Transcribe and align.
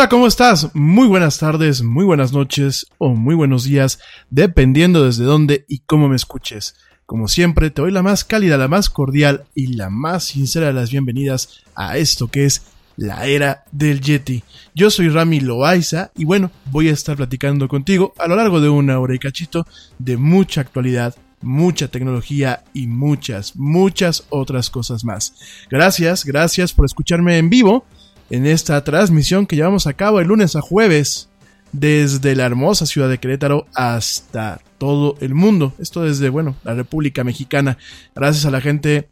Hola, 0.00 0.08
¿cómo 0.08 0.26
estás? 0.26 0.74
Muy 0.74 1.06
buenas 1.08 1.36
tardes, 1.36 1.82
muy 1.82 2.06
buenas 2.06 2.32
noches 2.32 2.86
o 2.96 3.10
muy 3.10 3.34
buenos 3.34 3.64
días, 3.64 3.98
dependiendo 4.30 5.04
desde 5.04 5.24
dónde 5.24 5.66
y 5.68 5.80
cómo 5.80 6.08
me 6.08 6.16
escuches. 6.16 6.74
Como 7.04 7.28
siempre, 7.28 7.70
te 7.70 7.82
doy 7.82 7.90
la 7.90 8.02
más 8.02 8.24
cálida, 8.24 8.56
la 8.56 8.66
más 8.66 8.88
cordial 8.88 9.44
y 9.54 9.74
la 9.74 9.90
más 9.90 10.24
sincera 10.24 10.68
de 10.68 10.72
las 10.72 10.90
bienvenidas 10.90 11.60
a 11.74 11.98
esto 11.98 12.28
que 12.28 12.46
es 12.46 12.62
la 12.96 13.26
era 13.26 13.64
del 13.72 14.00
Yeti. 14.00 14.42
Yo 14.74 14.88
soy 14.88 15.10
Rami 15.10 15.40
Loaiza 15.40 16.12
y 16.16 16.24
bueno, 16.24 16.50
voy 16.70 16.88
a 16.88 16.92
estar 16.92 17.18
platicando 17.18 17.68
contigo 17.68 18.14
a 18.16 18.26
lo 18.26 18.36
largo 18.36 18.62
de 18.62 18.70
una 18.70 18.98
hora 18.98 19.14
y 19.14 19.18
cachito 19.18 19.66
de 19.98 20.16
mucha 20.16 20.62
actualidad, 20.62 21.14
mucha 21.42 21.88
tecnología 21.88 22.64
y 22.72 22.86
muchas, 22.86 23.54
muchas 23.54 24.24
otras 24.30 24.70
cosas 24.70 25.04
más. 25.04 25.34
Gracias, 25.68 26.24
gracias 26.24 26.72
por 26.72 26.86
escucharme 26.86 27.36
en 27.36 27.50
vivo 27.50 27.84
en 28.30 28.46
esta 28.46 28.82
transmisión 28.84 29.46
que 29.46 29.56
llevamos 29.56 29.86
a 29.86 29.92
cabo 29.92 30.18
de 30.18 30.24
lunes 30.24 30.56
a 30.56 30.60
jueves 30.60 31.28
desde 31.72 32.34
la 32.34 32.46
hermosa 32.46 32.86
ciudad 32.86 33.08
de 33.08 33.18
Querétaro 33.18 33.66
hasta 33.74 34.60
todo 34.78 35.16
el 35.20 35.34
mundo. 35.34 35.74
Esto 35.78 36.02
desde, 36.02 36.28
bueno, 36.28 36.56
la 36.64 36.74
República 36.74 37.24
Mexicana. 37.24 37.76
Gracias 38.14 38.46
a 38.46 38.50
la 38.50 38.60
gente 38.60 39.08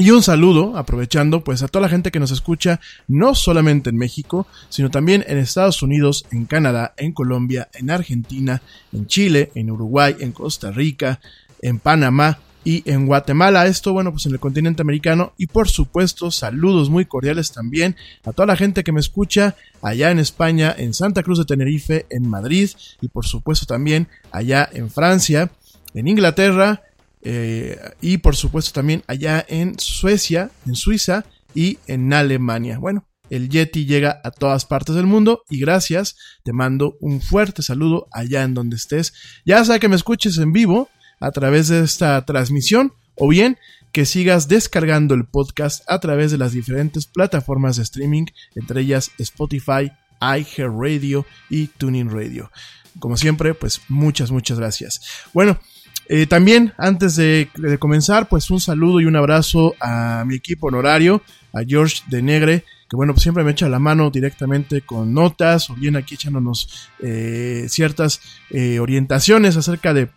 y 0.00 0.10
un 0.10 0.22
saludo, 0.22 0.76
aprovechando, 0.76 1.42
pues 1.42 1.62
a 1.64 1.68
toda 1.68 1.82
la 1.82 1.88
gente 1.88 2.12
que 2.12 2.20
nos 2.20 2.30
escucha, 2.30 2.78
no 3.08 3.34
solamente 3.34 3.90
en 3.90 3.96
México, 3.96 4.46
sino 4.68 4.90
también 4.90 5.24
en 5.26 5.38
Estados 5.38 5.82
Unidos, 5.82 6.24
en 6.30 6.46
Canadá, 6.46 6.94
en 6.96 7.12
Colombia, 7.12 7.68
en 7.74 7.90
Argentina, 7.90 8.62
en 8.92 9.08
Chile, 9.08 9.50
en 9.56 9.72
Uruguay, 9.72 10.14
en 10.20 10.30
Costa 10.30 10.70
Rica, 10.70 11.18
en 11.62 11.80
Panamá 11.80 12.38
y 12.68 12.82
en 12.84 13.06
Guatemala. 13.06 13.66
Esto, 13.66 13.94
bueno, 13.94 14.12
pues 14.12 14.26
en 14.26 14.32
el 14.32 14.40
continente 14.40 14.82
americano. 14.82 15.32
Y 15.38 15.46
por 15.46 15.70
supuesto, 15.70 16.30
saludos 16.30 16.90
muy 16.90 17.06
cordiales 17.06 17.50
también 17.50 17.96
a 18.26 18.32
toda 18.32 18.44
la 18.44 18.56
gente 18.56 18.84
que 18.84 18.92
me 18.92 19.00
escucha 19.00 19.56
allá 19.80 20.10
en 20.10 20.18
España, 20.18 20.74
en 20.76 20.92
Santa 20.92 21.22
Cruz 21.22 21.38
de 21.38 21.46
Tenerife, 21.46 22.04
en 22.10 22.28
Madrid 22.28 22.68
y 23.00 23.08
por 23.08 23.24
supuesto 23.24 23.64
también 23.64 24.06
allá 24.32 24.68
en 24.70 24.90
Francia, 24.90 25.50
en 25.94 26.08
Inglaterra, 26.08 26.82
eh, 27.22 27.78
y 28.02 28.18
por 28.18 28.36
supuesto 28.36 28.72
también 28.72 29.02
allá 29.06 29.46
en 29.48 29.78
Suecia, 29.78 30.50
en 30.66 30.74
Suiza 30.74 31.24
y 31.54 31.78
en 31.86 32.12
Alemania. 32.12 32.78
Bueno, 32.78 33.08
el 33.30 33.48
Yeti 33.48 33.86
llega 33.86 34.20
a 34.22 34.30
todas 34.30 34.66
partes 34.66 34.94
del 34.94 35.06
mundo 35.06 35.42
y 35.48 35.58
gracias, 35.58 36.16
te 36.42 36.52
mando 36.52 36.98
un 37.00 37.22
fuerte 37.22 37.62
saludo 37.62 38.08
allá 38.12 38.42
en 38.42 38.52
donde 38.52 38.76
estés. 38.76 39.14
Ya 39.46 39.64
sea 39.64 39.78
que 39.78 39.88
me 39.88 39.96
escuches 39.96 40.36
en 40.36 40.52
vivo 40.52 40.90
a 41.20 41.30
través 41.30 41.68
de 41.68 41.82
esta 41.82 42.24
transmisión 42.24 42.92
o 43.14 43.28
bien 43.28 43.58
que 43.92 44.04
sigas 44.04 44.48
descargando 44.48 45.14
el 45.14 45.24
podcast 45.24 45.82
a 45.90 45.98
través 45.98 46.30
de 46.30 46.38
las 46.38 46.52
diferentes 46.52 47.06
plataformas 47.06 47.76
de 47.76 47.82
streaming, 47.82 48.26
entre 48.54 48.82
ellas 48.82 49.10
Spotify, 49.18 49.90
iHeartRadio 50.20 51.26
y 51.48 51.68
Tuning 51.68 52.10
Radio. 52.10 52.50
Como 52.98 53.16
siempre, 53.16 53.54
pues 53.54 53.80
muchas, 53.88 54.30
muchas 54.30 54.58
gracias. 54.58 55.00
Bueno, 55.32 55.58
eh, 56.08 56.26
también, 56.26 56.72
antes 56.78 57.16
de, 57.16 57.48
comenzar, 57.78 58.28
pues 58.28 58.50
un 58.50 58.60
saludo 58.60 59.00
y 59.00 59.04
un 59.04 59.16
abrazo 59.16 59.74
a 59.80 60.24
mi 60.26 60.36
equipo 60.36 60.68
honorario, 60.68 61.22
a 61.52 61.62
George 61.66 62.02
de 62.06 62.22
Negre, 62.22 62.64
que 62.88 62.96
bueno, 62.96 63.12
pues 63.12 63.22
siempre 63.22 63.44
me 63.44 63.50
echa 63.50 63.68
la 63.68 63.78
mano 63.78 64.10
directamente 64.10 64.80
con 64.80 65.12
notas 65.12 65.68
o 65.68 65.74
bien 65.74 65.96
aquí 65.96 66.14
echándonos 66.14 66.88
eh, 67.00 67.66
ciertas 67.68 68.20
eh, 68.50 68.78
orientaciones 68.78 69.56
acerca 69.56 69.92
de 69.92 70.08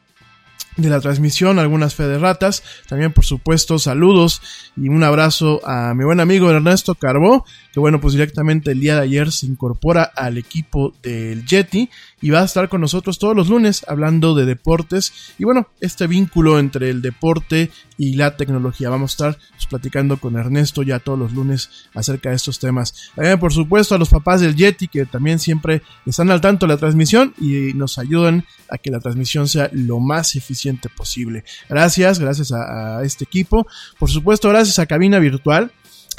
de 0.77 0.89
la 0.89 0.99
transmisión, 0.99 1.59
algunas 1.59 1.95
fe 1.95 2.07
de 2.07 2.17
ratas. 2.17 2.63
También, 2.87 3.13
por 3.13 3.25
supuesto, 3.25 3.79
saludos 3.79 4.41
y 4.77 4.89
un 4.89 5.03
abrazo 5.03 5.61
a 5.67 5.93
mi 5.93 6.03
buen 6.03 6.19
amigo 6.19 6.49
Ernesto 6.49 6.95
Carbó, 6.95 7.45
que 7.73 7.79
bueno, 7.79 7.99
pues 7.99 8.13
directamente 8.13 8.71
el 8.71 8.79
día 8.79 8.95
de 8.95 9.01
ayer 9.01 9.31
se 9.31 9.45
incorpora 9.45 10.03
al 10.03 10.37
equipo 10.37 10.93
del 11.01 11.45
Yeti 11.45 11.89
y 12.21 12.29
va 12.29 12.41
a 12.41 12.45
estar 12.45 12.69
con 12.69 12.81
nosotros 12.81 13.19
todos 13.19 13.35
los 13.35 13.49
lunes 13.49 13.85
hablando 13.87 14.35
de 14.35 14.45
deportes 14.45 15.33
y 15.37 15.43
bueno, 15.43 15.67
este 15.79 16.07
vínculo 16.07 16.59
entre 16.59 16.89
el 16.89 17.01
deporte 17.01 17.71
y 17.97 18.15
la 18.15 18.35
tecnología. 18.37 18.89
Vamos 18.89 19.11
a 19.11 19.13
estar 19.13 19.41
pues, 19.51 19.65
platicando 19.67 20.17
con 20.17 20.35
Ernesto 20.35 20.83
ya 20.83 20.99
todos 20.99 21.19
los 21.19 21.33
lunes 21.33 21.69
acerca 21.93 22.29
de 22.29 22.35
estos 22.35 22.59
temas. 22.59 23.11
También, 23.15 23.39
por 23.39 23.53
supuesto, 23.53 23.95
a 23.95 23.97
los 23.97 24.09
papás 24.09 24.41
del 24.41 24.55
Yeti 24.55 24.87
que 24.87 25.05
también 25.05 25.39
siempre 25.39 25.81
están 26.05 26.31
al 26.31 26.41
tanto 26.41 26.65
de 26.65 26.73
la 26.73 26.79
transmisión 26.79 27.33
y 27.39 27.73
nos 27.73 27.97
ayudan 27.97 28.45
a 28.69 28.77
que 28.77 28.91
la 28.91 28.99
transmisión 28.99 29.47
sea 29.47 29.69
lo 29.73 29.99
más 29.99 30.35
eficiente 30.35 30.89
posible. 30.89 31.43
Gracias, 31.69 32.19
gracias 32.19 32.51
a, 32.51 32.99
a 32.99 33.03
este 33.03 33.23
equipo. 33.23 33.67
Por 33.99 34.09
supuesto, 34.09 34.49
gracias 34.49 34.79
a 34.79 34.85
Cabina 34.85 35.19
Virtual 35.19 35.71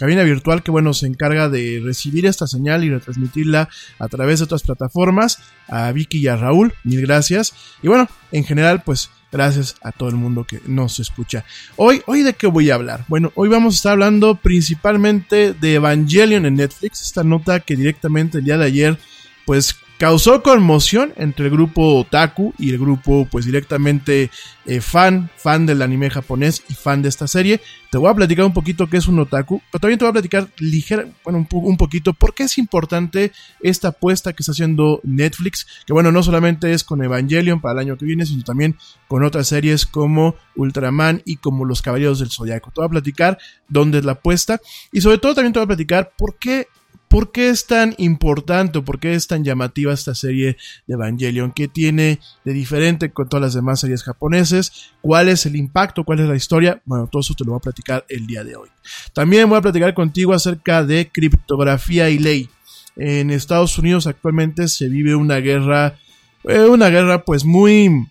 cabina 0.02 0.25
virtual 0.25 0.64
que 0.64 0.72
bueno 0.72 0.94
se 0.94 1.06
encarga 1.06 1.49
de 1.49 1.81
recibir 1.81 2.26
esta 2.26 2.49
señal 2.49 2.82
y 2.82 2.90
retransmitirla 2.90 3.69
a 4.00 4.08
través 4.08 4.40
de 4.40 4.46
otras 4.46 4.64
plataformas. 4.64 5.38
A 5.69 5.93
Vicky 5.93 6.19
y 6.19 6.26
a 6.26 6.34
Raúl 6.34 6.75
mil 6.82 7.00
gracias. 7.02 7.54
Y 7.84 7.87
bueno 7.87 8.08
en 8.32 8.43
general 8.43 8.82
pues 8.84 9.10
gracias 9.31 9.76
a 9.81 9.93
todo 9.93 10.08
el 10.08 10.16
mundo 10.16 10.43
que 10.43 10.60
nos 10.66 10.99
escucha. 10.99 11.44
Hoy 11.76 12.02
hoy 12.06 12.22
de 12.22 12.34
qué 12.34 12.49
voy 12.49 12.70
a 12.70 12.75
hablar 12.75 13.04
bueno 13.06 13.31
hoy 13.37 13.49
vamos 13.49 13.75
a 13.75 13.76
estar 13.76 13.93
hablando 13.93 14.34
principalmente 14.34 15.54
de 15.54 15.75
Evangelion 15.75 16.46
en 16.46 16.56
Netflix 16.56 17.02
esta 17.02 17.22
nota 17.22 17.60
que 17.60 17.76
directamente 17.76 18.38
el 18.38 18.44
día 18.44 18.58
de 18.58 18.64
ayer 18.64 18.99
pues 19.46 19.76
causó 20.02 20.43
conmoción 20.43 21.12
entre 21.14 21.44
el 21.44 21.52
grupo 21.52 22.00
otaku 22.00 22.52
y 22.58 22.70
el 22.70 22.78
grupo 22.78 23.28
pues 23.31 23.44
directamente 23.44 24.32
eh, 24.66 24.81
fan, 24.81 25.31
fan 25.37 25.64
del 25.64 25.81
anime 25.81 26.10
japonés 26.10 26.64
y 26.69 26.75
fan 26.75 27.02
de 27.02 27.08
esta 27.08 27.28
serie. 27.28 27.60
Te 27.88 27.99
voy 27.99 28.10
a 28.10 28.14
platicar 28.14 28.44
un 28.44 28.52
poquito 28.52 28.88
qué 28.88 28.96
es 28.96 29.06
un 29.06 29.20
otaku, 29.20 29.62
pero 29.70 29.81
también 29.81 30.00
te 30.00 30.04
voy 30.04 30.10
a 30.10 30.14
platicar 30.14 30.49
ligera, 30.58 31.06
bueno, 31.22 31.38
un, 31.38 31.46
un 31.52 31.76
poquito 31.76 32.14
por 32.14 32.34
qué 32.34 32.43
es 32.43 32.58
importante 32.58 33.31
esta 33.60 33.88
apuesta 33.88 34.32
que 34.32 34.43
está 34.43 34.50
haciendo 34.50 35.00
Netflix, 35.04 35.69
que 35.87 35.93
bueno, 35.93 36.10
no 36.10 36.25
solamente 36.25 36.72
es 36.72 36.82
con 36.82 37.04
Evangelion 37.04 37.60
para 37.60 37.75
el 37.75 37.87
año 37.87 37.96
que 37.96 38.04
viene, 38.04 38.26
sino 38.26 38.43
también 38.43 38.76
con 39.06 39.22
otras 39.22 39.46
series 39.46 39.87
como 39.87 40.34
Ultraman 40.56 41.22
y 41.25 41.37
como 41.37 41.64
Los 41.64 41.81
Caballeros 41.81 42.19
del 42.19 42.32
Zodiaco. 42.32 42.72
Te 42.72 42.81
voy 42.81 42.87
a 42.87 42.90
platicar 42.90 43.38
dónde 43.69 43.99
es 43.99 44.04
la 44.04 44.12
apuesta 44.12 44.60
y 44.90 45.00
sobre 45.00 45.19
todo 45.19 45.37
también 45.37 45.52
te 45.52 45.60
voy 45.60 45.64
a 45.66 45.69
platicar 45.69 46.12
por 46.19 46.38
qué 46.40 46.66
¿Por 47.12 47.31
qué 47.31 47.50
es 47.50 47.67
tan 47.67 47.94
importante 47.99 48.79
o 48.79 48.87
por 48.87 48.99
qué 48.99 49.12
es 49.12 49.26
tan 49.26 49.44
llamativa 49.44 49.93
esta 49.93 50.14
serie 50.14 50.56
de 50.87 50.94
Evangelion? 50.94 51.53
¿Qué 51.53 51.69
tiene 51.69 52.20
de 52.43 52.55
diferente 52.55 53.12
con 53.12 53.29
todas 53.29 53.43
las 53.43 53.53
demás 53.53 53.81
series 53.81 54.03
japoneses? 54.03 54.93
¿Cuál 55.03 55.29
es 55.29 55.44
el 55.44 55.56
impacto? 55.56 56.05
¿Cuál 56.05 56.20
es 56.20 56.26
la 56.26 56.37
historia? 56.37 56.81
Bueno, 56.87 57.09
todo 57.12 57.20
eso 57.20 57.35
te 57.35 57.44
lo 57.44 57.50
voy 57.50 57.59
a 57.59 57.64
platicar 57.64 58.06
el 58.09 58.26
día 58.26 58.44
de 58.44 58.56
hoy. 58.56 58.70
También 59.12 59.47
voy 59.50 59.59
a 59.59 59.61
platicar 59.61 59.93
contigo 59.93 60.32
acerca 60.32 60.85
de 60.85 61.11
criptografía 61.12 62.09
y 62.09 62.19
ley. 62.19 62.49
En 62.97 63.31
Estados 63.31 63.76
Unidos 63.76 64.06
actualmente 64.06 64.67
se 64.69 64.88
vive 64.88 65.14
una 65.14 65.37
guerra, 65.37 65.99
eh, 66.44 66.61
una 66.61 66.88
guerra 66.88 67.26
pues 67.26 67.44
muy, 67.44 68.06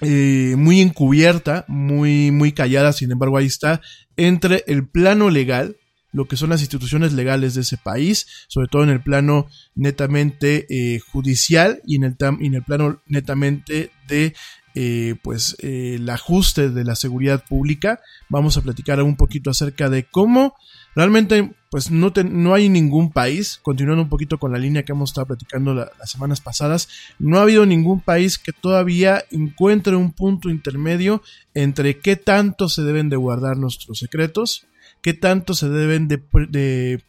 eh, 0.00 0.56
muy 0.58 0.80
encubierta, 0.80 1.66
muy, 1.68 2.32
muy 2.32 2.50
callada, 2.50 2.92
sin 2.92 3.12
embargo 3.12 3.36
ahí 3.36 3.46
está, 3.46 3.80
entre 4.16 4.64
el 4.66 4.88
plano 4.88 5.30
legal, 5.30 5.76
lo 6.12 6.26
que 6.26 6.36
son 6.36 6.50
las 6.50 6.60
instituciones 6.60 7.12
legales 7.12 7.54
de 7.54 7.60
ese 7.60 7.76
país, 7.76 8.26
sobre 8.48 8.68
todo 8.68 8.82
en 8.82 8.90
el 8.90 9.02
plano 9.02 9.46
netamente 9.74 10.66
eh, 10.70 11.00
judicial 11.00 11.80
y 11.86 11.96
en 11.96 12.04
el, 12.04 12.16
en 12.40 12.54
el 12.54 12.62
plano 12.62 13.00
netamente 13.06 13.90
de 14.08 14.34
eh, 14.74 15.16
pues 15.22 15.56
eh, 15.60 15.94
el 15.96 16.08
ajuste 16.08 16.70
de 16.70 16.84
la 16.84 16.94
seguridad 16.94 17.44
pública. 17.48 18.00
Vamos 18.28 18.56
a 18.56 18.62
platicar 18.62 19.02
un 19.02 19.16
poquito 19.16 19.50
acerca 19.50 19.90
de 19.90 20.04
cómo 20.04 20.54
realmente 20.94 21.52
pues 21.70 21.90
no, 21.90 22.10
no 22.30 22.54
hay 22.54 22.68
ningún 22.70 23.10
país, 23.12 23.58
continuando 23.62 24.02
un 24.02 24.08
poquito 24.08 24.38
con 24.38 24.52
la 24.52 24.58
línea 24.58 24.84
que 24.84 24.92
hemos 24.92 25.10
estado 25.10 25.26
platicando 25.26 25.74
la- 25.74 25.90
las 25.98 26.10
semanas 26.10 26.40
pasadas, 26.40 26.88
no 27.18 27.38
ha 27.38 27.42
habido 27.42 27.66
ningún 27.66 28.00
país 28.00 28.38
que 28.38 28.52
todavía 28.52 29.22
encuentre 29.30 29.94
un 29.94 30.12
punto 30.12 30.48
intermedio 30.48 31.22
entre 31.54 31.98
qué 31.98 32.16
tanto 32.16 32.68
se 32.70 32.82
deben 32.84 33.10
de 33.10 33.16
guardar 33.16 33.58
nuestros 33.58 33.98
secretos, 33.98 34.64
qué 35.02 35.14
tanto 35.14 35.54
se 35.54 35.68
deben 35.68 36.08
de, 36.08 36.22
de, 36.48 37.04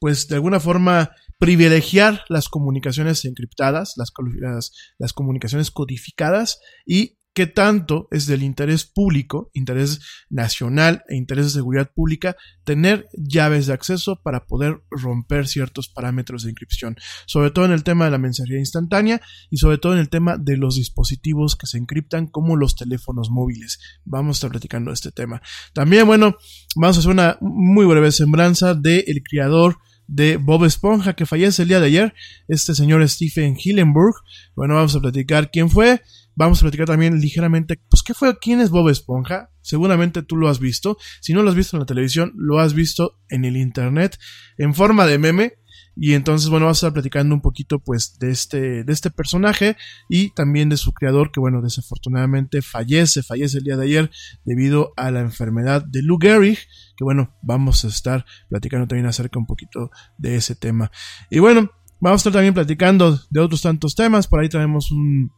pues 0.00 0.28
de 0.28 0.36
alguna 0.36 0.60
forma 0.60 1.12
privilegiar 1.38 2.24
las 2.28 2.48
comunicaciones 2.48 3.24
encriptadas, 3.24 3.94
las, 3.96 4.12
las, 4.38 4.72
las 4.98 5.12
comunicaciones 5.12 5.70
codificadas 5.70 6.60
y 6.86 7.18
qué 7.34 7.46
tanto 7.46 8.08
es 8.10 8.26
del 8.26 8.42
interés 8.42 8.84
público, 8.84 9.50
interés 9.54 10.00
nacional 10.28 11.02
e 11.08 11.16
interés 11.16 11.46
de 11.46 11.50
seguridad 11.52 11.90
pública 11.92 12.36
tener 12.64 13.08
llaves 13.14 13.66
de 13.66 13.72
acceso 13.72 14.20
para 14.22 14.46
poder 14.46 14.82
romper 14.90 15.48
ciertos 15.48 15.88
parámetros 15.88 16.42
de 16.42 16.50
encripción, 16.50 16.96
sobre 17.26 17.50
todo 17.50 17.64
en 17.64 17.72
el 17.72 17.84
tema 17.84 18.04
de 18.04 18.10
la 18.10 18.18
mensajería 18.18 18.58
instantánea 18.58 19.20
y 19.50 19.56
sobre 19.56 19.78
todo 19.78 19.94
en 19.94 19.98
el 19.98 20.08
tema 20.08 20.36
de 20.36 20.56
los 20.56 20.76
dispositivos 20.76 21.56
que 21.56 21.66
se 21.66 21.78
encriptan 21.78 22.26
como 22.26 22.56
los 22.56 22.76
teléfonos 22.76 23.30
móviles. 23.30 23.78
Vamos 24.04 24.36
a 24.36 24.38
estar 24.38 24.50
platicando 24.50 24.90
de 24.90 24.94
este 24.94 25.12
tema. 25.12 25.42
También, 25.72 26.06
bueno, 26.06 26.36
vamos 26.76 26.96
a 26.96 27.00
hacer 27.00 27.10
una 27.10 27.38
muy 27.40 27.86
breve 27.86 28.12
sembranza 28.12 28.74
del 28.74 29.04
el 29.06 29.22
creador 29.22 29.78
de 30.06 30.36
Bob 30.36 30.64
Esponja 30.64 31.14
que 31.14 31.26
fallece 31.26 31.62
el 31.62 31.68
día 31.68 31.80
de 31.80 31.86
ayer, 31.86 32.14
este 32.48 32.74
señor 32.74 33.06
Stephen 33.08 33.56
Hillenburg. 33.56 34.14
Bueno, 34.54 34.74
vamos 34.74 34.94
a 34.94 35.00
platicar 35.00 35.50
quién 35.50 35.70
fue. 35.70 36.02
Vamos 36.34 36.58
a 36.58 36.62
platicar 36.62 36.86
también 36.86 37.20
ligeramente, 37.20 37.78
pues, 37.88 38.02
¿qué 38.02 38.14
fue? 38.14 38.38
¿Quién 38.38 38.60
es 38.60 38.70
Bob 38.70 38.88
Esponja? 38.88 39.50
Seguramente 39.60 40.22
tú 40.22 40.36
lo 40.36 40.48
has 40.48 40.58
visto. 40.58 40.96
Si 41.20 41.32
no 41.34 41.42
lo 41.42 41.50
has 41.50 41.56
visto 41.56 41.76
en 41.76 41.80
la 41.80 41.86
televisión, 41.86 42.32
lo 42.36 42.58
has 42.58 42.74
visto 42.74 43.18
en 43.28 43.44
el 43.44 43.56
internet 43.56 44.18
en 44.58 44.74
forma 44.74 45.06
de 45.06 45.18
meme. 45.18 45.52
Y 45.94 46.14
entonces, 46.14 46.48
bueno, 46.48 46.64
vamos 46.66 46.78
a 46.78 46.86
estar 46.86 46.92
platicando 46.94 47.34
un 47.34 47.42
poquito, 47.42 47.78
pues, 47.78 48.18
de 48.18 48.30
este, 48.30 48.82
de 48.82 48.92
este 48.92 49.10
personaje 49.10 49.76
y 50.08 50.30
también 50.30 50.70
de 50.70 50.78
su 50.78 50.92
creador, 50.92 51.30
que, 51.32 51.40
bueno, 51.40 51.60
desafortunadamente 51.60 52.62
fallece, 52.62 53.22
fallece 53.22 53.58
el 53.58 53.64
día 53.64 53.76
de 53.76 53.84
ayer 53.84 54.10
debido 54.44 54.94
a 54.96 55.10
la 55.10 55.20
enfermedad 55.20 55.84
de 55.84 56.02
Lou 56.02 56.18
Gehrig, 56.18 56.58
que, 56.96 57.04
bueno, 57.04 57.36
vamos 57.42 57.84
a 57.84 57.88
estar 57.88 58.24
platicando 58.48 58.86
también 58.86 59.06
acerca 59.06 59.38
un 59.38 59.46
poquito 59.46 59.90
de 60.16 60.36
ese 60.36 60.54
tema. 60.54 60.90
Y 61.30 61.40
bueno, 61.40 61.70
vamos 62.00 62.20
a 62.20 62.22
estar 62.22 62.32
también 62.32 62.54
platicando 62.54 63.20
de 63.28 63.40
otros 63.40 63.60
tantos 63.60 63.94
temas. 63.94 64.26
Por 64.26 64.40
ahí 64.40 64.48
tenemos 64.48 64.90
un, 64.92 65.30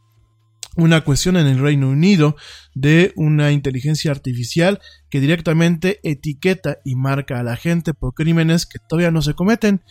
una 0.75 1.01
cuestión 1.01 1.37
en 1.37 1.47
el 1.47 1.59
Reino 1.59 1.89
Unido 1.89 2.35
de 2.73 3.13
una 3.15 3.51
inteligencia 3.51 4.11
artificial 4.11 4.79
que 5.09 5.19
directamente 5.19 5.99
etiqueta 6.03 6.79
y 6.83 6.95
marca 6.95 7.39
a 7.39 7.43
la 7.43 7.55
gente 7.55 7.93
por 7.93 8.13
crímenes 8.13 8.65
que 8.65 8.79
todavía 8.79 9.11
no 9.11 9.21
se 9.21 9.33
cometen. 9.33 9.81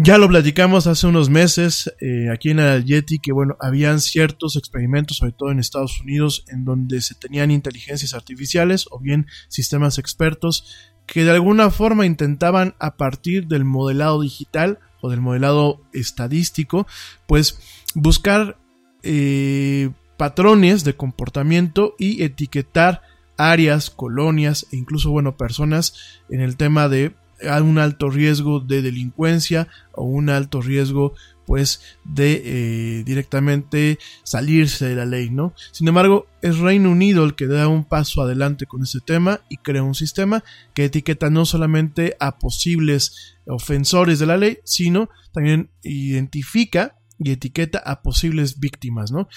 Ya 0.00 0.16
lo 0.16 0.28
platicamos 0.28 0.86
hace 0.86 1.08
unos 1.08 1.28
meses 1.28 1.92
eh, 2.00 2.30
aquí 2.32 2.50
en 2.50 2.58
la 2.58 2.78
Yeti 2.78 3.18
que 3.18 3.32
bueno, 3.32 3.56
habían 3.58 4.00
ciertos 4.00 4.54
experimentos, 4.54 5.16
sobre 5.16 5.32
todo 5.32 5.50
en 5.50 5.58
Estados 5.58 6.00
Unidos, 6.00 6.44
en 6.46 6.64
donde 6.64 7.00
se 7.00 7.16
tenían 7.16 7.50
inteligencias 7.50 8.14
artificiales 8.14 8.86
o 8.92 9.00
bien 9.00 9.26
sistemas 9.48 9.98
expertos 9.98 10.94
que 11.04 11.24
de 11.24 11.32
alguna 11.32 11.70
forma 11.70 12.06
intentaban 12.06 12.76
a 12.78 12.96
partir 12.96 13.48
del 13.48 13.64
modelado 13.64 14.20
digital 14.20 14.78
o 15.00 15.10
del 15.10 15.20
modelado 15.20 15.80
estadístico, 15.92 16.86
pues 17.26 17.58
buscar 17.96 18.56
eh, 19.02 19.90
patrones 20.16 20.84
de 20.84 20.94
comportamiento 20.94 21.94
y 21.98 22.22
etiquetar 22.22 23.02
áreas, 23.36 23.90
colonias 23.90 24.66
e 24.72 24.76
incluso, 24.76 25.10
bueno, 25.10 25.36
personas 25.36 25.94
en 26.28 26.40
el 26.40 26.56
tema 26.56 26.88
de 26.88 27.14
un 27.62 27.78
alto 27.78 28.10
riesgo 28.10 28.60
de 28.60 28.82
delincuencia 28.82 29.68
o 29.92 30.04
un 30.04 30.28
alto 30.28 30.60
riesgo 30.60 31.14
pues 31.46 31.80
de 32.04 32.42
eh, 32.44 33.04
directamente 33.04 33.98
salirse 34.22 34.86
de 34.86 34.94
la 34.94 35.06
ley, 35.06 35.30
¿no? 35.30 35.54
Sin 35.72 35.88
embargo, 35.88 36.26
es 36.42 36.58
Reino 36.58 36.90
Unido 36.90 37.24
el 37.24 37.34
que 37.34 37.46
da 37.46 37.68
un 37.68 37.84
paso 37.84 38.20
adelante 38.20 38.66
con 38.66 38.82
este 38.82 39.00
tema 39.00 39.40
y 39.48 39.56
crea 39.56 39.82
un 39.82 39.94
sistema 39.94 40.44
que 40.74 40.84
etiqueta 40.84 41.30
no 41.30 41.46
solamente 41.46 42.16
a 42.20 42.38
posibles 42.38 43.38
ofensores 43.46 44.18
de 44.18 44.26
la 44.26 44.36
ley, 44.36 44.58
sino 44.64 45.08
también 45.32 45.70
identifica 45.82 46.97
y 47.18 47.32
etiqueta 47.32 47.78
a 47.78 48.02
posibles 48.02 48.58
víctimas, 48.58 49.10
¿no? 49.10 49.28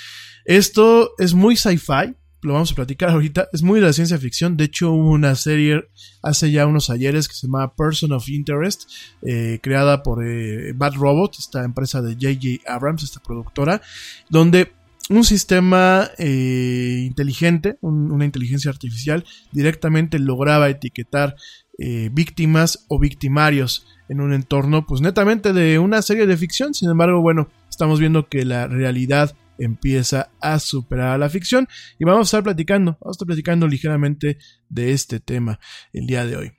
Esto 0.46 1.12
es 1.18 1.34
muy 1.34 1.56
sci-fi, 1.56 2.16
lo 2.42 2.54
vamos 2.54 2.72
a 2.72 2.76
platicar 2.76 3.10
ahorita, 3.10 3.50
es 3.54 3.62
muy 3.62 3.80
de 3.80 3.86
la 3.86 3.94
ciencia 3.94 4.18
ficción, 4.18 4.58
de 4.58 4.66
hecho 4.66 4.92
hubo 4.92 5.12
una 5.12 5.36
serie 5.36 5.90
hace 6.24 6.52
ya 6.52 6.66
unos 6.66 6.90
ayeres 6.90 7.28
que 7.28 7.36
se 7.36 7.48
llama 7.48 7.76
Person 7.76 8.12
of 8.14 8.28
Interest, 8.30 8.90
eh, 9.22 9.60
creada 9.62 10.02
por 10.04 10.26
eh, 10.26 10.74
Bad 10.74 10.96
Robot, 10.96 11.36
esta 11.38 11.64
empresa 11.64 12.02
de 12.02 12.16
JJ 12.16 12.62
Abrams, 12.68 13.04
esta 13.04 13.22
productora, 13.22 13.82
donde 14.30 14.72
un 15.10 15.24
sistema 15.24 16.10
eh, 16.18 17.04
inteligente, 17.06 17.78
un, 17.82 18.12
una 18.12 18.26
inteligencia 18.26 18.72
artificial, 18.72 19.26
directamente 19.52 20.20
lograba 20.20 20.70
etiquetar 20.70 21.36
víctimas 22.12 22.86
o 22.90 23.00
victimarios 23.00 23.88
en 24.08 24.20
un 24.20 24.34
entorno, 24.34 24.86
pues 24.86 25.02
netamente 25.02 25.52
de 25.52 25.80
una 25.80 26.04
serie 26.04 26.28
de 26.28 26.38
ficción. 26.38 26.76
Sin 26.76 26.92
embargo, 26.92 27.22
bueno, 27.22 27.50
estamos 27.82 28.00
viendo 28.00 28.30
que 28.30 28.46
la 28.46 28.68
realidad 28.68 29.36
empieza 29.58 30.30
a 30.40 30.60
superar 30.60 31.16
a 31.16 31.18
la 31.18 31.32
ficción 31.32 31.68
y 31.98 32.06
vamos 32.06 32.20
a 32.20 32.30
estar 32.30 32.44
platicando, 32.44 32.92
vamos 33.02 33.16
a 33.16 33.18
estar 33.18 33.26
platicando 33.26 33.68
ligeramente 33.68 34.38
de 34.70 34.92
este 34.92 35.20
tema 35.20 35.60
el 35.92 36.06
día 36.06 36.24
de 36.28 36.36
hoy. 36.36 36.52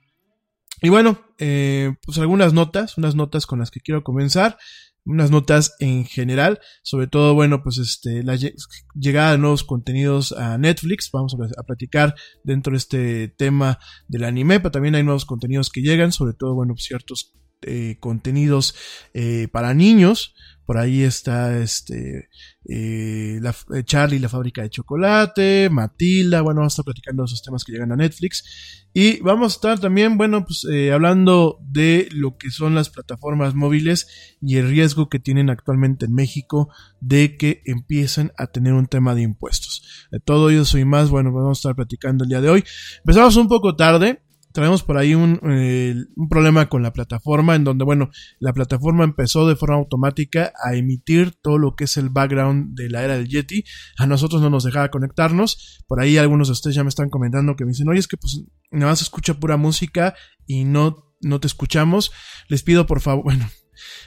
Y 0.81 0.89
bueno, 0.89 1.21
eh, 1.39 1.95
pues 2.05 2.17
algunas 2.17 2.51
notas, 2.51 2.97
unas 2.97 3.15
notas 3.15 3.45
con 3.45 3.59
las 3.59 3.71
que 3.71 3.79
quiero 3.79 4.03
comenzar 4.03 4.57
unas 5.05 5.31
notas 5.31 5.75
en 5.79 6.03
general, 6.03 6.59
sobre 6.81 7.07
todo, 7.07 7.33
bueno, 7.35 7.63
pues 7.63 7.77
este, 7.77 8.21
la 8.21 8.37
llegada 8.93 9.31
de 9.31 9.37
nuevos 9.37 9.63
contenidos 9.63 10.33
a 10.33 10.57
Netflix, 10.57 11.09
vamos 11.09 11.37
a 11.57 11.63
platicar 11.63 12.15
dentro 12.43 12.71
de 12.71 12.77
este 12.77 13.27
tema 13.29 13.79
del 14.09 14.25
anime, 14.25 14.59
pero 14.59 14.71
también 14.71 14.95
hay 14.95 15.03
nuevos 15.03 15.23
contenidos 15.23 15.69
que 15.69 15.81
llegan, 15.81 16.11
sobre 16.11 16.33
todo, 16.33 16.53
bueno, 16.53 16.73
ciertos 16.77 17.33
eh, 17.65 17.97
contenidos 17.99 18.75
eh, 19.13 19.47
para 19.51 19.73
niños, 19.73 20.35
por 20.65 20.77
ahí 20.77 21.01
está 21.01 21.57
este 21.59 22.29
eh, 22.69 23.41
Charlie 23.83 24.19
la 24.19 24.29
fábrica 24.29 24.61
de 24.61 24.69
chocolate, 24.69 25.69
Matilda, 25.69 26.41
bueno, 26.41 26.61
vamos 26.61 26.73
a 26.73 26.75
estar 26.75 26.85
platicando 26.85 27.23
de 27.23 27.25
esos 27.25 27.43
temas 27.43 27.63
que 27.63 27.73
llegan 27.73 27.91
a 27.91 27.97
Netflix 27.97 28.85
y 28.93 29.19
vamos 29.19 29.53
a 29.53 29.55
estar 29.55 29.79
también, 29.79 30.17
bueno, 30.17 30.45
pues 30.45 30.65
hablando 30.93 31.59
de 31.61 32.07
lo 32.11 32.37
que 32.37 32.51
son 32.51 32.75
las 32.75 32.89
plataformas 32.89 33.55
móviles 33.55 34.37
y 34.41 34.57
el 34.57 34.69
riesgo 34.69 35.09
que 35.09 35.19
tienen 35.19 35.49
actualmente 35.49 36.05
en 36.05 36.13
México 36.13 36.69
de 37.01 37.35
que 37.35 37.61
empiecen 37.65 38.31
a 38.37 38.47
tener 38.47 38.73
un 38.73 38.87
tema 38.87 39.15
de 39.15 39.23
impuestos. 39.23 40.07
De 40.11 40.19
todo 40.19 40.49
eso 40.49 40.77
y 40.77 40.85
más, 40.85 41.09
bueno, 41.09 41.33
vamos 41.33 41.57
a 41.57 41.59
estar 41.59 41.75
platicando 41.75 42.23
el 42.23 42.29
día 42.29 42.39
de 42.39 42.49
hoy. 42.49 42.63
Empezamos 42.99 43.35
un 43.35 43.49
poco 43.49 43.75
tarde, 43.75 44.22
traemos 44.53 44.83
por 44.83 44.97
ahí 44.97 45.15
un, 45.15 45.39
eh, 45.43 45.95
un, 46.15 46.29
problema 46.29 46.69
con 46.69 46.83
la 46.83 46.93
plataforma 46.93 47.55
en 47.55 47.63
donde, 47.63 47.83
bueno, 47.83 48.09
la 48.39 48.53
plataforma 48.53 49.03
empezó 49.03 49.47
de 49.47 49.55
forma 49.55 49.75
automática 49.75 50.53
a 50.63 50.75
emitir 50.75 51.33
todo 51.41 51.57
lo 51.57 51.75
que 51.75 51.85
es 51.85 51.97
el 51.97 52.09
background 52.09 52.75
de 52.75 52.89
la 52.89 53.03
era 53.03 53.17
del 53.17 53.27
Yeti. 53.27 53.63
A 53.97 54.05
nosotros 54.05 54.41
no 54.41 54.49
nos 54.49 54.63
dejaba 54.63 54.89
conectarnos. 54.89 55.83
Por 55.87 55.99
ahí 55.99 56.17
algunos 56.17 56.47
de 56.47 56.53
ustedes 56.53 56.75
ya 56.75 56.83
me 56.83 56.89
están 56.89 57.09
comentando 57.09 57.55
que 57.55 57.65
me 57.65 57.71
dicen, 57.71 57.89
oye, 57.89 57.99
es 57.99 58.07
que 58.07 58.17
pues 58.17 58.43
nada 58.71 58.91
más 58.91 59.01
escucha 59.01 59.33
pura 59.33 59.57
música 59.57 60.15
y 60.45 60.63
no, 60.63 61.13
no 61.21 61.39
te 61.39 61.47
escuchamos. 61.47 62.11
Les 62.47 62.63
pido 62.63 62.85
por 62.85 63.01
favor, 63.01 63.23
bueno, 63.25 63.49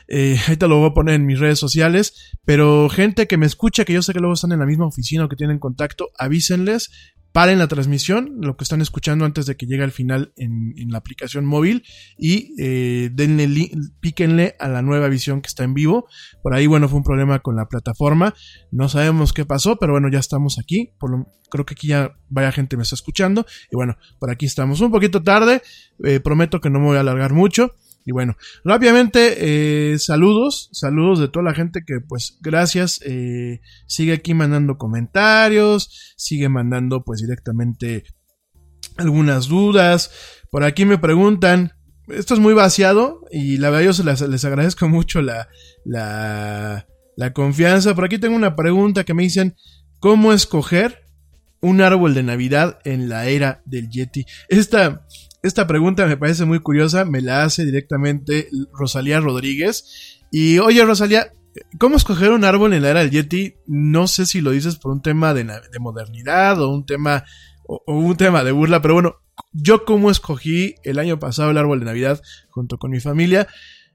eh, 0.09 0.39
ahorita 0.47 0.69
lo 0.69 0.79
voy 0.79 0.91
a 0.91 0.95
poner 0.95 1.17
en 1.17 1.27
mis 1.27 1.39
redes 1.39 1.59
sociales, 1.59 2.15
pero 2.45 2.89
gente 2.89 3.27
que 3.27 3.37
me 3.37 3.47
escucha, 3.47 3.85
que 3.85 3.93
yo 3.93 4.03
sé 4.03 4.13
que 4.13 4.21
luego 4.21 4.35
están 4.35 4.53
en 4.53 4.61
la 4.61 4.67
misma 4.67 4.87
oficina 4.87 5.25
o 5.25 5.29
que 5.29 5.37
tienen 5.37 5.59
contacto, 5.59 6.11
avísenles, 6.19 6.91
paren 7.37 7.59
la 7.59 7.69
transmisión, 7.69 8.39
lo 8.41 8.57
que 8.57 8.65
están 8.65 8.81
escuchando 8.81 9.27
antes 9.27 9.45
de 9.45 9.59
que 9.59 9.67
llegue 9.67 9.85
al 9.85 9.93
final 9.93 10.33
en, 10.37 10.73
la 10.89 10.97
aplicación 10.97 11.45
móvil 11.45 11.85
y 12.17 12.55
eh, 12.59 13.11
denle, 13.13 13.73
píquenle 14.01 14.57
a 14.59 14.69
la 14.69 14.81
nueva 14.81 15.09
visión 15.09 15.43
que 15.43 15.49
está 15.49 15.63
en 15.63 15.75
vivo. 15.75 16.09
Por 16.43 16.55
ahí, 16.55 16.67
bueno, 16.67 16.89
fue 16.89 16.97
un 16.97 17.05
problema 17.05 17.41
con 17.41 17.55
la 17.55 17.69
plataforma, 17.69 18.33
no 18.71 18.89
sabemos 18.89 19.35
qué 19.35 19.45
pasó, 19.45 19.77
pero 19.77 19.93
bueno, 19.93 20.09
ya 20.11 20.19
estamos 20.19 20.59
aquí, 20.59 20.95
creo 21.51 21.67
que 21.67 21.75
aquí 21.75 21.89
ya 21.89 22.17
vaya 22.31 22.53
gente 22.53 22.79
me 22.79 22.85
está 22.85 22.95
escuchando. 22.95 23.45
Y 23.71 23.77
bueno, 23.77 23.99
por 24.19 24.31
aquí 24.31 24.47
estamos. 24.47 24.81
Un 24.81 24.91
poquito 24.91 25.23
tarde, 25.23 25.61
eh, 26.05 26.21
prometo 26.21 26.63
que 26.63 26.71
no 26.71 26.79
me 26.79 26.87
voy 26.87 26.97
a 26.97 27.01
alargar 27.01 27.35
mucho. 27.35 27.75
Y 28.07 28.13
bueno, 28.13 28.37
rápidamente, 28.65 29.35
eh, 29.93 29.99
saludos, 29.99 30.71
saludos 30.73 31.19
de 31.19 31.27
toda 31.27 31.45
la 31.45 31.55
gente 31.55 31.83
que 31.85 31.99
pues 32.01 32.39
gracias, 32.41 33.01
eh, 33.05 33.61
sigue 33.89 34.13
aquí 34.13 34.33
mandando 34.33 34.79
comentarios, 34.79 36.15
sigue 36.17 36.49
mandando 36.49 37.03
pues 37.03 37.21
directamente 37.21 38.05
algunas 38.97 39.49
dudas. 39.49 40.13
Por 40.53 40.63
aquí 40.63 40.85
me 40.85 40.99
preguntan, 40.99 41.73
esto 42.07 42.35
es 42.35 42.39
muy 42.39 42.55
vaciado 42.55 43.23
y 43.33 43.57
la 43.57 43.71
verdad 43.71 43.93
yo 43.93 44.05
les, 44.05 44.21
les 44.21 44.45
agradezco 44.45 44.89
mucho 44.89 45.21
la, 45.21 45.49
la, 45.85 46.87
la 47.17 47.33
confianza. 47.33 47.97
Por 47.97 48.05
aquí 48.05 48.19
tengo 48.19 48.37
una 48.37 48.55
pregunta 48.55 49.03
que 49.03 49.15
me 49.15 49.25
dicen, 49.25 49.57
¿cómo 49.99 50.33
escoger 50.33 51.06
un 51.61 51.81
árbol 51.81 52.15
de 52.15 52.23
Navidad 52.23 52.79
en 52.85 53.09
la 53.09 53.27
era 53.27 53.63
del 53.65 53.89
Yeti? 53.89 54.27
Esta, 54.49 55.07
esta 55.43 55.67
pregunta 55.67 56.07
me 56.07 56.17
parece 56.17 56.45
muy 56.45 56.61
curiosa, 56.61 57.05
me 57.05 57.21
la 57.21 57.45
hace 57.45 57.65
directamente 57.65 58.49
Rosalía 58.73 59.21
Rodríguez. 59.21 60.19
Y 60.31 60.59
oye 60.59 60.85
Rosalía, 60.85 61.33
¿cómo 61.79 61.97
escoger 61.97 62.33
un 62.33 62.45
árbol 62.45 62.73
en 62.73 62.83
la 62.83 62.91
era 62.91 63.01
del 63.01 63.11
Yeti? 63.11 63.55
No 63.67 64.07
sé 64.07 64.27
si 64.27 64.41
lo 64.41 64.51
dices 64.51 64.77
por 64.77 64.93
un 64.93 65.03
tema 65.03 65.35
de, 65.35 65.45
modernidad 65.79 66.61
o 66.61 66.71
un 66.71 66.85
tema 66.85 67.25
o, 67.67 67.83
un 67.87 68.17
tema 68.17 68.45
de 68.45 68.53
burla, 68.53 68.83
pero 68.83 68.95
bueno, 68.95 69.17
yo 69.53 69.85
como 69.85 70.11
escogí 70.11 70.75
el 70.83 70.99
año 70.99 71.19
pasado 71.19 71.51
el 71.51 71.59
árbol 71.59 71.81
de 71.81 71.87
Navidad 71.87 72.21
junto 72.51 72.79
con 72.79 72.91
mi 72.91 73.01
familia. 73.01 73.47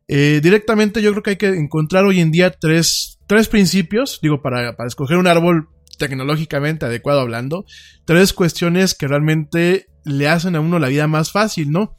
Eh, 0.08 0.42
directamente 0.44 1.02
yo 1.02 1.12
creo 1.12 1.24
que 1.24 1.30
hay 1.32 1.38
que 1.38 1.48
encontrar 1.48 2.06
hoy 2.06 2.20
en 2.20 2.32
día 2.32 2.52
tres, 2.52 3.20
tres 3.28 3.48
principios, 3.48 4.20
digo, 4.22 4.42
para, 4.42 4.76
para 4.76 4.88
escoger 4.88 5.18
un 5.18 5.28
árbol 5.28 5.70
tecnológicamente 6.02 6.88
adecuado 6.88 7.22
hablando, 7.22 7.66
tres 8.06 8.34
cuestiones 8.34 8.96
que 8.96 9.08
realmente 9.08 9.86
le 10.04 10.28
hacen 10.28 10.56
a 10.56 10.60
uno 10.60 10.80
la 10.80 10.88
vida 10.88 11.08
más 11.08 11.32
fácil, 11.32 11.72
¿no? 11.72 11.96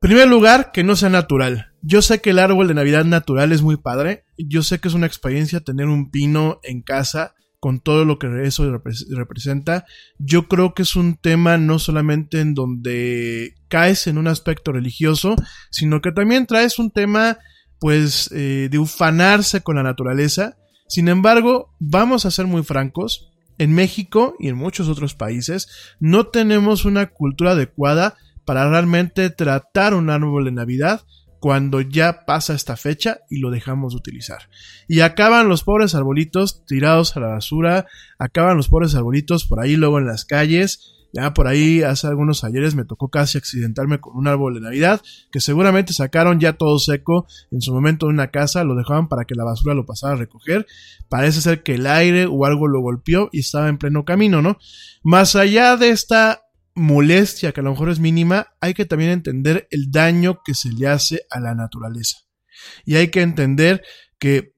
Primer 0.00 0.28
lugar, 0.28 0.70
que 0.70 0.84
no 0.84 0.94
sea 0.94 1.08
natural. 1.08 1.72
Yo 1.80 2.02
sé 2.02 2.20
que 2.20 2.30
el 2.30 2.38
árbol 2.38 2.68
de 2.68 2.74
Navidad 2.74 3.06
natural 3.06 3.52
es 3.52 3.62
muy 3.62 3.78
padre. 3.78 4.24
Yo 4.36 4.62
sé 4.62 4.78
que 4.78 4.88
es 4.88 4.94
una 4.94 5.06
experiencia 5.06 5.60
tener 5.60 5.86
un 5.86 6.10
pino 6.10 6.60
en 6.62 6.82
casa 6.82 7.34
con 7.58 7.80
todo 7.80 8.04
lo 8.04 8.18
que 8.18 8.28
eso 8.44 8.70
representa. 9.10 9.86
Yo 10.18 10.46
creo 10.46 10.74
que 10.74 10.82
es 10.82 10.94
un 10.94 11.16
tema 11.16 11.56
no 11.56 11.78
solamente 11.78 12.40
en 12.40 12.54
donde 12.54 13.54
caes 13.68 14.06
en 14.06 14.18
un 14.18 14.28
aspecto 14.28 14.72
religioso, 14.72 15.34
sino 15.70 16.00
que 16.00 16.12
también 16.12 16.46
traes 16.46 16.78
un 16.78 16.90
tema, 16.92 17.38
pues, 17.80 18.30
eh, 18.32 18.68
de 18.70 18.78
ufanarse 18.78 19.62
con 19.62 19.76
la 19.76 19.82
naturaleza. 19.82 20.58
Sin 20.88 21.08
embargo, 21.08 21.74
vamos 21.78 22.24
a 22.24 22.30
ser 22.30 22.46
muy 22.46 22.62
francos 22.64 23.30
en 23.58 23.74
México 23.74 24.34
y 24.38 24.48
en 24.48 24.56
muchos 24.56 24.88
otros 24.88 25.14
países 25.14 25.68
no 26.00 26.28
tenemos 26.28 26.84
una 26.84 27.08
cultura 27.08 27.52
adecuada 27.52 28.16
para 28.44 28.68
realmente 28.70 29.28
tratar 29.30 29.92
un 29.92 30.08
árbol 30.08 30.46
de 30.46 30.52
Navidad 30.52 31.02
cuando 31.40 31.80
ya 31.80 32.24
pasa 32.24 32.54
esta 32.54 32.76
fecha 32.76 33.20
y 33.28 33.38
lo 33.40 33.50
dejamos 33.50 33.92
de 33.92 33.98
utilizar. 33.98 34.48
Y 34.88 35.00
acaban 35.00 35.48
los 35.48 35.62
pobres 35.62 35.94
arbolitos 35.94 36.64
tirados 36.66 37.16
a 37.16 37.20
la 37.20 37.28
basura, 37.28 37.86
acaban 38.18 38.56
los 38.56 38.68
pobres 38.68 38.94
arbolitos 38.94 39.44
por 39.44 39.60
ahí 39.60 39.76
luego 39.76 39.98
en 39.98 40.06
las 40.06 40.24
calles, 40.24 40.94
ya 41.12 41.32
por 41.32 41.46
ahí 41.46 41.82
hace 41.82 42.06
algunos 42.06 42.44
ayeres 42.44 42.74
me 42.74 42.84
tocó 42.84 43.08
casi 43.08 43.38
accidentarme 43.38 43.98
con 43.98 44.16
un 44.16 44.28
árbol 44.28 44.54
de 44.54 44.60
Navidad 44.60 45.00
que 45.32 45.40
seguramente 45.40 45.92
sacaron 45.92 46.38
ya 46.38 46.54
todo 46.54 46.78
seco 46.78 47.26
en 47.50 47.62
su 47.62 47.72
momento 47.72 48.06
de 48.06 48.12
una 48.12 48.30
casa, 48.30 48.64
lo 48.64 48.74
dejaban 48.74 49.08
para 49.08 49.24
que 49.24 49.34
la 49.34 49.44
basura 49.44 49.74
lo 49.74 49.86
pasara 49.86 50.14
a 50.14 50.16
recoger. 50.16 50.66
Parece 51.08 51.40
ser 51.40 51.62
que 51.62 51.74
el 51.74 51.86
aire 51.86 52.26
o 52.26 52.44
algo 52.44 52.68
lo 52.68 52.80
golpeó 52.80 53.30
y 53.32 53.40
estaba 53.40 53.68
en 53.68 53.78
pleno 53.78 54.04
camino, 54.04 54.42
¿no? 54.42 54.58
Más 55.02 55.34
allá 55.34 55.76
de 55.76 55.90
esta 55.90 56.42
molestia 56.74 57.52
que 57.52 57.60
a 57.60 57.64
lo 57.64 57.70
mejor 57.70 57.90
es 57.90 57.98
mínima, 57.98 58.48
hay 58.60 58.74
que 58.74 58.84
también 58.84 59.10
entender 59.10 59.66
el 59.70 59.90
daño 59.90 60.40
que 60.44 60.54
se 60.54 60.72
le 60.72 60.86
hace 60.88 61.22
a 61.30 61.40
la 61.40 61.54
naturaleza. 61.54 62.18
Y 62.84 62.96
hay 62.96 63.08
que 63.08 63.22
entender 63.22 63.82
que 64.18 64.54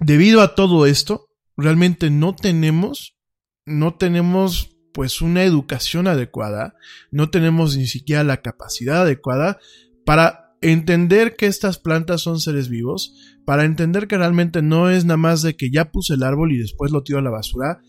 debido 0.00 0.40
a 0.40 0.54
todo 0.54 0.86
esto, 0.86 1.28
realmente 1.56 2.10
no 2.10 2.34
tenemos, 2.34 3.16
no 3.64 3.94
tenemos 3.94 4.75
pues 4.96 5.20
una 5.20 5.44
educación 5.44 6.06
adecuada, 6.06 6.74
no 7.10 7.28
tenemos 7.28 7.76
ni 7.76 7.86
siquiera 7.86 8.24
la 8.24 8.40
capacidad 8.40 9.02
adecuada 9.02 9.58
para 10.06 10.56
entender 10.62 11.36
que 11.36 11.44
estas 11.44 11.78
plantas 11.78 12.22
son 12.22 12.40
seres 12.40 12.70
vivos, 12.70 13.14
para 13.44 13.66
entender 13.66 14.08
que 14.08 14.16
realmente 14.16 14.62
no 14.62 14.88
es 14.88 15.04
nada 15.04 15.18
más 15.18 15.42
de 15.42 15.54
que 15.54 15.70
ya 15.70 15.92
puse 15.92 16.14
el 16.14 16.22
árbol 16.22 16.52
y 16.52 16.56
después 16.56 16.92
lo 16.92 17.02
tiro 17.02 17.18
a 17.18 17.22
la 17.22 17.28
basura, 17.28 17.82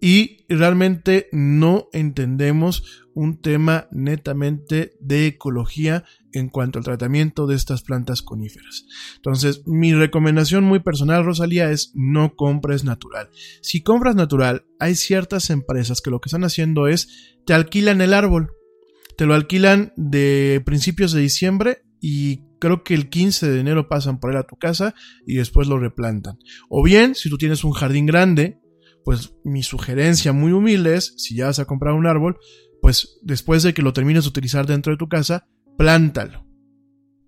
y 0.00 0.44
realmente 0.48 1.28
no 1.30 1.86
entendemos 1.92 3.04
un 3.14 3.40
tema 3.40 3.86
netamente 3.92 4.96
de 4.98 5.28
ecología 5.28 6.02
en 6.34 6.48
cuanto 6.48 6.78
al 6.78 6.84
tratamiento 6.84 7.46
de 7.46 7.54
estas 7.54 7.82
plantas 7.82 8.22
coníferas. 8.22 8.86
Entonces, 9.16 9.62
mi 9.66 9.94
recomendación 9.94 10.64
muy 10.64 10.80
personal, 10.80 11.24
Rosalía, 11.24 11.70
es 11.70 11.92
no 11.94 12.34
compres 12.34 12.84
natural. 12.84 13.30
Si 13.62 13.82
compras 13.82 14.16
natural, 14.16 14.66
hay 14.78 14.96
ciertas 14.96 15.50
empresas 15.50 16.00
que 16.00 16.10
lo 16.10 16.20
que 16.20 16.28
están 16.28 16.44
haciendo 16.44 16.88
es 16.88 17.36
te 17.46 17.54
alquilan 17.54 18.00
el 18.00 18.14
árbol. 18.14 18.52
Te 19.16 19.26
lo 19.26 19.34
alquilan 19.34 19.92
de 19.96 20.60
principios 20.64 21.12
de 21.12 21.20
diciembre 21.20 21.82
y 22.00 22.42
creo 22.58 22.82
que 22.82 22.94
el 22.94 23.08
15 23.08 23.50
de 23.50 23.60
enero 23.60 23.88
pasan 23.88 24.18
por 24.18 24.30
él 24.30 24.36
a 24.36 24.46
tu 24.46 24.56
casa 24.56 24.94
y 25.26 25.36
después 25.36 25.68
lo 25.68 25.78
replantan. 25.78 26.38
O 26.68 26.82
bien, 26.82 27.14
si 27.14 27.30
tú 27.30 27.38
tienes 27.38 27.62
un 27.62 27.72
jardín 27.72 28.06
grande, 28.06 28.58
pues 29.04 29.34
mi 29.44 29.62
sugerencia 29.62 30.32
muy 30.32 30.52
humilde 30.52 30.96
es, 30.96 31.14
si 31.16 31.36
ya 31.36 31.46
vas 31.46 31.58
a 31.58 31.66
comprar 31.66 31.94
un 31.94 32.06
árbol, 32.06 32.38
pues 32.80 33.18
después 33.22 33.62
de 33.62 33.74
que 33.74 33.82
lo 33.82 33.92
termines 33.92 34.24
de 34.24 34.30
utilizar 34.30 34.66
dentro 34.66 34.92
de 34.92 34.98
tu 34.98 35.08
casa, 35.08 35.46
plántalo. 35.76 36.44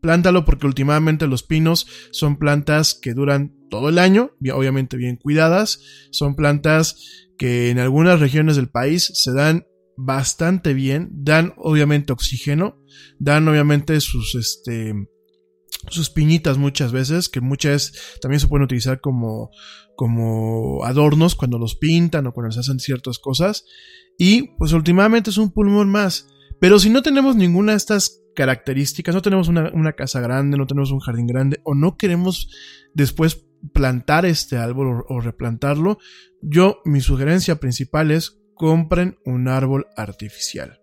Plántalo 0.00 0.45
porque 0.45 0.67
últimamente 0.67 1.26
los 1.26 1.43
pinos 1.43 1.87
son 2.12 2.38
plantas 2.38 2.95
que 2.95 3.15
duran 3.15 3.55
todo 3.71 3.88
el 3.88 3.99
año, 3.99 4.33
obviamente 4.53 4.97
bien 4.97 5.17
cuidadas, 5.17 5.81
son 6.11 6.37
plantas 6.37 7.26
que 7.38 7.71
en 7.71 7.79
algunas 7.79 8.21
regiones 8.21 8.57
del 8.57 8.69
país 8.69 9.11
se 9.15 9.33
dan 9.33 9.67
bastante 9.97 10.75
bien, 10.75 11.09
dan 11.12 11.55
obviamente 11.57 12.12
oxígeno, 12.12 12.79
dan 13.19 13.49
obviamente 13.49 14.00
sus 14.00 14.35
este 14.35 14.95
sus 15.88 16.11
piñitas 16.11 16.59
muchas 16.59 16.93
veces, 16.93 17.29
que 17.29 17.41
muchas 17.41 17.93
también 18.21 18.41
se 18.41 18.49
pueden 18.49 18.65
utilizar 18.65 19.00
como, 19.00 19.50
como 19.97 20.85
adornos 20.85 21.35
cuando 21.35 21.59
los 21.59 21.76
pintan 21.76 22.26
o 22.26 22.33
cuando 22.33 22.53
se 22.53 22.61
hacen 22.61 22.81
ciertas 22.81 23.19
cosas. 23.19 23.65
Y 24.19 24.57
pues 24.59 24.73
últimamente 24.73 25.31
es 25.31 25.38
un 25.38 25.53
pulmón 25.53 25.88
más. 25.88 26.29
Pero 26.61 26.79
si 26.79 26.91
no 26.91 27.03
tenemos 27.03 27.37
ninguna 27.37 27.73
de 27.73 27.79
estas 27.79 28.23
características, 28.37 29.14
no 29.14 29.23
tenemos 29.23 29.49
una, 29.49 29.93
casa 29.95 30.21
grande, 30.21 30.57
no 30.57 30.66
tenemos 30.66 30.93
un 30.93 31.00
jardín 31.00 31.26
grande 31.26 31.61
o 31.64 31.75
no 31.75 31.97
queremos 31.97 32.49
después 32.95 33.45
plantar 33.73 34.25
este 34.26 34.57
árbol 34.57 35.05
o, 35.09 35.14
o 35.14 35.21
replantarlo, 35.21 35.99
yo 36.40 36.81
mi 36.85 37.00
sugerencia 37.00 37.57
principal 37.57 38.12
es 38.12 38.40
compren 38.55 39.19
un 39.25 39.49
árbol 39.49 39.87
artificial. 39.97 40.81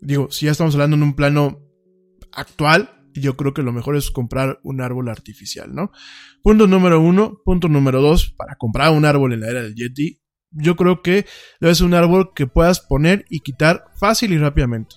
Digo, 0.00 0.30
si 0.30 0.46
ya 0.46 0.52
estamos 0.52 0.74
hablando 0.74 0.96
en 0.96 1.02
un 1.02 1.14
plano 1.14 1.60
actual, 2.32 3.02
yo 3.14 3.36
creo 3.36 3.54
que 3.54 3.62
lo 3.62 3.72
mejor 3.72 3.96
es 3.96 4.10
comprar 4.10 4.60
un 4.62 4.80
árbol 4.80 5.08
artificial, 5.08 5.74
¿no? 5.74 5.92
Punto 6.42 6.66
número 6.66 7.00
uno. 7.00 7.40
Punto 7.44 7.68
número 7.68 8.00
dos, 8.00 8.32
para 8.36 8.56
comprar 8.56 8.92
un 8.92 9.04
árbol 9.04 9.32
en 9.32 9.40
la 9.40 9.50
era 9.50 9.62
del 9.62 9.74
Yeti, 9.74 10.20
yo 10.50 10.76
creo 10.76 11.02
que 11.02 11.26
debe 11.60 11.74
ser 11.74 11.86
un 11.86 11.94
árbol 11.94 12.32
que 12.34 12.46
puedas 12.46 12.80
poner 12.80 13.24
y 13.28 13.40
quitar 13.40 13.84
fácil 13.98 14.32
y 14.32 14.38
rápidamente. 14.38 14.96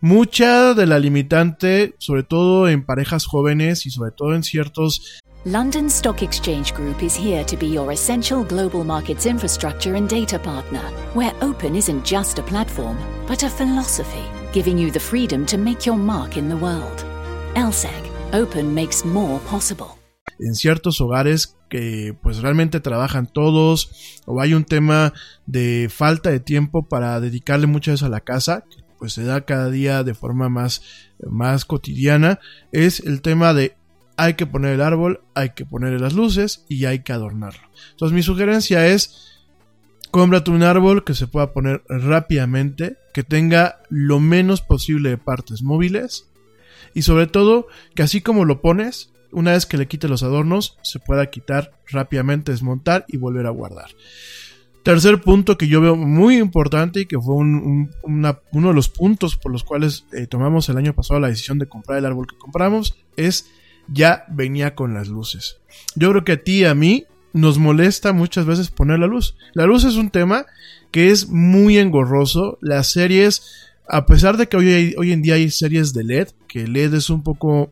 Mucha 0.00 0.74
de 0.74 0.86
la 0.86 1.00
limitante, 1.00 1.96
sobre 1.98 2.22
todo 2.22 2.68
en 2.68 2.86
parejas 2.86 3.26
jóvenes 3.26 3.84
y 3.84 3.90
sobre 3.90 4.12
todo 4.12 4.36
en 4.36 4.44
ciertos 4.44 5.20
London 5.44 5.86
Stock 5.86 6.22
Exchange 6.22 6.72
Group 6.72 7.02
is 7.02 7.16
here 7.16 7.44
to 7.44 7.56
be 7.56 7.66
your 7.68 7.92
essential 7.92 8.44
global 8.44 8.84
markets 8.84 9.26
infrastructure 9.26 9.96
and 9.96 10.08
data 10.08 10.38
partner, 10.38 10.82
where 11.14 11.32
open 11.40 11.74
isn't 11.74 12.04
just 12.04 12.38
a 12.38 12.42
platform, 12.42 12.96
but 13.26 13.42
a 13.42 13.48
philosophy, 13.48 14.24
giving 14.52 14.78
you 14.78 14.90
the 14.90 15.00
freedom 15.00 15.44
to 15.46 15.58
make 15.58 15.84
your 15.84 15.96
mark 15.96 16.36
in 16.36 16.48
the 16.48 16.56
world. 16.56 17.04
LSEG, 17.56 18.10
open 18.32 18.72
makes 18.72 19.04
more 19.04 19.40
possible. 19.50 19.98
en 20.38 20.54
ciertos 20.54 21.00
hogares 21.00 21.56
que 21.68 22.16
pues 22.22 22.38
realmente 22.38 22.78
trabajan 22.78 23.26
todos 23.26 24.20
o 24.26 24.40
hay 24.40 24.54
un 24.54 24.64
tema 24.64 25.12
de 25.46 25.88
falta 25.90 26.30
de 26.30 26.38
tiempo 26.38 26.86
para 26.88 27.18
dedicarle 27.18 27.66
muchas 27.66 27.94
veces 27.94 28.06
a 28.06 28.08
la 28.08 28.20
casa 28.20 28.64
que 28.70 28.87
pues 28.98 29.12
se 29.12 29.24
da 29.24 29.42
cada 29.42 29.70
día 29.70 30.04
de 30.04 30.14
forma 30.14 30.48
más, 30.48 30.82
más 31.26 31.64
cotidiana 31.64 32.40
es 32.72 33.00
el 33.00 33.22
tema 33.22 33.54
de 33.54 33.76
hay 34.16 34.34
que 34.34 34.46
poner 34.46 34.74
el 34.74 34.80
árbol, 34.80 35.20
hay 35.34 35.50
que 35.50 35.64
ponerle 35.64 36.00
las 36.00 36.12
luces 36.12 36.64
y 36.68 36.84
hay 36.86 37.00
que 37.04 37.12
adornarlo. 37.12 37.68
Entonces 37.92 38.14
mi 38.14 38.22
sugerencia 38.22 38.86
es 38.86 39.38
cómprate 40.10 40.50
un 40.50 40.64
árbol 40.64 41.04
que 41.04 41.14
se 41.14 41.28
pueda 41.28 41.52
poner 41.52 41.82
rápidamente, 41.88 42.96
que 43.14 43.22
tenga 43.22 43.80
lo 43.88 44.18
menos 44.18 44.60
posible 44.60 45.10
de 45.10 45.18
partes 45.18 45.62
móviles 45.62 46.28
y 46.94 47.02
sobre 47.02 47.26
todo 47.26 47.68
que 47.94 48.02
así 48.02 48.20
como 48.20 48.44
lo 48.44 48.60
pones, 48.60 49.12
una 49.30 49.52
vez 49.52 49.66
que 49.66 49.76
le 49.76 49.86
quite 49.86 50.08
los 50.08 50.22
adornos, 50.22 50.78
se 50.82 50.98
pueda 50.98 51.30
quitar 51.30 51.72
rápidamente, 51.88 52.52
desmontar 52.52 53.04
y 53.08 53.18
volver 53.18 53.46
a 53.46 53.50
guardar. 53.50 53.90
Tercer 54.82 55.20
punto 55.20 55.58
que 55.58 55.68
yo 55.68 55.80
veo 55.80 55.96
muy 55.96 56.38
importante 56.38 57.00
y 57.00 57.06
que 57.06 57.18
fue 57.18 57.34
uno 57.34 57.88
de 58.50 58.74
los 58.74 58.88
puntos 58.88 59.36
por 59.36 59.52
los 59.52 59.64
cuales 59.64 60.06
eh, 60.12 60.26
tomamos 60.26 60.68
el 60.68 60.78
año 60.78 60.94
pasado 60.94 61.20
la 61.20 61.28
decisión 61.28 61.58
de 61.58 61.68
comprar 61.68 61.98
el 61.98 62.06
árbol 62.06 62.26
que 62.26 62.38
compramos 62.38 62.96
es 63.16 63.50
ya 63.88 64.24
venía 64.28 64.74
con 64.74 64.94
las 64.94 65.08
luces. 65.08 65.58
Yo 65.94 66.10
creo 66.10 66.24
que 66.24 66.32
a 66.32 66.42
ti 66.42 66.60
y 66.60 66.64
a 66.64 66.74
mí 66.74 67.04
nos 67.32 67.58
molesta 67.58 68.12
muchas 68.12 68.46
veces 68.46 68.70
poner 68.70 68.98
la 68.98 69.06
luz. 69.06 69.36
La 69.54 69.66
luz 69.66 69.84
es 69.84 69.96
un 69.96 70.10
tema 70.10 70.46
que 70.90 71.10
es 71.10 71.28
muy 71.28 71.78
engorroso. 71.78 72.58
Las 72.60 72.88
series, 72.88 73.42
a 73.88 74.06
pesar 74.06 74.36
de 74.36 74.48
que 74.48 74.56
hoy 74.56 75.12
en 75.12 75.22
día 75.22 75.34
hay 75.34 75.50
series 75.50 75.92
de 75.92 76.04
LED, 76.04 76.28
que 76.46 76.66
LED 76.66 76.94
es 76.94 77.10
un 77.10 77.22
poco 77.22 77.70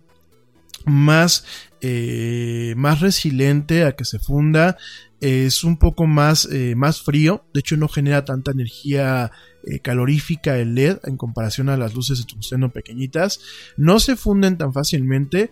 más, 0.87 1.45
eh, 1.81 2.75
más 2.77 3.01
resiliente 3.01 3.85
a 3.85 3.93
que 3.93 4.05
se 4.05 4.19
funda, 4.19 4.77
es 5.21 5.65
un 5.65 5.79
poco 5.79 6.07
más, 6.07 6.47
eh, 6.51 6.75
más 6.77 7.03
frío, 7.03 7.45
de 7.55 7.61
hecho 7.61 7.77
no 7.77 7.89
genera 7.89 8.25
tanta 8.25 8.51
energía 8.51 9.31
eh, 9.65 9.79
calorífica 9.81 10.59
el 10.59 10.75
LED 10.75 10.99
en 11.05 11.17
comparación 11.17 11.69
a 11.69 11.77
las 11.77 11.95
luces 11.95 12.19
de 12.19 12.25
tungsteno 12.25 12.71
pequeñitas, 12.73 13.41
no 13.77 13.99
se 14.01 14.17
funden 14.17 14.59
tan 14.59 14.73
fácilmente, 14.73 15.51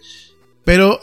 pero 0.65 1.01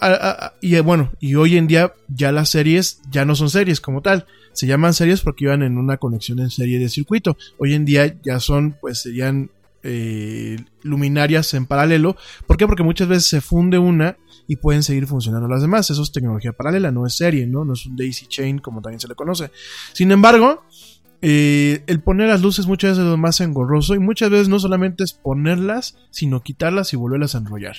y 0.62 0.76
eh, 0.76 0.82
bueno, 0.82 1.12
y 1.20 1.36
hoy 1.36 1.58
en 1.58 1.68
día 1.68 1.94
ya 2.08 2.32
las 2.32 2.50
series 2.50 3.02
ya 3.10 3.26
no 3.26 3.36
son 3.36 3.50
series 3.50 3.82
como 3.82 4.02
tal, 4.02 4.26
se 4.54 4.68
llaman 4.68 4.94
series 4.94 5.22
porque 5.22 5.46
iban 5.46 5.64
en 5.64 5.78
una 5.78 5.98
conexión 5.98 6.40
en 6.40 6.50
serie 6.50 6.80
de 6.80 6.90
circuito, 6.90 7.38
hoy 7.58 7.74
en 7.74 7.86
día 7.86 8.16
ya 8.24 8.40
son, 8.40 8.78
pues 8.80 9.02
serían 9.02 9.52
eh, 9.84 10.58
luminarias 10.84 11.54
en 11.54 11.66
paralelo, 11.66 12.16
¿por 12.48 12.58
qué? 12.58 12.68
Porque 12.68 12.84
muchas 12.84 13.08
veces 13.08 13.26
se 13.26 13.42
funde 13.42 13.78
una 13.78 14.18
y 14.48 14.58
pueden 14.58 14.84
seguir 14.84 15.08
funcionando 15.08 15.48
las 15.48 15.62
demás. 15.62 15.90
Eso 15.90 16.04
es 16.04 16.12
tecnología 16.12 16.54
paralela, 16.54 16.92
no 16.92 17.06
es 17.06 17.16
serie, 17.16 17.48
¿no? 17.48 17.66
No 17.66 17.74
es 17.74 17.86
un 17.86 17.96
daisy 17.96 18.28
chain 18.28 18.60
como 18.60 18.82
también 18.82 19.00
se 19.00 19.08
le 19.08 19.16
conoce. 19.16 19.52
Sin 19.94 20.12
embargo, 20.12 20.64
eh, 21.22 21.84
el 21.86 22.02
poner 22.02 22.30
las 22.30 22.42
luces 22.42 22.66
muchas 22.66 22.92
veces 22.92 23.04
es 23.06 23.10
lo 23.10 23.18
más 23.18 23.40
engorroso 23.42 23.94
y 23.94 24.00
muchas 24.00 24.30
veces 24.30 24.50
no 24.50 24.60
solamente 24.60 25.04
es 25.04 25.14
ponerlas, 25.14 25.98
sino 26.10 26.42
quitarlas 26.42 26.94
y 26.94 26.98
volverlas 26.98 27.36
a 27.36 27.40
enrollar. 27.40 27.76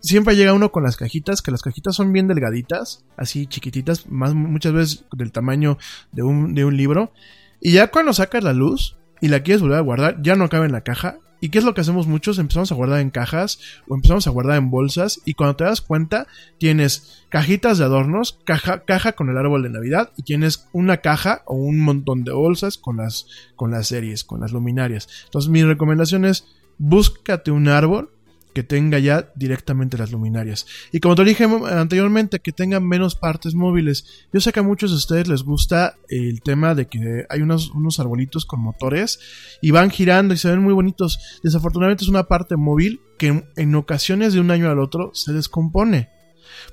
Siempre 0.00 0.36
llega 0.36 0.52
uno 0.52 0.70
con 0.70 0.84
las 0.84 0.96
cajitas, 0.96 1.42
que 1.42 1.50
las 1.50 1.62
cajitas 1.62 1.96
son 1.96 2.12
bien 2.12 2.28
delgaditas, 2.28 3.04
así 3.16 3.46
chiquititas, 3.46 4.08
más, 4.08 4.32
muchas 4.32 4.72
veces 4.72 5.04
del 5.12 5.32
tamaño 5.32 5.76
de 6.12 6.22
un, 6.22 6.54
de 6.54 6.64
un 6.64 6.76
libro. 6.76 7.12
Y 7.60 7.72
ya 7.72 7.90
cuando 7.90 8.12
sacas 8.12 8.44
la 8.44 8.52
luz 8.52 8.96
y 9.20 9.26
la 9.28 9.42
quieres 9.42 9.60
volver 9.60 9.78
a 9.78 9.82
guardar, 9.82 10.22
ya 10.22 10.36
no 10.36 10.48
cabe 10.48 10.66
en 10.66 10.72
la 10.72 10.82
caja. 10.82 11.18
¿Y 11.40 11.50
qué 11.50 11.58
es 11.58 11.64
lo 11.64 11.74
que 11.74 11.80
hacemos 11.80 12.06
muchos? 12.06 12.38
Empezamos 12.38 12.72
a 12.72 12.74
guardar 12.74 13.00
en 13.00 13.10
cajas 13.10 13.60
o 13.86 13.94
empezamos 13.94 14.26
a 14.26 14.30
guardar 14.30 14.56
en 14.58 14.70
bolsas 14.70 15.20
y 15.24 15.34
cuando 15.34 15.56
te 15.56 15.64
das 15.64 15.80
cuenta 15.80 16.26
tienes 16.58 17.24
cajitas 17.28 17.78
de 17.78 17.84
adornos, 17.84 18.38
caja, 18.44 18.84
caja 18.84 19.12
con 19.12 19.28
el 19.28 19.38
árbol 19.38 19.62
de 19.62 19.70
Navidad 19.70 20.12
y 20.16 20.22
tienes 20.22 20.68
una 20.72 20.98
caja 20.98 21.42
o 21.46 21.54
un 21.54 21.78
montón 21.78 22.24
de 22.24 22.32
bolsas 22.32 22.78
con 22.78 22.96
las, 22.96 23.26
con 23.54 23.70
las 23.70 23.86
series, 23.88 24.24
con 24.24 24.40
las 24.40 24.52
luminarias. 24.52 25.08
Entonces 25.26 25.50
mi 25.50 25.62
recomendación 25.62 26.24
es 26.24 26.46
búscate 26.78 27.50
un 27.50 27.68
árbol 27.68 28.10
que 28.58 28.64
tenga 28.64 28.98
ya 28.98 29.30
directamente 29.36 29.96
las 29.96 30.10
luminarias. 30.10 30.66
Y 30.90 30.98
como 30.98 31.14
te 31.14 31.22
dije 31.22 31.44
anteriormente, 31.44 32.40
que 32.40 32.50
tengan 32.50 32.84
menos 32.84 33.14
partes 33.14 33.54
móviles. 33.54 34.26
Yo 34.32 34.40
sé 34.40 34.52
que 34.52 34.58
a 34.58 34.64
muchos 34.64 34.90
de 34.90 34.96
ustedes 34.96 35.28
les 35.28 35.44
gusta 35.44 35.94
el 36.08 36.42
tema 36.42 36.74
de 36.74 36.88
que 36.88 37.24
hay 37.28 37.40
unos, 37.40 37.70
unos 37.70 38.00
arbolitos 38.00 38.46
con 38.46 38.58
motores 38.58 39.20
y 39.62 39.70
van 39.70 39.90
girando 39.90 40.34
y 40.34 40.38
se 40.38 40.50
ven 40.50 40.60
muy 40.60 40.72
bonitos. 40.72 41.20
Desafortunadamente 41.44 42.02
es 42.02 42.10
una 42.10 42.24
parte 42.24 42.56
móvil 42.56 43.00
que 43.16 43.44
en 43.54 43.74
ocasiones 43.76 44.32
de 44.32 44.40
un 44.40 44.50
año 44.50 44.68
al 44.68 44.80
otro 44.80 45.12
se 45.14 45.32
descompone. 45.32 46.17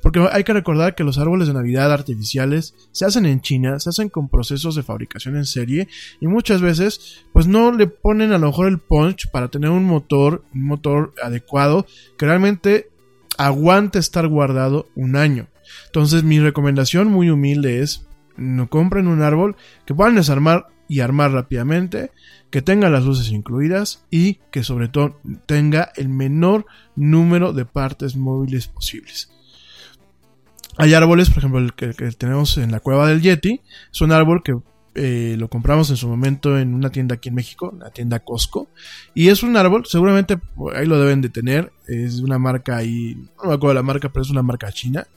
Porque 0.02 0.28
hay 0.32 0.44
que 0.44 0.54
recordar 0.54 0.96
que 0.96 1.04
los 1.04 1.18
árboles 1.18 1.48
de 1.48 1.54
Navidad 1.54 1.92
artificiales 1.92 2.76
se 2.92 3.06
hacen 3.06 3.26
en 3.26 3.42
China, 3.42 3.80
se 3.80 3.90
hacen 3.90 4.10
con 4.10 4.30
procesos 4.30 4.76
de 4.76 4.84
fabricación 4.84 5.36
en 5.36 5.46
serie 5.46 5.88
y 6.20 6.28
muchas 6.28 6.62
veces 6.62 7.26
pues 7.34 7.48
no 7.48 7.72
le 7.72 7.88
ponen 7.88 8.32
a 8.32 8.38
lo 8.38 8.48
mejor 8.48 8.68
el 8.68 8.80
punch 8.80 9.30
para 9.32 9.50
tener 9.50 9.70
un 9.70 9.86
motor, 9.86 10.44
un 10.54 10.66
motor 10.66 11.14
adecuado 11.24 11.86
que 12.18 12.26
realmente 12.26 12.90
aguante 13.38 14.00
estar 14.00 14.28
guardado 14.28 14.88
un 14.96 15.16
año. 15.16 15.48
Entonces 15.88 16.24
mi 16.24 16.40
recomendación 16.40 17.08
muy 17.08 17.30
humilde 17.30 17.82
es 17.82 18.08
no 18.38 18.70
compren 18.70 19.08
un 19.08 19.22
árbol 19.22 19.56
que 19.86 19.94
puedan 19.94 20.16
desarmar 20.16 20.68
y 20.88 21.00
armar 21.00 21.32
rápidamente, 21.32 22.12
que 22.52 22.62
tenga 22.62 22.90
las 22.90 23.04
luces 23.04 23.32
incluidas 23.32 24.06
y 24.12 24.36
que 24.52 24.64
sobre 24.64 24.88
todo 24.88 25.20
tenga 25.46 25.92
el 25.96 26.10
menor 26.10 26.66
número 26.96 27.54
de 27.54 27.66
partes 27.66 28.16
móviles 28.16 28.68
posibles. 28.68 29.32
Hay 30.78 30.94
árboles, 30.94 31.30
por 31.30 31.40
ejemplo, 31.40 31.60
el 31.60 31.74
que, 31.74 31.94
tenemos 32.18 32.58
en 32.58 32.72
la 32.72 32.80
cueva 32.80 33.08
del 33.08 33.22
Yeti, 33.22 33.62
es 33.92 34.02
un 34.02 34.12
árbol 34.12 34.44
que 34.44 34.54
eh, 34.96 35.36
lo 35.38 35.50
compramos 35.50 35.90
en 35.90 35.98
su 35.98 36.08
momento 36.08 36.58
en 36.58 36.74
una 36.74 36.90
tienda 36.90 37.16
aquí 37.16 37.30
en 37.30 37.36
México, 37.36 37.74
la 37.80 37.92
tienda 37.92 38.20
Costco, 38.20 38.70
y 39.14 39.30
es 39.30 39.44
un 39.44 39.56
árbol, 39.58 39.86
seguramente 39.86 40.38
ahí 40.76 40.86
lo 40.86 41.00
deben 41.00 41.22
de 41.22 41.30
tener, 41.30 41.72
es 41.88 42.20
una 42.20 42.40
marca 42.40 42.78
ahí, 42.78 43.16
no 43.42 43.50
me 43.50 43.54
acuerdo 43.56 43.74
la 43.74 43.84
marca, 43.84 44.10
pero 44.10 44.24
es 44.24 44.30
una 44.30 44.44
marca 44.44 44.72
china, 44.72 45.08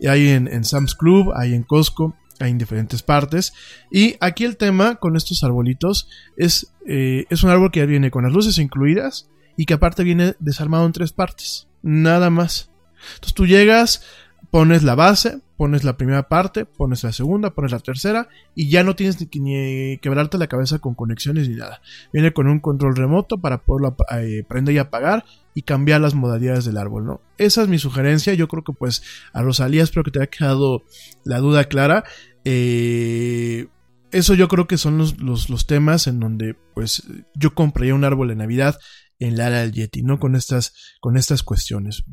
y 0.00 0.06
hay 0.06 0.28
en, 0.28 0.64
Sam's 0.64 0.94
Club, 0.94 1.32
hay 1.34 1.54
en 1.54 1.62
Costco, 1.62 2.16
hay 2.40 2.50
en 2.50 2.58
diferentes 2.58 3.02
partes, 3.02 3.52
y 3.90 4.16
aquí 4.20 4.44
el 4.44 4.56
tema 4.56 4.96
con 4.96 5.16
estos 5.16 5.44
arbolitos 5.44 6.08
es, 6.36 6.72
eh, 6.86 7.24
es 7.28 7.42
un 7.42 7.50
árbol 7.50 7.70
que 7.70 7.84
viene 7.86 8.10
con 8.10 8.24
las 8.24 8.32
luces 8.32 8.58
incluidas, 8.58 9.28
y 9.56 9.66
que 9.66 9.74
aparte 9.74 10.04
viene 10.04 10.34
desarmado 10.40 10.86
en 10.86 10.92
tres 10.92 11.12
partes, 11.12 11.68
nada 11.82 12.30
más. 12.30 12.70
Entonces 13.14 13.34
tú 13.34 13.46
llegas, 13.46 14.04
pones 14.52 14.82
la 14.82 14.94
base, 14.94 15.40
pones 15.56 15.82
la 15.82 15.96
primera 15.96 16.28
parte, 16.28 16.66
pones 16.66 17.02
la 17.04 17.12
segunda, 17.12 17.54
pones 17.54 17.72
la 17.72 17.78
tercera 17.78 18.28
y 18.54 18.68
ya 18.68 18.84
no 18.84 18.94
tienes 18.94 19.18
ni, 19.18 19.40
ni 19.40 19.96
quebrarte 19.96 20.36
la 20.36 20.46
cabeza 20.46 20.78
con 20.78 20.94
conexiones 20.94 21.48
ni 21.48 21.54
nada. 21.54 21.80
Viene 22.12 22.34
con 22.34 22.46
un 22.48 22.60
control 22.60 22.94
remoto 22.94 23.40
para 23.40 23.64
poderlo 23.64 23.96
eh, 24.10 24.44
prender 24.46 24.74
y 24.74 24.78
apagar 24.78 25.24
y 25.54 25.62
cambiar 25.62 26.02
las 26.02 26.14
modalidades 26.14 26.66
del 26.66 26.76
árbol, 26.76 27.06
¿no? 27.06 27.22
Esa 27.38 27.62
es 27.62 27.68
mi 27.68 27.78
sugerencia. 27.78 28.34
Yo 28.34 28.46
creo 28.46 28.62
que 28.62 28.74
pues 28.74 29.02
a 29.32 29.40
Rosalía 29.40 29.82
espero 29.82 30.04
que 30.04 30.10
te 30.10 30.18
haya 30.18 30.26
quedado 30.30 30.82
la 31.24 31.38
duda 31.38 31.64
clara. 31.64 32.04
Eh, 32.44 33.68
eso 34.10 34.34
yo 34.34 34.48
creo 34.48 34.66
que 34.66 34.76
son 34.76 34.98
los, 34.98 35.18
los, 35.18 35.66
temas 35.66 36.06
en 36.06 36.20
donde 36.20 36.56
pues 36.74 37.04
yo 37.34 37.54
compraría 37.54 37.94
un 37.94 38.04
árbol 38.04 38.28
de 38.28 38.36
Navidad 38.36 38.78
en 39.18 39.38
la 39.38 39.46
área 39.46 39.60
del 39.60 39.72
Yeti, 39.72 40.02
¿no? 40.02 40.18
Con 40.20 40.36
estas, 40.36 40.74
con 41.00 41.16
estas 41.16 41.42
cuestiones. 41.42 42.04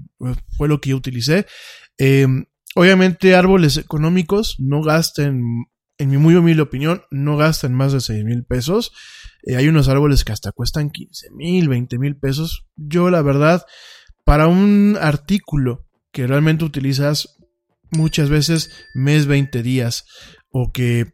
Fue 0.56 0.70
lo 0.70 0.80
que 0.80 0.92
yo 0.92 0.96
utilicé. 0.96 1.46
Eh, 2.00 2.26
obviamente 2.76 3.36
árboles 3.36 3.78
económicos 3.78 4.56
no 4.58 4.82
gasten, 4.82 5.66
en 5.98 6.10
mi 6.10 6.18
muy 6.18 6.36
humilde 6.36 6.64
opinión, 6.64 7.04
no 7.12 7.38
gastan 7.38 7.74
más 7.76 7.94
de 7.94 8.00
6 8.00 8.24
mil 8.24 8.46
pesos. 8.46 8.92
Eh, 9.44 9.56
hay 9.56 9.68
unos 9.68 9.90
árboles 9.90 10.24
que 10.24 10.32
hasta 10.32 10.52
cuestan 10.52 10.90
15 10.90 11.32
mil, 11.32 11.68
20 11.70 12.00
mil 12.00 12.18
pesos. 12.18 12.66
Yo 12.76 13.10
la 13.10 13.22
verdad, 13.22 13.66
para 14.24 14.48
un 14.48 14.98
artículo 15.00 15.86
que 16.12 16.26
realmente 16.26 16.66
utilizas 16.66 17.38
muchas 17.92 18.30
veces 18.30 18.72
mes 18.94 19.26
20 19.26 19.62
días 19.62 20.06
o 20.52 20.72
que 20.72 21.14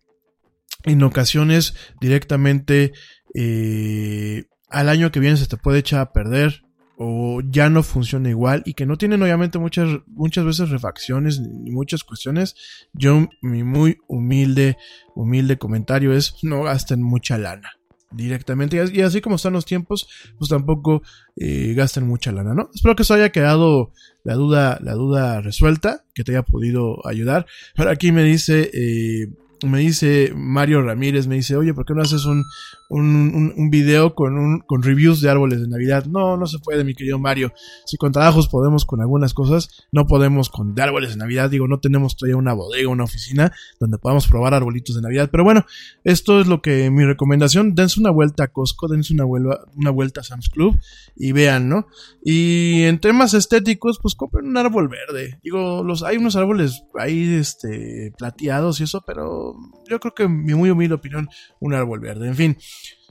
en 0.83 1.03
ocasiones 1.03 1.73
directamente 1.99 2.93
eh, 3.33 4.45
al 4.69 4.89
año 4.89 5.11
que 5.11 5.19
viene 5.19 5.37
se 5.37 5.47
te 5.47 5.57
puede 5.57 5.79
echar 5.79 6.01
a 6.01 6.11
perder 6.11 6.64
o 6.97 7.41
ya 7.41 7.69
no 7.69 7.83
funciona 7.83 8.29
igual 8.29 8.63
y 8.65 8.73
que 8.73 8.85
no 8.85 8.97
tienen 8.97 9.21
obviamente 9.21 9.59
muchas 9.59 9.99
muchas 10.07 10.45
veces 10.45 10.69
refacciones 10.69 11.39
ni 11.41 11.71
muchas 11.71 12.03
cuestiones 12.03 12.55
yo 12.93 13.27
mi 13.41 13.63
muy 13.63 13.97
humilde 14.07 14.77
humilde 15.13 15.57
comentario 15.57 16.13
es 16.13 16.35
no 16.41 16.63
gasten 16.63 17.01
mucha 17.01 17.37
lana 17.37 17.71
directamente. 18.11 18.81
Y 18.93 19.01
así 19.01 19.21
como 19.21 19.35
están 19.35 19.53
los 19.53 19.65
tiempos, 19.65 20.07
pues 20.37 20.49
tampoco 20.49 21.01
eh, 21.35 21.73
gasten 21.75 22.07
mucha 22.07 22.31
lana, 22.31 22.53
¿no? 22.53 22.69
Espero 22.73 22.95
que 22.95 23.03
eso 23.03 23.13
haya 23.13 23.31
quedado 23.31 23.91
la 24.23 24.35
duda, 24.35 24.79
la 24.81 24.93
duda 24.93 25.41
resuelta, 25.41 26.05
que 26.13 26.23
te 26.23 26.31
haya 26.31 26.43
podido 26.43 27.05
ayudar. 27.05 27.45
Pero 27.75 27.89
aquí 27.89 28.11
me 28.11 28.23
dice 28.23 28.71
eh, 28.73 29.27
me 29.63 29.79
dice 29.79 30.33
Mario 30.35 30.81
Ramírez, 30.81 31.27
me 31.27 31.35
dice, 31.35 31.55
oye, 31.55 31.73
¿por 31.73 31.85
qué 31.85 31.93
no 31.93 32.01
haces 32.01 32.25
un, 32.25 32.43
un, 32.89 33.53
un, 33.55 33.69
video 33.69 34.15
con, 34.15 34.37
un, 34.37 34.59
con 34.59 34.83
reviews 34.83 35.21
de 35.21 35.29
árboles 35.29 35.61
de 35.61 35.67
Navidad? 35.67 36.05
No, 36.05 36.37
no 36.37 36.45
se 36.47 36.59
puede, 36.59 36.83
mi 36.83 36.93
querido 36.93 37.19
Mario. 37.19 37.53
Si 37.85 37.97
con 37.97 38.11
trabajos 38.11 38.47
podemos 38.47 38.85
con 38.85 39.01
algunas 39.01 39.33
cosas, 39.33 39.69
no 39.91 40.05
podemos 40.07 40.49
con 40.49 40.75
de 40.75 40.81
árboles 40.81 41.11
de 41.11 41.17
Navidad. 41.17 41.49
Digo, 41.49 41.67
no 41.67 41.79
tenemos 41.79 42.15
todavía 42.15 42.37
una 42.37 42.53
bodega, 42.53 42.89
una 42.89 43.03
oficina 43.03 43.51
donde 43.79 43.97
podamos 43.97 44.27
probar 44.27 44.53
arbolitos 44.53 44.95
de 44.95 45.01
Navidad. 45.01 45.29
Pero 45.31 45.43
bueno, 45.43 45.65
esto 46.03 46.41
es 46.41 46.47
lo 46.47 46.61
que 46.61 46.89
mi 46.91 47.05
recomendación. 47.05 47.75
Dense 47.75 47.99
una 47.99 48.11
vuelta 48.11 48.45
a 48.45 48.47
Costco, 48.47 48.87
dense 48.87 49.13
una 49.13 49.23
vuelta, 49.23 49.61
una 49.75 49.91
vuelta 49.91 50.21
a 50.21 50.23
Sam's 50.23 50.49
Club 50.49 50.77
y 51.15 51.31
vean, 51.31 51.69
¿no? 51.69 51.87
Y 52.23 52.83
en 52.83 52.99
temas 52.99 53.33
estéticos, 53.33 53.99
pues 54.01 54.15
compren 54.15 54.47
un 54.47 54.57
árbol 54.57 54.87
verde. 54.87 55.39
Digo, 55.43 55.83
los, 55.83 56.03
hay 56.03 56.17
unos 56.17 56.35
árboles 56.35 56.83
ahí, 56.99 57.35
este, 57.35 58.13
plateados 58.17 58.79
y 58.79 58.83
eso, 58.83 59.03
pero 59.05 59.55
yo 59.89 59.99
creo 59.99 60.13
que 60.13 60.27
mi 60.27 60.53
muy 60.53 60.69
humilde 60.69 60.95
opinión, 60.95 61.29
un 61.59 61.73
árbol 61.73 61.99
verde. 61.99 62.27
En 62.27 62.35
fin, 62.35 62.57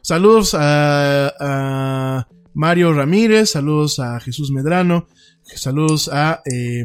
saludos 0.04 0.54
a, 0.58 2.28
Mario 2.52 2.92
Ramírez, 2.92 3.50
saludos 3.50 3.98
a 3.98 4.20
Jesús 4.20 4.52
Medrano, 4.52 5.08
saludos 5.42 6.08
a 6.12 6.40
eh, 6.44 6.84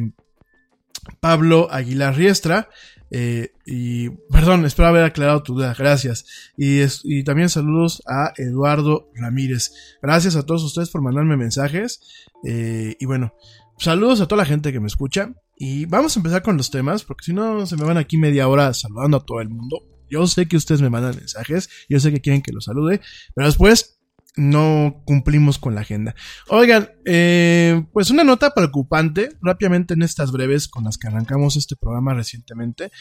Pablo 1.19 1.67
Aguilar 1.69 2.15
Riestra. 2.15 2.69
Eh, 3.11 3.51
y 3.65 4.09
perdón, 4.31 4.65
espero 4.65 4.87
haber 4.87 5.03
aclarado 5.03 5.43
tu 5.43 5.53
duda, 5.55 5.75
gracias. 5.77 6.25
Y, 6.57 6.79
y, 7.03 7.23
también 7.23 7.49
saludos 7.49 8.01
a 8.07 8.33
Eduardo 8.37 9.09
Ramírez. 9.15 9.97
Gracias 10.01 10.35
a 10.35 10.43
todos 10.43 10.63
ustedes 10.63 10.89
por 10.89 11.01
mandarme 11.01 11.37
mensajes. 11.37 12.01
Eh, 12.47 12.95
y 12.99 13.05
bueno, 13.05 13.33
saludos 13.77 14.21
a 14.21 14.27
toda 14.27 14.43
la 14.43 14.49
gente 14.49 14.71
que 14.71 14.79
me 14.79 14.87
escucha. 14.87 15.33
Y 15.55 15.85
vamos 15.85 16.15
a 16.15 16.19
empezar 16.19 16.41
con 16.41 16.55
los 16.55 16.71
temas, 16.71 17.03
porque 17.03 17.25
si 17.25 17.33
no 17.33 17.65
se 17.65 17.75
me 17.75 17.83
van 17.83 17.97
aquí 17.97 18.17
media 18.17 18.47
hora 18.47 18.73
saludando 18.73 19.17
a 19.17 19.25
todo 19.25 19.41
el 19.41 19.49
mundo. 19.49 19.83
Yo 20.09 20.27
sé 20.27 20.47
que 20.47 20.57
ustedes 20.57 20.81
me 20.81 20.89
mandan 20.89 21.15
mensajes, 21.15 21.69
yo 21.89 21.99
sé 21.99 22.11
que 22.11 22.21
quieren 22.21 22.41
que 22.41 22.51
los 22.51 22.65
salude, 22.65 23.01
pero 23.35 23.47
después 23.47 23.99
no 24.35 25.01
cumplimos 25.05 25.57
con 25.57 25.75
la 25.75 25.81
agenda. 25.81 26.15
Oigan, 26.47 26.89
eh, 27.05 27.83
pues 27.93 28.09
una 28.09 28.23
nota 28.23 28.53
preocupante, 28.53 29.29
rápidamente 29.41 29.93
en 29.93 30.01
estas 30.01 30.31
breves 30.31 30.67
con 30.67 30.83
las 30.83 30.97
que 30.97 31.07
arrancamos 31.07 31.57
este 31.57 31.75
programa 31.75 32.13
recientemente. 32.13 32.91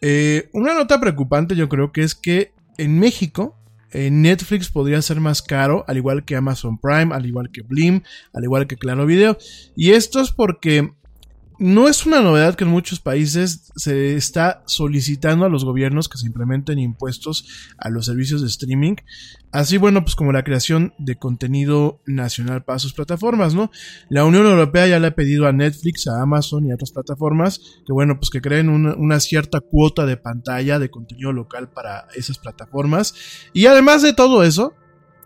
Eh, 0.00 0.48
una 0.52 0.74
nota 0.74 1.00
preocupante 1.00 1.56
yo 1.56 1.68
creo 1.68 1.92
que 1.92 2.02
es 2.02 2.14
que 2.14 2.52
en 2.78 2.98
México 2.98 3.58
eh, 3.90 4.10
Netflix 4.10 4.70
podría 4.70 5.00
ser 5.02 5.20
más 5.20 5.40
caro, 5.40 5.84
al 5.86 5.96
igual 5.96 6.24
que 6.24 6.36
Amazon 6.36 6.78
Prime, 6.78 7.14
al 7.14 7.26
igual 7.26 7.50
que 7.52 7.62
Blim, 7.62 8.02
al 8.32 8.44
igual 8.44 8.66
que 8.66 8.76
Claro 8.76 9.06
Video. 9.06 9.38
Y 9.76 9.92
esto 9.92 10.20
es 10.20 10.32
porque 10.32 10.92
no 11.58 11.88
es 11.88 12.04
una 12.06 12.20
novedad 12.20 12.54
que 12.56 12.64
en 12.64 12.70
muchos 12.70 13.00
países 13.00 13.72
se 13.76 14.16
está 14.16 14.62
solicitando 14.66 15.44
a 15.44 15.48
los 15.48 15.64
gobiernos 15.64 16.08
que 16.08 16.18
se 16.18 16.26
implementen 16.26 16.78
impuestos 16.78 17.74
a 17.78 17.90
los 17.90 18.06
servicios 18.06 18.40
de 18.40 18.48
streaming, 18.48 18.96
así 19.52 19.76
bueno, 19.76 20.02
pues 20.02 20.16
como 20.16 20.32
la 20.32 20.42
creación 20.42 20.94
de 20.98 21.16
contenido 21.16 22.00
nacional 22.06 22.64
para 22.64 22.78
sus 22.78 22.92
plataformas, 22.92 23.54
¿no? 23.54 23.70
La 24.08 24.24
Unión 24.24 24.46
Europea 24.46 24.86
ya 24.86 24.98
le 24.98 25.08
ha 25.08 25.14
pedido 25.14 25.46
a 25.46 25.52
Netflix, 25.52 26.06
a 26.06 26.20
Amazon 26.20 26.66
y 26.66 26.72
a 26.72 26.74
otras 26.74 26.92
plataformas 26.92 27.60
que 27.86 27.92
bueno, 27.92 28.18
pues 28.18 28.30
que 28.30 28.40
creen 28.40 28.68
una, 28.68 28.94
una 28.94 29.20
cierta 29.20 29.60
cuota 29.60 30.06
de 30.06 30.16
pantalla 30.16 30.78
de 30.78 30.90
contenido 30.90 31.32
local 31.32 31.70
para 31.70 32.08
esas 32.14 32.38
plataformas. 32.38 33.14
Y 33.52 33.66
además 33.66 34.02
de 34.02 34.12
todo 34.12 34.42
eso, 34.42 34.74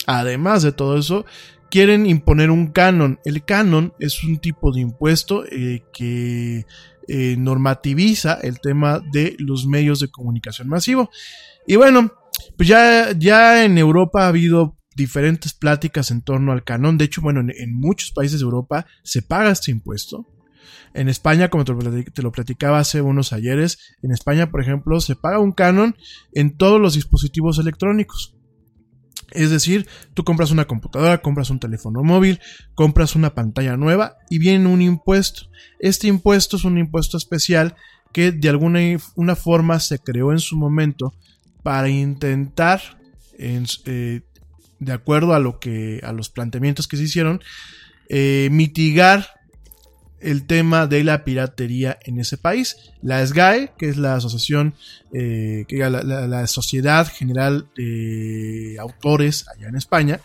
además 0.06 0.62
de 0.62 0.72
todo 0.72 0.98
eso, 0.98 1.24
quieren 1.70 2.06
imponer 2.06 2.50
un 2.50 2.68
canon. 2.68 3.18
El 3.24 3.44
canon 3.44 3.94
es 3.98 4.22
un 4.24 4.38
tipo 4.38 4.72
de 4.72 4.80
impuesto 4.80 5.44
eh, 5.46 5.84
que 5.92 6.66
eh, 7.08 7.36
normativiza 7.38 8.34
el 8.34 8.60
tema 8.60 9.00
de 9.12 9.36
los 9.38 9.66
medios 9.66 10.00
de 10.00 10.08
comunicación 10.08 10.68
masivo. 10.68 11.10
Y 11.66 11.76
bueno, 11.76 12.12
pues 12.56 12.68
ya, 12.68 13.12
ya 13.16 13.64
en 13.64 13.78
Europa 13.78 14.24
ha 14.24 14.28
habido 14.28 14.76
diferentes 14.94 15.54
pláticas 15.54 16.10
en 16.10 16.22
torno 16.22 16.52
al 16.52 16.64
canon. 16.64 16.98
De 16.98 17.04
hecho, 17.04 17.22
bueno, 17.22 17.40
en, 17.40 17.74
muchos 17.74 18.12
países 18.12 18.40
de 18.40 18.44
Europa 18.44 18.86
se 19.02 19.22
paga 19.22 19.50
este 19.50 19.70
impuesto. 19.70 20.26
En 20.94 21.08
España, 21.08 21.48
como 21.48 21.64
te 21.64 21.72
lo, 21.72 21.78
te 22.02 22.22
lo, 22.22 22.32
platicaba 22.32 22.78
hace 22.78 23.00
unos 23.00 23.32
ayeres, 23.32 23.78
en 24.02 24.10
España, 24.10 24.50
por 24.50 24.60
ejemplo, 24.60 25.00
se 25.00 25.16
paga 25.16 25.38
un 25.38 25.52
canon 25.52 25.96
en 26.32 26.56
todos 26.56 26.80
los 26.80 26.94
dispositivos 26.94 27.58
electrónicos. 27.58 28.37
Es 29.30 29.50
decir, 29.50 29.86
tú 30.14 30.24
compras 30.24 30.50
una 30.50 30.66
computadora, 30.66 31.20
compras 31.20 31.50
un 31.50 31.60
teléfono 31.60 32.02
móvil, 32.02 32.40
compras 32.74 33.14
una 33.14 33.34
pantalla 33.34 33.76
nueva 33.76 34.16
y 34.30 34.38
viene 34.38 34.68
un 34.68 34.80
impuesto. 34.80 35.48
Este 35.78 36.08
impuesto 36.08 36.56
es 36.56 36.64
un 36.64 36.78
impuesto 36.78 37.16
especial 37.16 37.76
que 38.12 38.32
de 38.32 38.48
alguna 38.48 38.80
una 39.16 39.36
forma 39.36 39.80
se 39.80 39.98
creó 39.98 40.32
en 40.32 40.38
su 40.38 40.56
momento 40.56 41.12
para 41.62 41.90
intentar, 41.90 42.80
eh, 43.38 44.22
de 44.78 44.92
acuerdo 44.92 45.34
a 45.34 45.38
lo 45.38 45.58
que 45.58 46.00
a 46.02 46.12
los 46.12 46.30
planteamientos 46.30 46.88
que 46.88 46.96
se 46.96 47.02
hicieron, 47.02 47.42
eh, 48.08 48.48
mitigar 48.50 49.28
el 50.20 50.46
tema 50.46 50.86
de 50.86 51.04
la 51.04 51.24
piratería 51.24 51.98
en 52.04 52.18
ese 52.18 52.36
país. 52.36 52.76
La 53.02 53.24
SGAE, 53.24 53.72
que 53.78 53.88
es 53.88 53.96
la 53.96 54.16
asociación, 54.16 54.74
eh, 55.12 55.64
que 55.68 55.78
la, 55.78 56.02
la, 56.02 56.46
Sociedad 56.46 57.06
General 57.06 57.68
de 57.76 58.76
Autores 58.80 59.46
allá 59.48 59.68
en 59.68 59.76
España, 59.76 60.20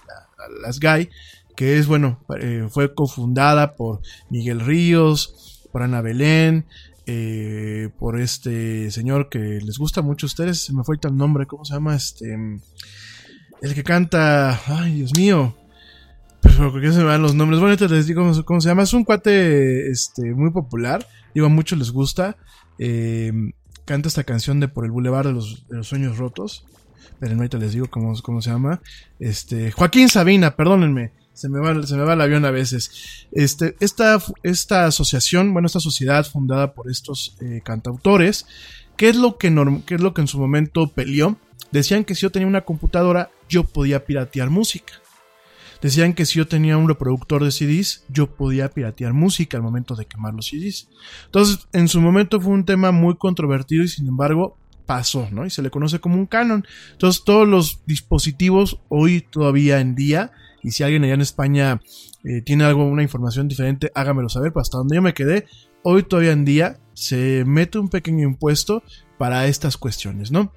la, 0.62 0.72
SGAE, 0.72 1.10
que 1.56 1.78
es, 1.78 1.88
bueno, 1.88 2.20
eh, 2.40 2.68
fue 2.70 2.94
cofundada 2.94 3.76
por 3.76 4.02
Miguel 4.30 4.60
Ríos, 4.60 5.68
por 5.72 5.84
Ana 5.84 6.02
Belén, 6.02 6.66
eh, 7.06 7.90
por 8.00 8.20
este 8.20 8.90
señor 8.90 9.30
que 9.30 9.40
les 9.40 9.78
gusta 9.78 10.02
mucho 10.02 10.26
a 10.26 10.28
ustedes, 10.28 10.60
se 10.60 10.74
me 10.74 10.84
fue 10.84 10.98
el 11.04 11.18
nombre, 11.18 11.46
¿cómo 11.46 11.66
se 11.66 11.74
llama? 11.74 11.96
Este, 11.96 12.34
el 13.62 13.74
que 13.74 13.84
canta, 13.84 14.62
ay 14.68 14.94
Dios 14.96 15.12
mío, 15.18 15.56
pues 16.44 16.56
porque 16.56 16.92
se 16.92 17.00
me 17.00 17.06
van 17.06 17.22
los 17.22 17.34
nombres. 17.34 17.60
Bueno, 17.62 17.76
les 17.88 18.06
digo 18.06 18.22
cómo, 18.46 18.62
se 18.62 18.70
llama. 18.70 18.84
Es 18.84 18.94
un 18.94 19.06
cuate 19.06 19.90
este, 19.90 20.34
muy 20.34 20.52
popular. 20.52 21.08
Digo, 21.34 21.48
a 21.48 21.50
muchos 21.50 21.80
les 21.80 21.92
gusta. 21.92 22.36
Eh, 22.78 23.32
canta 23.86 24.10
esta 24.10 24.26
canción 24.26 24.60
de 24.60 24.68
Por 24.68 24.86
el 24.86 24.92
Boulevard 24.92 25.28
de 25.28 25.34
los, 25.34 25.68
de 25.70 25.78
los 25.78 25.88
Sueños 25.88 26.18
Rotos. 26.18 26.66
Pero 27.20 27.36
ahorita 27.36 27.58
les 27.58 27.72
digo 27.72 27.88
cómo, 27.90 28.14
cómo 28.22 28.42
se 28.42 28.50
llama. 28.50 28.82
Este, 29.20 29.72
Joaquín 29.72 30.10
Sabina, 30.10 30.56
perdónenme. 30.56 31.12
Se 31.34 31.48
me, 31.50 31.60
va, 31.60 31.82
se 31.88 31.96
me 31.96 32.04
va 32.04 32.14
el 32.14 32.22
avión 32.22 32.44
a 32.46 32.52
veces. 32.52 33.26
Este, 33.32 33.76
esta, 33.80 34.22
esta 34.44 34.86
asociación, 34.86 35.54
bueno, 35.54 35.66
esta 35.66 35.80
sociedad 35.80 36.26
fundada 36.26 36.74
por 36.74 36.92
estos 36.92 37.38
eh, 37.42 37.62
cantautores, 37.64 38.46
¿qué 38.98 39.10
es, 39.10 39.16
lo 39.16 39.38
que 39.38 39.54
¿qué 39.86 39.96
es 39.96 40.02
lo 40.02 40.14
que 40.14 40.22
en 40.22 40.28
su 40.28 40.38
momento 40.38 40.90
peleó? 40.90 41.38
Decían 41.72 42.04
que 42.04 42.14
si 42.14 42.22
yo 42.22 42.32
tenía 42.32 42.48
una 42.48 42.62
computadora, 42.62 43.32
yo 43.50 43.64
podía 43.64 44.06
piratear 44.06 44.52
música. 44.52 44.94
Decían 45.84 46.14
que 46.14 46.26
si 46.26 46.40
yo 46.40 46.48
tenía 46.48 46.78
un 46.78 46.88
reproductor 46.88 47.44
de 47.44 47.52
CDs, 47.52 48.06
yo 48.08 48.34
podía 48.34 48.70
piratear 48.70 49.12
música 49.12 49.58
al 49.58 49.64
momento 49.64 49.96
de 49.96 50.06
quemar 50.06 50.34
los 50.34 50.48
CDs. 50.48 50.88
Entonces, 51.26 51.68
en 51.74 51.90
su 51.90 52.00
momento 52.00 52.40
fue 52.40 52.54
un 52.54 52.64
tema 52.64 52.94
muy 52.94 53.18
controvertido 53.18 53.84
y 53.84 53.90
sin 53.90 54.08
embargo 54.08 54.58
pasó, 54.86 55.28
¿no? 55.30 55.46
Y 55.46 55.50
se 55.50 55.62
le 55.62 55.70
conoce 55.70 56.00
como 56.00 56.16
un 56.16 56.26
canon. 56.26 56.66
Entonces, 56.94 57.26
todos 57.26 57.46
los 57.46 57.82
dispositivos 57.86 58.80
hoy 58.88 59.26
todavía 59.30 59.82
en 59.82 59.94
día, 59.94 60.32
y 60.64 60.72
si 60.72 60.84
alguien 60.84 61.04
allá 61.04 61.16
en 61.16 61.22
España 61.22 61.82
eh, 62.24 62.42
tiene 62.42 62.64
algo, 62.64 62.86
una 62.86 63.04
información 63.04 63.50
diferente, 63.50 63.92
hágamelo 63.94 64.30
saber, 64.30 64.54
pues 64.54 64.68
hasta 64.68 64.78
donde 64.78 64.96
yo 64.96 65.02
me 65.02 65.14
quedé, 65.14 65.48
hoy 65.84 66.04
todavía 66.04 66.32
en 66.32 66.46
día 66.46 66.80
se 66.94 67.44
mete 67.46 67.78
un 67.78 67.90
pequeño 67.90 68.26
impuesto 68.26 68.84
para 69.18 69.48
estas 69.48 69.76
cuestiones, 69.76 70.32
¿no? 70.32 70.54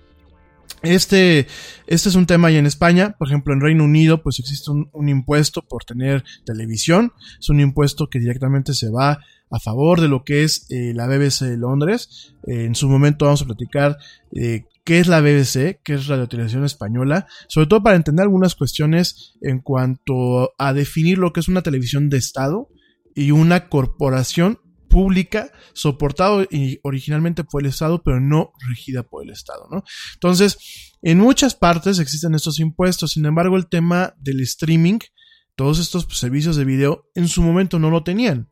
Este, 0.82 1.46
este 1.86 2.08
es 2.08 2.14
un 2.14 2.26
tema 2.26 2.48
ahí 2.48 2.56
en 2.56 2.66
España, 2.66 3.16
por 3.18 3.28
ejemplo 3.28 3.52
en 3.54 3.60
Reino 3.60 3.84
Unido 3.84 4.22
pues 4.22 4.38
existe 4.38 4.70
un, 4.70 5.08
impuesto 5.08 5.62
por 5.62 5.84
tener 5.84 6.22
televisión, 6.44 7.12
es 7.40 7.48
un 7.48 7.60
impuesto 7.60 8.08
que 8.08 8.18
directamente 8.18 8.74
se 8.74 8.90
va 8.90 9.20
a 9.50 9.58
favor 9.60 10.00
de 10.00 10.08
lo 10.08 10.24
que 10.24 10.44
es 10.44 10.66
eh, 10.70 10.92
la 10.94 11.06
BBC 11.06 11.46
de 11.46 11.56
Londres, 11.56 12.34
eh, 12.46 12.64
en 12.64 12.74
su 12.74 12.88
momento 12.88 13.24
vamos 13.24 13.42
a 13.42 13.46
platicar 13.46 13.96
eh, 14.32 14.64
qué 14.84 15.00
es 15.00 15.08
la 15.08 15.20
BBC, 15.20 15.80
qué 15.82 15.94
es 15.94 16.06
Radio 16.08 16.28
Televisión 16.28 16.64
Española, 16.64 17.26
sobre 17.48 17.66
todo 17.66 17.82
para 17.82 17.96
entender 17.96 18.24
algunas 18.24 18.54
cuestiones 18.54 19.34
en 19.40 19.60
cuanto 19.60 20.52
a 20.58 20.72
definir 20.72 21.18
lo 21.18 21.32
que 21.32 21.40
es 21.40 21.48
una 21.48 21.62
televisión 21.62 22.10
de 22.10 22.18
Estado 22.18 22.68
y 23.14 23.30
una 23.30 23.68
corporación 23.68 24.60
pública, 24.88 25.50
soportado 25.72 26.42
y 26.50 26.80
originalmente 26.82 27.44
por 27.44 27.62
el 27.62 27.68
Estado, 27.68 28.02
pero 28.02 28.20
no 28.20 28.52
regida 28.66 29.02
por 29.02 29.24
el 29.24 29.30
Estado, 29.30 29.68
¿no? 29.70 29.84
Entonces, 30.14 30.92
en 31.02 31.18
muchas 31.18 31.54
partes 31.54 31.98
existen 31.98 32.34
estos 32.34 32.60
impuestos, 32.60 33.12
sin 33.12 33.26
embargo, 33.26 33.56
el 33.56 33.68
tema 33.68 34.14
del 34.18 34.40
streaming, 34.40 34.98
todos 35.54 35.78
estos 35.78 36.06
servicios 36.18 36.56
de 36.56 36.64
video, 36.64 37.10
en 37.14 37.28
su 37.28 37.42
momento 37.42 37.78
no 37.78 37.90
lo 37.90 38.02
tenían. 38.02 38.50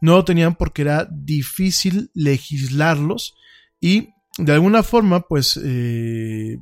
No 0.00 0.16
lo 0.16 0.24
tenían 0.24 0.54
porque 0.54 0.82
era 0.82 1.08
difícil 1.10 2.10
legislarlos 2.14 3.34
y 3.80 4.08
de 4.38 4.52
alguna 4.52 4.82
forma, 4.82 5.20
pues, 5.22 5.60
eh, 5.62 6.58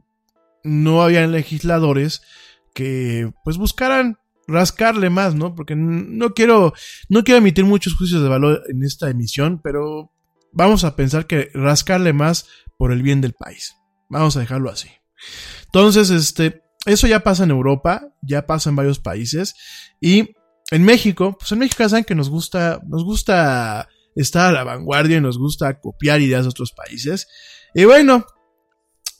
no 0.64 1.02
había 1.02 1.26
legisladores 1.26 2.22
que 2.74 3.32
pues 3.44 3.56
buscaran 3.56 4.18
rascarle 4.48 5.10
más, 5.10 5.34
¿no? 5.34 5.54
Porque 5.54 5.76
no 5.76 6.34
quiero, 6.34 6.72
no 7.08 7.22
quiero 7.22 7.38
emitir 7.38 7.64
muchos 7.64 7.94
juicios 7.94 8.22
de 8.22 8.28
valor 8.28 8.62
en 8.68 8.82
esta 8.82 9.08
emisión, 9.10 9.60
pero 9.62 10.10
vamos 10.52 10.82
a 10.82 10.96
pensar 10.96 11.26
que 11.26 11.50
rascarle 11.54 12.12
más 12.12 12.46
por 12.78 12.90
el 12.90 13.02
bien 13.02 13.20
del 13.20 13.34
país. 13.34 13.76
Vamos 14.08 14.36
a 14.36 14.40
dejarlo 14.40 14.70
así. 14.70 14.88
Entonces, 15.66 16.10
este, 16.10 16.62
eso 16.86 17.06
ya 17.06 17.20
pasa 17.20 17.44
en 17.44 17.50
Europa, 17.50 18.08
ya 18.22 18.46
pasa 18.46 18.70
en 18.70 18.76
varios 18.76 18.98
países 18.98 19.54
y 20.00 20.30
en 20.70 20.84
México, 20.84 21.36
pues 21.38 21.52
en 21.52 21.58
México 21.60 21.82
ya 21.82 21.90
saben 21.90 22.04
que 22.04 22.14
nos 22.14 22.30
gusta, 22.30 22.80
nos 22.86 23.04
gusta 23.04 23.88
estar 24.14 24.48
a 24.48 24.52
la 24.52 24.64
vanguardia 24.64 25.18
y 25.18 25.20
nos 25.20 25.38
gusta 25.38 25.80
copiar 25.80 26.20
ideas 26.20 26.42
de 26.44 26.50
otros 26.50 26.72
países. 26.72 27.28
Y 27.74 27.84
bueno, 27.84 28.24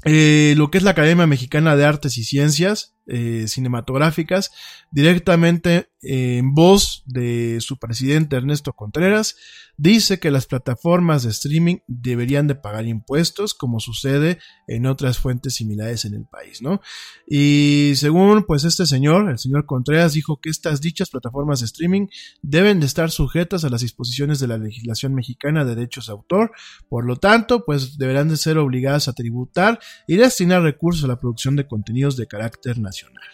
eh, 0.05 0.55
lo 0.57 0.71
que 0.71 0.79
es 0.79 0.85
la 0.85 0.93
Academia 0.93 1.27
Mexicana 1.27 1.77
de 1.77 1.85
Artes 1.85 2.17
y 2.19 2.25
Ciencias 2.25 2.95
eh, 3.09 3.47
Cinematográficas, 3.49 4.51
directamente 4.91 5.91
en 6.01 6.55
voz 6.55 7.03
de 7.07 7.59
su 7.61 7.79
presidente 7.79 8.37
Ernesto 8.37 8.73
Contreras, 8.73 9.37
dice 9.77 10.19
que 10.19 10.31
las 10.31 10.47
plataformas 10.47 11.23
de 11.23 11.31
streaming 11.31 11.77
deberían 11.87 12.47
de 12.47 12.55
pagar 12.55 12.87
impuestos, 12.87 13.55
como 13.55 13.81
sucede 13.81 14.39
en 14.67 14.87
otras 14.87 15.19
fuentes 15.19 15.55
similares 15.55 16.05
en 16.05 16.15
el 16.15 16.25
país, 16.25 16.63
¿no? 16.63 16.81
Y 17.27 17.93
según 17.97 18.45
pues 18.45 18.65
este 18.65 18.87
señor, 18.87 19.31
el 19.31 19.39
señor 19.39 19.67
Contreras 19.67 20.13
dijo 20.13 20.41
que 20.41 20.51
estas 20.51 20.81
dichas 20.81 21.11
plataformas 21.11 21.61
de 21.61 21.67
streaming 21.67 22.07
deben 22.43 22.81
de 22.81 22.87
estar 22.87 23.11
sujetas 23.11 23.65
a 23.65 23.69
las 23.69 23.81
disposiciones 23.81 24.41
de 24.41 24.49
la 24.49 24.59
legislación 24.59 25.15
mexicana 25.15 25.65
de 25.65 25.75
derechos 25.75 26.07
de 26.07 26.13
autor, 26.13 26.53
por 26.89 27.05
lo 27.05 27.17
tanto, 27.17 27.65
pues 27.65 27.99
deberán 27.99 28.29
de 28.29 28.37
ser 28.37 28.59
obligadas 28.59 29.09
a 29.09 29.13
tributar 29.13 29.79
y 30.07 30.17
destinar 30.17 30.63
recursos 30.63 31.05
a 31.05 31.09
la 31.09 31.21
producción 31.21 31.57
de 31.57 31.67
contenidos 31.67 32.17
de 32.17 32.27
carácter 32.27 32.79
nacional. 32.79 33.25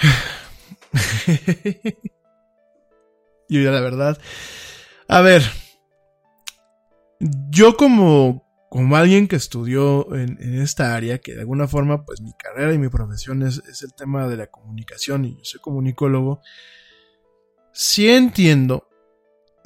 Yo 3.48 3.60
ya 3.60 3.70
la 3.70 3.80
verdad. 3.80 4.18
A 5.08 5.20
ver. 5.20 5.42
Yo 7.50 7.76
como, 7.76 8.48
como 8.70 8.96
alguien 8.96 9.28
que 9.28 9.36
estudió 9.36 10.14
en, 10.14 10.38
esta 10.62 10.94
área, 10.94 11.18
que 11.18 11.34
de 11.34 11.40
alguna 11.40 11.68
forma, 11.68 12.04
pues 12.04 12.22
mi 12.22 12.32
carrera 12.32 12.72
y 12.72 12.78
mi 12.78 12.88
profesión 12.88 13.42
es, 13.42 13.62
es 13.68 13.82
el 13.82 13.92
tema 13.92 14.26
de 14.28 14.38
la 14.38 14.46
comunicación 14.46 15.26
y 15.26 15.36
yo 15.36 15.44
soy 15.44 15.60
comunicólogo, 15.60 16.40
sí 17.72 18.08
entiendo, 18.08 18.88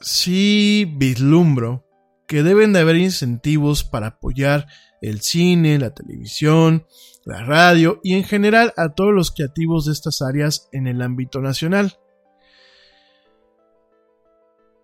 sí 0.00 0.92
vislumbro 0.96 1.86
que 2.26 2.42
deben 2.42 2.72
de 2.72 2.80
haber 2.80 2.96
incentivos 2.96 3.84
para 3.84 4.08
apoyar 4.08 4.66
el 5.00 5.20
cine, 5.20 5.78
la 5.78 5.94
televisión, 5.94 6.86
la 7.24 7.44
radio 7.44 8.00
y 8.02 8.14
en 8.14 8.24
general 8.24 8.72
a 8.76 8.94
todos 8.94 9.12
los 9.12 9.30
creativos 9.30 9.86
de 9.86 9.92
estas 9.92 10.22
áreas 10.22 10.68
en 10.72 10.86
el 10.86 11.02
ámbito 11.02 11.40
nacional. 11.40 11.98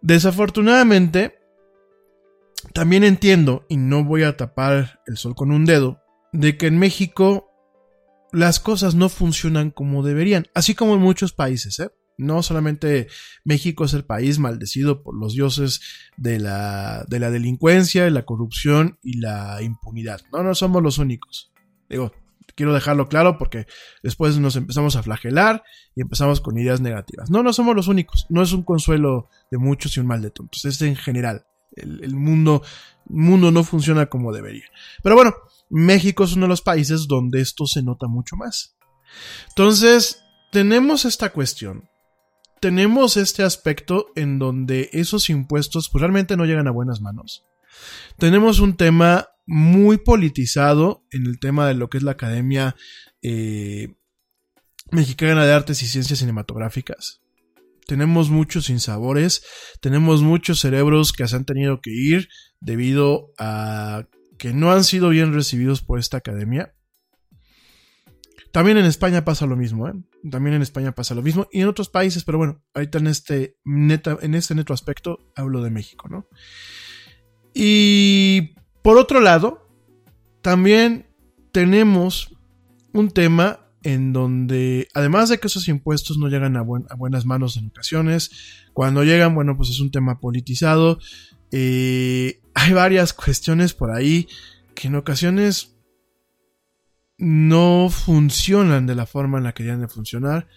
Desafortunadamente, 0.02 1.38
también 2.72 3.04
entiendo, 3.04 3.66
y 3.68 3.76
no 3.76 4.04
voy 4.04 4.22
a 4.22 4.36
tapar 4.36 5.00
el 5.06 5.16
sol 5.16 5.34
con 5.34 5.52
un 5.52 5.66
dedo, 5.66 6.00
de 6.32 6.56
que 6.56 6.66
en 6.66 6.78
México 6.78 7.50
las 8.32 8.60
cosas 8.60 8.94
no 8.94 9.08
funcionan 9.08 9.70
como 9.70 10.02
deberían, 10.02 10.46
así 10.54 10.74
como 10.74 10.94
en 10.94 11.00
muchos 11.00 11.32
países, 11.32 11.80
¿eh? 11.80 11.90
No 12.16 12.42
solamente 12.42 13.08
México 13.44 13.84
es 13.86 13.94
el 13.94 14.04
país 14.04 14.38
maldecido 14.38 15.02
por 15.02 15.18
los 15.18 15.32
dioses 15.32 15.80
de 16.18 16.38
la, 16.38 17.06
de 17.08 17.18
la 17.18 17.30
delincuencia, 17.30 18.10
la 18.10 18.26
corrupción 18.26 18.98
y 19.02 19.20
la 19.20 19.62
impunidad. 19.62 20.20
No, 20.30 20.42
no 20.42 20.54
somos 20.54 20.82
los 20.82 20.98
únicos. 20.98 21.50
Digo, 21.88 22.12
quiero 22.54 22.74
dejarlo 22.74 23.08
claro 23.08 23.38
porque 23.38 23.66
después 24.02 24.38
nos 24.38 24.56
empezamos 24.56 24.96
a 24.96 25.02
flagelar 25.02 25.62
y 25.94 26.02
empezamos 26.02 26.40
con 26.40 26.58
ideas 26.58 26.80
negativas. 26.80 27.30
No, 27.30 27.42
no 27.42 27.52
somos 27.52 27.74
los 27.76 27.88
únicos. 27.88 28.26
No 28.28 28.42
es 28.42 28.52
un 28.52 28.62
consuelo 28.62 29.28
de 29.50 29.58
muchos 29.58 29.96
y 29.96 30.00
un 30.00 30.06
mal 30.06 30.22
de 30.22 30.30
tontos. 30.30 30.64
Es 30.64 30.80
en 30.82 30.96
general. 30.96 31.46
El, 31.76 32.14
mundo, 32.14 32.62
mundo 33.06 33.50
no 33.50 33.62
funciona 33.62 34.06
como 34.06 34.32
debería. 34.32 34.64
Pero 35.02 35.14
bueno, 35.14 35.34
México 35.68 36.24
es 36.24 36.34
uno 36.34 36.46
de 36.46 36.50
los 36.50 36.62
países 36.62 37.06
donde 37.06 37.40
esto 37.40 37.66
se 37.66 37.82
nota 37.82 38.06
mucho 38.08 38.36
más. 38.36 38.76
Entonces, 39.48 40.22
tenemos 40.50 41.04
esta 41.04 41.30
cuestión 41.30 41.90
tenemos 42.60 43.16
este 43.16 43.42
aspecto 43.42 44.08
en 44.14 44.38
donde 44.38 44.90
esos 44.92 45.30
impuestos 45.30 45.88
pues, 45.88 46.00
realmente 46.02 46.36
no 46.36 46.44
llegan 46.44 46.68
a 46.68 46.72
buenas 46.72 47.00
manos. 47.00 47.44
Tenemos 48.18 48.60
un 48.60 48.76
tema 48.76 49.28
muy 49.50 49.98
politizado 49.98 51.04
en 51.10 51.26
el 51.26 51.40
tema 51.40 51.66
de 51.66 51.74
lo 51.74 51.90
que 51.90 51.98
es 51.98 52.04
la 52.04 52.12
Academia 52.12 52.76
eh, 53.20 53.96
Mexicana 54.92 55.44
de 55.44 55.52
Artes 55.52 55.82
y 55.82 55.88
Ciencias 55.88 56.20
Cinematográficas. 56.20 57.20
Tenemos 57.84 58.30
muchos 58.30 58.66
sinsabores, 58.66 59.42
tenemos 59.80 60.22
muchos 60.22 60.60
cerebros 60.60 61.12
que 61.12 61.26
se 61.26 61.34
han 61.34 61.44
tenido 61.44 61.80
que 61.80 61.90
ir 61.90 62.28
debido 62.60 63.32
a 63.38 64.06
que 64.38 64.52
no 64.52 64.70
han 64.70 64.84
sido 64.84 65.08
bien 65.08 65.34
recibidos 65.34 65.82
por 65.82 65.98
esta 65.98 66.18
academia. 66.18 66.72
También 68.52 68.78
en 68.78 68.86
España 68.86 69.24
pasa 69.24 69.46
lo 69.46 69.56
mismo, 69.56 69.88
¿eh? 69.88 69.94
También 70.30 70.54
en 70.54 70.62
España 70.62 70.92
pasa 70.92 71.16
lo 71.16 71.22
mismo 71.22 71.48
y 71.50 71.62
en 71.62 71.66
otros 71.66 71.88
países, 71.88 72.22
pero 72.22 72.38
bueno, 72.38 72.62
ahorita 72.72 72.98
en 72.98 73.08
este, 73.08 73.56
neta, 73.64 74.16
en 74.22 74.36
este 74.36 74.54
neto 74.54 74.72
aspecto 74.72 75.18
hablo 75.34 75.60
de 75.60 75.70
México, 75.70 76.08
¿no? 76.08 76.28
Y 77.52 78.54
por 78.82 78.98
otro 78.98 79.20
lado, 79.20 79.68
también 80.42 81.06
tenemos 81.52 82.36
un 82.92 83.10
tema 83.10 83.66
en 83.82 84.12
donde, 84.12 84.88
además 84.94 85.28
de 85.28 85.38
que 85.38 85.46
esos 85.46 85.68
impuestos 85.68 86.18
no 86.18 86.28
llegan 86.28 86.56
a, 86.56 86.62
buenas 86.62 87.24
manos 87.24 87.56
en 87.56 87.68
ocasiones, 87.68 88.30
cuando 88.72 89.04
llegan, 89.04 89.34
bueno, 89.34 89.56
pues 89.56 89.70
es 89.70 89.80
un 89.80 89.90
tema 89.90 90.20
politizado. 90.20 90.98
Eh, 91.50 92.40
hay 92.54 92.72
varias 92.72 93.12
cuestiones 93.12 93.74
por 93.74 93.90
ahí 93.90 94.28
que 94.74 94.88
en 94.88 94.96
ocasiones 94.96 95.76
no 97.18 97.88
funcionan 97.90 98.86
de 98.86 98.94
la 98.94 99.06
forma 99.06 99.38
en 99.38 99.44
la 99.44 99.52
que 99.52 99.62
deben 99.62 99.80
de 99.80 99.88
funcionar. 99.88 100.48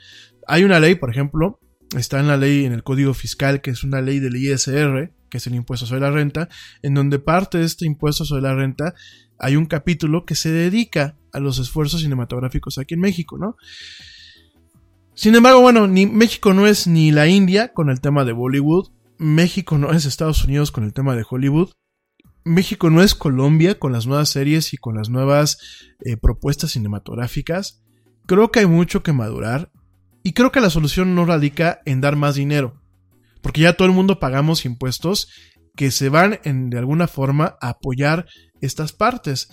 Hay 0.48 0.64
una 0.64 0.80
ley, 0.80 0.96
por 0.96 1.10
ejemplo, 1.10 1.60
está 1.98 2.20
en 2.20 2.28
la 2.28 2.38
ley, 2.38 2.66
en 2.66 2.74
el 2.74 2.84
Código 2.84 3.14
Fiscal, 3.14 3.62
que 3.62 3.72
es 3.72 3.84
una 3.84 4.02
ley 4.02 4.20
del 4.20 4.36
ISR, 4.36 5.14
que 5.34 5.40
es 5.40 5.48
el 5.48 5.56
impuesto 5.56 5.88
sobre 5.88 6.02
la 6.02 6.12
renta, 6.12 6.48
en 6.84 6.94
donde 6.94 7.18
parte 7.18 7.58
de 7.58 7.66
este 7.66 7.88
impuesto 7.88 8.24
sobre 8.24 8.44
la 8.44 8.54
renta 8.54 8.94
hay 9.40 9.56
un 9.56 9.66
capítulo 9.66 10.26
que 10.26 10.36
se 10.36 10.52
dedica 10.52 11.18
a 11.32 11.40
los 11.40 11.58
esfuerzos 11.58 12.02
cinematográficos 12.02 12.78
aquí 12.78 12.94
en 12.94 13.00
México, 13.00 13.40
¿no? 13.40 13.56
Sin 15.16 15.34
embargo, 15.34 15.60
bueno, 15.62 15.88
México 15.88 16.54
no 16.54 16.68
es 16.68 16.86
ni 16.86 17.12
la 17.12 17.28
India 17.28 17.74
con 17.74 17.90
el 17.90 18.00
tema 18.00 18.26
de 18.26 18.32
Bollywood, 18.32 18.92
México 19.18 19.80
no 19.80 19.92
es 19.92 20.06
Estados 20.06 20.44
Unidos 20.44 20.70
con 20.70 20.84
el 20.84 20.94
tema 20.94 21.16
de 21.16 21.26
Hollywood, 21.28 21.72
México 22.44 22.92
no 22.92 23.02
es 23.02 23.16
Colombia 23.16 23.80
con 23.80 23.92
las 23.92 24.06
nuevas 24.06 24.30
series 24.30 24.72
y 24.72 24.78
con 24.78 24.96
las 24.98 25.10
nuevas 25.10 25.58
eh, 26.06 26.16
propuestas 26.16 26.74
cinematográficas. 26.74 27.84
Creo 28.28 28.52
que 28.52 28.60
hay 28.60 28.68
mucho 28.68 29.02
que 29.02 29.14
madurar 29.14 29.72
y 30.22 30.34
creo 30.34 30.52
que 30.52 30.62
la 30.62 30.70
solución 30.70 31.16
no 31.16 31.26
radica 31.26 31.82
en 31.86 32.02
dar 32.02 32.18
más 32.18 32.36
dinero, 32.36 32.83
porque 33.44 33.62
ya 33.62 33.74
todo 33.74 33.88
el 33.88 33.94
mundo 33.94 34.20
pagamos 34.20 34.66
impuestos 34.66 35.28
que 35.76 35.92
se 35.92 36.10
van 36.10 36.40
en, 36.44 36.70
de 36.70 36.80
alguna 36.80 37.08
forma 37.08 37.58
a 37.62 37.70
apoyar 37.70 38.26
estas 38.62 38.94
partes. 38.94 39.50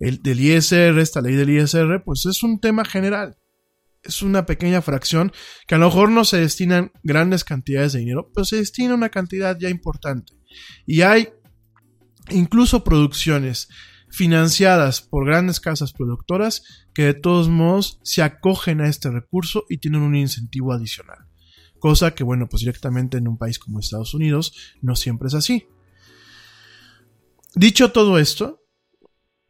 El 0.00 0.22
del 0.22 0.40
ISR, 0.40 0.98
esta 0.98 1.20
ley 1.20 1.34
del 1.34 1.50
ISR, 1.50 2.02
pues 2.04 2.26
es 2.26 2.42
un 2.42 2.60
tema 2.60 2.84
general. 2.84 3.36
Es 4.02 4.22
una 4.22 4.44
pequeña 4.44 4.82
fracción 4.82 5.32
que 5.66 5.76
a 5.76 5.78
lo 5.78 5.86
mejor 5.86 6.10
no 6.10 6.24
se 6.24 6.38
destinan 6.38 6.92
grandes 7.02 7.44
cantidades 7.44 7.92
de 7.92 8.00
dinero, 8.00 8.30
pero 8.34 8.44
se 8.44 8.56
destina 8.56 8.94
una 8.94 9.08
cantidad 9.08 9.56
ya 9.58 9.68
importante. 9.68 10.32
Y 10.86 11.02
hay 11.02 11.28
incluso 12.30 12.84
producciones 12.84 13.68
financiadas 14.10 15.02
por 15.02 15.26
grandes 15.26 15.60
casas 15.60 15.92
productoras 15.92 16.62
que 16.94 17.04
de 17.04 17.14
todos 17.14 17.48
modos 17.48 18.00
se 18.02 18.22
acogen 18.22 18.80
a 18.80 18.88
este 18.88 19.10
recurso 19.10 19.64
y 19.68 19.78
tienen 19.78 20.02
un 20.02 20.16
incentivo 20.16 20.72
adicional. 20.72 21.27
Cosa 21.78 22.14
que, 22.14 22.24
bueno, 22.24 22.48
pues 22.48 22.60
directamente 22.60 23.18
en 23.18 23.28
un 23.28 23.38
país 23.38 23.58
como 23.58 23.80
Estados 23.80 24.14
Unidos 24.14 24.54
no 24.82 24.96
siempre 24.96 25.28
es 25.28 25.34
así. 25.34 25.66
Dicho 27.54 27.92
todo 27.92 28.18
esto, 28.18 28.62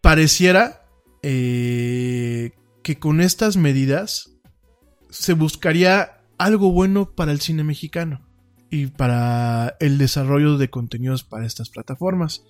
pareciera 0.01 0.87
eh, 1.23 2.53
que 2.83 2.99
con 2.99 3.21
estas 3.21 3.57
medidas 3.57 4.31
se 5.11 5.33
buscaría 5.33 6.23
algo 6.38 6.71
bueno 6.73 7.14
para 7.14 7.33
el 7.33 7.41
cine 7.41 7.64
mexicano 7.64 8.27
y 8.71 8.87
para 8.87 9.77
el 9.81 9.99
desarrollo 9.99 10.59
de 10.59 10.71
contenidos 10.71 11.25
para 11.25 11.47
estas 11.47 11.71
plataformas. 11.71 12.45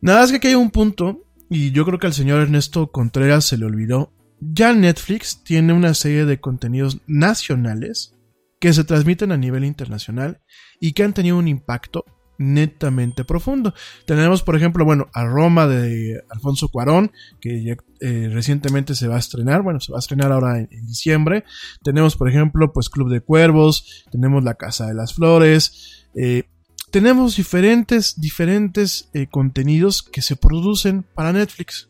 Nada 0.00 0.20
más 0.20 0.30
que 0.30 0.36
aquí 0.38 0.48
hay 0.48 0.54
un 0.54 0.70
punto, 0.70 1.24
y 1.48 1.72
yo 1.72 1.84
creo 1.84 1.98
que 1.98 2.06
al 2.06 2.14
señor 2.14 2.40
Ernesto 2.40 2.90
Contreras 2.90 3.44
se 3.44 3.58
le 3.58 3.66
olvidó. 3.66 4.12
Ya 4.40 4.72
Netflix 4.72 5.42
tiene 5.44 5.72
una 5.72 5.94
serie 5.94 6.24
de 6.24 6.40
contenidos 6.40 6.98
nacionales 7.06 8.14
que 8.60 8.72
se 8.72 8.84
transmiten 8.84 9.32
a 9.32 9.36
nivel 9.36 9.64
internacional 9.64 10.40
y 10.78 10.92
que 10.92 11.02
han 11.02 11.14
tenido 11.14 11.38
un 11.38 11.48
impacto 11.48 12.04
netamente 12.40 13.24
profundo. 13.24 13.74
Tenemos, 14.06 14.42
por 14.42 14.56
ejemplo, 14.56 14.84
bueno, 14.84 15.08
a 15.12 15.26
Roma 15.26 15.66
de 15.66 16.22
Alfonso 16.30 16.68
Cuarón, 16.68 17.12
que 17.38 17.62
ya, 17.62 17.76
eh, 18.00 18.30
recientemente 18.32 18.94
se 18.94 19.08
va 19.08 19.16
a 19.16 19.18
estrenar, 19.18 19.62
bueno, 19.62 19.78
se 19.78 19.92
va 19.92 19.98
a 19.98 20.00
estrenar 20.00 20.32
ahora 20.32 20.58
en, 20.58 20.86
diciembre. 20.86 21.44
Tenemos, 21.82 22.16
por 22.16 22.30
ejemplo, 22.30 22.72
pues 22.72 22.88
Club 22.88 23.10
de 23.10 23.20
Cuervos, 23.20 24.06
tenemos 24.10 24.42
La 24.42 24.54
Casa 24.54 24.86
de 24.86 24.94
las 24.94 25.14
Flores, 25.14 26.06
eh, 26.14 26.44
tenemos 26.90 27.36
diferentes, 27.36 28.18
diferentes 28.18 29.10
eh, 29.12 29.26
contenidos 29.26 30.02
que 30.02 30.22
se 30.22 30.34
producen 30.34 31.04
para 31.14 31.32
Netflix. 31.32 31.89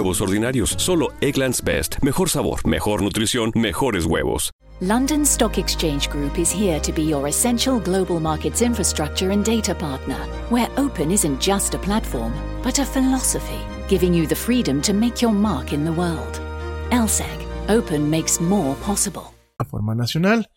ordinarios? 0.01 0.75
Solo 0.77 1.13
Egglands 1.21 1.63
Best. 1.63 1.97
Mejor 2.01 2.29
sabor, 2.29 2.65
mejor 2.65 3.01
nutrición, 3.01 3.51
mejores 3.55 4.05
huevos. 4.05 4.51
London 4.81 5.23
Stock 5.23 5.59
Exchange 5.59 6.09
Group 6.09 6.39
is 6.39 6.51
here 6.51 6.79
to 6.79 6.91
be 6.91 7.03
your 7.03 7.27
essential 7.27 7.79
global 7.79 8.19
markets 8.19 8.63
infrastructure 8.63 9.31
and 9.31 9.45
data 9.45 9.75
partner, 9.75 10.17
where 10.49 10.69
open 10.75 11.11
isn't 11.11 11.39
just 11.39 11.75
a 11.75 11.77
platform, 11.77 12.33
but 12.63 12.79
a 12.79 12.85
philosophy, 12.85 13.59
giving 13.87 14.11
you 14.11 14.25
the 14.25 14.35
freedom 14.35 14.81
to 14.81 14.91
make 14.93 15.21
your 15.21 15.33
mark 15.33 15.71
in 15.71 15.85
the 15.85 15.91
world. 15.91 16.41
LSEG, 16.89 17.45
open 17.69 18.09
makes 18.09 18.41
more 18.41 18.75
possible. 18.77 19.35
A 19.59 19.65
forma 19.65 19.93
nacional. 19.93 20.47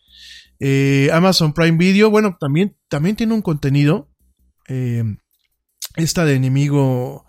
Eh, 0.59 1.09
Amazon 1.13 1.53
Prime 1.53 1.77
Video, 1.77 2.09
bueno, 2.09 2.35
también, 2.39 2.75
también 2.89 3.15
tiene 3.15 3.35
un 3.35 3.43
contenido. 3.43 4.09
Eh, 4.67 5.03
esta 5.97 6.25
de 6.25 6.33
enemigo 6.33 7.25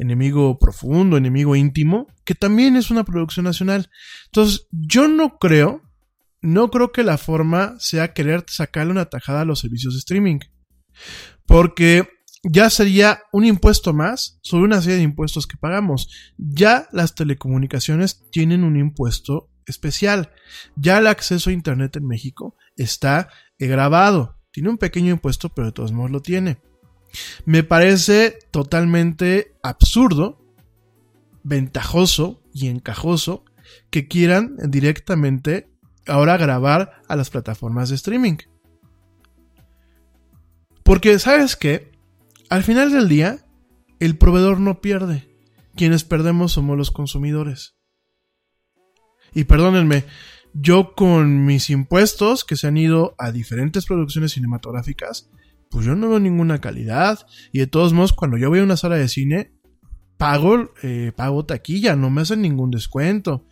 enemigo 0.00 0.58
profundo, 0.58 1.16
enemigo 1.16 1.54
íntimo, 1.54 2.06
que 2.24 2.34
también 2.34 2.74
es 2.74 2.90
una 2.90 3.04
producción 3.04 3.44
nacional. 3.44 3.90
Entonces, 4.26 4.66
yo 4.72 5.08
no 5.08 5.38
creo, 5.38 5.82
no 6.40 6.70
creo 6.70 6.90
que 6.90 7.04
la 7.04 7.18
forma 7.18 7.74
sea 7.78 8.14
querer 8.14 8.44
sacarle 8.48 8.92
una 8.92 9.04
tajada 9.04 9.42
a 9.42 9.44
los 9.44 9.60
servicios 9.60 9.94
de 9.94 9.98
streaming. 9.98 10.38
Porque 11.46 12.08
ya 12.42 12.70
sería 12.70 13.22
un 13.32 13.44
impuesto 13.44 13.92
más 13.92 14.38
sobre 14.42 14.64
una 14.64 14.80
serie 14.80 14.96
de 14.96 15.02
impuestos 15.04 15.46
que 15.46 15.58
pagamos. 15.58 16.08
Ya 16.38 16.88
las 16.92 17.14
telecomunicaciones 17.14 18.24
tienen 18.30 18.64
un 18.64 18.78
impuesto 18.78 19.50
especial. 19.66 20.32
Ya 20.76 20.98
el 20.98 21.06
acceso 21.06 21.50
a 21.50 21.52
Internet 21.52 21.96
en 21.96 22.06
México 22.06 22.56
está 22.76 23.28
grabado. 23.58 24.38
Tiene 24.50 24.70
un 24.70 24.78
pequeño 24.78 25.12
impuesto, 25.12 25.50
pero 25.50 25.66
de 25.66 25.72
todos 25.72 25.92
modos 25.92 26.10
lo 26.10 26.22
tiene. 26.22 26.58
Me 27.44 27.62
parece 27.62 28.38
totalmente 28.50 29.56
absurdo, 29.62 30.44
ventajoso 31.42 32.42
y 32.52 32.68
encajoso 32.68 33.44
que 33.90 34.08
quieran 34.08 34.56
directamente 34.68 35.70
ahora 36.06 36.36
grabar 36.36 37.02
a 37.08 37.16
las 37.16 37.30
plataformas 37.30 37.88
de 37.88 37.96
streaming. 37.96 38.36
Porque, 40.82 41.18
¿sabes 41.18 41.56
qué? 41.56 41.92
Al 42.48 42.64
final 42.64 42.90
del 42.90 43.08
día, 43.08 43.44
el 44.00 44.16
proveedor 44.16 44.58
no 44.60 44.80
pierde. 44.80 45.28
Quienes 45.76 46.04
perdemos 46.04 46.52
somos 46.52 46.76
los 46.76 46.90
consumidores. 46.90 47.76
Y 49.32 49.44
perdónenme, 49.44 50.04
yo 50.52 50.94
con 50.94 51.44
mis 51.44 51.70
impuestos 51.70 52.44
que 52.44 52.56
se 52.56 52.66
han 52.66 52.76
ido 52.76 53.14
a 53.18 53.30
diferentes 53.30 53.86
producciones 53.86 54.32
cinematográficas, 54.32 55.30
pues 55.70 55.86
yo 55.86 55.94
no 55.94 56.08
veo 56.08 56.20
ninguna 56.20 56.60
calidad. 56.60 57.26
Y 57.52 57.60
de 57.60 57.66
todos 57.66 57.92
modos, 57.92 58.12
cuando 58.12 58.36
yo 58.36 58.50
voy 58.50 58.58
a 58.58 58.64
una 58.64 58.76
sala 58.76 58.96
de 58.96 59.08
cine, 59.08 59.52
pago, 60.18 60.72
eh, 60.82 61.12
pago 61.16 61.46
taquilla, 61.46 61.96
no 61.96 62.10
me 62.10 62.22
hacen 62.22 62.42
ningún 62.42 62.70
descuento. 62.70 63.46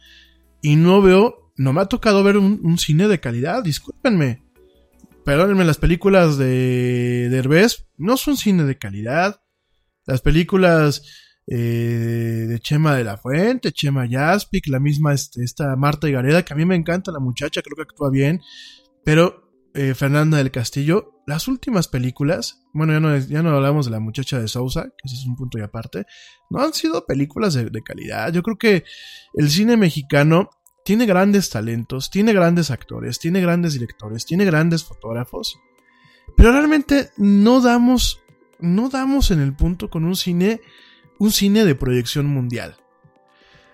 Y 0.61 0.77
no 0.77 1.01
veo, 1.01 1.53
no 1.57 1.73
me 1.73 1.81
ha 1.81 1.87
tocado 1.87 2.23
ver 2.25 2.37
un, 2.37 2.77
cine 2.79 3.09
de 3.09 3.21
calidad, 3.21 3.63
discúlpenme. 3.63 4.43
Perdónenme, 5.25 5.65
las 5.65 5.79
películas 5.79 6.37
de 6.39 7.29
Derbez 7.31 7.87
no 7.97 8.17
son 8.17 8.37
cine 8.37 8.65
de 8.65 8.77
calidad. 8.77 9.41
Las 10.05 10.21
películas 10.21 11.03
eh, 11.47 12.47
de 12.49 12.59
Chema 12.61 12.97
de 12.97 13.05
la 13.05 13.17
Fuente, 13.17 13.73
Chema 13.73 14.09
Jaspic, 14.09 14.67
la 14.67 14.81
misma 14.81 15.15
este, 15.15 15.45
esta 15.45 15.77
Marta 15.77 16.09
Gareda, 16.09 16.45
que 16.45 16.53
a 16.53 16.57
mí 16.57 16.65
me 16.65 16.75
encanta 16.75 17.13
la 17.13 17.21
muchacha, 17.21 17.63
creo 17.63 17.77
que 17.77 17.83
actúa 17.83 18.11
bien. 18.11 18.41
Pero 19.05 19.53
eh, 19.75 19.95
Fernanda 19.95 20.39
del 20.39 20.51
Castillo, 20.51 21.18
las 21.29 21.47
últimas 21.47 21.88
películas, 21.88 22.62
bueno, 22.73 22.95
ya 22.95 23.01
no, 23.01 23.19
ya 23.19 23.43
no 23.43 23.51
hablamos 23.51 23.85
de 23.85 23.93
la 23.93 24.01
muchacha 24.01 24.41
de 24.41 24.49
Sousa, 24.49 24.85
que 24.85 25.05
ese 25.05 25.17
es 25.17 25.27
un 25.27 25.37
punto 25.37 25.59
y 25.59 25.61
aparte, 25.61 26.07
no 26.49 26.59
han 26.62 26.73
sido 26.73 27.05
películas 27.05 27.53
de, 27.53 27.83
calidad. 27.83 28.33
Yo 28.33 28.43
creo 28.43 28.57
que 28.57 28.85
el 29.35 29.51
cine 29.51 29.77
mexicano 29.77 30.49
tiene 30.87 31.05
grandes 31.05 31.51
talentos, 31.51 32.09
tiene 32.09 32.33
grandes 32.33 32.71
actores, 32.71 33.19
tiene 33.19 33.43
grandes 33.43 33.75
directores, 33.75 34.25
tiene 34.25 34.47
grandes 34.47 34.85
fotógrafos, 34.85 35.59
pero 36.35 36.51
realmente 36.51 37.11
no 37.19 37.61
damos, 37.61 38.23
no 38.59 38.88
damos 38.88 39.31
en 39.31 39.41
el 39.41 39.55
punto 39.55 39.91
con 39.91 40.07
un 40.07 40.17
cine, 40.17 40.62
un 41.19 41.31
cine 41.31 41.67
de 41.67 41.75
proyección 41.75 42.25
mundial. 42.25 42.79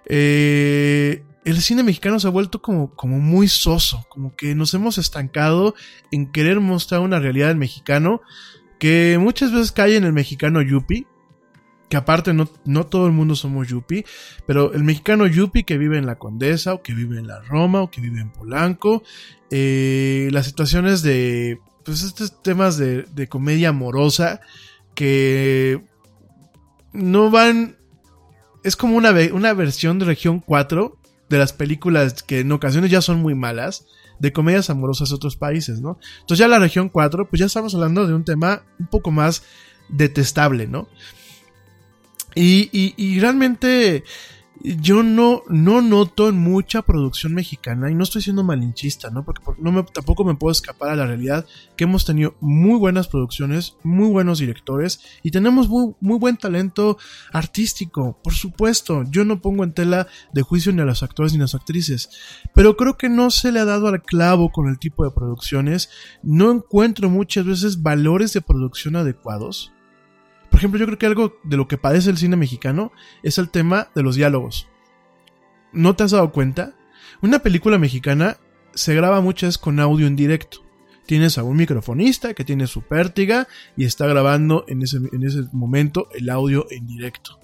Eh, 0.07 1.23
el 1.45 1.61
cine 1.61 1.83
mexicano 1.83 2.19
se 2.19 2.27
ha 2.27 2.31
vuelto 2.31 2.63
como, 2.63 2.95
como 2.95 3.19
muy 3.19 3.49
soso, 3.49 4.07
como 4.09 4.35
que 4.35 4.55
nos 4.55 4.73
hemos 4.75 4.99
estancado 4.99 5.75
en 6.11 6.33
querer 6.33 6.61
mostrar 6.61 7.01
una 7.01 7.19
realidad 7.19 7.49
del 7.49 7.59
mexicano 7.59 8.23
que 8.79 9.19
muchas 9.21 9.53
veces 9.53 9.73
cae 9.73 9.97
en 9.97 10.05
el 10.05 10.13
mexicano 10.13 10.63
yuppie, 10.63 11.07
que 11.89 11.97
aparte 11.99 12.33
no, 12.33 12.49
no 12.65 12.87
todo 12.87 13.07
el 13.07 13.13
mundo 13.13 13.37
somos 13.37 13.69
yuppie, 13.69 14.05
pero 14.47 14.73
el 14.73 14.85
mexicano 14.85 15.27
yuppie 15.27 15.65
que 15.65 15.79
vive 15.79 15.99
en 15.99 16.07
la 16.07 16.19
Condesa, 16.19 16.75
o 16.75 16.83
que 16.83 16.95
vive 16.95 17.19
en 17.19 17.27
la 17.27 17.41
Roma, 17.41 17.83
o 17.83 17.91
que 17.91 18.01
vive 18.01 18.21
en 18.21 18.31
Polanco, 18.31 19.03
eh, 19.51 20.29
las 20.33 20.47
situaciones 20.47 21.03
de, 21.03 21.61
pues 21.85 22.03
estos 22.03 22.43
temas 22.43 22.79
de, 22.79 23.03
de 23.03 23.29
comedia 23.29 23.69
amorosa 23.69 24.41
que 24.95 25.85
no 26.93 27.31
van, 27.31 27.77
es 28.65 28.77
como 28.77 28.97
una, 28.97 29.13
una 29.33 29.53
versión 29.53 29.99
de 29.99 30.07
región 30.07 30.41
4 30.41 30.99
de 31.29 31.39
las 31.39 31.53
películas 31.53 32.23
que 32.23 32.41
en 32.41 32.53
ocasiones 32.53 32.91
ya 32.91 33.01
son 33.01 33.21
muy 33.21 33.35
malas, 33.35 33.87
de 34.19 34.33
comedias 34.33 34.71
amorosas 34.71 35.09
de 35.09 35.17
otros 35.17 35.37
países, 35.37 35.81
¿no? 35.81 35.99
Entonces 36.21 36.39
ya 36.39 36.49
la 36.49 36.59
región 36.59 36.89
4, 36.89 37.29
pues 37.29 37.41
ya 37.41 37.47
estamos 37.47 37.75
hablando 37.75 38.07
de 38.07 38.15
un 38.15 38.25
tema 38.25 38.63
un 38.79 38.87
poco 38.87 39.11
más 39.11 39.43
detestable, 39.89 40.67
¿no? 40.67 40.89
Y, 42.35 42.69
y, 42.73 42.95
y 42.97 43.21
realmente 43.21 44.05
yo 44.65 45.03
no, 45.03 45.43
no 45.49 45.83
noto 45.83 46.31
en 46.31 46.39
mucha 46.39 46.81
producción 46.81 47.35
mexicana, 47.35 47.91
y 47.91 47.95
no 47.95 48.03
estoy 48.03 48.23
siendo 48.23 48.45
malinchista, 48.45 49.11
¿no? 49.11 49.23
Porque 49.23 49.43
no 49.59 49.71
me, 49.71 49.83
tampoco 49.83 50.25
me 50.25 50.37
puedo 50.37 50.53
escapar 50.53 50.89
a 50.89 50.97
la 50.97 51.07
realidad 51.07 51.47
que 51.77 51.85
hemos 51.85 52.07
tenido 52.07 52.35
muy 52.41 52.79
buenas 52.79 53.07
producciones, 53.07 53.77
muy 53.83 54.09
buenos 54.09 54.39
directores, 54.39 55.01
y 55.23 55.31
tenemos 55.31 55.69
muy, 55.69 55.95
muy 56.01 56.19
buen 56.19 56.39
talento 56.39 56.97
artístico, 57.31 58.19
por 58.25 58.33
supuesto. 58.33 59.05
Yo 59.11 59.27
no 59.27 59.43
pongo 59.43 59.65
en 59.65 59.75
tela 59.75 60.09
de 60.33 60.41
juicio 60.41 60.73
ni 60.73 60.81
a 60.81 60.87
los 60.87 61.03
actores 61.03 61.35
ni 61.35 61.41
a 61.41 61.43
las 61.43 61.55
actrices, 61.55 62.09
pero 62.55 62.79
creo 62.79 62.97
que 62.97 63.11
no 63.11 63.31
se 63.31 63.53
le 63.53 63.61
ha 63.61 63.67
dado 63.67 63.89
al 63.89 64.03
clavo 64.03 64.51
con 64.51 64.69
el 64.69 64.79
tipo 64.79 65.05
de 65.05 65.11
producciones, 65.11 65.91
no 66.23 66.51
encuentro 66.51 67.11
muchas 67.11 67.45
veces 67.45 67.83
valores 67.83 68.33
de 68.33 68.41
producción 68.41 68.97
adecuados 68.97 69.75
por 70.55 70.61
ejemplo, 70.61 70.79
yo 70.79 70.87
creo 70.87 70.99
que 70.99 71.07
algo 71.07 71.41
de 71.43 71.57
lo 71.57 71.67
que 71.67 71.79
padece 71.79 72.11
el 72.11 72.17
cine 72.17 72.37
mexicano 72.37 72.93
es 73.25 73.39
el 73.39 73.51
tema 73.51 73.89
de 73.97 74.05
los 74.05 74.15
diálogos. 74.15 74.69
¿No 75.73 75.97
te 75.97 76.05
has 76.05 76.13
dado 76.13 76.31
cuenta? 76.31 76.77
Una 77.23 77.41
película 77.41 77.77
mexicana 77.77 78.37
se 78.73 78.95
graba 78.95 79.21
muchas 79.21 79.59
con 79.59 79.81
audio 79.81 80.07
en 80.07 80.15
directo. 80.15 80.59
Tienes 81.07 81.39
a 81.39 81.43
un 81.43 81.57
microfonista 81.57 82.35
que 82.35 82.45
tiene 82.45 82.69
su 82.69 82.83
pértiga 82.83 83.49
y 83.77 83.85
está 83.85 84.07
grabando 84.07 84.65
en 84.69 84.83
ese, 84.83 84.99
en 84.99 85.25
ese 85.25 85.43
momento 85.51 86.07
el 86.15 86.31
audio 86.31 86.69
en 86.71 86.87
directo. 86.87 87.41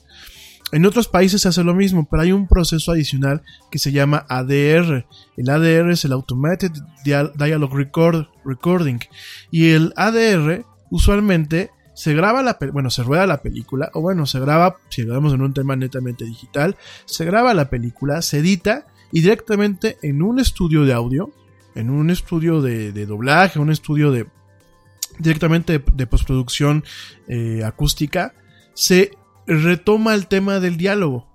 En 0.70 0.86
otros 0.86 1.08
países 1.08 1.42
se 1.42 1.48
hace 1.48 1.64
lo 1.64 1.74
mismo, 1.74 2.06
pero 2.08 2.22
hay 2.22 2.30
un 2.30 2.46
proceso 2.46 2.92
adicional 2.92 3.42
que 3.72 3.80
se 3.80 3.90
llama 3.90 4.24
ADR. 4.28 5.04
El 5.36 5.50
ADR 5.50 5.90
es 5.90 6.04
el 6.04 6.12
Automated 6.12 6.70
Dialogue 7.04 7.76
Record, 7.76 8.28
Recording. 8.44 9.00
Y 9.50 9.70
el 9.70 9.92
ADR 9.96 10.64
usualmente 10.90 11.70
se 12.00 12.14
graba 12.14 12.42
la, 12.42 12.56
bueno, 12.72 12.88
se 12.88 13.02
rueda 13.02 13.26
la 13.26 13.42
película, 13.42 13.90
o 13.92 14.00
bueno, 14.00 14.24
se 14.24 14.40
graba, 14.40 14.78
si 14.88 15.02
hablamos 15.02 15.34
en 15.34 15.42
un 15.42 15.52
tema 15.52 15.76
netamente 15.76 16.24
digital, 16.24 16.78
se 17.04 17.26
graba 17.26 17.52
la 17.52 17.68
película, 17.68 18.22
se 18.22 18.38
edita 18.38 18.86
y 19.12 19.20
directamente 19.20 19.98
en 20.00 20.22
un 20.22 20.40
estudio 20.40 20.86
de 20.86 20.94
audio, 20.94 21.30
en 21.74 21.90
un 21.90 22.08
estudio 22.08 22.62
de, 22.62 22.92
de 22.92 23.04
doblaje, 23.04 23.58
un 23.58 23.70
estudio 23.70 24.12
de, 24.12 24.26
directamente 25.18 25.74
de, 25.74 25.84
de 25.92 26.06
postproducción 26.06 26.84
eh, 27.28 27.64
acústica, 27.66 28.32
se 28.72 29.10
retoma 29.46 30.14
el 30.14 30.26
tema 30.26 30.58
del 30.58 30.78
diálogo. 30.78 31.29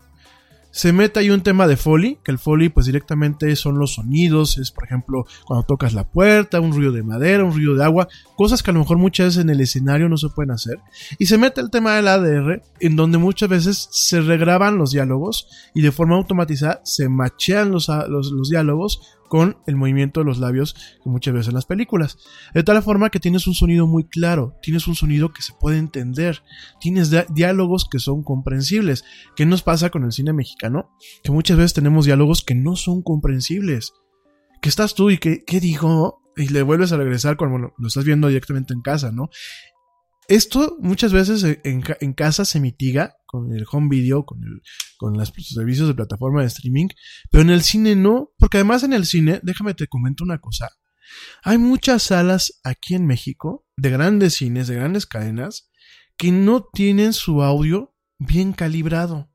Se 0.76 0.92
mete 0.92 1.22
ahí 1.22 1.30
un 1.30 1.40
tema 1.40 1.68
de 1.68 1.78
Foley, 1.78 2.18
que 2.22 2.34
el 2.34 2.38
Foley 2.38 2.68
pues 2.68 2.86
directamente 2.86 3.56
son 3.56 3.80
los 3.80 3.94
sonidos, 3.94 4.58
es 4.58 4.72
por 4.72 4.84
ejemplo 4.84 5.26
cuando 5.46 5.66
tocas 5.66 5.94
la 5.94 6.04
puerta, 6.04 6.60
un 6.60 6.74
ruido 6.74 6.92
de 6.92 7.02
madera, 7.02 7.46
un 7.46 7.54
ruido 7.54 7.76
de 7.76 7.86
agua, 7.86 8.10
cosas 8.36 8.62
que 8.62 8.72
a 8.72 8.74
lo 8.74 8.82
mejor 8.82 8.98
muchas 8.98 9.28
veces 9.28 9.44
en 9.44 9.50
el 9.50 9.62
escenario 9.62 10.10
no 10.10 10.18
se 10.18 10.28
pueden 10.28 10.52
hacer. 10.52 10.80
Y 11.18 11.28
se 11.28 11.38
mete 11.38 11.62
el 11.62 11.70
tema 11.70 11.96
del 11.96 12.10
ADR, 12.10 12.62
en 12.82 12.98
donde 12.98 13.18
muchas 13.18 13.48
veces 13.48 13.88
se 13.90 14.20
regraban 14.20 14.78
los 14.78 14.92
diálogos 14.92 15.48
y 15.74 15.82
de 15.82 15.94
forma 15.94 16.18
automatizada 16.18 16.82
se 16.84 17.08
machean 17.08 17.72
los, 17.72 17.88
los, 17.88 18.34
los 18.34 18.50
diálogos 18.50 19.00
con 19.28 19.58
el 19.68 19.76
movimiento 19.76 20.20
de 20.20 20.26
los 20.26 20.38
labios 20.38 20.76
que 21.04 21.10
muchas 21.10 21.34
veces 21.34 21.48
en 21.50 21.56
las 21.56 21.66
películas. 21.66 22.18
De 22.54 22.64
tal 22.64 22.82
forma 22.84 23.10
que 23.10 23.20
tienes 23.20 23.48
un 23.48 23.54
sonido 23.54 23.88
muy 23.88 24.06
claro, 24.06 24.58
tienes 24.62 24.88
un 24.88 24.96
sonido 24.96 25.34
que 25.34 25.42
se 25.42 25.54
puede 25.54 25.78
entender, 25.78 26.44
tienes 26.80 27.12
diálogos 27.34 27.88
que 27.90 28.00
son 28.00 28.24
comprensibles. 28.24 29.04
¿Qué 29.36 29.46
nos 29.46 29.64
pasa 29.64 29.90
con 29.90 30.04
el 30.04 30.12
cine 30.12 30.34
mexicano? 30.34 30.92
Que 31.24 31.32
muchas 31.32 31.58
veces 31.58 31.74
tenemos 31.74 32.06
diálogos 32.06 32.44
que 32.44 32.56
no 32.56 32.76
son 32.76 33.02
comprensibles. 33.02 33.94
Que 34.62 34.70
estás 34.70 34.96
tú 34.96 35.10
y 35.10 35.18
que, 35.18 35.44
¿qué 35.46 35.60
dijo? 35.60 36.22
Y 36.38 36.50
le 36.50 36.62
vuelves 36.64 36.92
a 36.92 36.98
regresar 36.98 37.38
cuando 37.38 37.58
lo, 37.58 37.74
lo 37.78 37.88
estás 37.88 38.04
viendo 38.04 38.28
directamente 38.28 38.74
en 38.74 38.82
casa, 38.82 39.12
¿no? 39.12 39.30
Esto 40.28 40.76
muchas 40.80 41.14
veces 41.14 41.44
en, 41.44 41.84
en, 42.00 42.14
casa 42.14 42.46
se 42.46 42.60
mitiga 42.60 43.18
con 43.36 43.54
el 43.54 43.66
home 43.70 43.90
video, 43.90 44.26
con, 44.26 44.44
el, 44.44 44.62
con 44.98 45.14
los 45.14 45.32
servicios 45.54 45.88
de 45.88 45.94
plataforma 45.94 46.42
de 46.42 46.48
streaming, 46.48 46.88
pero 47.30 47.44
en 47.44 47.50
el 47.50 47.62
cine 47.62 47.96
no, 47.96 48.32
porque 48.38 48.58
además 48.58 48.84
en 48.84 48.94
el 48.94 49.06
cine, 49.06 49.40
déjame 49.44 49.74
te 49.74 49.88
comento 49.88 50.24
una 50.24 50.40
cosa, 50.40 50.70
hay 51.44 51.58
muchas 51.58 52.04
salas 52.04 52.60
aquí 52.64 52.96
en 52.96 53.06
México, 53.06 53.66
de 53.78 53.90
grandes 53.90 54.36
cines, 54.36 54.68
de 54.68 54.76
grandes 54.76 55.06
cadenas, 55.06 55.70
que 56.18 56.32
no 56.32 56.64
tienen 56.64 57.14
su 57.14 57.44
audio 57.44 57.96
bien 58.18 58.54
calibrado. 58.54 59.30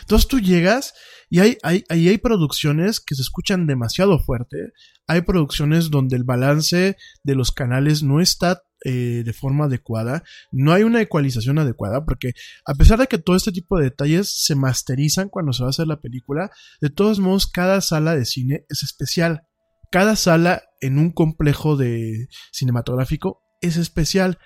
Entonces 0.00 0.28
tú 0.28 0.40
llegas 0.40 0.94
y 1.28 1.40
hay, 1.40 1.58
hay, 1.62 1.84
hay, 1.88 2.08
hay 2.08 2.18
producciones 2.18 3.00
que 3.00 3.14
se 3.14 3.22
escuchan 3.22 3.66
demasiado 3.66 4.18
fuerte, 4.18 4.72
hay 5.06 5.22
producciones 5.22 5.90
donde 5.90 6.16
el 6.16 6.24
balance 6.24 6.96
de 7.24 7.34
los 7.34 7.52
canales 7.52 8.02
no 8.02 8.20
está 8.20 8.62
eh, 8.84 9.22
de 9.24 9.32
forma 9.32 9.64
adecuada, 9.64 10.22
no 10.52 10.72
hay 10.72 10.84
una 10.84 11.00
ecualización 11.00 11.58
adecuada, 11.58 12.04
porque 12.04 12.34
a 12.64 12.74
pesar 12.74 12.98
de 12.98 13.08
que 13.08 13.18
todo 13.18 13.34
este 13.34 13.50
tipo 13.50 13.78
de 13.78 13.84
detalles 13.84 14.44
se 14.44 14.54
masterizan 14.54 15.28
cuando 15.28 15.52
se 15.52 15.62
va 15.62 15.68
a 15.68 15.70
hacer 15.70 15.88
la 15.88 16.00
película, 16.00 16.50
de 16.80 16.90
todos 16.90 17.18
modos 17.18 17.48
cada 17.48 17.80
sala 17.80 18.14
de 18.14 18.24
cine 18.24 18.64
es 18.68 18.82
especial. 18.82 19.42
Cada 19.90 20.14
sala 20.14 20.62
en 20.80 20.98
un 20.98 21.10
complejo 21.10 21.76
de 21.76 22.28
cinematográfico 22.52 23.42
es 23.60 23.76
especial. 23.76 24.38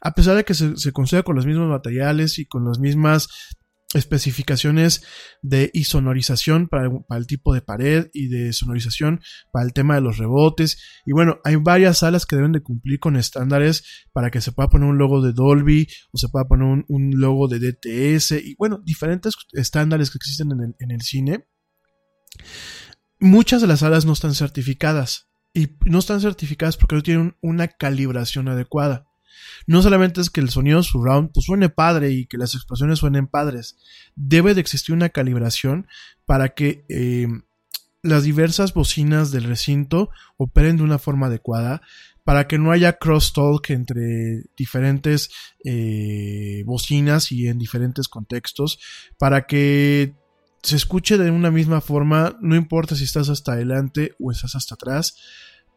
A 0.00 0.12
pesar 0.12 0.36
de 0.36 0.44
que 0.44 0.54
se, 0.54 0.76
se 0.76 0.92
con 0.92 1.34
los 1.34 1.46
mismos 1.46 1.68
materiales 1.68 2.38
y 2.38 2.46
con 2.46 2.66
las 2.66 2.78
mismas 2.78 3.28
especificaciones 3.94 5.02
de 5.40 5.70
y 5.72 5.84
sonorización 5.84 6.68
para 6.68 6.90
el, 7.16 7.26
tipo 7.26 7.54
de 7.54 7.62
pared 7.62 8.08
y 8.12 8.28
de 8.28 8.52
sonorización 8.52 9.20
para 9.50 9.64
el 9.64 9.72
tema 9.72 9.94
de 9.94 10.02
los 10.02 10.18
rebotes. 10.18 10.82
Y 11.06 11.12
bueno 11.12 11.38
hay 11.44 11.56
varias 11.56 11.98
salas 11.98 12.26
que 12.26 12.36
deben 12.36 12.52
de 12.52 12.62
cumplir 12.62 13.00
con 13.00 13.16
estándares 13.16 14.06
para 14.12 14.30
que 14.30 14.40
se 14.40 14.52
pueda 14.52 14.68
poner 14.68 14.88
un 14.88 14.98
logo 14.98 15.22
de 15.22 15.32
Dolby 15.32 15.88
o 16.12 16.18
se 16.18 16.28
pueda 16.28 16.46
poner 16.46 16.84
un, 16.86 17.10
logo 17.18 17.48
de 17.48 17.58
DTS 17.58 18.32
y 18.32 18.54
bueno 18.58 18.80
diferentes 18.84 19.34
estándares 19.52 20.10
que 20.10 20.18
existen 20.18 20.74
en 20.78 20.90
el 20.90 21.00
cine. 21.00 21.46
Muchas 23.20 23.62
de 23.62 23.66
las 23.66 23.80
salas 23.80 24.04
no 24.04 24.12
están 24.12 24.34
certificadas 24.34 25.30
y 25.54 25.76
no 25.86 25.98
están 25.98 26.20
certificadas 26.20 26.76
porque 26.76 26.94
no 26.94 27.02
tienen 27.02 27.36
una 27.40 27.68
calibración 27.68 28.48
adecuada 28.48 29.07
no 29.66 29.82
solamente 29.82 30.20
es 30.20 30.30
que 30.30 30.40
el 30.40 30.50
sonido 30.50 30.82
surround 30.82 31.30
pues, 31.32 31.46
suene 31.46 31.68
padre 31.68 32.10
y 32.10 32.26
que 32.26 32.38
las 32.38 32.54
explosiones 32.54 32.98
suenen 32.98 33.26
padres, 33.26 33.76
debe 34.16 34.54
de 34.54 34.60
existir 34.60 34.94
una 34.94 35.08
calibración 35.08 35.86
para 36.24 36.50
que 36.50 36.84
eh, 36.88 37.28
las 38.02 38.22
diversas 38.22 38.74
bocinas 38.74 39.30
del 39.30 39.44
recinto 39.44 40.10
operen 40.36 40.76
de 40.76 40.82
una 40.82 40.98
forma 40.98 41.26
adecuada, 41.26 41.82
para 42.24 42.46
que 42.46 42.58
no 42.58 42.72
haya 42.72 42.98
crosstalk 42.98 43.70
entre 43.70 44.42
diferentes 44.56 45.30
eh, 45.64 46.62
bocinas 46.66 47.32
y 47.32 47.48
en 47.48 47.58
diferentes 47.58 48.06
contextos, 48.08 48.78
para 49.18 49.46
que 49.46 50.14
se 50.62 50.76
escuche 50.76 51.16
de 51.16 51.30
una 51.30 51.50
misma 51.50 51.80
forma, 51.80 52.36
no 52.40 52.56
importa 52.56 52.94
si 52.96 53.04
estás 53.04 53.28
hasta 53.28 53.52
adelante 53.52 54.14
o 54.20 54.30
estás 54.30 54.54
hasta 54.56 54.74
atrás, 54.74 55.16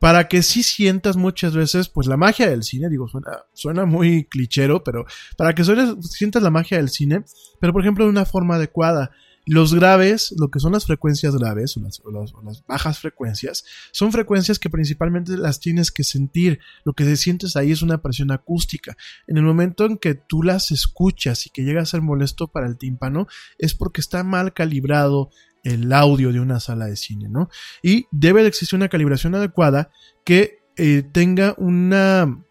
para 0.02 0.28
que 0.28 0.42
sí 0.42 0.64
sientas 0.64 1.16
muchas 1.16 1.56
veces, 1.56 1.88
pues 1.88 2.08
la 2.08 2.18
magia 2.18 2.50
del 2.50 2.64
cine, 2.64 2.90
digo, 2.90 3.08
suena, 3.08 3.44
suena 3.54 3.86
muy 3.86 4.26
clichero, 4.26 4.84
pero 4.84 5.06
para 5.38 5.54
que 5.54 5.64
sientas 6.02 6.42
la 6.42 6.50
magia 6.50 6.78
del 6.78 6.90
cine, 6.90 7.24
pero 7.60 7.72
por 7.72 7.84
ejemplo 7.84 8.06
de 8.06 8.10
una 8.10 8.26
forma 8.26 8.56
adecuada. 8.56 9.12
Los 9.46 9.76
graves, 9.76 10.34
lo 10.40 10.50
que 10.50 10.60
son 10.60 10.72
las 10.72 10.86
frecuencias 10.86 11.36
graves 11.36 11.78
o 11.78 11.82
las, 11.82 12.00
o 12.04 12.12
las, 12.12 12.34
o 12.34 12.42
las 12.42 12.66
bajas 12.66 12.98
frecuencias, 12.98 13.64
son 13.92 14.12
frecuencias 14.12 14.58
que 14.58 14.72
principalmente 14.72 15.38
las 15.38 15.60
tienes 15.60 15.92
que 15.92 16.04
sentir. 16.04 16.60
Lo 16.84 16.94
que 16.94 17.06
se 17.06 17.16
sientes 17.16 17.56
ahí 17.56 17.72
es 17.72 17.84
una 17.84 18.02
presión 18.02 18.32
acústica. 18.32 18.98
En 19.28 19.38
el 19.38 19.44
momento 19.44 19.86
en 19.86 19.98
que 19.98 20.16
tú 20.16 20.42
las 20.42 20.72
escuchas 20.72 21.46
y 21.46 21.52
que 21.52 21.64
llega 21.64 21.82
a 21.82 21.88
ser 21.88 22.02
molesto 22.02 22.48
para 22.48 22.68
el 22.68 22.78
tímpano, 22.78 23.28
es 23.60 23.76
porque 23.76 24.02
está 24.02 24.24
mal 24.24 24.54
calibrado 24.54 25.30
el 25.64 25.92
audio 25.94 26.32
de 26.32 26.40
una 26.40 26.60
sala 26.60 26.86
de 26.86 26.96
cine, 26.96 27.30
¿no? 27.30 27.50
Y 27.82 28.08
debe 28.12 28.42
de 28.42 28.48
existir 28.48 28.78
una 28.78 28.90
calibración 28.90 29.36
adecuada 29.36 29.92
que 30.26 30.60
eh, 30.78 31.04
tenga 31.12 31.56
una, 31.58 32.44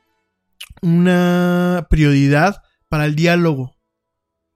una 0.82 1.86
prioridad 1.90 2.62
para 2.88 3.06
el 3.06 3.14
diálogo. 3.14 3.76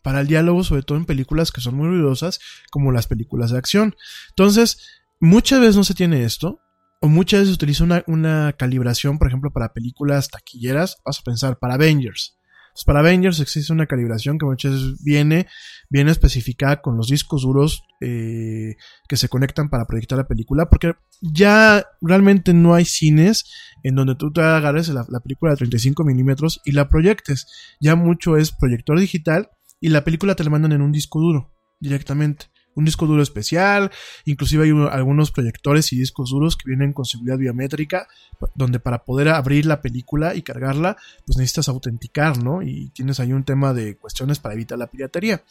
Para 0.02 0.20
el 0.20 0.26
diálogo, 0.26 0.64
sobre 0.64 0.82
todo 0.82 0.98
en 0.98 1.06
películas 1.06 1.50
que 1.50 1.62
son 1.62 1.76
muy 1.76 1.88
ruidosas, 1.88 2.40
como 2.70 2.92
las 2.92 3.06
películas 3.06 3.50
de 3.50 3.58
acción. 3.58 3.96
Entonces, 4.30 4.86
muchas 5.18 5.60
veces 5.60 5.76
no 5.76 5.84
se 5.84 5.94
tiene 5.94 6.24
esto, 6.24 6.60
o 7.00 7.08
muchas 7.08 7.40
veces 7.40 7.54
se 7.54 7.54
utiliza 7.54 7.84
una, 7.84 8.04
una 8.06 8.52
calibración, 8.52 9.18
por 9.18 9.28
ejemplo, 9.28 9.50
para 9.50 9.72
películas 9.72 10.28
taquilleras. 10.28 10.98
Vas 11.04 11.20
a 11.20 11.22
pensar, 11.22 11.58
para 11.58 11.74
Avengers. 11.74 12.36
Pues 12.74 12.84
para 12.84 12.98
Avengers 12.98 13.38
existe 13.38 13.72
una 13.72 13.86
calibración 13.86 14.36
que 14.36 14.46
muchas 14.46 14.72
veces 14.72 15.02
viene, 15.04 15.46
viene 15.88 16.10
especificada 16.10 16.82
con 16.82 16.96
los 16.96 17.06
discos 17.06 17.42
duros 17.42 17.84
eh, 18.00 18.74
que 19.08 19.16
se 19.16 19.28
conectan 19.28 19.70
para 19.70 19.86
proyectar 19.86 20.18
la 20.18 20.26
película, 20.26 20.68
porque 20.68 20.94
ya 21.22 21.86
realmente 22.00 22.52
no 22.52 22.74
hay 22.74 22.84
cines 22.84 23.44
en 23.84 23.94
donde 23.94 24.16
tú 24.16 24.32
te 24.32 24.40
agarres 24.40 24.88
la, 24.88 25.06
la 25.08 25.20
película 25.20 25.52
de 25.52 25.58
35 25.58 26.02
milímetros 26.02 26.60
y 26.64 26.72
la 26.72 26.88
proyectes. 26.88 27.46
Ya 27.80 27.94
mucho 27.94 28.36
es 28.36 28.50
proyector 28.50 28.98
digital 28.98 29.50
y 29.80 29.90
la 29.90 30.02
película 30.02 30.34
te 30.34 30.42
la 30.42 30.50
mandan 30.50 30.72
en 30.72 30.82
un 30.82 30.90
disco 30.90 31.20
duro 31.20 31.54
directamente 31.78 32.46
un 32.74 32.84
disco 32.84 33.06
duro 33.06 33.22
especial, 33.22 33.90
inclusive 34.24 34.64
hay 34.64 34.72
uno, 34.72 34.88
algunos 34.88 35.30
proyectores 35.30 35.92
y 35.92 35.98
discos 35.98 36.30
duros 36.30 36.56
que 36.56 36.68
vienen 36.68 36.92
con 36.92 37.04
seguridad 37.04 37.38
biométrica, 37.38 38.08
donde 38.54 38.80
para 38.80 39.04
poder 39.04 39.28
abrir 39.28 39.66
la 39.66 39.80
película 39.80 40.34
y 40.34 40.42
cargarla, 40.42 40.96
pues 41.26 41.38
necesitas 41.38 41.68
autenticar, 41.68 42.42
¿no? 42.42 42.62
Y 42.62 42.90
tienes 42.90 43.20
ahí 43.20 43.32
un 43.32 43.44
tema 43.44 43.72
de 43.72 43.96
cuestiones 43.96 44.38
para 44.38 44.54
evitar 44.54 44.78
la 44.78 44.88
piratería. 44.88 45.42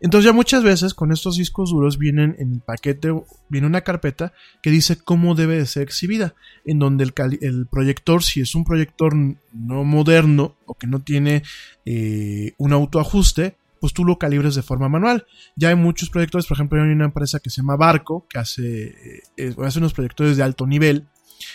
Entonces 0.00 0.26
ya 0.26 0.32
muchas 0.32 0.62
veces 0.62 0.94
con 0.94 1.12
estos 1.12 1.36
discos 1.36 1.70
duros 1.70 1.98
vienen 1.98 2.36
en 2.38 2.54
el 2.54 2.60
paquete, 2.60 3.12
viene 3.48 3.66
una 3.66 3.82
carpeta 3.82 4.32
que 4.62 4.70
dice 4.70 4.96
cómo 4.96 5.34
debe 5.34 5.56
de 5.56 5.66
ser 5.66 5.82
exhibida, 5.82 6.34
en 6.64 6.78
donde 6.78 7.04
el, 7.04 7.12
el 7.40 7.66
proyector, 7.66 8.22
si 8.22 8.40
es 8.40 8.54
un 8.54 8.64
proyector 8.64 9.14
no 9.14 9.84
moderno 9.84 10.56
o 10.66 10.74
que 10.74 10.86
no 10.86 11.00
tiene 11.00 11.42
eh, 11.84 12.54
un 12.58 12.72
autoajuste, 12.72 13.57
pues 13.80 13.92
tú 13.92 14.04
lo 14.04 14.18
calibres 14.18 14.54
de 14.54 14.62
forma 14.62 14.88
manual. 14.88 15.26
Ya 15.56 15.68
hay 15.68 15.74
muchos 15.74 16.10
proyectores, 16.10 16.46
por 16.46 16.56
ejemplo, 16.56 16.82
hay 16.82 16.90
una 16.90 17.06
empresa 17.06 17.40
que 17.40 17.50
se 17.50 17.62
llama 17.62 17.76
Barco, 17.76 18.26
que 18.28 18.38
hace, 18.38 18.94
eh, 19.36 19.54
hace 19.64 19.78
unos 19.78 19.92
proyectores 19.92 20.36
de 20.36 20.42
alto 20.42 20.66
nivel, 20.66 21.08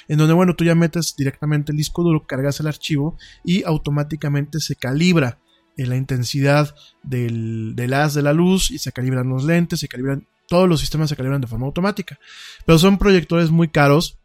en 0.08 0.18
donde, 0.18 0.34
bueno, 0.34 0.56
tú 0.56 0.64
ya 0.64 0.76
metes 0.76 1.16
directamente 1.18 1.72
el 1.72 1.78
disco 1.78 2.04
duro, 2.04 2.26
cargas 2.26 2.60
el 2.60 2.68
archivo 2.68 3.18
y 3.44 3.64
automáticamente 3.64 4.60
se 4.60 4.76
calibra 4.76 5.40
la 5.76 5.96
intensidad 5.96 6.76
del, 7.02 7.76
del 7.76 7.94
haz 7.94 8.14
de 8.14 8.22
la 8.22 8.34
luz 8.34 8.72
y 8.72 8.78
se 8.78 8.92
calibran 8.92 9.30
los 9.30 9.44
lentes, 9.44 9.80
se 9.80 9.88
calibran, 9.88 10.28
todos 10.48 10.70
los 10.70 10.80
sistemas 10.80 11.10
se 11.10 11.16
calibran 11.16 11.42
de 11.42 11.48
forma 11.48 11.66
automática. 11.66 12.20
Pero 12.66 12.78
son 12.78 12.98
proyectores 12.98 13.50
muy 13.50 13.70
caros, 13.70 14.20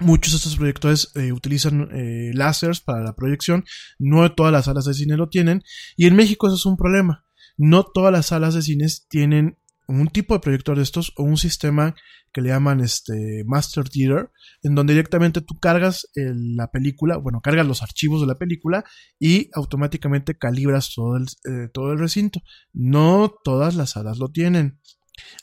Muchos 0.00 0.32
de 0.32 0.36
estos 0.38 0.56
proyectores 0.56 1.12
eh, 1.14 1.32
utilizan 1.32 1.88
eh, 1.92 2.32
láseres 2.34 2.80
para 2.80 3.02
la 3.02 3.14
proyección, 3.14 3.64
no 3.98 4.32
todas 4.32 4.52
las 4.52 4.64
salas 4.64 4.86
de 4.86 4.94
cine 4.94 5.16
lo 5.16 5.28
tienen, 5.28 5.62
y 5.96 6.06
en 6.06 6.16
México 6.16 6.46
eso 6.46 6.56
es 6.56 6.66
un 6.66 6.76
problema. 6.76 7.24
No 7.56 7.84
todas 7.84 8.12
las 8.12 8.26
salas 8.26 8.54
de 8.54 8.62
cine 8.62 8.86
tienen 9.08 9.56
un 9.86 10.08
tipo 10.08 10.34
de 10.34 10.40
proyector 10.40 10.76
de 10.76 10.82
estos 10.82 11.12
o 11.16 11.22
un 11.22 11.36
sistema 11.36 11.94
que 12.34 12.40
le 12.40 12.48
llaman 12.48 12.80
este 12.80 13.44
Master 13.46 13.88
Theater, 13.88 14.30
en 14.62 14.74
donde 14.74 14.92
directamente 14.92 15.40
tú 15.40 15.54
cargas 15.60 16.08
la 16.14 16.70
película, 16.70 17.16
bueno, 17.16 17.40
cargas 17.40 17.66
los 17.66 17.82
archivos 17.82 18.20
de 18.20 18.26
la 18.26 18.38
película 18.38 18.84
y 19.20 19.50
automáticamente 19.54 20.36
calibras 20.36 20.92
todo 20.94 21.16
el, 21.16 21.24
eh, 21.24 21.68
todo 21.72 21.92
el 21.92 22.00
recinto. 22.00 22.40
No 22.72 23.32
todas 23.44 23.76
las 23.76 23.90
salas 23.90 24.18
lo 24.18 24.30
tienen. 24.30 24.80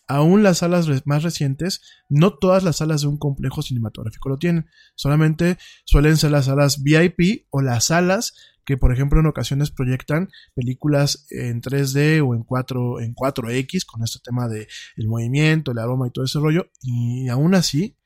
Aún 0.07 0.43
las 0.43 0.59
salas 0.59 0.87
más 1.05 1.23
recientes, 1.23 1.81
no 2.09 2.37
todas 2.37 2.63
las 2.63 2.77
salas 2.77 3.01
de 3.01 3.07
un 3.07 3.17
complejo 3.17 3.61
cinematográfico 3.61 4.29
lo 4.29 4.37
tienen. 4.37 4.67
Solamente 4.95 5.57
suelen 5.85 6.17
ser 6.17 6.31
las 6.31 6.45
salas 6.45 6.83
VIP 6.83 7.47
o 7.49 7.61
las 7.61 7.85
salas 7.85 8.33
que, 8.65 8.77
por 8.77 8.93
ejemplo, 8.93 9.19
en 9.19 9.25
ocasiones 9.25 9.71
proyectan 9.71 10.29
películas 10.53 11.25
en 11.29 11.61
3D 11.61 12.25
o 12.25 12.35
en 12.35 12.43
4 12.43 12.99
en 12.99 13.15
4X 13.15 13.85
con 13.85 14.03
este 14.03 14.19
tema 14.23 14.47
de 14.47 14.67
el 14.97 15.07
movimiento, 15.07 15.71
el 15.71 15.79
aroma 15.79 16.07
y 16.07 16.11
todo 16.11 16.25
ese 16.25 16.39
rollo. 16.39 16.69
Y 16.81 17.27
aún 17.29 17.55
así, 17.55 17.97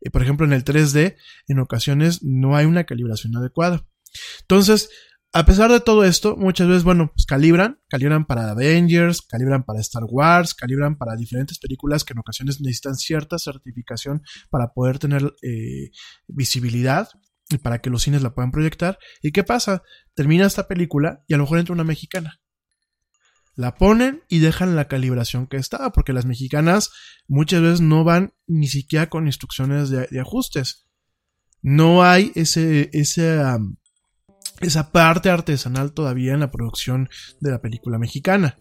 eh, 0.00 0.10
por 0.10 0.22
ejemplo, 0.22 0.46
en 0.46 0.52
el 0.52 0.64
3D, 0.64 1.16
en 1.48 1.58
ocasiones 1.58 2.22
no 2.22 2.56
hay 2.56 2.66
una 2.66 2.84
calibración 2.84 3.36
adecuada. 3.36 3.86
Entonces, 4.42 4.90
a 5.36 5.44
pesar 5.44 5.68
de 5.72 5.80
todo 5.80 6.04
esto, 6.04 6.36
muchas 6.36 6.68
veces, 6.68 6.84
bueno, 6.84 7.10
pues 7.12 7.26
calibran, 7.26 7.80
calibran 7.88 8.24
para 8.24 8.52
Avengers, 8.52 9.20
calibran 9.20 9.64
para 9.64 9.80
Star 9.80 10.04
Wars, 10.08 10.54
calibran 10.54 10.96
para 10.96 11.16
diferentes 11.16 11.58
películas 11.58 12.04
que 12.04 12.12
en 12.12 12.20
ocasiones 12.20 12.60
necesitan 12.60 12.94
cierta 12.94 13.36
certificación 13.40 14.22
para 14.48 14.68
poder 14.72 15.00
tener 15.00 15.34
eh, 15.42 15.90
visibilidad 16.28 17.08
y 17.50 17.58
para 17.58 17.80
que 17.80 17.90
los 17.90 18.04
cines 18.04 18.22
la 18.22 18.32
puedan 18.32 18.52
proyectar. 18.52 18.96
¿Y 19.22 19.32
qué 19.32 19.42
pasa? 19.42 19.82
Termina 20.14 20.46
esta 20.46 20.68
película 20.68 21.24
y 21.26 21.34
a 21.34 21.36
lo 21.36 21.42
mejor 21.42 21.58
entra 21.58 21.74
una 21.74 21.82
mexicana. 21.82 22.40
La 23.56 23.74
ponen 23.74 24.22
y 24.28 24.38
dejan 24.38 24.76
la 24.76 24.86
calibración 24.86 25.48
que 25.48 25.56
estaba, 25.56 25.90
porque 25.90 26.12
las 26.12 26.26
mexicanas 26.26 26.92
muchas 27.26 27.60
veces 27.60 27.80
no 27.80 28.04
van 28.04 28.34
ni 28.46 28.68
siquiera 28.68 29.10
con 29.10 29.26
instrucciones 29.26 29.90
de, 29.90 30.08
ajustes. 30.20 30.86
No 31.60 32.04
hay 32.04 32.30
ese, 32.36 32.88
ese, 32.92 33.42
esa 34.60 34.92
parte 34.92 35.30
artesanal 35.30 35.92
todavía 35.92 36.32
en 36.34 36.40
la 36.40 36.50
producción 36.50 37.08
de 37.40 37.50
la 37.50 37.60
película 37.60 37.98
mexicana. 37.98 38.58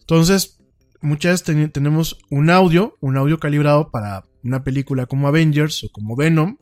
Entonces, 0.00 0.58
muchas 1.00 1.32
veces 1.32 1.44
ten- 1.44 1.70
tenemos 1.70 2.18
un 2.30 2.50
audio, 2.50 2.96
un 3.00 3.16
audio 3.16 3.38
calibrado 3.38 3.90
para 3.90 4.24
una 4.42 4.64
película 4.64 5.06
como 5.06 5.28
Avengers 5.28 5.84
o 5.84 5.88
como 5.92 6.16
Venom, 6.16 6.56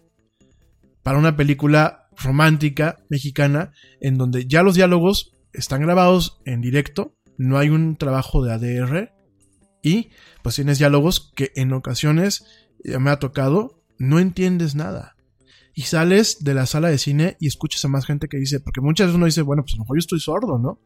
para 1.03 1.19
una 1.19 1.37
película 1.37 2.09
romántica 2.17 2.97
mexicana, 3.09 3.73
en 4.01 4.19
donde 4.19 4.47
ya 4.47 4.62
los 4.62 4.75
diálogos 4.75 5.37
están 5.53 5.83
grabados 5.83 6.41
en 6.45 6.61
directo, 6.61 7.14
no 7.39 7.59
hay 7.59 7.69
un 7.69 7.97
trabajo 7.97 8.43
de 8.45 8.53
ADR, 8.53 9.12
y 9.83 10.11
pues 10.43 10.57
tienes 10.57 10.79
diálogos 10.79 11.33
que 11.37 11.53
en 11.55 11.73
ocasiones 11.73 12.45
ya 12.83 12.99
me 12.99 13.11
ha 13.11 13.19
tocado, 13.19 13.83
no 13.99 14.19
entiendes 14.19 14.75
nada 14.75 15.16
y 15.79 15.83
sales 15.83 16.43
de 16.43 16.55
la 16.55 16.64
sala 16.64 16.89
de 16.89 16.97
cine 16.97 17.37
y 17.39 17.49
escuchas 17.49 17.85
a 17.85 17.89
más 17.89 18.07
gente 18.07 18.29
que 18.29 18.39
dice, 18.39 18.61
porque 18.61 18.81
muchas 18.81 19.09
veces 19.09 19.16
uno 19.16 19.27
dice, 19.27 19.43
bueno, 19.43 19.62
pues 19.62 19.74
a 19.74 19.77
lo 19.77 19.83
mejor 19.83 19.99
yo 19.99 20.01
estoy 20.01 20.20
sordo, 20.20 20.59
¿no? 20.59 20.81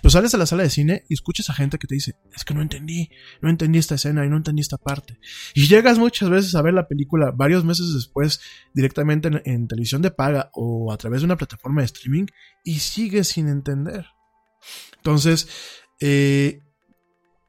Pero 0.00 0.08
sales 0.08 0.30
de 0.30 0.38
la 0.38 0.46
sala 0.46 0.62
de 0.62 0.70
cine 0.70 1.04
y 1.08 1.14
escuchas 1.14 1.50
a 1.50 1.52
gente 1.52 1.78
que 1.78 1.88
te 1.88 1.96
dice, 1.96 2.14
es 2.32 2.44
que 2.44 2.54
no 2.54 2.62
entendí, 2.62 3.10
no 3.42 3.50
entendí 3.50 3.80
esta 3.80 3.96
escena 3.96 4.24
y 4.24 4.28
no 4.28 4.36
entendí 4.36 4.60
esta 4.60 4.78
parte. 4.78 5.18
Y 5.52 5.66
llegas 5.66 5.98
muchas 5.98 6.30
veces 6.30 6.54
a 6.54 6.62
ver 6.62 6.74
la 6.74 6.86
película 6.86 7.32
varios 7.34 7.64
meses 7.64 7.92
después 7.92 8.40
directamente 8.72 9.26
en, 9.26 9.42
en 9.44 9.66
televisión 9.66 10.00
de 10.00 10.12
paga 10.12 10.50
o 10.54 10.92
a 10.92 10.96
través 10.96 11.22
de 11.22 11.24
una 11.24 11.36
plataforma 11.36 11.80
de 11.80 11.86
streaming 11.86 12.26
y 12.62 12.78
sigues 12.78 13.26
sin 13.26 13.48
entender. 13.48 14.06
Entonces, 14.98 15.48
eh, 15.98 16.62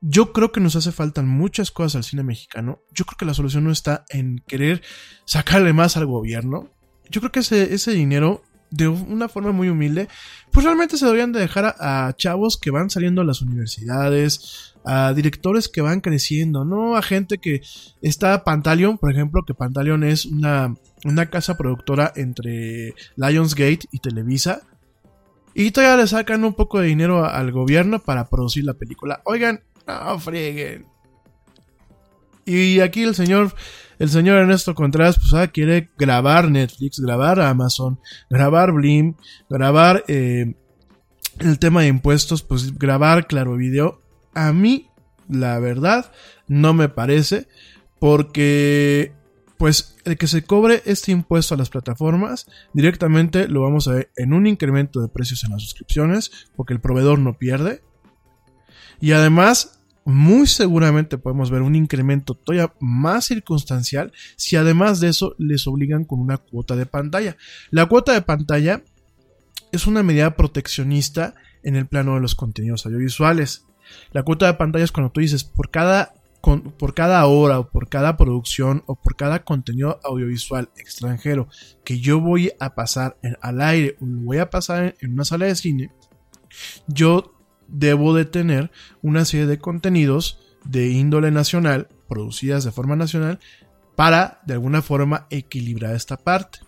yo 0.02 0.34
creo 0.34 0.52
que 0.52 0.60
nos 0.60 0.76
hace 0.76 0.92
falta 0.92 1.22
muchas 1.22 1.72
cosas 1.72 1.96
al 1.96 2.04
cine 2.04 2.24
mexicano. 2.24 2.82
Yo 2.92 3.06
creo 3.06 3.18
que 3.18 3.26
la 3.26 3.34
solución 3.34 3.64
no 3.64 3.72
está 3.72 4.06
en 4.10 4.44
querer 4.48 4.82
sacarle 5.26 5.74
más 5.74 5.98
al 5.98 6.06
gobierno. 6.06 6.72
Yo 7.10 7.22
creo 7.22 7.32
que 7.32 7.40
ese, 7.40 7.74
ese 7.74 7.92
dinero, 7.92 8.44
de 8.70 8.88
una 8.88 9.30
forma 9.30 9.52
muy 9.52 9.70
humilde, 9.70 10.08
pues 10.52 10.66
realmente 10.66 10.98
se 10.98 11.06
deberían 11.06 11.32
de 11.32 11.40
dejar 11.40 11.76
a, 11.80 12.14
chavos 12.18 12.58
que 12.58 12.72
van 12.72 12.90
saliendo 12.90 13.22
a 13.22 13.26
las 13.26 13.42
universidades, 13.42 14.74
a 14.84 15.14
directores 15.14 15.70
que 15.70 15.82
van 15.82 16.02
creciendo, 16.02 16.66
no 16.66 16.96
a 16.96 17.02
gente 17.02 17.38
que 17.38 17.62
está 18.02 18.44
Pantaleon, 18.44 18.98
por 18.98 19.12
ejemplo, 19.12 19.44
que 19.46 19.54
Pantaleon 19.54 20.04
es 20.04 20.26
una, 20.26 20.76
una 21.04 21.30
casa 21.30 21.58
productora 21.58 22.12
entre 22.16 22.94
Lionsgate 23.16 23.88
y 23.92 24.00
Televisa. 24.00 24.62
Y 25.54 25.72
todavía 25.72 25.98
le 25.98 26.08
sacan 26.08 26.44
un 26.44 26.54
poco 26.54 26.80
de 26.80 26.88
dinero 26.88 27.26
al 27.26 27.52
gobierno 27.52 28.00
para 28.00 28.30
producir 28.30 28.64
la 28.64 28.76
película. 28.76 29.22
Oigan, 29.26 29.62
no 29.88 30.20
frieguen. 30.20 30.86
Y 32.48 32.80
aquí 32.80 33.04
el 33.04 33.14
señor, 33.14 33.54
el 34.00 34.10
señor 34.10 34.38
Ernesto 34.38 34.74
Contreras, 34.74 35.20
pues 35.20 35.34
ah, 35.34 35.48
quiere 35.50 35.90
grabar 35.98 36.50
Netflix, 36.50 36.98
grabar 36.98 37.42
Amazon, 37.42 38.00
grabar 38.30 38.72
Blim, 38.72 39.16
grabar 39.50 40.06
eh, 40.08 40.56
el 41.40 41.60
tema 41.60 41.82
de 41.82 41.90
impuestos, 41.90 42.44
pues 42.44 42.78
grabar 42.80 43.28
Claro 43.28 43.58
Video. 43.58 44.00
A 44.34 44.54
mí, 44.54 44.90
la 45.28 45.60
verdad, 45.60 46.14
no 46.48 46.74
me 46.74 46.88
parece, 46.88 47.50
porque 48.00 49.12
pues 49.58 49.98
el 50.06 50.18
que 50.18 50.28
se 50.28 50.44
cobre 50.44 50.84
este 50.86 51.12
impuesto 51.12 51.56
a 51.56 51.58
las 51.58 51.70
plataformas 51.70 52.46
directamente 52.74 53.48
lo 53.48 53.64
vamos 53.64 53.88
a 53.88 53.94
ver 53.94 54.12
en 54.16 54.34
un 54.34 54.48
incremento 54.48 55.02
de 55.02 55.10
precios 55.10 55.44
en 55.44 55.52
las 55.52 55.64
suscripciones, 55.64 56.48
porque 56.56 56.74
el 56.74 56.80
proveedor 56.80 57.20
no 57.20 57.38
pierde. 57.38 57.82
Y 59.02 59.12
además, 59.12 59.77
muy 60.10 60.48
seguramente 60.48 61.18
podemos 61.18 61.52
ver 61.52 61.62
un 61.62 61.76
incremento 61.76 62.34
todavía 62.34 62.74
más 62.80 63.26
circunstancial 63.26 64.14
si 64.38 64.56
además 64.56 65.02
de 65.02 65.10
eso 65.10 65.36
les 65.38 65.68
obligan 65.68 66.06
con 66.06 66.22
una 66.22 66.38
cuota 66.38 66.78
de 66.78 66.86
pantalla. 66.86 67.36
La 67.72 67.88
cuota 67.88 68.14
de 68.14 68.22
pantalla 68.22 68.84
es 69.74 69.86
una 69.86 70.04
medida 70.04 70.36
proteccionista 70.38 71.36
en 71.62 71.76
el 71.76 71.88
plano 71.88 72.16
de 72.16 72.22
los 72.22 72.36
contenidos 72.36 72.86
audiovisuales. 72.86 73.66
La 74.14 74.24
cuota 74.24 74.46
de 74.46 74.54
pantalla 74.54 74.86
es 74.86 74.94
cuando 74.94 75.12
tú 75.12 75.20
dices 75.20 75.44
por 75.44 75.70
cada, 75.72 76.14
por 76.78 76.94
cada 76.94 77.26
hora 77.26 77.60
o 77.60 77.70
por 77.70 77.90
cada 77.90 78.16
producción 78.16 78.84
o 78.86 78.96
por 78.96 79.18
cada 79.18 79.44
contenido 79.44 80.00
audiovisual 80.06 80.70
extranjero 80.78 81.50
que 81.84 82.00
yo 82.00 82.22
voy 82.22 82.54
a 82.62 82.76
pasar 82.76 83.18
en- 83.24 83.36
al 83.42 83.60
aire 83.62 83.98
o 84.00 84.06
lo 84.06 84.22
voy 84.22 84.38
a 84.38 84.50
pasar 84.50 84.84
en, 84.86 84.96
en 85.02 85.14
una 85.14 85.26
sala 85.26 85.48
de 85.48 85.56
cine, 85.56 85.92
yo 86.88 87.34
debo 87.68 88.14
de 88.14 88.26
tener 88.26 88.72
una 89.02 89.26
serie 89.26 89.46
de 89.46 89.60
contenidos 89.60 90.40
de 90.64 90.90
índole 90.90 91.32
nacional, 91.32 91.88
producidas 92.08 92.64
de 92.64 92.72
forma 92.72 92.96
nacional, 92.96 93.40
para 93.96 94.42
de 94.46 94.54
alguna 94.54 94.82
forma 94.82 95.28
equilibrar 95.30 95.96
esta 95.96 96.18
parte. 96.18 96.60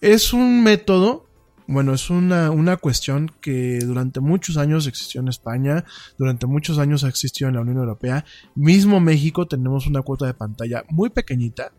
Es 0.00 0.32
un 0.32 0.62
método, 0.62 1.26
bueno, 1.66 1.94
es 1.94 2.10
una, 2.10 2.50
una 2.50 2.76
cuestión 2.76 3.32
que 3.40 3.78
durante 3.78 4.20
muchos 4.20 4.56
años 4.56 4.86
existió 4.86 5.20
en 5.20 5.28
España, 5.28 5.84
durante 6.18 6.46
muchos 6.46 6.78
años 6.78 7.04
ha 7.04 7.08
existido 7.08 7.48
en 7.48 7.54
la 7.54 7.62
Unión 7.62 7.78
Europea, 7.78 8.24
mismo 8.54 9.00
México 9.00 9.46
tenemos 9.46 9.86
una 9.86 10.02
cuota 10.02 10.26
de 10.26 10.34
pantalla 10.34 10.84
muy 10.90 11.08
pequeñita, 11.10 11.72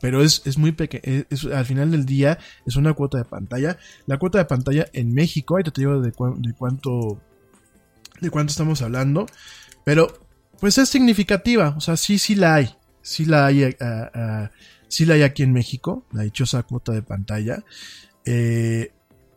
pero 0.00 0.22
es, 0.22 0.42
es 0.46 0.58
muy 0.58 0.72
pequeña, 0.72 1.24
al 1.54 1.64
final 1.66 1.90
del 1.90 2.04
día 2.06 2.38
es 2.66 2.76
una 2.76 2.92
cuota 2.94 3.18
de 3.18 3.24
pantalla. 3.24 3.78
La 4.06 4.18
cuota 4.18 4.38
de 4.38 4.44
pantalla 4.44 4.86
en 4.92 5.12
México, 5.14 5.54
ahorita 5.54 5.70
te 5.70 5.80
digo 5.80 6.00
de, 6.00 6.12
cuán- 6.12 6.40
de 6.42 6.52
cuánto 6.52 7.20
de 8.20 8.30
cuánto 8.30 8.50
estamos 8.50 8.80
hablando, 8.82 9.26
pero 9.84 10.08
pues 10.58 10.78
es 10.78 10.88
significativa, 10.88 11.74
o 11.76 11.80
sea, 11.80 11.96
sí, 11.98 12.18
sí 12.18 12.34
la 12.34 12.54
hay, 12.54 12.74
sí 13.02 13.26
la 13.26 13.44
hay, 13.46 13.64
ah, 13.78 14.10
ah, 14.14 14.50
sí 14.88 15.04
la 15.04 15.14
hay 15.14 15.22
aquí 15.22 15.42
en 15.42 15.52
México, 15.52 16.06
la 16.12 16.22
dichosa 16.22 16.62
cuota 16.62 16.92
de 16.92 17.02
pantalla. 17.02 17.62
Eh, 18.24 18.90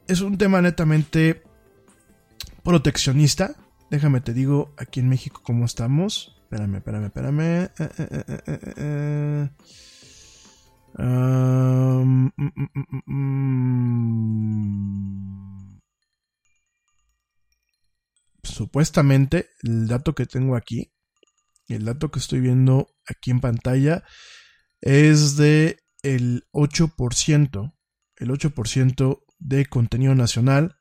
es 0.08 0.22
un 0.22 0.38
tema 0.38 0.62
netamente 0.62 1.44
proteccionista. 2.64 3.56
Déjame 3.92 4.22
te 4.22 4.34
digo 4.34 4.74
aquí 4.78 5.00
en 5.00 5.10
México 5.10 5.42
cómo 5.44 5.66
estamos. 5.66 6.36
Espérame, 6.44 6.76
espérame, 6.78 7.06
espérame. 7.06 7.42
Eh, 7.42 7.70
eh, 7.80 7.90
eh, 7.98 8.24
eh, 8.28 8.42
eh, 8.48 8.74
eh. 8.78 9.50
Mm, 11.00 12.30
mm, 12.36 12.52
mm. 13.06 13.90
Supuestamente, 18.44 19.50
el 19.64 19.88
dato 19.88 20.14
que 20.14 20.26
tengo 20.26 20.58
aquí, 20.58 20.92
el 21.70 21.86
dato 21.86 22.12
que 22.12 22.20
estoy 22.20 22.42
viendo 22.42 22.90
aquí 23.08 23.32
en 23.32 23.40
pantalla, 23.40 24.04
es 24.82 25.38
de 25.38 25.80
el 26.04 26.46
8%. 26.52 27.74
El 28.18 28.30
8% 28.32 29.24
de 29.40 29.66
contenido 29.68 30.16
nacional. 30.16 30.76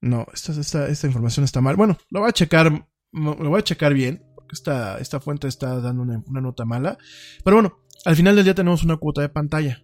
No, 0.00 0.26
esta, 0.34 0.52
esta, 0.52 0.88
esta 0.88 1.06
información 1.06 1.44
está 1.44 1.60
mal. 1.60 1.76
Bueno, 1.76 1.96
lo 2.10 2.20
voy 2.20 2.30
a 2.30 2.32
checar. 2.32 2.88
Lo 3.12 3.36
voy 3.36 3.60
a 3.60 3.64
checar 3.64 3.94
bien. 3.94 4.24
Porque 4.34 4.54
esta, 4.54 4.98
esta 4.98 5.20
fuente 5.20 5.46
está 5.46 5.80
dando 5.80 6.02
una, 6.02 6.20
una 6.26 6.40
nota 6.40 6.64
mala. 6.64 6.98
Pero 7.44 7.56
bueno, 7.56 7.78
al 8.04 8.16
final 8.16 8.36
del 8.36 8.44
día 8.44 8.54
tenemos 8.54 8.82
una 8.82 8.96
cuota 8.96 9.20
de 9.20 9.28
pantalla. 9.28 9.82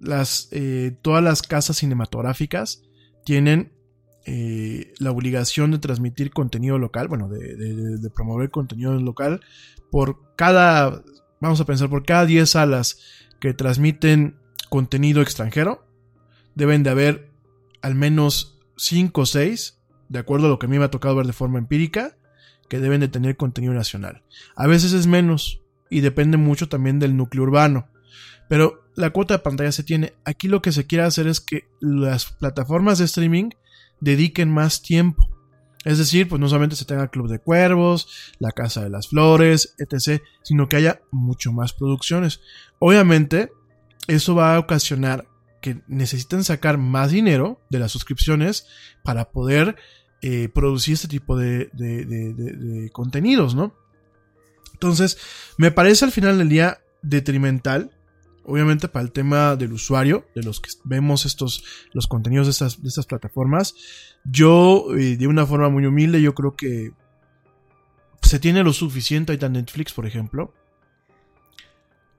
Las, 0.00 0.48
eh, 0.52 0.96
todas 1.02 1.22
las 1.24 1.42
casas 1.42 1.76
cinematográficas 1.78 2.82
tienen 3.24 3.72
eh, 4.26 4.92
la 4.98 5.10
obligación 5.10 5.70
de 5.70 5.78
transmitir 5.78 6.30
contenido 6.30 6.78
local, 6.78 7.08
bueno, 7.08 7.28
de, 7.28 7.56
de- 7.56 7.98
de 7.98 8.10
promover 8.10 8.50
contenido 8.50 8.92
local 8.94 9.40
por 9.90 10.34
cada, 10.36 11.02
vamos 11.40 11.60
a 11.60 11.64
pensar, 11.64 11.88
por 11.88 12.04
cada 12.04 12.26
10 12.26 12.48
salas 12.50 13.00
que 13.40 13.54
transmiten 13.54 14.36
contenido 14.68 15.22
extranjero, 15.22 15.86
deben 16.54 16.82
de 16.82 16.90
haber 16.90 17.30
al 17.80 17.94
menos 17.94 18.58
5 18.76 19.20
o 19.22 19.26
6, 19.26 19.78
de 20.10 20.18
acuerdo 20.18 20.46
a 20.46 20.50
lo 20.50 20.58
que 20.58 20.66
a 20.66 20.68
mí 20.68 20.78
me 20.78 20.84
ha 20.84 20.90
tocado 20.90 21.16
ver 21.16 21.26
de 21.26 21.32
forma 21.32 21.58
empírica, 21.58 22.16
que 22.68 22.80
deben 22.80 23.00
de 23.00 23.08
tener 23.08 23.36
contenido 23.36 23.72
nacional. 23.72 24.22
A 24.56 24.66
veces 24.66 24.92
es 24.92 25.06
menos 25.06 25.62
y 25.90 26.00
depende 26.00 26.36
mucho 26.36 26.68
también 26.68 26.98
del 26.98 27.16
núcleo 27.16 27.44
urbano. 27.44 27.88
Pero 28.48 28.84
la 28.94 29.10
cuota 29.10 29.34
de 29.34 29.40
pantalla 29.40 29.72
se 29.72 29.84
tiene. 29.84 30.14
Aquí 30.24 30.48
lo 30.48 30.62
que 30.62 30.72
se 30.72 30.86
quiere 30.86 31.04
hacer 31.04 31.26
es 31.26 31.40
que 31.40 31.68
las 31.80 32.32
plataformas 32.32 32.98
de 32.98 33.04
streaming 33.04 33.50
dediquen 34.00 34.50
más 34.50 34.82
tiempo. 34.82 35.28
Es 35.84 35.98
decir, 35.98 36.28
pues 36.28 36.40
no 36.40 36.48
solamente 36.48 36.76
se 36.76 36.84
tenga 36.84 37.08
Club 37.08 37.28
de 37.28 37.38
Cuervos, 37.38 38.08
La 38.40 38.50
Casa 38.50 38.82
de 38.82 38.90
las 38.90 39.08
Flores, 39.08 39.74
etc., 39.78 40.22
sino 40.42 40.68
que 40.68 40.76
haya 40.76 41.00
mucho 41.10 41.52
más 41.52 41.72
producciones. 41.72 42.40
Obviamente, 42.78 43.52
eso 44.08 44.34
va 44.34 44.56
a 44.56 44.58
ocasionar 44.58 45.28
que 45.60 45.80
necesiten 45.86 46.42
sacar 46.44 46.78
más 46.78 47.10
dinero 47.10 47.60
de 47.70 47.78
las 47.78 47.92
suscripciones 47.92 48.66
para 49.04 49.30
poder 49.30 49.76
eh, 50.20 50.48
producir 50.52 50.94
este 50.94 51.08
tipo 51.08 51.36
de, 51.36 51.70
de 51.72 52.90
contenidos, 52.92 53.54
¿no? 53.54 53.74
Entonces, 54.78 55.18
me 55.56 55.70
parece 55.70 56.04
al 56.04 56.12
final 56.12 56.38
del 56.38 56.48
día 56.48 56.78
detrimental 57.02 57.90
obviamente 58.48 58.88
para 58.88 59.04
el 59.04 59.12
tema 59.12 59.56
del 59.56 59.74
usuario, 59.74 60.26
de 60.34 60.42
los 60.42 60.60
que 60.60 60.70
vemos 60.84 61.26
estos, 61.26 61.62
los 61.92 62.06
contenidos 62.06 62.46
de 62.46 62.52
estas, 62.52 62.82
de 62.82 62.88
estas 62.88 63.04
plataformas, 63.04 63.74
yo, 64.24 64.86
eh, 64.96 65.18
de 65.18 65.26
una 65.26 65.44
forma 65.44 65.68
muy 65.68 65.84
humilde, 65.84 66.22
yo 66.22 66.34
creo 66.34 66.56
que 66.56 66.92
se 68.22 68.38
tiene 68.38 68.64
lo 68.64 68.72
suficiente 68.72 69.32
ahorita 69.32 69.46
en 69.46 69.52
Netflix, 69.52 69.92
por 69.92 70.06
ejemplo. 70.06 70.54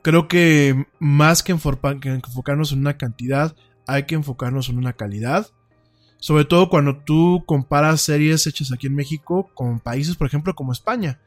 Creo 0.03 0.27
que 0.27 0.85
más 0.99 1.41
que, 1.41 1.57
que 1.99 2.09
enfocarnos 2.09 2.71
en 2.73 2.79
una 2.79 2.97
cantidad, 2.97 3.55
hay 3.87 4.03
que 4.03 4.13
enfocarnos 4.13 4.69
en 4.69 4.77
una 4.77 4.93
calidad. 4.93 5.47
Sobre 6.17 6.45
todo 6.45 6.69
cuando 6.69 6.97
tú 6.97 7.43
comparas 7.47 8.01
series 8.01 8.45
hechas 8.45 8.71
aquí 8.71 8.85
en 8.85 8.95
México 8.95 9.49
con 9.55 9.79
países, 9.79 10.15
por 10.15 10.27
ejemplo, 10.27 10.53
como 10.53 10.73
España. 10.73 11.19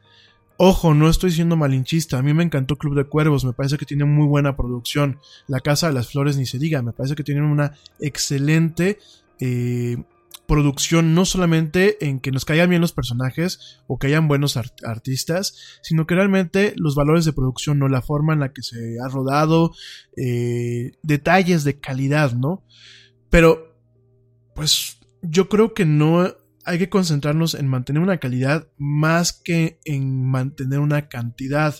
Ojo, 0.57 0.93
no 0.93 1.09
estoy 1.09 1.31
siendo 1.31 1.55
malinchista. 1.55 2.19
A 2.19 2.21
mí 2.21 2.33
me 2.33 2.43
encantó 2.43 2.77
Club 2.77 2.95
de 2.95 3.05
Cuervos. 3.05 3.43
Me 3.43 3.53
parece 3.53 3.77
que 3.77 3.85
tiene 3.85 4.05
muy 4.05 4.27
buena 4.27 4.55
producción. 4.55 5.19
La 5.47 5.59
Casa 5.59 5.87
de 5.87 5.93
las 5.93 6.11
Flores 6.11 6.37
ni 6.37 6.45
se 6.45 6.59
diga. 6.59 6.81
Me 6.81 6.93
parece 6.93 7.15
que 7.15 7.23
tienen 7.23 7.45
una 7.45 7.73
excelente 7.99 8.99
eh, 9.39 9.97
producción. 10.47 11.15
No 11.15 11.25
solamente 11.25 12.05
en 12.07 12.19
que 12.19 12.31
nos 12.31 12.45
caigan 12.45 12.69
bien 12.69 12.81
los 12.81 12.93
personajes 12.93 13.81
o 13.87 13.97
que 13.97 14.07
hayan 14.07 14.27
buenos 14.27 14.55
artistas, 14.55 15.79
sino 15.81 16.05
que 16.05 16.15
realmente 16.15 16.73
los 16.77 16.93
valores 16.95 17.25
de 17.25 17.33
producción, 17.33 17.79
no 17.79 17.87
la 17.87 18.03
forma 18.03 18.33
en 18.33 18.39
la 18.39 18.53
que 18.53 18.61
se 18.61 18.97
ha 19.03 19.07
rodado, 19.07 19.73
eh, 20.17 20.91
detalles 21.01 21.63
de 21.63 21.79
calidad, 21.79 22.33
¿no? 22.33 22.63
Pero, 23.31 23.75
pues, 24.53 24.99
yo 25.23 25.49
creo 25.49 25.73
que 25.73 25.85
no 25.85 26.35
hay 26.65 26.77
que 26.77 26.89
concentrarnos 26.89 27.55
en 27.55 27.67
mantener 27.67 28.01
una 28.01 28.19
calidad 28.19 28.67
más 28.77 29.33
que 29.33 29.79
en 29.85 30.25
mantener 30.25 30.79
una 30.79 31.07
cantidad. 31.07 31.75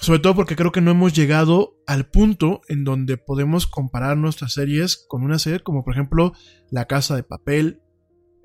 Sobre 0.00 0.18
todo 0.18 0.34
porque 0.34 0.56
creo 0.56 0.72
que 0.72 0.80
no 0.80 0.90
hemos 0.90 1.12
llegado 1.12 1.76
al 1.86 2.06
punto 2.06 2.62
en 2.68 2.84
donde 2.84 3.16
podemos 3.16 3.66
comparar 3.66 4.16
nuestras 4.16 4.52
series 4.52 4.96
con 4.96 5.22
una 5.22 5.38
serie 5.38 5.60
como 5.60 5.84
por 5.84 5.94
ejemplo 5.94 6.32
La 6.70 6.86
Casa 6.86 7.14
de 7.14 7.22
Papel, 7.22 7.80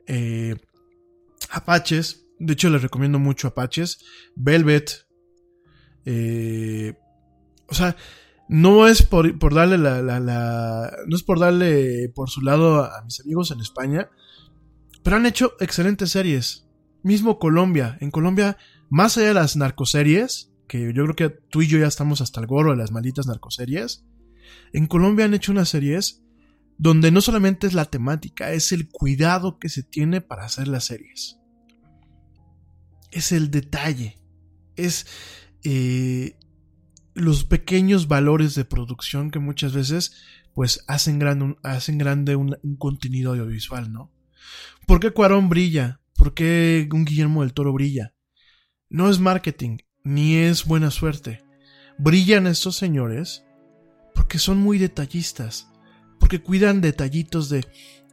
eh, 0.06 0.56
Apaches, 1.50 2.28
de 2.40 2.54
hecho 2.54 2.70
les 2.70 2.82
recomiendo 2.82 3.18
mucho 3.18 3.48
Apaches, 3.48 4.00
Velvet, 4.36 5.08
eh, 6.06 6.96
o 7.68 7.74
sea, 7.74 7.96
no 8.48 8.88
es 8.88 9.02
por, 9.02 9.54
darle 9.54 9.78
la, 9.78 10.92
no 11.06 11.16
es 11.16 11.24
por 11.24 11.40
darle 11.40 12.10
por 12.16 12.30
su 12.30 12.42
lado 12.42 12.84
a 12.86 13.02
mis 13.04 13.20
amigos 13.20 13.52
en 13.52 13.60
España, 13.60 14.10
pero 15.08 15.16
han 15.16 15.26
hecho 15.26 15.54
excelentes 15.62 16.12
series. 16.12 16.68
Mismo 17.02 17.40
Colombia. 17.40 17.98
En 18.02 18.12
Colombia, 18.12 18.58
más 18.90 19.18
allá 19.18 19.30
de 19.30 19.34
las 19.36 19.56
narcoseries, 19.56 20.52
que 20.68 20.92
yo 20.94 21.06
creo 21.06 21.16
que 21.16 21.30
tú 21.30 21.62
y 21.62 21.68
yo 21.68 21.78
ya 21.78 21.88
estamos 21.88 22.20
hasta 22.20 22.42
el 22.42 22.46
gorro 22.46 22.72
de 22.72 22.76
las 22.76 22.92
malditas 22.92 23.26
narcoseries, 23.26 24.04
en 24.74 24.86
Colombia 24.86 25.24
han 25.24 25.34
hecho 25.34 25.54
unas 25.54 25.70
series 25.70 26.26
donde 26.78 27.12
no 27.12 27.22
solamente 27.22 27.68
es 27.68 27.74
la 27.74 27.86
temática, 27.86 28.52
es 28.52 28.74
el 28.74 28.90
cuidado 28.90 29.60
que 29.60 29.70
se 29.70 29.82
tiene 29.82 30.20
para 30.20 30.44
hacer 30.44 30.68
las 30.68 30.84
series. 30.84 31.40
Es 33.10 33.32
el 33.32 33.50
detalle. 33.50 34.20
Es 34.76 35.08
eh, 35.64 36.36
los 37.14 37.46
pequeños 37.46 38.10
valores 38.10 38.56
de 38.56 38.66
producción 38.66 39.32
que 39.32 39.40
muchas 39.40 39.72
veces 39.72 40.18
pues 40.54 40.84
hacen, 40.90 41.56
hacen 41.64 41.98
grande 41.98 42.36
un 42.36 42.76
contenido 42.78 43.32
audiovisual, 43.32 43.94
¿no? 43.94 44.12
¿Por 44.88 45.02
qué 45.02 45.12
Cuarón 45.12 45.50
brilla? 45.50 46.00
¿Por 46.16 46.34
qué 46.34 46.88
un 46.94 47.04
Guillermo 47.04 47.42
del 47.42 47.54
Toro 47.54 47.74
brilla? 47.74 48.14
No 48.90 49.10
es 49.10 49.20
marketing, 49.20 49.80
ni 50.06 50.38
es 50.38 50.64
buena 50.64 50.92
suerte. 50.92 51.44
Brillan 51.98 52.48
estos 52.48 52.78
señores 52.78 53.44
porque 54.16 54.40
son 54.40 54.60
muy 54.60 54.78
detallistas, 54.78 55.70
porque 56.22 56.42
cuidan 56.42 56.80
detallitos 56.80 57.50
de 57.50 57.66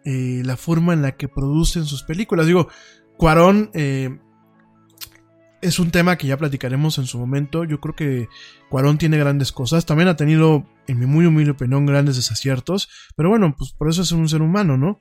eh, 0.04 0.42
la 0.44 0.56
forma 0.56 0.92
en 0.92 1.02
la 1.02 1.16
que 1.16 1.28
producen 1.28 1.84
sus 1.84 2.02
películas. 2.02 2.48
Digo, 2.48 2.68
Cuarón 3.16 3.70
eh, 3.72 4.18
es 5.62 5.78
un 5.78 5.92
tema 5.92 6.18
que 6.18 6.26
ya 6.26 6.36
platicaremos 6.36 6.98
en 6.98 7.06
su 7.06 7.20
momento. 7.20 7.62
Yo 7.62 7.78
creo 7.80 7.94
que 7.94 8.28
Cuarón 8.68 8.98
tiene 8.98 9.16
grandes 9.16 9.52
cosas. 9.52 9.86
También 9.86 10.08
ha 10.08 10.16
tenido, 10.16 10.68
en 10.88 10.98
mi 10.98 11.06
muy 11.06 11.24
humilde 11.24 11.52
opinión, 11.52 11.86
grandes 11.86 12.16
desaciertos. 12.16 12.88
Pero 13.14 13.28
bueno, 13.28 13.54
pues 13.56 13.70
por 13.70 13.88
eso 13.88 14.02
es 14.02 14.10
un 14.10 14.28
ser 14.28 14.42
humano, 14.42 14.76
¿no? 14.76 15.00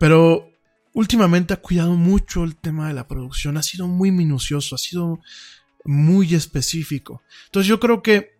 Pero 0.00 0.55
últimamente 0.96 1.52
ha 1.52 1.60
cuidado 1.60 1.92
mucho 1.94 2.42
el 2.42 2.56
tema 2.56 2.88
de 2.88 2.94
la 2.94 3.06
producción, 3.06 3.58
ha 3.58 3.62
sido 3.62 3.86
muy 3.86 4.10
minucioso, 4.10 4.74
ha 4.74 4.78
sido 4.78 5.20
muy 5.84 6.34
específico. 6.34 7.22
Entonces 7.44 7.68
yo 7.68 7.78
creo 7.78 8.02
que 8.02 8.38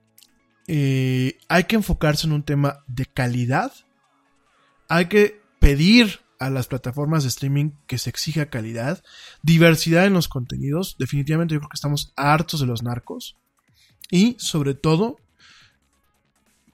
eh, 0.66 1.36
hay 1.48 1.64
que 1.64 1.76
enfocarse 1.76 2.26
en 2.26 2.32
un 2.32 2.42
tema 2.42 2.82
de 2.86 3.04
calidad, 3.04 3.74
hay 4.88 5.04
que 5.04 5.42
pedir 5.60 6.20
a 6.38 6.48
las 6.48 6.66
plataformas 6.66 7.24
de 7.24 7.28
streaming 7.28 7.72
que 7.86 7.98
se 7.98 8.08
exija 8.08 8.48
calidad, 8.48 9.04
diversidad 9.42 10.06
en 10.06 10.14
los 10.14 10.26
contenidos, 10.26 10.96
definitivamente 10.98 11.52
yo 11.52 11.60
creo 11.60 11.68
que 11.68 11.76
estamos 11.76 12.14
hartos 12.16 12.60
de 12.60 12.66
los 12.66 12.82
narcos. 12.82 13.36
Y 14.10 14.34
sobre 14.38 14.72
todo 14.72 15.18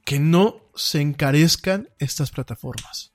que 0.04 0.20
no 0.20 0.60
se 0.76 1.00
encarezcan 1.00 1.88
estas 1.98 2.30
plataformas 2.30 3.11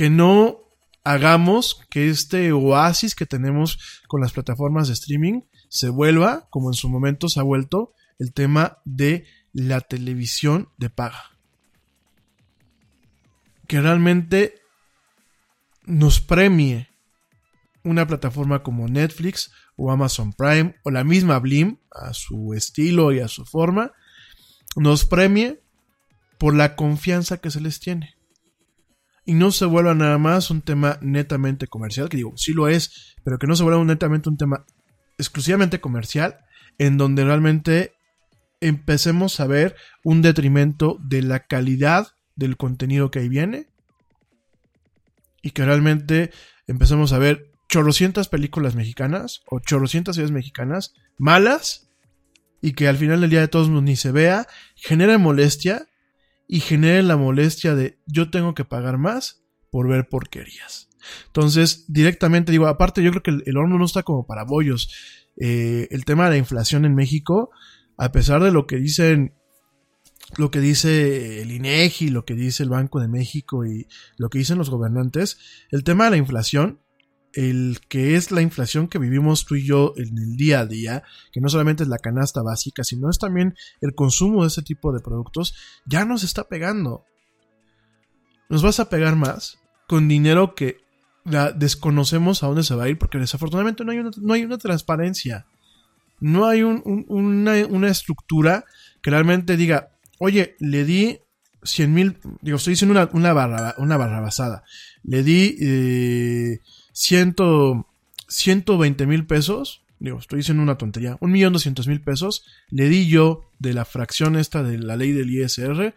que 0.00 0.08
no 0.08 0.60
hagamos 1.04 1.86
que 1.90 2.08
este 2.08 2.52
oasis 2.52 3.14
que 3.14 3.26
tenemos 3.26 4.00
con 4.08 4.22
las 4.22 4.32
plataformas 4.32 4.88
de 4.88 4.94
streaming 4.94 5.42
se 5.68 5.90
vuelva, 5.90 6.48
como 6.48 6.70
en 6.70 6.72
su 6.72 6.88
momento 6.88 7.28
se 7.28 7.38
ha 7.38 7.42
vuelto, 7.42 7.92
el 8.18 8.32
tema 8.32 8.78
de 8.86 9.26
la 9.52 9.82
televisión 9.82 10.70
de 10.78 10.88
paga. 10.88 11.36
Que 13.68 13.82
realmente 13.82 14.62
nos 15.84 16.22
premie 16.22 16.88
una 17.84 18.06
plataforma 18.06 18.62
como 18.62 18.88
Netflix 18.88 19.52
o 19.76 19.92
Amazon 19.92 20.32
Prime 20.32 20.76
o 20.82 20.90
la 20.90 21.04
misma 21.04 21.38
Blim 21.40 21.76
a 21.90 22.14
su 22.14 22.54
estilo 22.54 23.12
y 23.12 23.20
a 23.20 23.28
su 23.28 23.44
forma, 23.44 23.92
nos 24.76 25.04
premie 25.04 25.60
por 26.38 26.54
la 26.54 26.74
confianza 26.74 27.36
que 27.36 27.50
se 27.50 27.60
les 27.60 27.80
tiene 27.80 28.18
y 29.30 29.34
no 29.34 29.52
se 29.52 29.64
vuelva 29.64 29.94
nada 29.94 30.18
más 30.18 30.50
un 30.50 30.60
tema 30.60 30.98
netamente 31.02 31.68
comercial, 31.68 32.08
que 32.08 32.16
digo, 32.16 32.32
sí 32.34 32.52
lo 32.52 32.66
es, 32.66 33.14
pero 33.22 33.38
que 33.38 33.46
no 33.46 33.54
se 33.54 33.62
vuelva 33.62 33.84
netamente 33.84 34.28
un 34.28 34.36
tema 34.36 34.66
exclusivamente 35.18 35.80
comercial, 35.80 36.38
en 36.78 36.96
donde 36.96 37.22
realmente 37.22 37.92
empecemos 38.60 39.38
a 39.38 39.46
ver 39.46 39.76
un 40.02 40.20
detrimento 40.20 40.98
de 41.00 41.22
la 41.22 41.46
calidad 41.46 42.08
del 42.34 42.56
contenido 42.56 43.12
que 43.12 43.20
ahí 43.20 43.28
viene 43.28 43.68
y 45.42 45.52
que 45.52 45.64
realmente 45.64 46.32
empecemos 46.66 47.12
a 47.12 47.18
ver 47.18 47.52
chorrocientas 47.68 48.26
películas 48.26 48.74
mexicanas 48.74 49.42
o 49.46 49.60
chorrocientas 49.60 50.16
series 50.16 50.32
mexicanas 50.32 50.92
malas 51.18 51.88
y 52.60 52.72
que 52.72 52.88
al 52.88 52.96
final 52.96 53.20
del 53.20 53.30
día 53.30 53.42
de 53.42 53.46
todos 53.46 53.68
ni 53.68 53.94
se 53.94 54.10
vea, 54.10 54.48
genera 54.74 55.18
molestia 55.18 55.86
y 56.52 56.58
genere 56.58 57.04
la 57.04 57.16
molestia 57.16 57.76
de 57.76 58.00
yo 58.06 58.28
tengo 58.28 58.56
que 58.56 58.64
pagar 58.64 58.98
más 58.98 59.44
por 59.70 59.88
ver 59.88 60.08
porquerías. 60.08 60.88
Entonces, 61.26 61.84
directamente 61.86 62.50
digo, 62.50 62.66
aparte 62.66 63.04
yo 63.04 63.12
creo 63.12 63.22
que 63.22 63.48
el, 63.48 63.56
horno 63.56 63.78
no 63.78 63.84
está 63.84 64.02
como 64.02 64.26
para 64.26 64.42
bollos. 64.42 64.92
Eh, 65.36 65.86
el 65.92 66.04
tema 66.04 66.24
de 66.24 66.30
la 66.30 66.36
inflación 66.38 66.84
en 66.84 66.96
México, 66.96 67.50
a 67.96 68.10
pesar 68.10 68.42
de 68.42 68.50
lo 68.50 68.66
que 68.66 68.78
dicen, 68.78 69.32
lo 70.38 70.50
que 70.50 70.58
dice 70.58 71.40
el 71.40 71.52
INEGI, 71.52 72.08
lo 72.08 72.24
que 72.24 72.34
dice 72.34 72.64
el 72.64 72.70
Banco 72.70 72.98
de 72.98 73.06
México 73.06 73.64
y 73.64 73.86
lo 74.16 74.28
que 74.28 74.38
dicen 74.38 74.58
los 74.58 74.70
gobernantes, 74.70 75.38
el 75.70 75.84
tema 75.84 76.06
de 76.06 76.10
la 76.10 76.16
inflación 76.16 76.80
el 77.34 77.78
que 77.88 78.16
es 78.16 78.30
la 78.30 78.42
inflación 78.42 78.88
que 78.88 78.98
vivimos 78.98 79.44
tú 79.46 79.54
y 79.54 79.64
yo 79.66 79.92
en 79.96 80.18
el 80.18 80.36
día 80.36 80.60
a 80.60 80.66
día, 80.66 81.02
que 81.32 81.40
no 81.40 81.48
solamente 81.48 81.82
es 81.84 81.88
la 81.88 81.98
canasta 81.98 82.42
básica, 82.42 82.82
sino 82.84 83.08
es 83.10 83.18
también 83.18 83.54
el 83.80 83.94
consumo 83.94 84.42
de 84.42 84.48
ese 84.48 84.62
tipo 84.62 84.92
de 84.92 85.00
productos, 85.00 85.54
ya 85.86 86.04
nos 86.04 86.24
está 86.24 86.44
pegando. 86.48 87.04
Nos 88.48 88.62
vas 88.62 88.80
a 88.80 88.88
pegar 88.88 89.16
más 89.16 89.58
con 89.88 90.08
dinero 90.08 90.54
que 90.54 90.78
la 91.24 91.52
desconocemos 91.52 92.42
a 92.42 92.46
dónde 92.46 92.62
se 92.64 92.74
va 92.74 92.84
a 92.84 92.88
ir 92.88 92.98
porque 92.98 93.18
desafortunadamente 93.18 93.84
no 93.84 93.92
hay 93.92 93.98
una, 93.98 94.10
no 94.20 94.34
hay 94.34 94.44
una 94.44 94.58
transparencia. 94.58 95.46
No 96.18 96.46
hay 96.46 96.62
un- 96.62 96.82
un- 96.84 97.06
una, 97.08 97.52
una 97.66 97.88
estructura 97.88 98.64
que 99.02 99.10
realmente 99.10 99.56
diga, 99.56 99.90
oye, 100.18 100.56
le 100.58 100.84
di 100.84 101.18
100 101.62 101.92
mil, 101.94 102.18
digo, 102.42 102.56
estoy 102.56 102.72
diciendo 102.72 102.92
una, 102.92 103.08
una, 103.12 103.32
barra, 103.32 103.74
una 103.78 103.96
barrabasada. 103.96 104.64
Le 105.02 105.22
di 105.22 105.56
eh, 105.60 106.58
ciento, 107.00 107.86
120 108.28 109.06
mil 109.06 109.26
pesos. 109.26 109.82
Digo, 109.98 110.18
estoy 110.18 110.38
diciendo 110.38 110.62
una 110.62 110.78
tontería. 110.78 111.16
Un 111.20 111.32
millón 111.32 111.52
doscientos 111.52 111.88
mil 111.88 112.00
pesos. 112.00 112.44
Le 112.70 112.88
di 112.88 113.08
yo 113.08 113.50
de 113.58 113.74
la 113.74 113.84
fracción 113.84 114.36
esta 114.36 114.62
de 114.62 114.78
la 114.78 114.96
ley 114.96 115.12
del 115.12 115.30
ISR. 115.30 115.94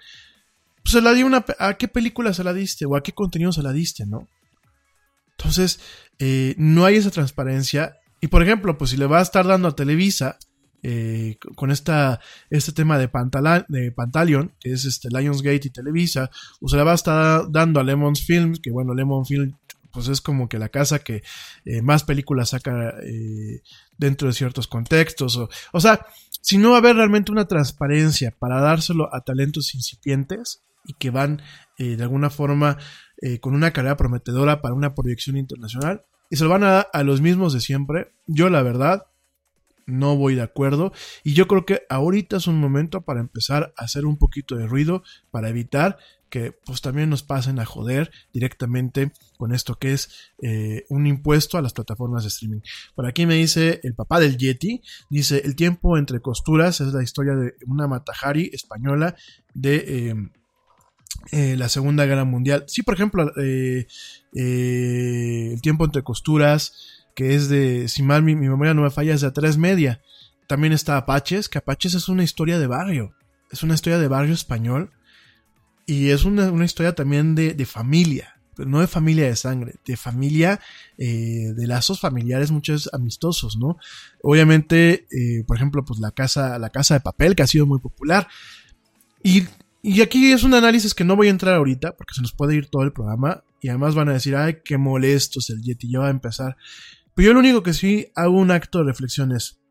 Pues 0.84 0.92
se 0.92 1.02
la 1.02 1.14
di 1.14 1.24
una... 1.24 1.46
¿A 1.60 1.76
qué 1.76 1.88
película 1.88 2.34
se 2.34 2.44
la 2.44 2.54
diste? 2.54 2.86
¿O 2.86 2.96
a 2.96 3.04
qué 3.04 3.14
contenido 3.14 3.52
se 3.52 3.64
la 3.64 3.72
diste, 3.72 4.06
no? 4.06 4.28
Entonces, 5.38 5.80
eh, 6.20 6.56
no 6.58 6.86
hay 6.86 6.96
esa 6.96 7.12
transparencia. 7.12 7.98
Y 8.22 8.28
por 8.28 8.42
ejemplo, 8.44 8.78
pues 8.78 8.92
si 8.92 8.98
le 8.98 9.06
va 9.06 9.20
a 9.20 9.24
estar 9.24 9.46
dando 9.46 9.70
a 9.70 9.76
Televisa 9.76 10.38
eh, 10.84 11.38
con 11.56 11.72
esta, 11.72 12.20
este 12.50 12.74
tema 12.74 12.98
de, 12.98 13.10
Pantala- 13.10 13.66
de 13.70 13.92
Pantaleon, 13.92 14.54
que 14.60 14.74
es 14.74 14.84
este 14.86 15.10
Lionsgate 15.10 15.68
y 15.68 15.70
Televisa, 15.70 16.30
o 16.60 16.68
se 16.68 16.76
le 16.76 16.84
va 16.84 16.92
a 16.92 16.96
estar 16.96 17.50
dando 17.50 17.80
a 17.80 17.84
Lemons 17.84 18.26
Films, 18.26 18.60
que 18.60 18.72
bueno, 18.72 18.94
Lemon 18.94 19.26
Film 19.26 19.54
pues 19.94 20.08
es 20.08 20.20
como 20.20 20.50
que 20.50 20.58
la 20.60 20.70
casa 20.70 21.00
que 21.00 21.24
eh, 21.66 21.82
más 21.82 22.04
películas 22.04 22.50
saca 22.50 22.96
eh, 23.04 23.62
dentro 23.98 24.28
de 24.28 24.34
ciertos 24.34 24.68
contextos. 24.68 25.38
O, 25.38 25.50
o 25.72 25.80
sea, 25.80 26.06
si 26.42 26.58
no 26.58 26.72
va 26.72 26.76
a 26.76 26.80
haber 26.80 26.96
realmente 26.96 27.32
una 27.32 27.48
transparencia 27.48 28.32
para 28.38 28.60
dárselo 28.60 29.14
a 29.16 29.22
talentos 29.22 29.76
incipientes 29.76 30.64
y 30.84 30.94
que 30.96 31.12
van 31.12 31.42
eh, 31.78 31.96
de 31.96 32.04
alguna 32.04 32.30
forma 32.30 32.78
con 33.40 33.56
una 33.56 33.72
carrera 33.72 33.96
prometedora 33.96 34.62
para 34.62 34.74
una 34.74 34.96
proyección 34.96 35.38
internacional 35.38 36.04
y 36.30 36.36
se 36.36 36.44
lo 36.44 36.50
van 36.50 36.66
a 36.66 36.72
dar 36.72 36.90
a 36.92 37.04
los 37.04 37.22
mismos 37.22 37.54
de 37.54 37.62
siempre, 37.62 38.12
yo 38.28 38.50
la 38.50 38.62
verdad 38.64 39.06
no 39.86 40.18
voy 40.18 40.36
de 40.36 40.42
acuerdo 40.42 40.92
y 41.24 41.34
yo 41.34 41.48
creo 41.48 41.66
que 41.66 41.84
ahorita 41.90 42.36
es 42.36 42.48
un 42.48 42.60
momento 42.60 43.02
para 43.02 43.22
empezar 43.22 43.74
a 43.78 43.86
hacer 43.86 44.06
un 44.06 44.18
poquito 44.18 44.58
de 44.58 44.68
ruido 44.68 45.04
para 45.32 45.48
evitar 45.48 45.98
que 46.34 46.52
pues 46.52 46.82
también 46.82 47.12
nos 47.12 47.22
pasen 47.22 47.60
a 47.60 47.66
joder 47.66 48.12
directamente 48.34 49.12
con 49.44 49.54
esto 49.54 49.76
que 49.76 49.92
es 49.92 50.32
eh, 50.42 50.86
un 50.88 51.06
impuesto 51.06 51.58
a 51.58 51.62
las 51.62 51.74
plataformas 51.74 52.24
de 52.24 52.30
streaming. 52.30 52.62
Por 52.96 53.06
aquí 53.06 53.26
me 53.26 53.36
dice 53.36 53.82
el 53.84 53.94
papá 53.94 54.22
del 54.22 54.38
Yeti, 54.38 54.82
dice 55.10 55.42
el 55.44 55.58
tiempo 55.58 55.98
entre 55.98 56.22
costuras 56.22 56.80
es 56.80 56.94
la 56.94 57.04
historia 57.04 57.36
de 57.36 57.56
una 57.68 57.90
Matajari 57.90 58.52
española 58.54 59.18
de 59.54 59.76
eh, 59.76 60.16
eh, 61.34 61.58
la 61.58 61.68
Segunda 61.68 62.06
Guerra 62.06 62.24
Mundial. 62.24 62.64
Sí, 62.68 62.84
por 62.84 62.94
ejemplo, 62.94 63.34
eh, 63.36 63.86
el 64.32 65.62
tiempo 65.62 65.84
entre 65.84 66.04
costuras, 66.04 67.04
que 67.14 67.36
es 67.36 67.50
de, 67.50 67.90
si 67.90 68.02
mal 68.02 68.24
mi, 68.24 68.36
memoria 68.36 68.74
no 68.74 68.84
me 68.84 68.92
falla, 68.92 69.14
es 69.14 69.20
de 69.20 69.28
a 69.28 69.34
tres 69.34 69.58
media. 69.58 70.02
También 70.48 70.72
está 70.72 70.96
Apaches, 70.96 71.50
que 71.50 71.58
Apaches 71.58 71.96
es 71.96 72.08
una 72.08 72.24
historia 72.24 72.60
de 72.60 72.68
barrio, 72.68 73.14
es 73.52 73.62
una 73.62 73.74
historia 73.74 74.00
de 74.00 74.08
barrio 74.08 74.34
español 74.34 74.94
y 75.86 76.12
es 76.12 76.24
una, 76.24 76.64
historia 76.64 76.96
también 76.96 77.36
de, 77.36 77.66
familia, 77.66 78.40
no 78.58 78.80
de 78.80 78.88
familia 78.88 79.26
de 79.26 79.36
sangre, 79.36 79.76
de 79.86 79.98
familia, 79.98 80.60
eh, 80.98 81.54
de 81.56 81.68
lazos 81.68 82.00
familiares 82.00 82.52
muchos 82.52 82.90
amistosos, 82.94 83.58
¿no? 83.58 83.78
Obviamente, 84.22 85.08
eh, 85.12 85.44
por 85.46 85.58
ejemplo, 85.58 85.84
pues 85.86 86.00
la 86.00 86.12
casa, 86.12 86.58
la 86.60 86.70
casa 86.70 86.96
de 86.96 87.00
papel, 87.00 87.36
que 87.36 87.44
ha 87.44 87.48
sido 87.48 87.66
muy 87.66 87.80
popular. 87.80 88.28
Y, 89.24 89.44
y 89.82 90.02
aquí 90.02 90.32
es 90.32 90.44
un 90.44 90.54
análisis 90.54 90.94
que 90.94 91.04
no 91.04 91.16
voy 91.16 91.28
a 91.28 91.32
entrar 91.32 91.56
ahorita, 91.56 91.96
porque 91.96 92.14
se 92.14 92.22
nos 92.22 92.34
puede 92.34 92.56
ir 92.56 92.68
todo 92.68 92.84
el 92.84 92.94
programa, 92.94 93.44
y 93.62 93.70
además 93.70 93.96
van 93.96 94.10
a 94.10 94.14
decir, 94.14 94.36
ay, 94.36 94.58
qué 94.64 94.78
molesto 94.78 95.40
es 95.40 95.50
el 95.50 95.62
Yeti, 95.62 95.90
ya 95.90 96.00
va 96.00 96.08
a 96.08 96.12
empezar. 96.12 96.58
Pero 97.16 97.28
yo 97.28 97.34
lo 97.34 97.40
único 97.40 97.64
que 97.64 97.74
sí 97.74 98.08
hago 98.16 98.38
un 98.38 98.52
acto 98.52 98.80
de 98.80 98.86
reflexión 98.86 99.32
es, 99.32 99.62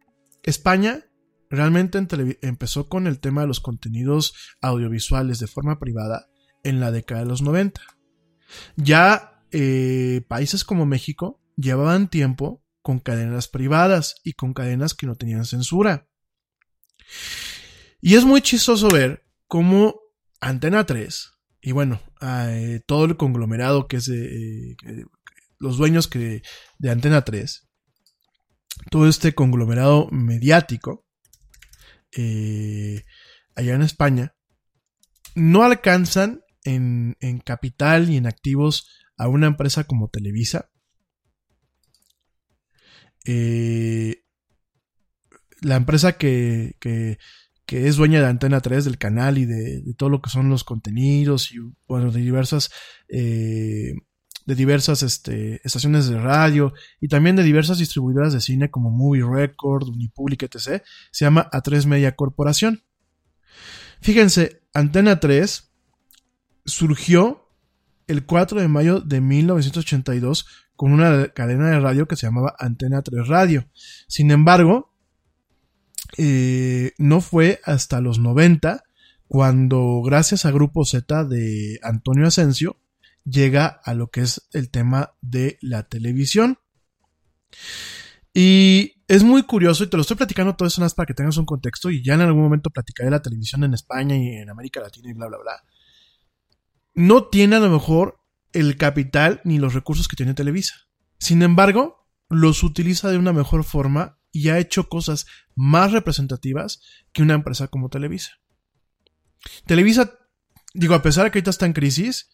España 0.43 1.05
realmente 1.51 1.99
empezó 2.41 2.89
con 2.89 3.07
el 3.07 3.21
tema 3.21 3.43
de 3.43 3.49
los 3.49 3.61
contenidos 3.61 4.35
audiovisuales 4.63 5.39
de 5.39 5.47
forma 5.47 5.79
privada 5.79 6.29
en 6.63 6.81
la 6.81 6.91
década 6.91 7.21
de 7.21 7.27
los 7.27 7.43
90. 7.43 7.81
Ya 8.77 9.43
eh, 9.51 10.23
países 10.29 10.65
como 10.65 10.87
México 10.87 11.41
llevaban 11.57 12.09
tiempo 12.09 12.65
con 12.81 12.99
cadenas 12.99 13.49
privadas 13.49 14.17
y 14.25 14.33
con 14.33 14.55
cadenas 14.55 14.95
que 14.95 15.07
no 15.07 15.15
tenían 15.15 15.45
censura. 15.45 16.09
Y 18.01 18.15
es 18.15 18.25
muy 18.25 18.41
chistoso 18.41 18.89
ver 18.89 19.25
cómo 19.47 20.01
Antena 20.41 20.85
3 20.87 21.33
y 21.61 21.71
bueno, 21.73 22.01
eh, 22.21 22.81
todo 22.87 23.05
el 23.05 23.17
conglomerado 23.17 23.87
que 23.87 23.99
es 23.99 24.07
de, 24.07 24.73
eh, 24.73 25.05
los 25.59 25.77
dueños 25.77 26.09
que, 26.09 26.43
de 26.79 26.91
Antena 26.91 27.23
3, 27.23 27.69
todo 28.91 29.09
este 29.09 29.33
conglomerado 29.35 30.09
mediático, 30.11 31.07
allá 32.13 33.75
en 33.75 33.83
España, 33.83 34.35
no 35.37 35.63
alcanzan 35.63 36.42
en, 36.65 37.17
en, 37.21 37.39
capital 37.41 38.11
y 38.11 38.17
en 38.17 38.27
activos 38.27 38.89
a 39.17 39.29
una 39.29 39.47
empresa 39.47 39.85
como 39.85 40.09
Televisa. 40.09 40.71
Eh, 43.25 44.25
la 45.61 45.77
empresa 45.77 46.15
que, 46.15 46.77
que, 46.81 47.19
es 47.67 47.97
dueña 47.97 48.21
de 48.21 48.27
Antena 48.27 48.61
3 48.61 48.85
del 48.85 48.99
canal 48.99 49.39
y 49.39 49.47
de, 49.47 49.81
de, 49.81 49.95
todo 49.95 50.11
lo 50.11 50.21
que 50.21 50.29
son 50.29 50.51
los 50.51 50.63
contenidos 50.63 51.53
y 51.53 51.59
bueno, 51.89 52.11
de 52.11 52.21
diversas 52.21 52.71
eh, 53.09 53.95
de 54.47 54.55
diversas 54.55 55.03
este, 55.03 55.61
estaciones 55.65 56.09
de 56.09 56.19
radio 56.19 56.73
y 57.01 57.09
también 57.09 57.37
de 57.37 57.43
diversas 57.43 57.79
distribuidoras 57.79 58.33
de 58.33 58.41
cine 58.41 58.71
como 58.71 58.91
Movie 58.91 59.25
Record, 59.25 59.89
Unipublic, 59.89 60.43
etc. 60.43 60.83
Se 61.11 61.25
llama 61.25 61.49
A3 61.51 61.87
Media 61.87 62.15
Corporación. 62.17 62.83
Fíjense, 64.01 64.63
Antena 64.75 65.21
3 65.21 65.72
surgió 66.65 67.49
el 68.07 68.25
4 68.27 68.61
de 68.61 68.69
mayo 68.69 69.01
de 69.01 69.21
1982 69.21 70.47
con 70.77 70.93
una 70.93 71.29
cadena 71.29 71.71
de 71.71 71.81
radio 71.81 72.07
que 72.07 72.17
se 72.17 72.27
llamaba 72.27 72.55
Antena 72.59 73.03
3 73.03 73.29
Radio. 73.29 73.67
Sin 74.09 74.31
embargo, 74.31 74.93
eh, 76.19 76.93
no 76.99 77.21
fue 77.21 77.61
hasta 77.65 78.01
los 78.01 78.19
90 78.19 78.83
cuando 79.29 80.03
gracias 80.03 80.45
a 80.45 80.51
Grupo 80.51 80.85
Z 80.85 81.25
de 81.25 81.79
Antonio 81.83 82.27
Asensio 82.27 82.77
llega 83.25 83.67
a 83.67 83.95
lo 83.95 84.11
que 84.11 84.23
es 84.23 84.49
el 84.53 84.71
tema 84.71 85.15
de 85.21 85.59
la 85.63 85.85
televisión. 85.85 86.59
Y 88.35 89.05
es 89.09 89.23
muy 89.23 89.43
curioso, 89.43 89.85
y 89.85 89.89
te 89.89 89.97
lo 89.97 90.03
estoy 90.03 90.17
platicando 90.17 90.57
todo 90.57 90.67
eso 90.67 90.81
más 90.81 90.95
para 90.95 91.07
que 91.07 91.15
tengas 91.15 91.37
un 91.37 91.45
contexto, 91.45 91.91
y 91.91 92.03
ya 92.03 92.15
en 92.15 92.23
algún 92.23 92.43
momento 92.43 92.71
platicaré 92.71 93.07
de 93.07 93.11
la 93.13 93.23
televisión 93.23 93.63
en 93.65 93.75
España 93.75 94.17
y 94.17 94.29
en 94.37 94.49
América 94.49 94.81
Latina 94.81 95.11
y 95.11 95.13
bla, 95.13 95.29
bla, 95.29 95.39
bla. 95.39 95.65
No 96.95 97.25
tiene 97.25 97.57
a 97.57 97.61
lo 97.61 97.71
mejor 97.71 98.21
el 98.53 98.77
capital 98.77 99.41
ni 99.45 99.59
los 99.59 99.75
recursos 99.75 100.09
que 100.09 100.17
tiene 100.17 100.35
Televisa. 100.35 100.75
Sin 101.19 101.43
embargo, 101.43 102.09
los 102.29 102.63
utiliza 102.63 103.11
de 103.11 103.19
una 103.19 103.33
mejor 103.33 103.65
forma 103.65 104.19
y 104.31 104.49
ha 104.49 104.59
hecho 104.59 104.89
cosas 104.89 105.27
más 105.55 105.93
representativas 105.93 106.81
que 107.13 107.23
una 107.23 107.35
empresa 107.35 107.69
como 107.69 107.91
Televisa. 107.91 108.41
Televisa, 109.67 110.19
digo, 110.75 110.95
a 110.95 111.03
pesar 111.03 111.25
de 111.25 111.31
que 111.31 111.39
ahorita 111.39 111.51
está 111.51 111.67
en 111.67 111.75
crisis, 111.75 112.31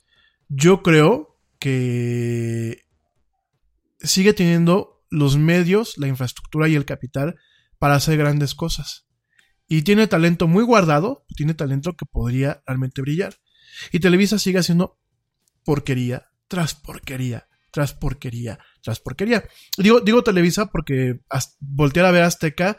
yo 0.48 0.82
creo 0.82 1.40
que 1.58 2.86
sigue 4.00 4.32
teniendo 4.32 5.04
los 5.10 5.36
medios, 5.36 5.98
la 5.98 6.06
infraestructura 6.06 6.68
y 6.68 6.74
el 6.74 6.84
capital 6.84 7.36
para 7.78 7.94
hacer 7.94 8.16
grandes 8.16 8.54
cosas. 8.54 9.06
Y 9.66 9.82
tiene 9.82 10.06
talento 10.06 10.46
muy 10.48 10.64
guardado, 10.64 11.26
tiene 11.36 11.54
talento 11.54 11.96
que 11.96 12.06
podría 12.06 12.62
realmente 12.66 13.02
brillar. 13.02 13.34
Y 13.92 14.00
Televisa 14.00 14.38
sigue 14.38 14.58
haciendo 14.58 14.98
porquería 15.64 16.30
tras 16.48 16.74
porquería, 16.74 17.48
tras 17.70 17.92
porquería, 17.92 18.58
tras 18.82 19.00
porquería. 19.00 19.44
Digo, 19.76 20.00
digo 20.00 20.22
Televisa 20.22 20.66
porque 20.66 21.20
voltear 21.60 22.06
a 22.06 22.10
ver 22.10 22.22
Azteca 22.22 22.78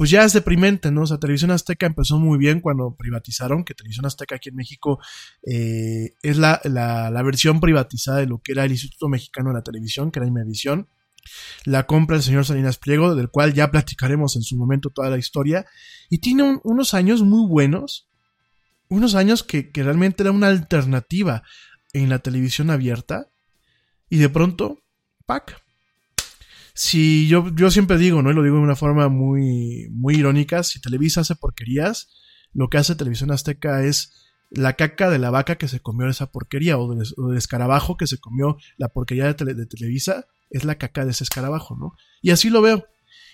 pues 0.00 0.08
ya 0.08 0.24
es 0.24 0.32
deprimente, 0.32 0.90
¿no? 0.90 1.02
O 1.02 1.06
sea, 1.06 1.18
Televisión 1.18 1.50
Azteca 1.50 1.84
empezó 1.84 2.18
muy 2.18 2.38
bien 2.38 2.62
cuando 2.62 2.96
privatizaron, 2.96 3.64
que 3.64 3.74
Televisión 3.74 4.06
Azteca 4.06 4.36
aquí 4.36 4.48
en 4.48 4.56
México 4.56 4.98
eh, 5.42 6.14
es 6.22 6.38
la, 6.38 6.58
la, 6.64 7.10
la, 7.10 7.22
versión 7.22 7.60
privatizada 7.60 8.16
de 8.16 8.26
lo 8.26 8.38
que 8.38 8.52
era 8.52 8.64
el 8.64 8.70
Instituto 8.70 9.10
Mexicano 9.10 9.50
de 9.50 9.56
la 9.56 9.62
Televisión, 9.62 10.10
que 10.10 10.18
era 10.18 10.26
Imevisión. 10.26 10.88
La 11.66 11.86
compra 11.86 12.16
el 12.16 12.22
señor 12.22 12.46
Salinas 12.46 12.78
Pliego, 12.78 13.14
del 13.14 13.28
cual 13.28 13.52
ya 13.52 13.70
platicaremos 13.70 14.36
en 14.36 14.42
su 14.42 14.56
momento 14.56 14.88
toda 14.88 15.10
la 15.10 15.18
historia. 15.18 15.66
Y 16.08 16.20
tiene 16.20 16.44
un, 16.44 16.62
unos 16.64 16.94
años 16.94 17.20
muy 17.20 17.46
buenos, 17.46 18.09
unos 18.90 19.14
años 19.14 19.42
que, 19.42 19.70
que 19.70 19.82
realmente 19.82 20.22
era 20.22 20.32
una 20.32 20.48
alternativa 20.48 21.42
en 21.94 22.10
la 22.10 22.18
televisión 22.18 22.70
abierta. 22.70 23.30
Y 24.10 24.18
de 24.18 24.28
pronto, 24.28 24.78
¡pac! 25.24 25.62
si 26.74 27.28
yo, 27.28 27.54
yo 27.54 27.70
siempre 27.70 27.98
digo, 27.98 28.22
¿no? 28.22 28.30
Y 28.30 28.34
lo 28.34 28.42
digo 28.42 28.56
de 28.56 28.62
una 28.62 28.74
forma 28.74 29.08
muy, 29.08 29.88
muy 29.90 30.14
irónica, 30.14 30.62
si 30.62 30.80
Televisa 30.80 31.20
hace 31.20 31.36
porquerías, 31.36 32.08
lo 32.54 32.68
que 32.68 32.78
hace 32.78 32.94
Televisión 32.94 33.30
Azteca 33.30 33.84
es 33.84 34.14
la 34.50 34.72
caca 34.72 35.10
de 35.10 35.18
la 35.18 35.30
vaca 35.30 35.56
que 35.56 35.68
se 35.68 35.80
comió 35.80 36.08
esa 36.08 36.32
porquería 36.32 36.78
o 36.78 36.94
del, 36.94 37.36
escarabajo 37.36 37.98
que 37.98 38.06
se 38.06 38.18
comió 38.18 38.56
la 38.78 38.88
porquería 38.88 39.32
de, 39.32 39.54
de 39.54 39.66
Televisa 39.66 40.26
es 40.48 40.64
la 40.64 40.76
caca 40.76 41.04
de 41.04 41.12
ese 41.12 41.24
escarabajo, 41.24 41.76
¿no? 41.76 41.92
Y 42.22 42.30
así 42.30 42.48
lo 42.48 42.62
veo. 42.62 42.86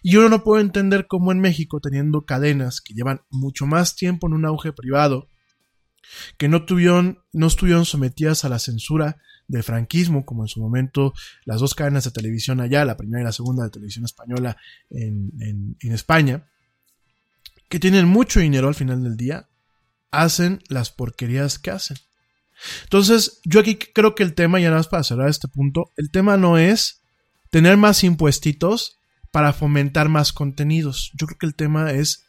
Y 0.02 0.10
yo 0.10 0.28
no 0.28 0.44
puedo 0.44 0.60
entender 0.60 1.06
cómo 1.06 1.30
en 1.32 1.38
México, 1.38 1.80
teniendo 1.80 2.26
cadenas 2.26 2.80
que 2.80 2.94
llevan 2.94 3.22
mucho 3.30 3.66
más 3.66 3.96
tiempo 3.96 4.26
en 4.26 4.34
un 4.34 4.44
auge 4.44 4.72
privado, 4.72 5.28
que 6.38 6.48
no 6.48 6.64
tuvieron, 6.64 7.20
no 7.32 7.46
estuvieron 7.46 7.84
sometidas 7.84 8.44
a 8.44 8.48
la 8.48 8.58
censura 8.58 9.18
del 9.48 9.62
franquismo, 9.62 10.24
como 10.24 10.42
en 10.42 10.48
su 10.48 10.60
momento 10.60 11.12
las 11.44 11.60
dos 11.60 11.74
cadenas 11.74 12.04
de 12.04 12.10
televisión 12.10 12.60
allá, 12.60 12.84
la 12.84 12.96
primera 12.96 13.20
y 13.20 13.24
la 13.24 13.32
segunda 13.32 13.64
de 13.64 13.70
televisión 13.70 14.04
española 14.04 14.56
en, 14.90 15.30
en- 15.40 15.92
España, 15.92 16.48
que 17.68 17.78
tienen 17.78 18.06
mucho 18.06 18.40
dinero 18.40 18.68
al 18.68 18.74
final 18.74 19.02
del 19.02 19.16
día, 19.16 19.48
hacen 20.10 20.62
las 20.68 20.90
porquerías 20.90 21.58
que 21.58 21.70
hacen. 21.70 21.96
Entonces, 22.84 23.40
yo 23.44 23.60
aquí 23.60 23.76
creo 23.76 24.14
que 24.14 24.22
el 24.22 24.34
tema, 24.34 24.58
ya 24.58 24.66
nada 24.68 24.78
más 24.78 24.88
para 24.88 25.04
cerrar 25.04 25.28
este 25.28 25.48
punto, 25.48 25.92
el 25.96 26.10
tema 26.10 26.36
no 26.36 26.58
es 26.58 27.02
tener 27.50 27.76
más 27.76 28.02
impuestitos 28.02 28.98
para 29.30 29.52
fomentar 29.52 30.08
más 30.08 30.32
contenidos. 30.32 31.12
Yo 31.14 31.26
creo 31.26 31.38
que 31.38 31.46
el 31.46 31.54
tema 31.54 31.92
es 31.92 32.24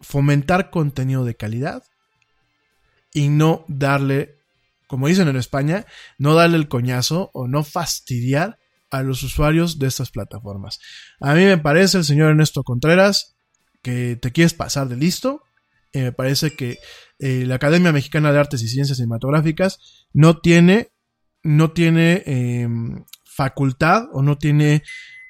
fomentar 0.00 0.70
contenido 0.70 1.24
de 1.24 1.34
calidad 1.34 1.82
y 3.12 3.28
no 3.28 3.64
darle, 3.68 4.36
como 4.86 5.08
dicen 5.08 5.28
en 5.28 5.36
España, 5.36 5.86
no 6.18 6.34
darle 6.34 6.56
el 6.56 6.68
coñazo 6.68 7.30
o 7.34 7.48
no 7.48 7.64
fastidiar 7.64 8.58
a 8.90 9.02
los 9.02 9.22
usuarios 9.22 9.78
de 9.78 9.86
estas 9.86 10.10
plataformas. 10.10 10.78
A 11.20 11.34
mí 11.34 11.44
me 11.44 11.58
parece, 11.58 11.98
el 11.98 12.04
señor 12.04 12.30
Ernesto 12.30 12.62
Contreras, 12.62 13.36
que 13.82 14.16
te 14.16 14.32
quieres 14.32 14.54
pasar 14.54 14.88
de 14.88 14.96
listo. 14.96 15.42
Eh, 15.92 16.02
me 16.04 16.12
parece 16.12 16.54
que 16.56 16.78
eh, 17.18 17.44
la 17.46 17.56
Academia 17.56 17.92
Mexicana 17.92 18.32
de 18.32 18.38
Artes 18.38 18.62
y 18.62 18.68
Ciencias 18.68 18.98
Cinematográficas 18.98 20.06
no 20.12 20.38
tiene, 20.38 20.90
no 21.42 21.72
tiene 21.72 22.22
eh, 22.26 22.68
facultad 23.24 24.04
o 24.12 24.22
no 24.22 24.36
tiene 24.38 24.82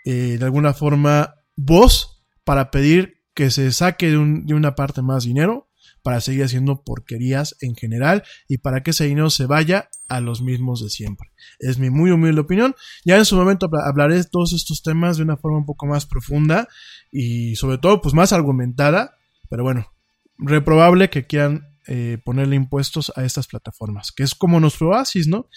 eh, 0.04 0.36
de 0.38 0.44
alguna 0.44 0.72
forma 0.72 1.34
voz 1.56 2.22
para 2.44 2.70
pedir 2.70 3.22
que 3.34 3.50
se 3.50 3.70
saque 3.72 4.10
de, 4.10 4.18
un- 4.18 4.46
de 4.46 4.54
una 4.54 4.74
parte 4.74 5.02
más 5.02 5.24
dinero 5.24 5.67
para 6.08 6.22
seguir 6.22 6.42
haciendo 6.42 6.82
porquerías 6.84 7.54
en 7.60 7.76
general 7.76 8.22
y 8.48 8.56
para 8.56 8.82
que 8.82 8.92
ese 8.92 9.04
dinero 9.04 9.28
se 9.28 9.44
vaya 9.44 9.90
a 10.08 10.22
los 10.22 10.40
mismos 10.40 10.82
de 10.82 10.88
siempre. 10.88 11.32
Es 11.58 11.78
mi 11.78 11.90
muy 11.90 12.10
humilde 12.10 12.40
opinión. 12.40 12.74
Ya 13.04 13.18
en 13.18 13.26
su 13.26 13.36
momento 13.36 13.66
habla- 13.66 13.86
hablaré 13.86 14.14
de 14.14 14.24
todos 14.24 14.54
estos 14.54 14.82
temas 14.82 15.18
de 15.18 15.24
una 15.24 15.36
forma 15.36 15.58
un 15.58 15.66
poco 15.66 15.84
más 15.84 16.06
profunda 16.06 16.66
y 17.12 17.56
sobre 17.56 17.76
todo 17.76 18.00
pues 18.00 18.14
más 18.14 18.32
argumentada, 18.32 19.18
pero 19.50 19.64
bueno, 19.64 19.92
reprobable 20.38 21.10
que 21.10 21.26
quieran 21.26 21.76
eh, 21.86 22.16
ponerle 22.24 22.56
impuestos 22.56 23.12
a 23.14 23.26
estas 23.26 23.46
plataformas, 23.46 24.10
que 24.10 24.22
es 24.22 24.34
como 24.34 24.60
nuestro 24.60 24.88
oasis, 24.88 25.28
¿no? 25.28 25.50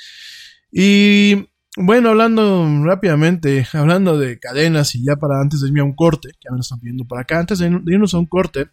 Y 0.69 1.47
bueno, 1.77 2.09
hablando 2.09 2.67
rápidamente, 2.83 3.65
hablando 3.71 4.19
de 4.19 4.37
cadenas 4.37 4.95
y 4.95 5.05
ya 5.05 5.15
para 5.15 5.39
antes 5.39 5.61
de 5.61 5.67
irme 5.69 5.79
a 5.79 5.85
un 5.85 5.95
corte, 5.95 6.27
que 6.33 6.49
ya 6.49 6.53
me 6.53 6.59
están 6.59 6.81
pidiendo 6.81 7.05
por 7.05 7.21
acá, 7.21 7.39
antes 7.39 7.59
de 7.59 7.67
irnos 7.67 8.13
a 8.13 8.17
un 8.19 8.25
corte, 8.25 8.67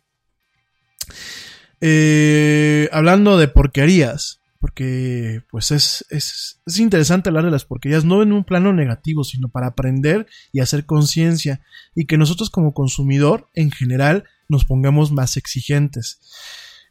eh, 1.80 2.88
hablando 2.92 3.38
de 3.38 3.48
porquerías, 3.48 4.40
porque 4.60 5.42
pues 5.50 5.70
es, 5.70 6.04
es, 6.10 6.60
es 6.66 6.78
interesante 6.78 7.28
hablar 7.28 7.44
de 7.44 7.50
las 7.50 7.64
porquerías, 7.64 8.04
no 8.04 8.22
en 8.22 8.32
un 8.32 8.44
plano 8.44 8.72
negativo, 8.72 9.24
sino 9.24 9.48
para 9.48 9.68
aprender 9.68 10.26
y 10.52 10.60
hacer 10.60 10.84
conciencia, 10.86 11.60
y 11.94 12.06
que 12.06 12.18
nosotros 12.18 12.50
como 12.50 12.74
consumidor 12.74 13.48
en 13.54 13.70
general 13.70 14.24
nos 14.48 14.64
pongamos 14.64 15.12
más 15.12 15.36
exigentes. 15.36 16.20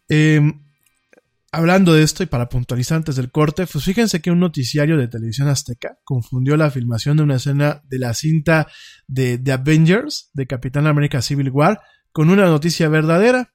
Eh, 0.10 0.42
hablando 1.52 1.94
de 1.94 2.04
esto 2.04 2.24
y 2.24 2.28
para 2.28 2.50
puntualizar 2.50 2.98
antes 2.98 3.16
del 3.16 3.32
corte, 3.32 3.66
pues 3.68 3.84
fíjense 3.84 4.22
que 4.22 4.32
un 4.32 4.40
noticiario 4.40 4.98
de 4.98 5.08
televisión 5.08 5.48
azteca 5.48 5.98
confundió 6.04 6.58
la 6.58 6.72
filmación 6.72 7.18
de 7.18 7.24
una 7.24 7.36
escena 7.36 7.82
de 7.88 8.00
la 8.00 8.14
cinta 8.14 8.68
de 9.08 9.38
The 9.38 9.54
Avengers 9.54 10.30
de 10.34 10.48
Capitán 10.48 10.88
América 10.88 11.22
Civil 11.22 11.50
War 11.50 11.82
con 12.12 12.30
una 12.30 12.46
noticia 12.46 12.90
verdadera. 12.90 13.54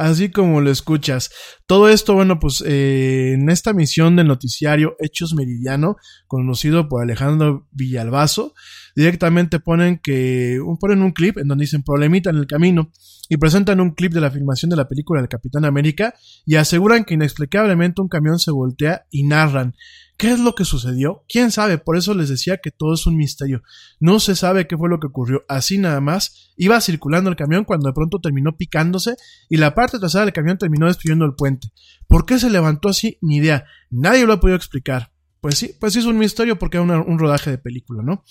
Así 0.00 0.30
como 0.30 0.62
lo 0.62 0.70
escuchas. 0.70 1.30
Todo 1.66 1.90
esto, 1.90 2.14
bueno, 2.14 2.38
pues 2.40 2.64
eh, 2.66 3.32
en 3.34 3.50
esta 3.50 3.74
misión 3.74 4.16
del 4.16 4.28
noticiario 4.28 4.96
Hechos 4.98 5.34
Meridiano, 5.34 5.96
conocido 6.26 6.88
por 6.88 7.02
Alejandro 7.02 7.68
Villalbazo, 7.72 8.54
directamente 8.94 9.60
ponen 9.60 9.98
que 9.98 10.58
ponen 10.80 11.02
un 11.02 11.12
clip 11.12 11.38
en 11.38 11.48
donde 11.48 11.64
dicen 11.64 11.82
problemita 11.82 12.30
en 12.30 12.36
el 12.36 12.46
camino 12.46 12.90
y 13.28 13.36
presentan 13.36 13.80
un 13.80 13.92
clip 13.92 14.12
de 14.12 14.20
la 14.20 14.30
filmación 14.30 14.70
de 14.70 14.76
la 14.76 14.88
película 14.88 15.20
del 15.20 15.28
Capitán 15.28 15.64
América 15.64 16.14
y 16.44 16.56
aseguran 16.56 17.04
que 17.04 17.14
inexplicablemente 17.14 18.02
un 18.02 18.08
camión 18.08 18.38
se 18.40 18.50
voltea 18.50 19.06
y 19.10 19.22
narran 19.22 19.74
qué 20.20 20.32
es 20.32 20.40
lo 20.40 20.54
que 20.54 20.64
sucedió. 20.64 21.24
¿Quién 21.28 21.50
sabe? 21.50 21.78
Por 21.78 21.96
eso 21.96 22.12
les 22.12 22.28
decía 22.28 22.58
que 22.58 22.70
todo 22.72 22.92
es 22.92 23.06
un 23.06 23.16
misterio. 23.16 23.62
No 24.00 24.20
se 24.20 24.34
sabe 24.34 24.66
qué 24.66 24.76
fue 24.76 24.88
lo 24.88 25.00
que 25.00 25.06
ocurrió. 25.06 25.44
Así 25.48 25.78
nada 25.78 26.00
más 26.00 26.52
iba 26.56 26.78
circulando 26.80 27.30
el 27.30 27.36
camión 27.36 27.64
cuando 27.64 27.86
de 27.86 27.94
pronto 27.94 28.20
terminó 28.20 28.56
picándose 28.56 29.14
y 29.48 29.56
la 29.56 29.74
parte 29.74 29.98
trasera 29.98 30.24
del 30.24 30.34
camión 30.34 30.58
terminó 30.58 30.88
destruyendo 30.88 31.24
el 31.24 31.34
puente. 31.34 31.68
¿Por 32.06 32.26
qué 32.26 32.38
se 32.38 32.50
levantó 32.50 32.88
así? 32.88 33.16
Ni 33.22 33.36
idea. 33.36 33.64
Nadie 33.90 34.26
lo 34.26 34.34
ha 34.34 34.40
podido 34.40 34.56
explicar. 34.56 35.12
Pues 35.40 35.56
sí, 35.56 35.74
pues 35.80 35.94
sí 35.94 36.00
es 36.00 36.04
un 36.04 36.18
misterio 36.18 36.58
porque 36.58 36.76
era 36.76 37.00
un 37.00 37.18
rodaje 37.18 37.50
de 37.50 37.58
película, 37.58 38.02
¿no? 38.02 38.24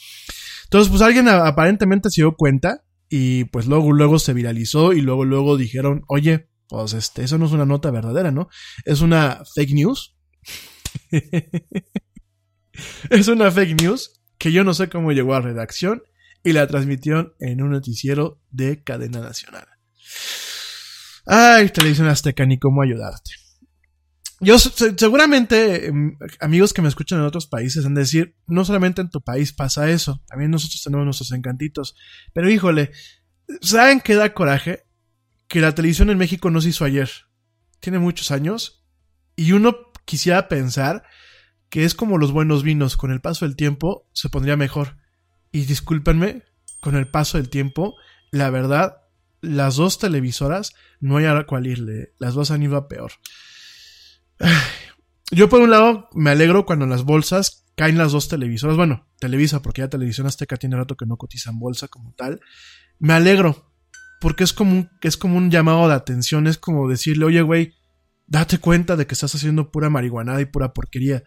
Entonces, 0.69 0.91
pues 0.91 1.01
alguien 1.01 1.27
aparentemente 1.27 2.11
se 2.11 2.21
dio 2.21 2.35
cuenta 2.35 2.83
y 3.09 3.45
pues 3.45 3.65
luego, 3.65 3.91
luego 3.91 4.19
se 4.19 4.33
viralizó 4.33 4.93
y 4.93 5.01
luego, 5.01 5.25
luego 5.25 5.57
dijeron, 5.57 6.03
oye, 6.07 6.51
pues 6.67 6.93
este, 6.93 7.23
eso 7.23 7.39
no 7.39 7.47
es 7.47 7.53
una 7.53 7.65
nota 7.65 7.89
verdadera, 7.89 8.29
¿no? 8.29 8.49
Es 8.85 9.01
una 9.01 9.41
fake 9.55 9.73
news. 9.73 10.15
es 13.09 13.27
una 13.27 13.49
fake 13.49 13.81
news 13.81 14.21
que 14.37 14.51
yo 14.51 14.63
no 14.63 14.75
sé 14.75 14.89
cómo 14.89 15.11
llegó 15.11 15.33
a 15.33 15.41
redacción 15.41 16.03
y 16.43 16.53
la 16.53 16.67
transmitieron 16.67 17.33
en 17.39 17.63
un 17.63 17.71
noticiero 17.71 18.39
de 18.51 18.83
cadena 18.83 19.21
nacional. 19.21 19.65
Ay, 21.25 21.69
televisión 21.69 22.09
azteca, 22.09 22.45
ni 22.45 22.59
cómo 22.59 22.83
ayudarte. 22.83 23.31
Yo 24.41 24.57
se- 24.57 24.95
seguramente 24.97 25.87
em, 25.87 26.17
amigos 26.39 26.73
que 26.73 26.81
me 26.81 26.87
escuchan 26.87 27.19
en 27.19 27.25
otros 27.25 27.47
países 27.47 27.85
han 27.85 27.93
de 27.93 28.01
decir, 28.01 28.35
no 28.47 28.63
solamente 28.63 29.01
en 29.01 29.09
tu 29.09 29.21
país 29.21 29.51
pasa 29.53 29.89
eso, 29.89 30.21
también 30.27 30.51
nosotros 30.51 30.81
tenemos 30.83 31.05
nuestros 31.05 31.31
encantitos. 31.31 31.95
Pero 32.33 32.49
híjole, 32.49 32.91
¿saben 33.61 33.99
qué 33.99 34.15
da 34.15 34.33
coraje? 34.33 34.85
Que 35.47 35.59
la 35.61 35.75
televisión 35.75 36.09
en 36.09 36.17
México 36.17 36.51
no 36.51 36.61
se 36.61 36.69
hizo 36.69 36.85
ayer. 36.85 37.09
Tiene 37.79 37.99
muchos 37.99 38.31
años 38.31 38.85
y 39.35 39.51
uno 39.51 39.75
quisiera 40.05 40.47
pensar 40.47 41.03
que 41.69 41.83
es 41.85 41.93
como 41.93 42.17
los 42.17 42.31
buenos 42.31 42.63
vinos, 42.63 42.97
con 42.97 43.11
el 43.11 43.21
paso 43.21 43.45
del 43.45 43.55
tiempo 43.55 44.07
se 44.13 44.29
pondría 44.29 44.55
mejor. 44.57 44.97
Y 45.51 45.65
discúlpenme, 45.65 46.43
con 46.81 46.95
el 46.95 47.07
paso 47.09 47.37
del 47.37 47.49
tiempo, 47.49 47.95
la 48.31 48.49
verdad, 48.49 48.97
las 49.41 49.75
dos 49.75 49.99
televisoras 49.99 50.73
no 50.99 51.17
hay 51.17 51.25
a 51.25 51.43
cuál 51.45 51.67
irle, 51.67 52.13
las 52.19 52.33
dos 52.33 52.51
han 52.51 52.63
ido 52.63 52.77
a 52.77 52.87
peor. 52.87 53.11
Yo 55.31 55.49
por 55.49 55.61
un 55.61 55.69
lado 55.69 56.09
me 56.13 56.31
alegro 56.31 56.65
cuando 56.65 56.85
en 56.85 56.91
las 56.91 57.03
bolsas 57.03 57.65
caen 57.75 57.97
las 57.97 58.11
dos 58.11 58.27
televisoras, 58.27 58.75
bueno, 58.75 59.07
Televisa, 59.19 59.61
porque 59.61 59.81
ya 59.81 59.89
Televisión 59.89 60.27
Azteca 60.27 60.57
tiene 60.57 60.75
rato 60.75 60.97
que 60.97 61.05
no 61.05 61.17
cotiza 61.17 61.49
en 61.51 61.59
bolsa 61.59 61.87
como 61.87 62.13
tal. 62.13 62.41
Me 62.97 63.13
alegro, 63.13 63.71
porque 64.19 64.43
es 64.43 64.53
como 64.53 64.71
un, 64.73 64.89
es 65.01 65.17
como 65.17 65.37
un 65.37 65.49
llamado 65.49 65.87
de 65.87 65.93
atención, 65.93 66.47
es 66.47 66.57
como 66.57 66.89
decirle, 66.89 67.25
oye, 67.25 67.41
güey, 67.41 67.73
date 68.27 68.57
cuenta 68.57 68.95
de 68.95 69.07
que 69.07 69.13
estás 69.13 69.33
haciendo 69.35 69.71
pura 69.71 69.89
marihuanada 69.89 70.41
y 70.41 70.45
pura 70.45 70.73
porquería. 70.73 71.23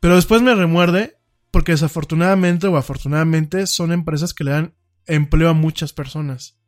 Pero 0.00 0.16
después 0.16 0.40
me 0.40 0.54
remuerde, 0.54 1.18
porque 1.50 1.72
desafortunadamente 1.72 2.66
o 2.66 2.76
afortunadamente 2.76 3.66
son 3.66 3.92
empresas 3.92 4.34
que 4.34 4.44
le 4.44 4.52
dan 4.52 4.74
empleo 5.06 5.50
a 5.50 5.54
muchas 5.54 5.92
personas. 5.92 6.58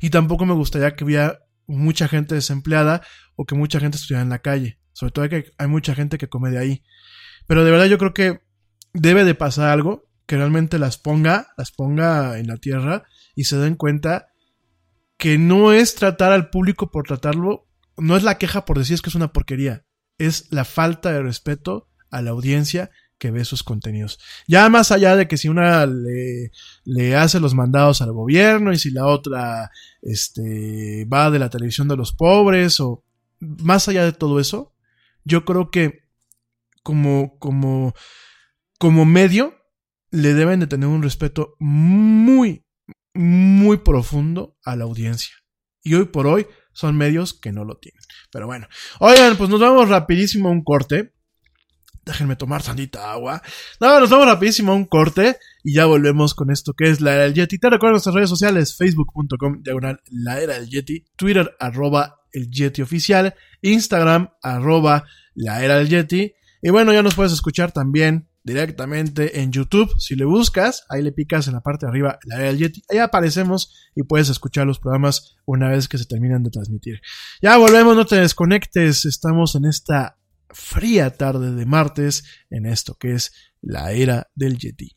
Y 0.00 0.10
tampoco 0.10 0.46
me 0.46 0.54
gustaría 0.54 0.94
que 0.94 1.04
hubiera 1.04 1.40
mucha 1.66 2.08
gente 2.08 2.34
desempleada 2.34 3.02
o 3.36 3.44
que 3.44 3.54
mucha 3.54 3.80
gente 3.80 3.96
estuviera 3.96 4.22
en 4.22 4.30
la 4.30 4.38
calle. 4.38 4.78
Sobre 4.98 5.12
todo 5.12 5.28
que 5.28 5.52
hay 5.56 5.68
mucha 5.68 5.94
gente 5.94 6.18
que 6.18 6.28
come 6.28 6.50
de 6.50 6.58
ahí. 6.58 6.82
Pero 7.46 7.64
de 7.64 7.70
verdad 7.70 7.86
yo 7.86 7.98
creo 7.98 8.12
que 8.12 8.40
debe 8.92 9.22
de 9.22 9.36
pasar 9.36 9.70
algo 9.70 10.08
que 10.26 10.36
realmente 10.36 10.76
las 10.80 10.98
ponga, 10.98 11.52
las 11.56 11.70
ponga 11.70 12.36
en 12.40 12.48
la 12.48 12.56
tierra 12.56 13.04
y 13.36 13.44
se 13.44 13.58
den 13.58 13.76
cuenta 13.76 14.32
que 15.16 15.38
no 15.38 15.72
es 15.72 15.94
tratar 15.94 16.32
al 16.32 16.50
público 16.50 16.90
por 16.90 17.06
tratarlo, 17.06 17.68
no 17.96 18.16
es 18.16 18.24
la 18.24 18.38
queja 18.38 18.64
por 18.64 18.76
decir 18.76 18.94
es 18.94 19.00
que 19.00 19.10
es 19.10 19.14
una 19.14 19.32
porquería, 19.32 19.84
es 20.18 20.50
la 20.50 20.64
falta 20.64 21.12
de 21.12 21.22
respeto 21.22 21.88
a 22.10 22.20
la 22.20 22.30
audiencia 22.30 22.90
que 23.18 23.30
ve 23.30 23.44
sus 23.44 23.62
contenidos. 23.62 24.18
Ya 24.48 24.68
más 24.68 24.90
allá 24.90 25.14
de 25.14 25.28
que 25.28 25.36
si 25.36 25.48
una 25.48 25.86
le, 25.86 26.50
le 26.82 27.14
hace 27.14 27.38
los 27.38 27.54
mandados 27.54 28.02
al 28.02 28.10
gobierno 28.10 28.72
y 28.72 28.78
si 28.78 28.90
la 28.90 29.06
otra 29.06 29.70
este, 30.02 31.04
va 31.04 31.30
de 31.30 31.38
la 31.38 31.50
televisión 31.50 31.86
de 31.86 31.96
los 31.96 32.12
pobres 32.12 32.80
o 32.80 33.04
más 33.38 33.86
allá 33.86 34.04
de 34.04 34.12
todo 34.12 34.40
eso, 34.40 34.72
yo 35.28 35.44
creo 35.44 35.70
que 35.70 36.08
como, 36.82 37.38
como, 37.38 37.94
como 38.78 39.04
medio 39.04 39.54
le 40.10 40.32
deben 40.34 40.60
de 40.60 40.66
tener 40.66 40.88
un 40.88 41.02
respeto 41.02 41.54
muy, 41.58 42.64
muy 43.14 43.76
profundo 43.78 44.56
a 44.64 44.74
la 44.74 44.84
audiencia. 44.84 45.34
Y 45.82 45.94
hoy 45.94 46.06
por 46.06 46.26
hoy 46.26 46.46
son 46.72 46.96
medios 46.96 47.34
que 47.34 47.52
no 47.52 47.64
lo 47.64 47.76
tienen. 47.76 48.00
Pero 48.32 48.46
bueno, 48.46 48.68
oigan, 49.00 49.36
pues 49.36 49.50
nos 49.50 49.60
vamos 49.60 49.88
rapidísimo 49.88 50.48
a 50.48 50.52
un 50.52 50.64
corte. 50.64 51.12
Déjenme 52.04 52.36
tomar 52.36 52.62
sandita 52.62 53.12
agua. 53.12 53.42
No, 53.80 54.00
nos 54.00 54.08
vamos 54.08 54.26
rapidísimo 54.26 54.72
a 54.72 54.74
un 54.74 54.86
corte 54.86 55.36
y 55.62 55.74
ya 55.74 55.84
volvemos 55.84 56.34
con 56.34 56.50
esto 56.50 56.72
que 56.72 56.88
es 56.88 57.02
la 57.02 57.14
era 57.14 57.22
del 57.24 57.34
Yeti. 57.34 57.58
Te 57.58 57.68
recuerdo 57.68 57.92
nuestras 57.92 58.14
redes 58.14 58.30
sociales, 58.30 58.76
facebook.com, 58.76 59.62
diagonal, 59.62 60.00
la 60.10 60.40
era 60.40 60.54
del 60.54 60.70
Yeti, 60.70 61.04
Twitter, 61.16 61.54
arroba 61.60 62.17
el 62.32 62.50
Yeti 62.50 62.82
oficial, 62.82 63.34
Instagram, 63.62 64.30
arroba 64.42 65.04
la 65.34 65.64
era 65.64 65.78
del 65.78 65.88
Yeti. 65.88 66.34
Y 66.62 66.70
bueno, 66.70 66.92
ya 66.92 67.02
nos 67.02 67.14
puedes 67.14 67.32
escuchar 67.32 67.72
también 67.72 68.28
directamente 68.42 69.40
en 69.40 69.52
YouTube. 69.52 69.92
Si 69.98 70.16
le 70.16 70.24
buscas, 70.24 70.84
ahí 70.88 71.02
le 71.02 71.12
picas 71.12 71.46
en 71.48 71.54
la 71.54 71.60
parte 71.60 71.86
de 71.86 71.90
arriba 71.90 72.18
la 72.24 72.36
era 72.36 72.46
del 72.46 72.58
Yeti. 72.58 72.82
Ahí 72.90 72.98
aparecemos 72.98 73.90
y 73.94 74.02
puedes 74.02 74.28
escuchar 74.28 74.66
los 74.66 74.78
programas 74.78 75.36
una 75.44 75.68
vez 75.68 75.88
que 75.88 75.98
se 75.98 76.06
terminan 76.06 76.42
de 76.42 76.50
transmitir. 76.50 77.00
Ya 77.42 77.56
volvemos, 77.56 77.94
no 77.94 78.06
te 78.06 78.16
desconectes. 78.16 79.04
Estamos 79.04 79.54
en 79.54 79.66
esta 79.66 80.18
fría 80.50 81.10
tarde 81.10 81.54
de 81.54 81.66
martes 81.66 82.24
en 82.50 82.66
esto 82.66 82.94
que 82.94 83.12
es 83.12 83.32
la 83.60 83.92
era 83.92 84.30
del 84.34 84.58
Yeti. 84.58 84.96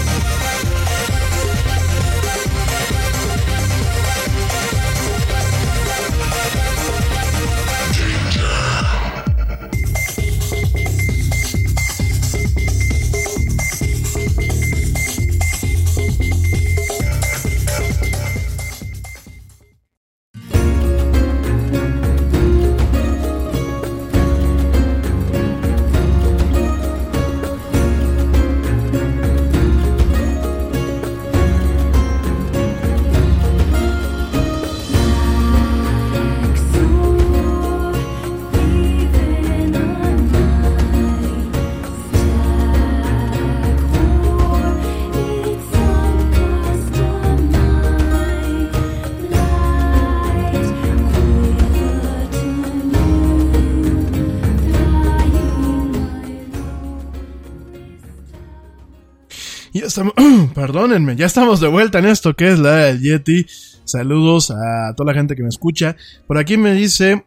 perdónenme, 60.55 61.15
ya 61.15 61.25
estamos 61.25 61.59
de 61.59 61.67
vuelta 61.67 61.99
en 61.99 62.05
esto 62.05 62.33
que 62.33 62.51
es 62.51 62.59
la 62.59 62.75
del 62.77 63.01
Yeti. 63.01 63.45
Saludos 63.83 64.51
a 64.51 64.93
toda 64.95 65.11
la 65.11 65.17
gente 65.17 65.35
que 65.35 65.43
me 65.43 65.49
escucha. 65.49 65.97
Por 66.27 66.37
aquí 66.37 66.55
me 66.55 66.73
dice 66.73 67.25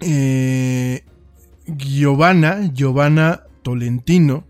eh, 0.00 1.04
Giovanna, 1.66 2.72
Giovanna 2.72 3.42
Tolentino. 3.62 4.46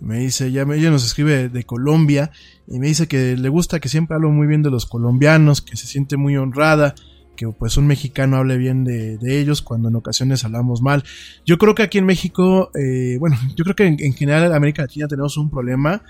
Me 0.00 0.18
dice, 0.18 0.48
ella 0.48 0.90
nos 0.90 1.04
escribe 1.04 1.48
de 1.48 1.64
Colombia 1.64 2.30
y 2.68 2.78
me 2.78 2.86
dice 2.88 3.08
que 3.08 3.36
le 3.36 3.48
gusta 3.48 3.80
que 3.80 3.88
siempre 3.88 4.14
hablo 4.14 4.30
muy 4.30 4.46
bien 4.46 4.62
de 4.62 4.70
los 4.70 4.86
colombianos, 4.86 5.62
que 5.62 5.76
se 5.76 5.86
siente 5.86 6.16
muy 6.16 6.36
honrada, 6.36 6.94
que 7.34 7.48
pues 7.48 7.78
un 7.78 7.86
mexicano 7.86 8.36
hable 8.36 8.58
bien 8.58 8.84
de, 8.84 9.16
de 9.18 9.40
ellos 9.40 9.62
cuando 9.62 9.88
en 9.88 9.96
ocasiones 9.96 10.44
hablamos 10.44 10.82
mal. 10.82 11.02
Yo 11.46 11.58
creo 11.58 11.74
que 11.74 11.82
aquí 11.82 11.98
en 11.98 12.06
México, 12.06 12.70
eh, 12.74 13.16
bueno, 13.18 13.36
yo 13.56 13.64
creo 13.64 13.74
que 13.74 13.86
en, 13.86 13.96
en 13.98 14.12
general 14.12 14.44
en 14.44 14.52
América 14.52 14.82
Latina 14.82 15.08
tenemos 15.08 15.36
un 15.38 15.50
problema 15.50 16.02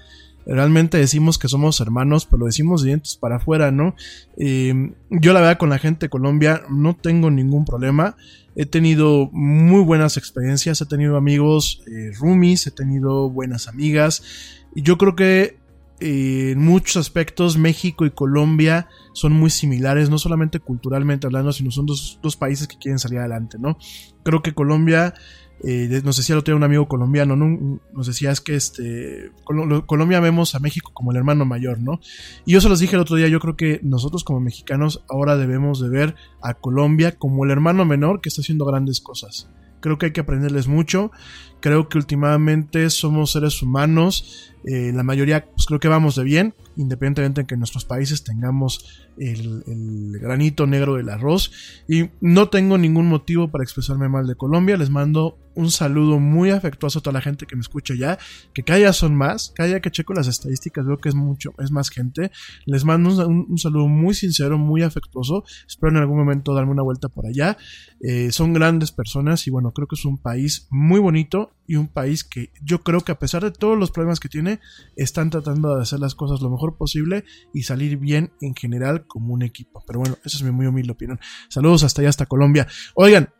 realmente 0.55 0.99
decimos 0.99 1.38
que 1.38 1.49
somos 1.49 1.80
hermanos, 1.80 2.26
pero 2.26 2.38
lo 2.38 2.47
decimos 2.47 2.82
de 2.82 2.88
dientes 2.88 3.16
para 3.16 3.36
afuera, 3.36 3.70
¿no? 3.72 3.94
Eh, 4.36 4.92
yo 5.11 5.32
la 5.32 5.40
verdad 5.40 5.59
con 5.59 5.70
la 5.70 5.78
gente 5.78 6.07
de 6.07 6.11
Colombia 6.11 6.62
no 6.70 6.94
tengo 6.94 7.30
ningún 7.30 7.64
problema. 7.64 8.16
He 8.55 8.64
tenido 8.64 9.28
muy 9.32 9.82
buenas 9.82 10.16
experiencias, 10.16 10.80
he 10.80 10.86
tenido 10.86 11.16
amigos 11.16 11.82
eh, 11.86 12.12
roomies, 12.18 12.66
he 12.66 12.70
tenido 12.70 13.28
buenas 13.28 13.68
amigas. 13.68 14.22
Y 14.74 14.82
yo 14.82 14.97
creo 14.99 15.16
que 15.16 15.59
eh, 15.99 16.51
en 16.53 16.62
muchos 16.62 16.97
aspectos 16.97 17.57
México 17.57 18.05
y 18.05 18.11
Colombia 18.11 18.88
son 19.14 19.32
muy 19.32 19.51
similares, 19.51 20.11
no 20.11 20.18
solamente 20.18 20.61
culturalmente 20.61 21.26
hablando, 21.26 21.53
sino 21.53 21.70
son 21.70 21.86
dos, 21.86 22.20
dos 22.22 22.36
países 22.36 22.68
que 22.68 22.78
quieren 22.78 22.99
salir 22.99 23.18
adelante, 23.18 23.59
¿no? 23.59 23.78
Creo 24.22 24.42
que 24.42 24.55
Colombia 24.55 25.14
eh, 25.64 26.00
nos 26.04 26.16
decía 26.16 26.34
lo 26.34 26.44
tenía 26.44 26.57
un 26.57 26.64
amigo 26.64 26.86
colombiano, 26.86 27.36
¿no? 27.36 27.80
Nos 27.92 28.07
decía 28.07 28.30
es 28.30 28.40
que 28.40 28.54
este 28.54 29.30
Col 29.44 29.86
Colombia 29.86 30.20
vemos 30.20 30.54
a 30.54 30.61
México 30.61 30.90
como 30.92 31.12
el 31.12 31.16
hermano 31.16 31.44
mayor, 31.44 31.80
¿no? 31.80 32.00
Y 32.44 32.52
yo 32.52 32.61
se 32.61 32.68
los 32.68 32.80
dije 32.80 32.96
el 32.96 33.02
otro 33.02 33.16
día, 33.16 33.28
yo 33.28 33.40
creo 33.40 33.57
que 33.57 33.80
nosotros 33.82 34.24
como 34.24 34.40
mexicanos 34.40 35.04
ahora 35.09 35.36
debemos 35.36 35.80
de 35.80 35.88
ver 35.88 36.14
a 36.42 36.54
Colombia 36.54 37.16
como 37.18 37.44
el 37.44 37.50
hermano 37.50 37.84
menor 37.84 38.20
que 38.20 38.28
está 38.28 38.42
haciendo 38.42 38.64
grandes 38.64 39.00
cosas. 39.00 39.48
Creo 39.80 39.98
que 39.98 40.07
hay 40.07 40.12
que 40.12 40.20
aprenderles 40.20 40.66
mucho. 40.66 41.11
Creo 41.61 41.88
que 41.88 41.98
últimamente 41.98 42.90
somos 42.90 43.32
seres 43.32 43.62
humanos. 43.62 44.52
Eh, 44.66 44.92
la 44.92 45.04
mayoría, 45.04 45.46
pues 45.46 45.64
creo 45.66 45.78
que 45.78 45.86
vamos 45.86 46.16
de 46.16 46.24
bien, 46.24 46.54
independientemente 46.76 47.42
de 47.42 47.46
que 47.46 47.54
en 47.54 47.60
nuestros 47.60 47.84
países 47.84 48.24
tengamos 48.24 49.06
el, 49.16 50.18
granito 50.20 50.66
negro 50.66 50.96
del 50.96 51.08
arroz. 51.08 51.52
Y 51.88 52.10
no 52.20 52.48
tengo 52.48 52.76
ningún 52.76 53.06
motivo 53.06 53.48
para 53.48 53.62
expresarme 53.62 54.08
mal 54.08 54.26
de 54.26 54.34
Colombia. 54.34 54.76
Les 54.76 54.90
mando 54.90 55.38
un 55.54 55.70
saludo 55.70 56.18
muy 56.18 56.50
afectuoso 56.50 56.98
a 56.98 57.02
toda 57.02 57.14
la 57.14 57.20
gente 57.20 57.46
que 57.46 57.54
me 57.54 57.60
escucha 57.60 57.94
ya. 57.94 58.18
Que 58.52 58.64
cada 58.64 58.78
día 58.78 58.92
son 58.92 59.14
más. 59.14 59.52
Cada 59.54 59.68
día 59.68 59.80
que 59.80 59.92
checo 59.92 60.14
las 60.14 60.26
estadísticas 60.26 60.84
veo 60.84 60.98
que 60.98 61.08
es 61.08 61.14
mucho, 61.14 61.54
es 61.58 61.70
más 61.70 61.88
gente. 61.88 62.32
Les 62.64 62.84
mando 62.84 63.26
un, 63.26 63.46
un 63.48 63.58
saludo 63.58 63.86
muy 63.86 64.14
sincero, 64.14 64.58
muy 64.58 64.82
afectuoso. 64.82 65.44
Espero 65.66 65.92
en 65.92 65.98
algún 65.98 66.18
momento 66.18 66.54
darme 66.54 66.72
una 66.72 66.82
vuelta 66.82 67.08
por 67.08 67.26
allá. 67.26 67.56
Eh, 68.00 68.30
son 68.30 68.52
grandes 68.52 68.92
personas 68.92 69.46
y 69.46 69.50
bueno, 69.50 69.72
creo 69.72 69.88
que 69.88 69.94
es 69.94 70.04
un 70.04 70.18
país 70.18 70.66
muy 70.70 71.00
bonito 71.00 71.52
y 71.66 71.76
un 71.76 71.88
país 71.88 72.24
que 72.24 72.50
yo 72.62 72.82
creo 72.82 73.00
que 73.00 73.12
a 73.12 73.18
pesar 73.18 73.42
de 73.42 73.50
todos 73.50 73.78
los 73.78 73.90
problemas 73.90 74.20
que 74.20 74.28
tiene, 74.28 74.55
están 74.96 75.30
tratando 75.30 75.76
de 75.76 75.82
hacer 75.82 76.00
las 76.00 76.14
cosas 76.14 76.40
lo 76.40 76.50
mejor 76.50 76.76
posible 76.76 77.24
y 77.52 77.62
salir 77.62 77.96
bien 77.96 78.32
en 78.40 78.54
general 78.54 79.07
como 79.07 79.32
un 79.34 79.42
equipo. 79.42 79.82
Pero 79.86 80.00
bueno, 80.00 80.16
eso 80.24 80.36
es 80.36 80.42
mi 80.42 80.50
muy 80.50 80.66
humilde 80.66 80.92
opinión. 80.92 81.18
Saludos 81.48 81.84
hasta 81.84 82.02
allá, 82.02 82.11
hasta 82.11 82.26
Colombia. 82.26 82.66
Oigan, 82.94 83.30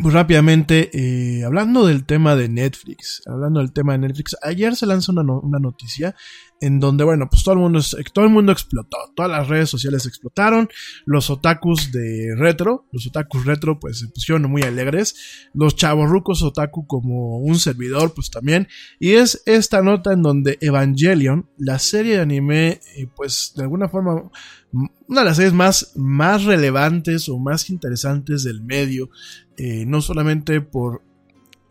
pues 0.00 0.14
rápidamente, 0.14 0.90
eh, 0.94 1.44
hablando 1.44 1.86
del 1.86 2.06
tema 2.06 2.34
de 2.34 2.48
Netflix, 2.48 3.22
hablando 3.26 3.60
del 3.60 3.72
tema 3.72 3.92
de 3.92 3.98
Netflix, 3.98 4.36
ayer 4.42 4.74
se 4.74 4.86
lanzó 4.86 5.12
una, 5.12 5.22
una, 5.22 5.58
noticia 5.58 6.14
en 6.62 6.80
donde, 6.80 7.04
bueno, 7.04 7.28
pues 7.28 7.44
todo 7.44 7.54
el 7.54 7.60
mundo, 7.60 7.80
todo 8.14 8.24
el 8.24 8.30
mundo 8.30 8.52
explotó, 8.52 8.96
todas 9.14 9.30
las 9.30 9.48
redes 9.48 9.68
sociales 9.68 10.06
explotaron, 10.06 10.70
los 11.04 11.28
otakus 11.28 11.92
de 11.92 12.34
retro, 12.36 12.86
los 12.90 13.06
otakus 13.06 13.44
retro 13.44 13.78
pues 13.78 13.98
se 13.98 14.08
pusieron 14.08 14.50
muy 14.50 14.62
alegres, 14.62 15.48
los 15.52 15.76
chavorrucos 15.76 16.42
otaku 16.42 16.86
como 16.86 17.38
un 17.38 17.58
servidor 17.58 18.14
pues 18.14 18.30
también, 18.30 18.68
y 18.98 19.12
es 19.12 19.42
esta 19.44 19.82
nota 19.82 20.12
en 20.14 20.22
donde 20.22 20.56
Evangelion, 20.62 21.50
la 21.58 21.78
serie 21.78 22.16
de 22.16 22.22
anime, 22.22 22.80
eh, 22.96 23.08
pues 23.14 23.52
de 23.56 23.64
alguna 23.64 23.88
forma 23.88 24.30
una 24.72 25.20
de 25.20 25.24
las 25.26 25.36
series 25.36 25.52
más, 25.52 25.92
más 25.96 26.44
relevantes 26.44 27.28
o 27.28 27.38
más 27.38 27.68
interesantes 27.70 28.42
del 28.44 28.62
medio, 28.62 29.10
eh, 29.56 29.84
no 29.86 30.00
solamente 30.00 30.60
por 30.60 31.02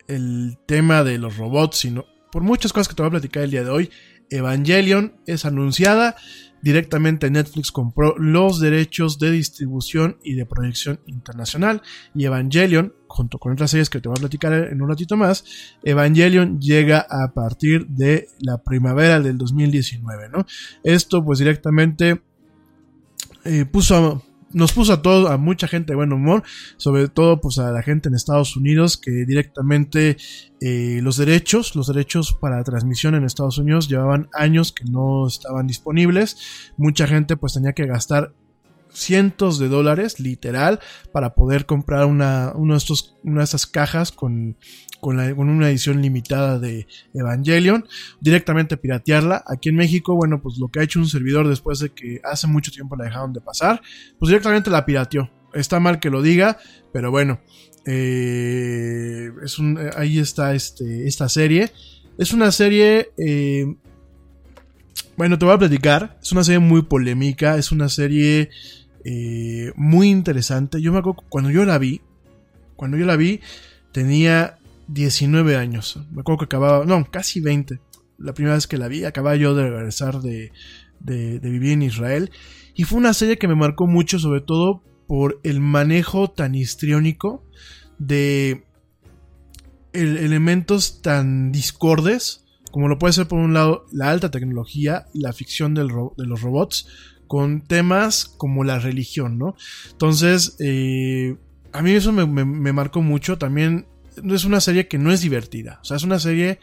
el 0.06 0.58
tema 0.66 1.02
de 1.02 1.18
los 1.18 1.36
robots, 1.36 1.78
sino 1.78 2.06
por 2.30 2.42
muchas 2.42 2.72
cosas 2.72 2.88
que 2.88 2.94
te 2.94 3.02
voy 3.02 3.08
a 3.08 3.12
platicar 3.12 3.42
el 3.42 3.50
día 3.50 3.64
de 3.64 3.70
hoy. 3.70 3.90
Evangelion 4.30 5.14
es 5.26 5.44
anunciada, 5.44 6.16
directamente 6.62 7.30
Netflix 7.30 7.70
compró 7.70 8.16
los 8.16 8.60
derechos 8.60 9.18
de 9.18 9.30
distribución 9.30 10.16
y 10.22 10.34
de 10.34 10.46
proyección 10.46 11.00
internacional 11.06 11.82
y 12.14 12.24
Evangelion, 12.24 12.94
junto 13.08 13.38
con 13.38 13.52
otras 13.52 13.72
series 13.72 13.90
que 13.90 14.00
te 14.00 14.08
voy 14.08 14.16
a 14.16 14.20
platicar 14.20 14.52
en 14.54 14.80
un 14.80 14.88
ratito 14.88 15.16
más, 15.18 15.44
Evangelion 15.82 16.60
llega 16.60 17.06
a 17.10 17.34
partir 17.34 17.86
de 17.88 18.28
la 18.38 18.62
primavera 18.62 19.20
del 19.20 19.36
2019, 19.36 20.30
¿no? 20.30 20.46
Esto 20.82 21.22
pues 21.22 21.40
directamente 21.40 22.22
eh, 23.44 23.64
puso 23.64 24.22
nos 24.52 24.72
puso 24.72 24.92
a 24.92 25.02
todos, 25.02 25.30
a 25.30 25.36
mucha 25.36 25.66
gente 25.66 25.92
de 25.92 25.96
buen 25.96 26.12
humor, 26.12 26.42
sobre 26.76 27.08
todo 27.08 27.40
pues 27.40 27.58
a 27.58 27.70
la 27.70 27.82
gente 27.82 28.08
en 28.08 28.14
Estados 28.14 28.56
Unidos 28.56 28.96
que 28.96 29.10
directamente 29.26 30.16
eh, 30.60 31.00
los 31.02 31.16
derechos, 31.16 31.74
los 31.74 31.86
derechos 31.86 32.34
para 32.34 32.62
transmisión 32.62 33.14
en 33.14 33.24
Estados 33.24 33.58
Unidos 33.58 33.88
llevaban 33.88 34.28
años 34.34 34.72
que 34.72 34.84
no 34.84 35.26
estaban 35.26 35.66
disponibles, 35.66 36.72
mucha 36.76 37.06
gente 37.06 37.36
pues 37.36 37.54
tenía 37.54 37.72
que 37.72 37.86
gastar 37.86 38.34
cientos 38.92 39.58
de 39.58 39.68
dólares, 39.68 40.20
literal, 40.20 40.80
para 41.12 41.34
poder 41.34 41.66
comprar 41.66 42.06
una, 42.06 42.52
uno 42.54 42.74
de 42.74 42.78
estos, 42.78 43.16
una 43.24 43.38
de 43.38 43.44
estas 43.44 43.66
cajas 43.66 44.12
con, 44.12 44.56
con, 45.00 45.16
la, 45.16 45.34
con, 45.34 45.48
una 45.48 45.70
edición 45.70 46.02
limitada 46.02 46.58
de 46.58 46.86
Evangelion, 47.14 47.86
directamente 48.20 48.76
piratearla. 48.76 49.44
Aquí 49.46 49.70
en 49.70 49.76
México, 49.76 50.14
bueno, 50.14 50.40
pues 50.42 50.58
lo 50.58 50.68
que 50.68 50.80
ha 50.80 50.82
hecho 50.82 51.00
un 51.00 51.08
servidor 51.08 51.48
después 51.48 51.78
de 51.78 51.90
que 51.90 52.20
hace 52.24 52.46
mucho 52.46 52.70
tiempo 52.70 52.96
la 52.96 53.04
dejaron 53.04 53.32
de 53.32 53.40
pasar, 53.40 53.80
pues 54.18 54.28
directamente 54.28 54.70
la 54.70 54.84
pirateó. 54.84 55.30
Está 55.54 55.80
mal 55.80 56.00
que 56.00 56.10
lo 56.10 56.22
diga, 56.22 56.58
pero 56.92 57.10
bueno, 57.10 57.40
eh, 57.84 59.30
es 59.44 59.58
un, 59.58 59.78
ahí 59.96 60.18
está 60.18 60.54
este, 60.54 61.06
esta 61.06 61.28
serie. 61.28 61.72
Es 62.18 62.32
una 62.32 62.52
serie 62.52 63.10
eh, 63.18 63.66
bueno, 65.16 65.38
te 65.38 65.44
voy 65.44 65.54
a 65.54 65.58
platicar. 65.58 66.18
Es 66.22 66.32
una 66.32 66.44
serie 66.44 66.58
muy 66.58 66.82
polémica. 66.82 67.56
Es 67.56 67.72
una 67.72 67.88
serie 67.88 68.50
eh, 69.04 69.72
muy 69.76 70.10
interesante. 70.10 70.80
Yo 70.80 70.92
me 70.92 70.98
acuerdo 70.98 71.24
cuando 71.28 71.50
yo 71.50 71.64
la 71.64 71.78
vi, 71.78 72.00
cuando 72.76 72.96
yo 72.96 73.06
la 73.06 73.16
vi, 73.16 73.40
tenía 73.92 74.58
19 74.88 75.56
años. 75.56 75.98
Me 76.10 76.20
acuerdo 76.20 76.38
que 76.38 76.44
acababa, 76.46 76.84
no, 76.84 77.04
casi 77.10 77.40
20. 77.40 77.80
La 78.18 78.34
primera 78.34 78.54
vez 78.54 78.66
que 78.66 78.78
la 78.78 78.88
vi, 78.88 79.04
acababa 79.04 79.36
yo 79.36 79.54
de 79.54 79.70
regresar 79.70 80.20
de, 80.20 80.52
de, 81.00 81.38
vivir 81.38 81.72
en 81.72 81.82
Israel. 81.82 82.30
Y 82.74 82.84
fue 82.84 82.98
una 82.98 83.14
serie 83.14 83.38
que 83.38 83.48
me 83.48 83.54
marcó 83.54 83.86
mucho, 83.86 84.18
sobre 84.18 84.40
todo 84.40 84.82
por 85.06 85.40
el 85.42 85.60
manejo 85.60 86.30
tan 86.30 86.54
histriónico 86.54 87.44
de 87.98 88.64
el, 89.92 90.16
elementos 90.16 91.02
tan 91.02 91.52
discordes 91.52 92.42
como 92.72 92.88
lo 92.88 92.98
puede 92.98 93.12
ser 93.12 93.28
por 93.28 93.38
un 93.38 93.52
lado 93.52 93.84
la 93.92 94.10
alta 94.10 94.30
tecnología 94.30 95.06
y 95.12 95.20
la 95.20 95.32
ficción 95.32 95.74
del 95.74 95.88
de 95.88 96.26
los 96.26 96.40
robots, 96.40 96.88
con 97.32 97.62
temas 97.62 98.26
como 98.26 98.62
la 98.62 98.78
religión, 98.78 99.38
¿no? 99.38 99.56
Entonces, 99.90 100.54
eh, 100.58 101.38
a 101.72 101.80
mí 101.80 101.92
eso 101.92 102.12
me, 102.12 102.26
marcó 102.74 103.00
mucho. 103.00 103.38
También 103.38 103.86
es 104.22 104.44
una 104.44 104.60
serie 104.60 104.86
que 104.86 104.98
no 104.98 105.10
es 105.10 105.22
divertida. 105.22 105.78
O 105.80 105.84
sea, 105.86 105.96
es 105.96 106.02
una 106.02 106.18
serie. 106.18 106.58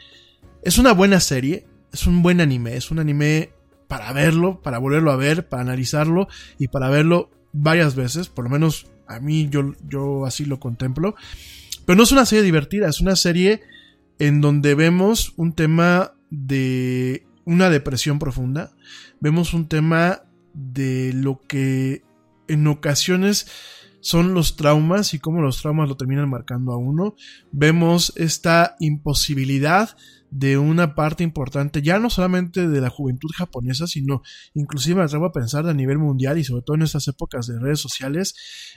Es 0.62 0.78
una 0.78 0.92
buena 0.92 1.18
serie. 1.18 1.66
Es 1.92 2.06
un 2.06 2.22
buen 2.22 2.40
anime. 2.40 2.76
Es 2.76 2.92
un 2.92 3.00
anime 3.00 3.50
para 3.88 4.12
verlo, 4.12 4.62
para 4.62 4.78
volverlo 4.78 5.10
a 5.10 5.16
ver, 5.16 5.48
para 5.48 5.62
analizarlo 5.62 6.28
y 6.56 6.68
para 6.68 6.88
verlo 6.88 7.32
varias 7.52 7.96
veces. 7.96 8.28
Por 8.28 8.44
lo 8.44 8.50
menos 8.50 8.86
a 9.08 9.18
mí 9.18 9.48
yo, 9.50 9.74
yo 9.88 10.24
así 10.24 10.44
lo 10.44 10.60
contemplo. 10.60 11.16
Pero 11.84 11.96
no 11.96 12.04
es 12.04 12.12
una 12.12 12.26
serie 12.26 12.44
divertida. 12.44 12.88
Es 12.88 13.00
una 13.00 13.16
serie 13.16 13.62
en 14.20 14.40
donde 14.40 14.76
vemos 14.76 15.32
un 15.36 15.52
tema 15.52 16.12
de 16.30 17.26
una 17.44 17.70
depresión 17.70 18.20
profunda. 18.20 18.70
Vemos 19.18 19.52
un 19.52 19.66
tema 19.66 20.22
de 20.54 21.12
lo 21.14 21.40
que 21.40 22.02
en 22.48 22.66
ocasiones 22.66 23.46
son 24.00 24.34
los 24.34 24.56
traumas 24.56 25.14
y 25.14 25.18
cómo 25.18 25.42
los 25.42 25.60
traumas 25.60 25.88
lo 25.88 25.96
terminan 25.96 26.28
marcando 26.28 26.72
a 26.72 26.78
uno. 26.78 27.14
Vemos 27.52 28.12
esta 28.16 28.76
imposibilidad 28.80 29.96
de 30.30 30.58
una 30.58 30.94
parte 30.94 31.24
importante, 31.24 31.82
ya 31.82 31.98
no 31.98 32.08
solamente 32.08 32.68
de 32.68 32.80
la 32.80 32.88
juventud 32.88 33.28
japonesa, 33.36 33.86
sino 33.86 34.22
inclusive 34.54 34.96
me 34.96 35.02
atrevo 35.02 35.26
a 35.26 35.32
pensar 35.32 35.66
a 35.66 35.74
nivel 35.74 35.98
mundial 35.98 36.38
y 36.38 36.44
sobre 36.44 36.62
todo 36.62 36.76
en 36.76 36.82
estas 36.82 37.08
épocas 37.08 37.46
de 37.46 37.58
redes 37.58 37.80
sociales, 37.80 38.34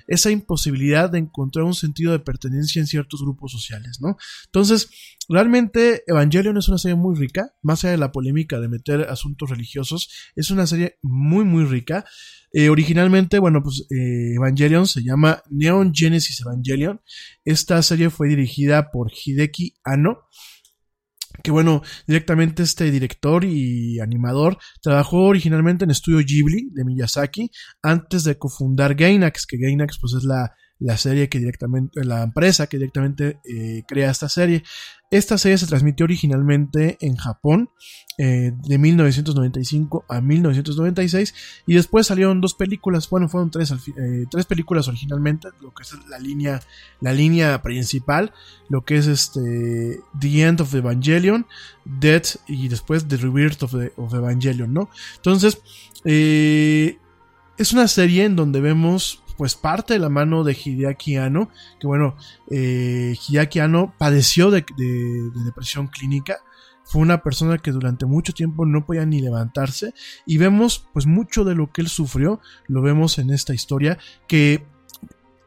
esa 0.07 0.31
imposibilidad 0.31 1.09
de 1.09 1.19
encontrar 1.19 1.65
un 1.65 1.75
sentido 1.75 2.11
de 2.11 2.19
pertenencia 2.19 2.80
en 2.80 2.88
ciertos 2.88 3.21
grupos 3.21 3.51
sociales, 3.51 3.99
¿no? 4.01 4.17
Entonces, 4.45 4.89
realmente 5.30 6.03
Evangelion 6.07 6.57
es 6.57 6.67
una 6.67 6.80
serie 6.80 6.95
muy 6.95 7.15
rica, 7.15 7.53
más 7.61 7.84
allá 7.84 7.91
de 7.91 7.97
la 7.97 8.11
polémica 8.11 8.59
de 8.59 8.67
meter 8.67 9.01
asuntos 9.09 9.49
religiosos, 9.49 10.09
es 10.35 10.49
una 10.49 10.65
serie 10.65 10.97
muy, 11.01 11.45
muy 11.45 11.65
rica. 11.65 12.05
Eh, 12.51 12.69
originalmente, 12.69 13.39
bueno, 13.39 13.63
pues 13.63 13.88
eh, 13.89 14.35
Evangelion 14.35 14.88
se 14.88 15.03
llama 15.03 15.41
Neon 15.49 15.91
Genesis 15.93 16.41
Evangelion. 16.41 17.01
Esta 17.45 17.81
serie 17.81 18.11
fue 18.11 18.27
dirigida 18.27 18.91
por 18.91 19.11
Hideki 19.11 19.75
Anno 19.84 20.19
que 21.41 21.51
bueno, 21.51 21.81
directamente 22.07 22.64
este 22.64 22.91
director 22.91 23.43
y 23.43 23.99
animador 23.99 24.57
trabajó 24.81 25.23
originalmente 25.23 25.84
en 25.84 25.91
Estudio 25.91 26.23
Ghibli 26.26 26.69
de 26.72 26.85
Miyazaki 26.85 27.51
antes 27.81 28.23
de 28.23 28.38
cofundar 28.38 28.95
Gainax, 28.95 29.45
que 29.45 29.57
Gainax 29.57 29.97
pues 29.99 30.14
es 30.14 30.23
la, 30.23 30.53
la 30.84 30.97
serie 30.97 31.30
que 31.30 31.39
directamente, 31.39 32.03
la 32.03 32.23
empresa 32.23 32.68
que 32.68 32.77
directamente 32.77 33.39
eh, 33.45 33.84
crea 33.88 34.11
esta 34.11 34.27
serie. 34.27 34.64
Esta 35.10 35.38
serie 35.38 35.57
se 35.57 35.68
transmitió 35.68 36.03
originalmente 36.05 36.97
en 36.99 37.15
Japón 37.15 37.69
eh, 38.18 38.51
de 38.53 38.77
1995 38.77 40.05
a 40.10 40.19
1996 40.19 41.35
y 41.68 41.76
después 41.76 42.07
salieron 42.07 42.41
dos 42.41 42.55
películas, 42.55 43.10
bueno, 43.10 43.30
fueron 43.30 43.49
tres, 43.49 43.72
eh, 43.72 44.26
tres 44.30 44.45
películas 44.45 44.88
originalmente, 44.88 45.49
lo 45.61 45.73
que 45.73 45.84
es 45.84 45.93
la 46.10 46.19
línea, 46.19 46.60
la 46.99 47.14
línea 47.14 47.61
principal, 47.61 48.34
lo 48.69 48.84
que 48.84 48.97
es 48.97 49.07
este 49.07 49.99
The 50.19 50.41
End 50.41 50.61
of 50.61 50.73
Evangelion, 50.73 51.45
Death 51.85 52.38
y 52.47 52.68
después 52.68 53.07
The 53.07 53.18
Rebirth 53.18 53.64
of, 53.64 53.76
of 53.95 54.14
Evangelion, 54.14 54.73
¿no? 54.73 54.89
Entonces, 55.15 55.61
es 56.03 57.72
una 57.72 57.88
serie 57.88 58.26
en 58.26 58.35
donde 58.35 58.60
vemos 58.60 59.23
pues 59.38 59.55
parte 59.55 59.93
de 59.93 59.99
la 59.99 60.10
mano 60.10 60.43
de 60.43 60.53
Hideaki 60.53 61.18
Anno, 61.18 61.49
que 61.80 61.88
bueno, 61.88 62.15
eh, 62.49 63.15
Hideaki 63.27 63.60
padeció 63.97 64.51
de, 64.51 64.65
depresión 65.45 65.88
clínica, 65.88 66.38
fue 66.85 67.01
una 67.01 67.23
persona 67.23 67.57
que 67.57 67.72
durante 67.72 68.05
mucho 68.05 68.34
tiempo 68.34 68.65
no 68.65 68.85
podía 68.85 69.05
ni 69.05 69.22
levantarse 69.22 69.93
y 70.26 70.38
vemos 70.38 70.88
pues 70.93 71.05
mucho 71.05 71.45
de 71.45 71.55
lo 71.55 71.72
que 71.72 71.81
él 71.81 71.88
sufrió, 71.88 72.41
lo 72.68 72.81
vemos 72.81 73.18
en 73.19 73.30
esta 73.30 73.53
historia 73.53 73.97
que 74.27 74.65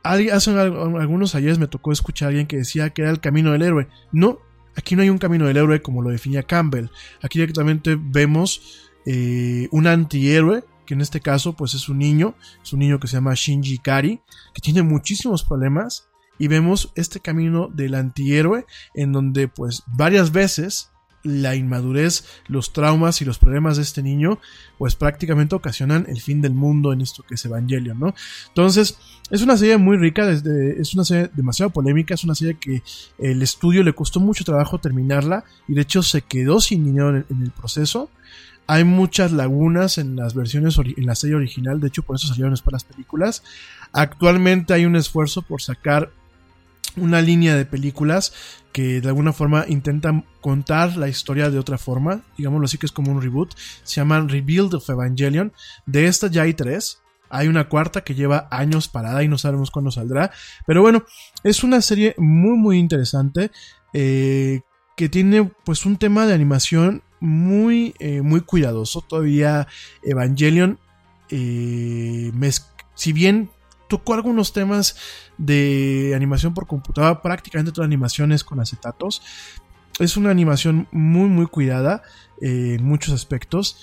hace 0.02 0.50
algunos 0.50 1.34
ayeres 1.34 1.58
me 1.58 1.66
tocó 1.66 1.92
escuchar 1.92 2.26
a 2.26 2.28
alguien 2.30 2.46
que 2.46 2.56
decía 2.56 2.90
que 2.90 3.02
era 3.02 3.10
el 3.10 3.20
camino 3.20 3.52
del 3.52 3.62
héroe. 3.62 3.88
No, 4.12 4.38
aquí 4.76 4.96
no 4.96 5.02
hay 5.02 5.10
un 5.10 5.18
camino 5.18 5.46
del 5.46 5.56
héroe 5.56 5.82
como 5.82 6.02
lo 6.02 6.10
definía 6.10 6.44
Campbell. 6.44 6.88
Aquí 7.22 7.38
directamente 7.38 7.98
vemos 8.00 8.90
eh, 9.04 9.68
un 9.72 9.86
antihéroe 9.86 10.64
que 10.86 10.94
en 10.94 11.02
este 11.02 11.20
caso 11.20 11.54
pues 11.54 11.74
es 11.74 11.88
un 11.88 11.98
niño, 11.98 12.34
es 12.62 12.72
un 12.72 12.78
niño 12.78 12.98
que 12.98 13.08
se 13.08 13.16
llama 13.16 13.34
Shinji 13.34 13.78
Kari, 13.78 14.20
que 14.54 14.62
tiene 14.62 14.82
muchísimos 14.82 15.44
problemas 15.44 16.08
y 16.38 16.48
vemos 16.48 16.92
este 16.94 17.20
camino 17.20 17.68
del 17.72 17.94
antihéroe 17.94 18.64
en 18.94 19.12
donde 19.12 19.48
pues 19.48 19.82
varias 19.86 20.32
veces 20.32 20.90
la 21.26 21.56
inmadurez, 21.56 22.24
los 22.46 22.72
traumas 22.72 23.20
y 23.20 23.24
los 23.24 23.38
problemas 23.38 23.76
de 23.76 23.82
este 23.82 24.02
niño, 24.02 24.38
pues 24.78 24.94
prácticamente 24.94 25.54
ocasionan 25.54 26.06
el 26.08 26.20
fin 26.20 26.40
del 26.40 26.54
mundo 26.54 26.92
en 26.92 27.00
esto 27.00 27.24
que 27.24 27.34
es 27.34 27.44
Evangelion, 27.44 27.98
¿no? 27.98 28.14
Entonces, 28.48 28.96
es 29.30 29.42
una 29.42 29.56
serie 29.56 29.76
muy 29.76 29.96
rica, 29.96 30.24
desde, 30.26 30.80
es 30.80 30.94
una 30.94 31.04
serie 31.04 31.30
demasiado 31.34 31.70
polémica, 31.70 32.14
es 32.14 32.24
una 32.24 32.34
serie 32.34 32.58
que 32.58 32.82
el 33.18 33.42
estudio 33.42 33.82
le 33.82 33.92
costó 33.92 34.20
mucho 34.20 34.44
trabajo 34.44 34.78
terminarla 34.78 35.44
y 35.66 35.74
de 35.74 35.82
hecho 35.82 36.02
se 36.02 36.22
quedó 36.22 36.60
sin 36.60 36.84
dinero 36.84 37.16
en 37.16 37.42
el 37.42 37.50
proceso. 37.50 38.08
Hay 38.66 38.84
muchas 38.84 39.32
lagunas 39.32 39.98
en 39.98 40.16
las 40.16 40.34
versiones, 40.34 40.76
en 40.78 41.06
la 41.06 41.14
serie 41.14 41.36
original, 41.36 41.80
de 41.80 41.88
hecho 41.88 42.02
por 42.02 42.16
eso 42.16 42.26
salieron 42.26 42.54
para 42.64 42.76
las 42.76 42.84
películas. 42.84 43.42
Actualmente 43.92 44.74
hay 44.74 44.84
un 44.84 44.96
esfuerzo 44.96 45.42
por 45.42 45.62
sacar 45.62 46.10
una 46.96 47.20
línea 47.20 47.54
de 47.56 47.64
películas 47.64 48.32
que 48.72 49.00
de 49.00 49.08
alguna 49.08 49.32
forma 49.32 49.64
intentan 49.68 50.24
contar 50.40 50.96
la 50.96 51.08
historia 51.08 51.50
de 51.50 51.58
otra 51.58 51.78
forma, 51.78 52.22
digámoslo 52.36 52.66
así 52.66 52.78
que 52.78 52.86
es 52.86 52.92
como 52.92 53.12
un 53.12 53.22
reboot, 53.22 53.54
se 53.84 53.96
llaman 53.96 54.28
Rebuild 54.28 54.74
of 54.74 54.88
Evangelion, 54.88 55.52
de 55.86 56.06
esta 56.06 56.28
ya 56.28 56.42
hay 56.42 56.54
tres, 56.54 57.00
hay 57.30 57.48
una 57.48 57.68
cuarta 57.68 58.02
que 58.02 58.14
lleva 58.14 58.48
años 58.50 58.88
parada 58.88 59.22
y 59.22 59.28
no 59.28 59.38
sabemos 59.38 59.70
cuándo 59.70 59.90
saldrá, 59.90 60.30
pero 60.66 60.82
bueno, 60.82 61.04
es 61.42 61.64
una 61.64 61.80
serie 61.80 62.14
muy 62.18 62.56
muy 62.56 62.78
interesante 62.78 63.50
eh, 63.92 64.60
que 64.96 65.08
tiene 65.08 65.50
pues 65.64 65.86
un 65.86 65.96
tema 65.96 66.26
de 66.26 66.34
animación 66.34 67.02
muy, 67.20 67.94
eh, 67.98 68.22
muy 68.22 68.40
cuidadoso. 68.40 69.00
Todavía 69.00 69.66
Evangelion, 70.02 70.78
eh, 71.30 72.32
si 72.94 73.12
bien 73.12 73.50
tocó 73.88 74.14
algunos 74.14 74.52
temas 74.52 74.96
de 75.38 76.12
animación 76.16 76.54
por 76.54 76.66
computadora, 76.66 77.22
prácticamente 77.22 77.72
toda 77.72 77.86
animación 77.86 78.32
es 78.32 78.44
con 78.44 78.60
acetatos. 78.60 79.22
Es 79.98 80.16
una 80.16 80.30
animación 80.30 80.88
muy, 80.92 81.28
muy 81.28 81.46
cuidada 81.46 82.02
eh, 82.40 82.76
en 82.78 82.84
muchos 82.84 83.14
aspectos. 83.14 83.78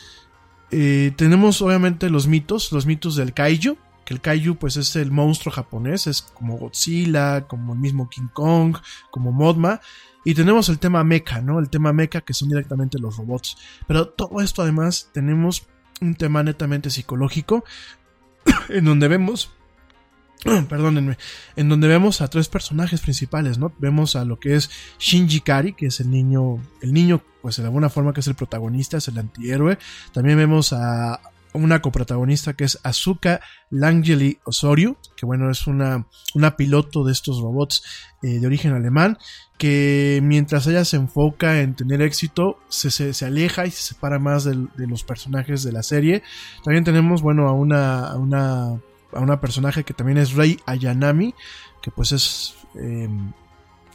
tenemos 0.70 1.62
obviamente 1.62 2.10
los 2.10 2.28
mitos, 2.28 2.72
los 2.72 2.86
mitos 2.86 3.16
del 3.16 3.34
kaiju, 3.34 3.78
que 4.06 4.14
el 4.14 4.22
kaiju 4.22 4.56
pues 4.56 4.78
es 4.78 4.96
el 4.96 5.12
monstruo 5.12 5.54
japonés, 5.54 6.08
es 6.08 6.22
como 6.22 6.58
Godzilla, 6.58 7.48
como 7.48 7.74
el 7.74 7.80
mismo 7.80 8.10
King 8.10 8.28
Kong, 8.34 8.78
como 9.12 9.32
Modma, 9.32 9.82
y 10.26 10.34
tenemos 10.34 10.70
el 10.70 10.80
tema 10.80 11.04
mecha, 11.04 11.42
¿no? 11.42 11.60
El 11.60 11.70
tema 11.70 11.94
mecha 11.94 12.22
que 12.22 12.34
son 12.34 12.50
directamente 12.50 13.00
los 13.00 13.18
robots. 13.18 13.58
Pero 13.88 14.08
todo 14.08 14.42
esto 14.42 14.62
además 14.62 15.10
tenemos 15.14 15.68
un 16.02 16.16
tema 16.16 16.44
netamente 16.44 16.90
psicológico 16.90 17.64
en 18.70 18.86
donde 18.86 19.08
vemos 19.08 19.52
perdónenme, 20.70 21.18
en 21.56 21.70
donde 21.70 21.88
vemos 21.88 22.22
a 22.22 22.28
tres 22.28 22.50
personajes 22.50 23.02
principales, 23.02 23.58
¿no? 23.58 23.74
Vemos 23.80 24.16
a 24.16 24.26
lo 24.26 24.40
que 24.40 24.56
es 24.56 24.70
Shinji 25.00 25.42
Kari, 25.42 25.74
que 25.74 25.88
es 25.88 26.00
el 26.00 26.12
niño, 26.12 26.62
el 26.82 26.94
niño, 26.94 27.22
pues 27.42 27.58
de 27.58 27.64
alguna 27.64 27.90
forma 27.90 28.14
que 28.14 28.20
es 28.20 28.28
el 28.28 28.36
protagonista, 28.36 28.98
es 28.98 29.08
el 29.08 29.18
antihéroe. 29.18 29.78
También 30.12 30.38
vemos 30.38 30.74
a 30.74 31.20
una 31.54 31.82
coprotagonista 31.82 32.54
que 32.54 32.64
es 32.64 32.80
Azuka 32.84 33.42
Langeli 33.70 34.40
Osorio, 34.44 34.98
que 35.16 35.26
bueno, 35.26 35.50
es 35.50 35.68
una, 35.68 36.08
una 36.34 36.56
piloto 36.56 37.04
de 37.04 37.12
estos 37.12 37.40
robots 37.40 37.84
eh, 38.22 38.40
de 38.40 38.48
origen 38.48 38.74
alemán, 38.74 39.18
que 39.58 40.20
mientras 40.24 40.68
ella 40.68 40.84
se 40.86 40.98
enfoca 40.98 41.62
en 41.62 41.76
tener 41.76 42.02
éxito, 42.02 42.60
se, 42.70 42.92
se, 42.92 43.26
aleja 43.26 43.66
y 43.66 43.72
se 43.72 43.94
separa 43.94 44.20
más 44.20 44.44
de, 44.44 44.68
los 44.78 45.04
personajes 45.04 45.64
de 45.64 45.72
la 45.72 45.84
serie. 45.84 46.24
También 46.64 46.84
tenemos, 46.84 47.22
bueno, 47.22 47.48
a 47.48 47.54
una, 47.54 48.08
a 48.08 48.18
una, 48.18 48.82
a 49.14 49.20
una 49.20 49.40
personaje 49.40 49.84
que 49.84 49.94
también 49.94 50.18
es 50.18 50.34
Rei 50.34 50.60
Ayanami, 50.66 51.34
que 51.82 51.92
pues 51.92 52.12
es... 52.12 52.56
Em, 52.76 53.34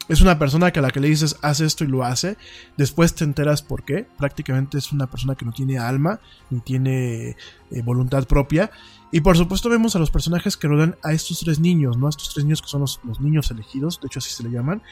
es 0.09 0.21
una 0.21 0.39
persona 0.39 0.71
que 0.71 0.79
a 0.79 0.83
la 0.83 0.91
que 0.91 1.01
le 1.01 1.09
dices 1.09 1.37
haz 1.43 1.61
esto 1.61 1.85
y 1.85 1.87
lo 1.87 2.05
hace. 2.05 2.37
Después 2.77 3.15
te 3.15 3.25
enteras 3.25 3.63
por 3.63 3.85
qué. 3.85 4.07
Prácticamente 4.17 4.79
es 4.79 4.93
una 4.93 5.07
persona 5.07 5.35
que 5.35 5.45
no 5.45 5.53
tiene 5.53 5.79
alma 5.79 6.21
ni 6.51 6.61
tiene 6.61 7.37
eh, 7.71 7.83
voluntad 7.85 8.27
propia. 8.27 8.71
Y 9.13 9.21
por 9.21 9.37
supuesto 9.37 9.69
vemos 9.69 9.97
a 9.97 9.99
los 9.99 10.11
personajes 10.11 10.57
que 10.57 10.69
rodean 10.69 10.97
a 11.03 11.13
estos 11.13 11.41
tres 11.41 11.61
niños, 11.61 11.97
¿no? 11.97 12.07
A 12.07 12.11
estos 12.11 12.33
tres 12.33 12.45
niños 12.45 12.63
que 12.63 12.69
son 12.69 12.83
los, 12.83 13.01
los 13.05 13.21
niños 13.21 13.51
elegidos, 13.51 14.01
de 14.01 14.07
hecho 14.07 14.19
así 14.19 14.31
se 14.31 14.43
le 14.43 14.51
llaman. 14.51 14.83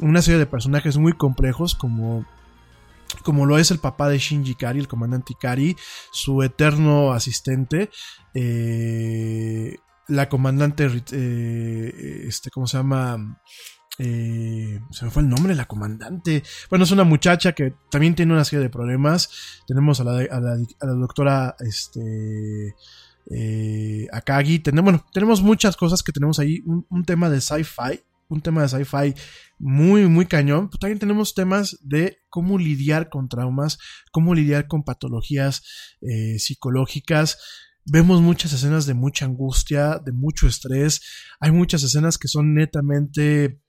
Una 0.00 0.22
serie 0.22 0.38
de 0.38 0.46
personajes 0.46 0.96
muy 0.96 1.12
complejos 1.12 1.74
como 1.74 2.24
como 3.22 3.46
lo 3.46 3.58
es 3.58 3.70
el 3.70 3.78
papá 3.78 4.08
de 4.08 4.18
Shinji 4.18 4.54
Kari, 4.54 4.80
el 4.80 4.88
comandante 4.88 5.34
Kari, 5.38 5.76
su 6.12 6.42
eterno 6.42 7.12
asistente, 7.12 7.90
eh, 8.34 9.76
la 10.08 10.28
comandante, 10.28 10.88
eh, 11.12 12.24
este, 12.26 12.50
¿cómo 12.50 12.66
se 12.66 12.76
llama? 12.76 13.40
Eh, 13.98 14.80
se 14.90 15.04
me 15.04 15.10
fue 15.10 15.22
el 15.22 15.28
nombre, 15.28 15.54
la 15.56 15.66
comandante. 15.66 16.44
Bueno, 16.70 16.84
es 16.84 16.92
una 16.92 17.04
muchacha 17.04 17.52
que 17.52 17.74
también 17.90 18.14
tiene 18.14 18.32
una 18.32 18.44
serie 18.44 18.62
de 18.62 18.70
problemas. 18.70 19.28
Tenemos 19.66 20.00
a 20.00 20.04
la, 20.04 20.56
doctora 20.80 21.56
este, 21.58 22.76
eh, 23.30 24.06
Akagi. 24.12 24.60
Tenemos, 24.60 24.84
bueno, 24.84 25.06
tenemos 25.12 25.42
muchas 25.42 25.76
cosas 25.76 26.02
que 26.02 26.12
tenemos 26.12 26.38
ahí. 26.38 26.62
Un, 26.64 27.04
tema 27.04 27.28
de 27.28 27.40
sci-fi. 27.40 28.00
Un 28.28 28.40
tema 28.40 28.62
de 28.62 28.68
sci-fi 28.68 29.14
muy, 29.58 30.06
muy 30.06 30.26
cañón. 30.26 30.68
Pero 30.68 30.78
también 30.78 31.00
tenemos 31.00 31.34
temas 31.34 31.76
de 31.82 32.18
cómo 32.28 32.56
lidiar 32.56 33.08
con 33.08 33.28
traumas, 33.28 33.78
cómo 34.12 34.32
lidiar 34.32 34.68
con 34.68 34.84
patologías 34.84 35.96
eh, 36.02 36.38
psicológicas. 36.38 37.38
Vemos 37.84 38.20
muchas 38.20 38.52
escenas 38.52 38.86
de 38.86 38.94
mucha 38.94 39.24
angustia, 39.24 39.98
de 39.98 40.12
mucho 40.12 40.46
estrés. 40.46 41.00
Hay 41.40 41.50
muchas 41.50 41.82
escenas 41.82 42.16
que 42.16 42.28
son 42.28 42.54
netamente 42.54 43.60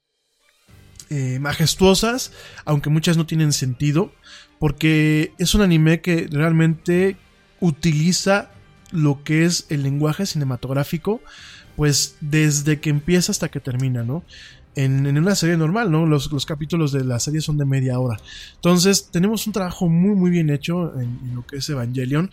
eh, 1.10 1.40
majestuosas, 1.40 2.31
aunque 2.65 2.90
muchas 2.90 3.18
no 3.18 3.26
tienen 3.26 3.53
sentido, 3.53 4.11
porque 4.60 5.34
es 5.38 5.56
un 5.56 5.61
anime 5.61 6.02
que 6.02 6.27
realmente 6.30 7.18
utiliza 7.60 8.52
lo 8.91 9.23
que 9.23 9.45
es 9.45 9.65
el 9.69 9.84
lenguaje 9.84 10.26
cinematográfico, 10.26 11.22
pues 11.76 12.18
desde 12.22 12.80
que 12.80 12.90
empieza 12.90 13.31
hasta 13.31 13.49
que 13.49 13.60
termina, 13.60 14.03
¿no? 14.03 14.23
En, 14.76 15.06
en 15.07 15.18
una 15.18 15.36
serie 15.36 15.57
normal, 15.57 15.91
¿no? 15.91 16.06
Los, 16.06 16.31
los, 16.31 16.45
capítulos 16.45 16.91
de 16.91 17.03
la 17.03 17.19
serie 17.19 17.41
son 17.41 17.57
de 17.57 17.65
media 17.65 17.99
hora. 17.99 18.19
Entonces, 18.56 19.10
tenemos 19.11 19.48
un 19.48 19.53
trabajo 19.53 19.90
muy, 19.90 20.15
muy 20.15 20.30
bien 20.30 20.49
hecho 20.49 20.94
en, 20.99 21.19
en 21.23 21.36
lo 21.36 21.45
que 21.45 21.57
es 21.57 21.69
Evangelion. 21.69 22.31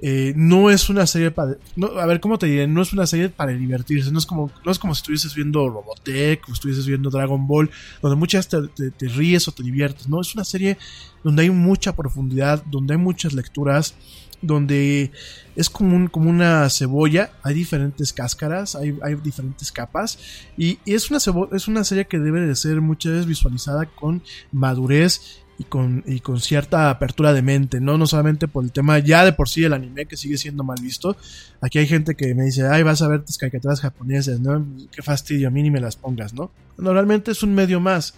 Eh, 0.00 0.32
no 0.36 0.70
es 0.70 0.88
una 0.88 1.06
serie 1.06 1.30
para. 1.30 1.56
No, 1.74 1.88
a 1.98 2.06
ver, 2.06 2.20
¿cómo 2.20 2.38
te 2.38 2.46
diré? 2.46 2.66
No 2.66 2.82
es 2.82 2.92
una 2.92 3.06
serie 3.06 3.28
para 3.30 3.52
divertirse. 3.52 4.12
No 4.12 4.18
es 4.18 4.26
como, 4.26 4.50
no 4.64 4.70
es 4.70 4.78
como 4.78 4.94
si 4.94 5.00
estuvieses 5.00 5.34
viendo 5.34 5.68
Robotech 5.68 6.48
o 6.48 6.52
estuvieses 6.52 6.86
viendo 6.86 7.10
Dragon 7.10 7.46
Ball, 7.46 7.70
donde 8.00 8.16
muchas 8.16 8.48
te, 8.48 8.68
te, 8.68 9.08
ríes 9.08 9.48
o 9.48 9.52
te 9.52 9.62
diviertes. 9.62 10.08
No, 10.08 10.20
es 10.20 10.34
una 10.34 10.44
serie 10.44 10.78
donde 11.24 11.42
hay 11.42 11.50
mucha 11.50 11.96
profundidad, 11.96 12.62
donde 12.64 12.94
hay 12.94 12.98
muchas 13.00 13.32
lecturas 13.32 13.94
donde 14.40 15.10
es 15.56 15.68
como, 15.68 15.96
un, 15.96 16.06
como 16.06 16.30
una 16.30 16.70
cebolla, 16.70 17.32
hay 17.42 17.54
diferentes 17.54 18.12
cáscaras, 18.12 18.76
hay, 18.76 18.96
hay 19.02 19.16
diferentes 19.16 19.72
capas, 19.72 20.16
y, 20.56 20.78
y, 20.84 20.94
es, 20.94 21.10
una 21.10 21.18
es 21.50 21.66
una 21.66 21.82
serie 21.82 22.06
que 22.06 22.20
debe 22.20 22.42
de 22.42 22.54
ser 22.54 22.80
muchas 22.80 23.14
veces 23.14 23.26
visualizada 23.26 23.86
con 23.86 24.22
madurez 24.52 25.42
y 25.58 25.64
con, 25.64 26.04
y 26.06 26.20
con 26.20 26.40
cierta 26.40 26.88
apertura 26.88 27.32
de 27.32 27.42
mente, 27.42 27.80
¿no? 27.80 27.98
No 27.98 28.06
solamente 28.06 28.46
por 28.46 28.64
el 28.64 28.70
tema 28.70 29.00
ya 29.00 29.24
de 29.24 29.32
por 29.32 29.48
sí 29.48 29.60
del 29.60 29.72
anime, 29.72 30.06
que 30.06 30.16
sigue 30.16 30.38
siendo 30.38 30.62
mal 30.62 30.78
visto. 30.80 31.16
Aquí 31.60 31.78
hay 31.78 31.88
gente 31.88 32.14
que 32.14 32.32
me 32.34 32.44
dice, 32.44 32.66
ay, 32.68 32.84
vas 32.84 33.02
a 33.02 33.08
ver 33.08 33.24
tus 33.24 33.38
caricaturas 33.38 33.80
japonesas, 33.80 34.38
¿no? 34.38 34.64
Qué 34.92 35.02
fastidio, 35.02 35.48
a 35.48 35.50
mí 35.50 35.62
ni 35.62 35.70
me 35.70 35.80
las 35.80 35.96
pongas, 35.96 36.32
¿no? 36.32 36.52
Normalmente 36.76 37.32
es 37.32 37.42
un 37.42 37.54
medio 37.54 37.80
más. 37.80 38.14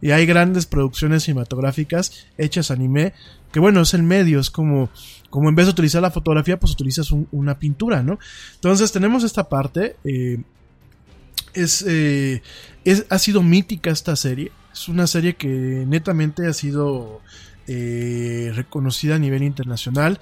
Y 0.00 0.12
hay 0.12 0.26
grandes 0.26 0.66
producciones 0.66 1.24
cinematográficas 1.24 2.26
hechas 2.38 2.70
anime, 2.70 3.12
que 3.50 3.58
bueno, 3.58 3.80
es 3.80 3.94
el 3.94 4.04
medio, 4.04 4.38
es 4.38 4.48
como, 4.48 4.90
como 5.30 5.48
en 5.48 5.56
vez 5.56 5.66
de 5.66 5.72
utilizar 5.72 6.00
la 6.00 6.12
fotografía, 6.12 6.60
pues 6.60 6.72
utilizas 6.72 7.10
un, 7.10 7.26
una 7.32 7.58
pintura, 7.58 8.04
¿no? 8.04 8.20
Entonces 8.54 8.92
tenemos 8.92 9.24
esta 9.24 9.48
parte, 9.48 9.96
eh, 10.04 10.40
es, 11.54 11.84
eh, 11.88 12.42
es, 12.84 13.06
ha 13.08 13.18
sido 13.18 13.42
mítica 13.42 13.90
esta 13.90 14.14
serie, 14.14 14.52
es 14.72 14.88
una 14.88 15.06
serie 15.06 15.36
que 15.36 15.48
netamente 15.48 16.46
ha 16.46 16.52
sido 16.52 17.20
eh, 17.66 18.52
reconocida 18.54 19.16
a 19.16 19.18
nivel 19.18 19.42
internacional. 19.42 20.20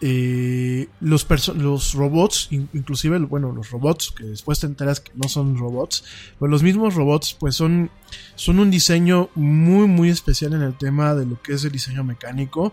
Eh, 0.00 0.88
los, 1.00 1.26
los 1.56 1.94
robots, 1.94 2.48
in 2.50 2.68
inclusive, 2.72 3.18
bueno, 3.20 3.52
los 3.52 3.70
robots, 3.70 4.12
que 4.16 4.24
después 4.24 4.60
te 4.60 4.66
enteras 4.66 5.00
que 5.00 5.10
no 5.14 5.28
son 5.28 5.56
robots, 5.56 6.04
pero 6.38 6.50
los 6.50 6.62
mismos 6.62 6.94
robots, 6.94 7.34
pues 7.34 7.56
son, 7.56 7.90
son 8.36 8.60
un 8.60 8.70
diseño 8.70 9.28
muy, 9.34 9.88
muy 9.88 10.10
especial 10.10 10.52
en 10.54 10.62
el 10.62 10.76
tema 10.76 11.14
de 11.14 11.26
lo 11.26 11.40
que 11.42 11.54
es 11.54 11.64
el 11.64 11.72
diseño 11.72 12.04
mecánico. 12.04 12.72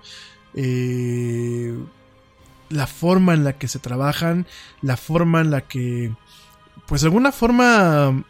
Eh, 0.53 1.75
la 2.69 2.87
forma 2.87 3.33
en 3.33 3.43
la 3.43 3.57
que 3.57 3.67
se 3.67 3.79
trabajan, 3.79 4.45
la 4.81 4.97
forma 4.97 5.41
en 5.41 5.51
la 5.51 5.61
que, 5.61 6.13
pues 6.87 7.01
de 7.01 7.07
alguna 7.07 7.31
forma 7.31 8.23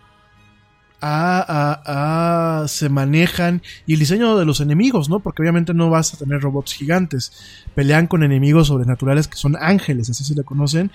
a, 1.07 1.45
a, 1.47 2.63
a, 2.63 2.67
se 2.67 2.89
manejan 2.89 3.61
y 3.85 3.93
el 3.93 3.99
diseño 3.99 4.37
de 4.37 4.45
los 4.45 4.59
enemigos, 4.59 5.07
¿no? 5.07 5.19
Porque 5.19 5.43
obviamente 5.43 5.75
no 5.75 5.91
vas 5.91 6.11
a 6.15 6.17
tener 6.17 6.41
robots 6.41 6.73
gigantes. 6.73 7.31
Pelean 7.75 8.07
con 8.07 8.23
enemigos 8.23 8.69
sobrenaturales 8.69 9.27
que 9.27 9.37
son 9.37 9.55
ángeles, 9.59 10.09
así 10.09 10.23
se 10.23 10.33
le 10.33 10.43
conocen. 10.43 10.89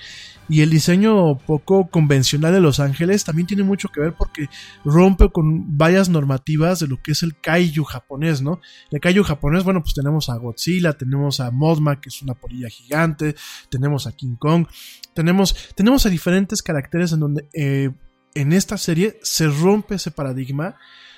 Y 0.48 0.62
el 0.62 0.70
diseño 0.70 1.38
poco 1.38 1.90
convencional 1.90 2.52
de 2.52 2.60
los 2.60 2.80
ángeles 2.80 3.22
también 3.22 3.46
tiene 3.46 3.62
mucho 3.62 3.88
que 3.90 4.00
ver 4.00 4.14
porque 4.18 4.48
rompe 4.84 5.30
con 5.30 5.78
varias 5.78 6.08
normativas 6.08 6.80
de 6.80 6.88
lo 6.88 7.00
que 7.00 7.12
es 7.12 7.22
el 7.22 7.38
kaiju 7.38 7.84
japonés, 7.84 8.42
¿no? 8.42 8.60
El 8.90 8.98
kaiju 8.98 9.22
japonés, 9.22 9.62
bueno, 9.62 9.80
pues 9.80 9.94
tenemos 9.94 10.28
a 10.28 10.34
Godzilla, 10.34 10.94
tenemos 10.94 11.38
a 11.38 11.52
Mothma, 11.52 12.00
que 12.00 12.08
es 12.08 12.20
una 12.20 12.34
polilla 12.34 12.68
gigante, 12.68 13.36
tenemos 13.70 14.08
a 14.08 14.12
King 14.12 14.34
Kong, 14.40 14.66
tenemos, 15.14 15.54
tenemos 15.76 16.04
a 16.04 16.08
diferentes 16.08 16.62
caracteres 16.62 17.12
en 17.12 17.20
donde 17.20 17.48
eh, 17.52 17.90
en 18.34 18.52
esta 18.52 18.78
serie 18.78 19.18
se 19.22 19.48
rompe 19.48 19.96
ese 19.96 20.10
paradigma, 20.10 20.76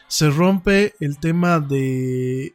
se 0.09 0.31
rompe 0.31 0.95
el 1.01 1.19
tema 1.19 1.61
de 1.61 2.55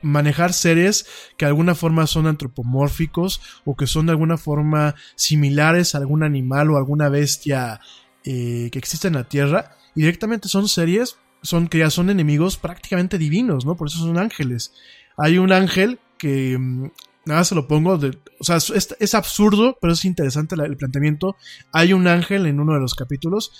manejar 0.00 0.52
seres 0.52 1.06
que 1.36 1.44
de 1.44 1.50
alguna 1.50 1.74
forma 1.74 2.06
son 2.06 2.26
antropomórficos 2.26 3.40
o 3.64 3.76
que 3.76 3.86
son 3.86 4.06
de 4.06 4.12
alguna 4.12 4.36
forma 4.36 4.94
similares 5.16 5.94
a 5.94 5.98
algún 5.98 6.22
animal 6.22 6.70
o 6.70 6.76
alguna 6.76 7.08
bestia 7.08 7.80
eh, 8.24 8.68
que 8.70 8.78
existe 8.78 9.08
en 9.08 9.14
la 9.14 9.28
Tierra. 9.28 9.76
Y 9.94 10.02
directamente 10.02 10.48
son 10.48 10.68
series, 10.68 11.16
son 11.42 11.68
son 11.90 12.10
enemigos 12.10 12.56
prácticamente 12.56 13.18
divinos, 13.18 13.64
¿no? 13.64 13.76
Por 13.76 13.88
eso 13.88 13.98
son 13.98 14.18
ángeles. 14.18 14.72
Hay 15.16 15.38
un 15.38 15.52
ángel 15.52 15.98
que 16.18 16.56
mm, 16.58 16.90
nada 17.24 17.44
se 17.44 17.54
lo 17.54 17.68
pongo 17.68 17.98
o 18.40 18.44
sea, 18.44 18.56
es, 18.56 19.14
absurdo, 19.14 19.76
pero 19.80 19.92
es 19.92 20.04
interesante 20.04 20.56
el 20.56 20.76
planteamiento. 20.76 21.36
Hay 21.72 21.92
un 21.92 22.06
ángel 22.06 22.46
en 22.46 22.60
uno 22.60 22.74
de 22.74 22.80
los 22.80 22.94
capítulos 22.94 23.52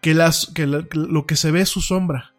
que, 0.00 0.14
las, 0.14 0.46
que, 0.54 0.86
que 0.88 0.98
lo 0.98 1.26
que 1.26 1.36
se 1.36 1.50
ve 1.50 1.62
es 1.62 1.68
su 1.68 1.80
sombra 1.80 2.34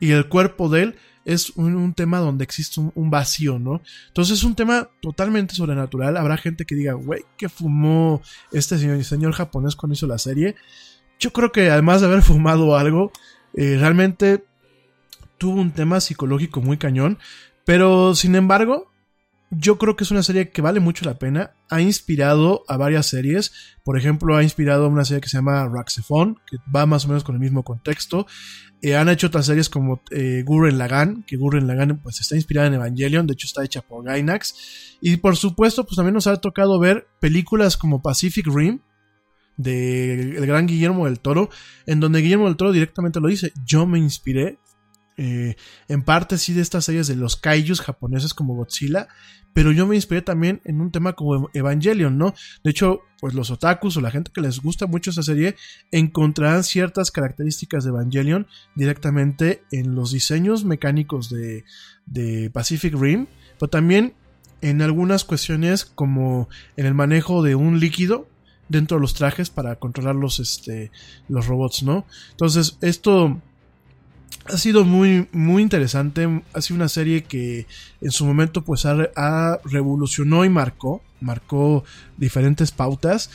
y 0.00 0.12
el 0.12 0.28
cuerpo 0.28 0.68
de 0.68 0.82
él 0.82 0.96
es 1.24 1.50
un, 1.56 1.94
tema 1.94 2.18
donde 2.18 2.44
existe 2.44 2.80
un, 2.94 3.10
vacío, 3.10 3.58
¿no? 3.58 3.80
Entonces 4.08 4.38
es 4.38 4.44
un 4.44 4.54
tema 4.54 4.90
totalmente 5.00 5.54
sobrenatural. 5.54 6.16
Habrá 6.16 6.36
gente 6.36 6.66
que 6.66 6.74
diga, 6.74 6.92
güey, 6.92 7.22
¿qué 7.38 7.48
fumó 7.48 8.20
este 8.52 8.78
señor, 8.78 9.02
señor 9.04 9.32
japonés 9.32 9.76
cuando 9.76 9.94
hizo 9.94 10.06
la 10.06 10.18
serie? 10.18 10.56
Yo 11.18 11.32
creo 11.32 11.52
que 11.52 11.70
además 11.70 12.00
de 12.00 12.08
haber 12.08 12.22
fumado 12.22 12.76
algo, 12.76 13.12
eh, 13.54 13.76
realmente 13.78 14.44
tuvo 15.38 15.60
un 15.60 15.72
tema 15.72 16.00
psicológico 16.00 16.60
muy 16.60 16.76
cañón. 16.76 17.18
Pero 17.64 18.14
sin 18.14 18.34
embargo, 18.34 18.92
yo 19.58 19.78
creo 19.78 19.96
que 19.96 20.04
es 20.04 20.10
una 20.10 20.22
serie 20.22 20.50
que 20.50 20.62
vale 20.62 20.80
mucho 20.80 21.04
la 21.04 21.18
pena. 21.18 21.54
Ha 21.70 21.80
inspirado 21.80 22.64
a 22.68 22.76
varias 22.76 23.06
series. 23.06 23.52
Por 23.84 23.98
ejemplo, 23.98 24.36
ha 24.36 24.42
inspirado 24.42 24.84
a 24.84 24.88
una 24.88 25.04
serie 25.04 25.20
que 25.20 25.28
se 25.28 25.36
llama 25.36 25.68
Raxephone, 25.68 26.36
que 26.46 26.56
va 26.74 26.86
más 26.86 27.04
o 27.04 27.08
menos 27.08 27.24
con 27.24 27.34
el 27.34 27.40
mismo 27.40 27.62
contexto. 27.62 28.26
Eh, 28.82 28.96
han 28.96 29.08
hecho 29.08 29.28
otras 29.28 29.46
series 29.46 29.70
como 29.70 30.02
eh, 30.10 30.42
Gurren 30.44 30.78
Lagann, 30.78 31.22
que 31.26 31.36
Gurren 31.36 31.66
Lagann 31.66 32.00
pues 32.02 32.20
está 32.20 32.36
inspirada 32.36 32.66
en 32.66 32.74
Evangelion, 32.74 33.26
de 33.26 33.32
hecho 33.32 33.46
está 33.46 33.64
hecha 33.64 33.82
por 33.82 34.04
Gainax. 34.04 34.98
Y 35.00 35.16
por 35.16 35.36
supuesto, 35.36 35.84
pues 35.84 35.96
también 35.96 36.14
nos 36.14 36.26
ha 36.26 36.36
tocado 36.36 36.78
ver 36.78 37.06
películas 37.20 37.76
como 37.76 38.02
Pacific 38.02 38.46
Rim, 38.46 38.80
de 39.56 40.36
el 40.36 40.46
gran 40.46 40.66
Guillermo 40.66 41.06
del 41.06 41.20
Toro, 41.20 41.48
en 41.86 42.00
donde 42.00 42.20
Guillermo 42.20 42.46
del 42.46 42.56
Toro 42.56 42.72
directamente 42.72 43.20
lo 43.20 43.28
dice, 43.28 43.52
yo 43.64 43.86
me 43.86 43.98
inspiré 43.98 44.58
eh, 45.16 45.56
en 45.88 46.02
parte 46.02 46.38
sí 46.38 46.52
de 46.52 46.62
estas 46.62 46.84
series 46.84 47.06
de 47.06 47.16
los 47.16 47.36
kaijus 47.36 47.80
japoneses 47.80 48.34
como 48.34 48.54
Godzilla, 48.54 49.08
pero 49.52 49.70
yo 49.70 49.86
me 49.86 49.94
inspiré 49.94 50.20
también 50.20 50.60
en 50.64 50.80
un 50.80 50.90
tema 50.90 51.12
como 51.12 51.48
Evangelion, 51.54 52.18
¿no? 52.18 52.34
De 52.64 52.70
hecho, 52.70 53.02
pues 53.20 53.34
los 53.34 53.50
otakus 53.50 53.96
o 53.96 54.00
la 54.00 54.10
gente 54.10 54.32
que 54.34 54.40
les 54.40 54.60
gusta 54.60 54.86
mucho 54.86 55.10
esa 55.10 55.22
serie 55.22 55.54
encontrarán 55.92 56.64
ciertas 56.64 57.12
características 57.12 57.84
de 57.84 57.90
Evangelion 57.90 58.48
directamente 58.74 59.62
en 59.70 59.94
los 59.94 60.10
diseños 60.10 60.64
mecánicos 60.64 61.30
de, 61.30 61.64
de 62.06 62.50
Pacific 62.50 62.94
Rim, 62.94 63.26
pero 63.58 63.70
también 63.70 64.14
en 64.60 64.82
algunas 64.82 65.24
cuestiones 65.24 65.84
como 65.84 66.48
en 66.76 66.86
el 66.86 66.94
manejo 66.94 67.42
de 67.42 67.54
un 67.54 67.78
líquido 67.78 68.28
dentro 68.68 68.96
de 68.96 69.02
los 69.02 69.14
trajes 69.14 69.50
para 69.50 69.76
controlar 69.76 70.16
los, 70.16 70.40
este, 70.40 70.90
los 71.28 71.46
robots, 71.46 71.82
¿no? 71.82 72.06
Entonces, 72.32 72.78
esto 72.80 73.40
ha 74.46 74.56
sido 74.58 74.84
muy, 74.84 75.28
muy 75.32 75.62
interesante. 75.62 76.42
Ha 76.52 76.60
sido 76.60 76.76
una 76.76 76.88
serie 76.88 77.24
que 77.24 77.66
en 78.00 78.10
su 78.10 78.26
momento 78.26 78.62
pues 78.62 78.84
ha, 78.86 79.60
revolucionó 79.64 80.44
y 80.44 80.48
marcó, 80.48 81.02
marcó 81.20 81.84
diferentes 82.16 82.70
pautas. 82.70 83.30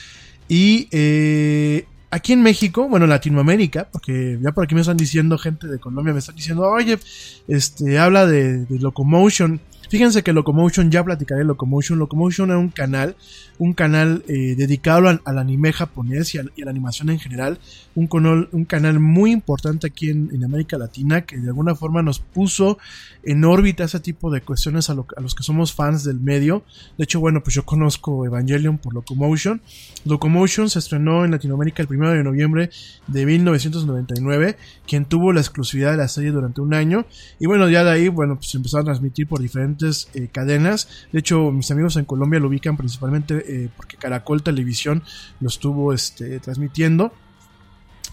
Y 0.48 0.88
eh, 0.92 1.86
aquí 2.12 2.34
en 2.34 2.42
México, 2.42 2.88
bueno, 2.88 3.06
en 3.06 3.10
Latinoamérica, 3.10 3.90
porque 3.92 4.40
ya 4.42 4.52
por 4.52 4.64
aquí 4.64 4.76
me 4.76 4.82
están 4.82 4.98
diciendo 4.98 5.38
gente 5.38 5.68
de 5.68 5.80
Colombia, 5.80 6.14
me 6.14 6.20
están 6.20 6.36
diciendo, 6.36 6.64
oye, 6.64 7.00
este, 7.48 7.98
habla 7.98 8.26
de 8.26 8.66
Locomotion. 8.70 9.60
Fíjense 9.90 10.22
que 10.22 10.34
Locomotion, 10.34 10.91
ya 10.91 11.03
platicaré 11.03 11.40
de 11.40 11.45
Locomotion. 11.45 11.98
Locomotion 11.98 12.52
era 12.52 12.60
un 12.60 12.70
canal, 12.70 13.16
un 13.57 13.74
canal 13.74 14.24
eh, 14.28 14.53
dedicado 14.56 15.10
al, 15.10 15.22
anime 15.26 15.74
japonés 15.74 16.36
y 16.36 16.38
a, 16.38 16.44
la 16.44 16.70
animación 16.70 17.10
en 17.10 17.18
general. 17.18 17.57
Un, 17.95 18.06
canal, 18.06 18.49
un 18.52 18.66
canal 18.66 18.99
muy 18.99 19.32
importante 19.32 19.88
aquí 19.88 20.11
en, 20.11 20.44
América 20.44 20.78
Latina 20.78 21.22
que 21.22 21.38
de 21.38 21.48
alguna 21.48 21.74
forma 21.74 22.03
nos 22.03 22.20
puso 22.20 22.78
en 23.24 23.44
órbita 23.44 23.84
ese 23.84 23.99
tipo 23.99 24.32
de 24.32 24.41
cuestiones 24.41 24.90
a, 24.90 24.94
lo, 24.94 25.07
a 25.18 25.22
los 25.22 25.34
que 25.34 25.41
somos 25.41 25.74
fans 25.74 26.03
del 26.03 26.20
medio. 26.20 26.64
De 26.98 27.06
hecho, 27.06 27.20
bueno, 27.20 27.41
pues 27.41 27.56
yo 27.56 27.66
conozco 27.66 28.28
Evangelion 28.28 28.78
por 28.78 28.94
Locomotion. 28.94 29.60
Locomotion 30.06 30.70
se 30.70 30.78
estrenó 30.78 31.26
en 31.26 31.32
Latinoamérica 31.32 31.82
el 31.82 31.90
1 31.90 32.11
de 32.11 32.24
noviembre 32.24 32.70
de 33.07 33.26
1999, 33.26 34.56
quien 34.88 35.06
tuvo 35.06 35.34
la 35.34 35.41
exclusividad 35.41 35.91
de 35.91 35.98
la 35.98 36.07
serie 36.07 36.30
durante 36.30 36.61
un 36.61 36.76
año. 36.76 37.07
Y 37.40 37.48
bueno, 37.48 37.68
ya 37.70 37.84
de 37.84 37.90
ahí, 37.90 38.07
bueno, 38.07 38.36
pues 38.36 38.53
empezaron 38.53 38.86
a 38.86 38.91
transmitir 38.91 39.28
por 39.28 39.41
diferentes 39.41 39.79
eh, 40.14 40.30
cadenas. 40.32 41.08
De 41.12 41.20
hecho, 41.20 41.52
mis 41.52 41.70
amigos 41.72 41.96
en 41.96 42.06
Colombia 42.06 42.40
lo 42.40 42.48
ubican 42.48 42.78
principalmente 42.78 43.44
eh, 43.48 43.70
porque 43.76 43.98
Caracol 43.98 44.44
Televisión 44.44 45.04
lo 45.40 45.48
estuvo 45.48 45.94
este, 45.94 46.40
transmitiendo. 46.40 47.14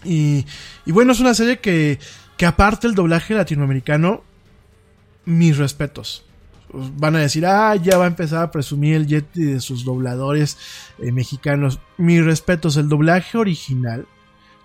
Y, 0.05 0.45
bueno, 0.87 1.13
es 1.13 1.21
una 1.21 1.35
serie 1.35 1.59
que, 1.59 1.99
que 2.37 2.47
aparte 2.47 2.87
el 2.87 2.95
doblaje 2.95 3.35
latinoamericano, 3.35 4.23
mis 5.25 5.57
respetos. 5.57 6.25
Van 6.73 7.17
a 7.17 7.21
decir, 7.21 7.47
ah, 7.47 7.75
ya 7.77 7.99
va 7.99 8.05
a 8.05 8.09
empezar 8.09 8.43
a 8.43 8.51
presumir 8.51 8.95
el 8.95 9.07
Yeti 9.07 9.43
de 9.43 9.61
sus 9.61 9.85
dobladores 9.85 10.59
eh, 10.99 11.13
mexicanos. 11.13 11.81
Mis 11.97 12.25
respetos, 12.25 12.77
el 12.77 12.89
doblaje 12.89 13.39
original, 13.39 14.07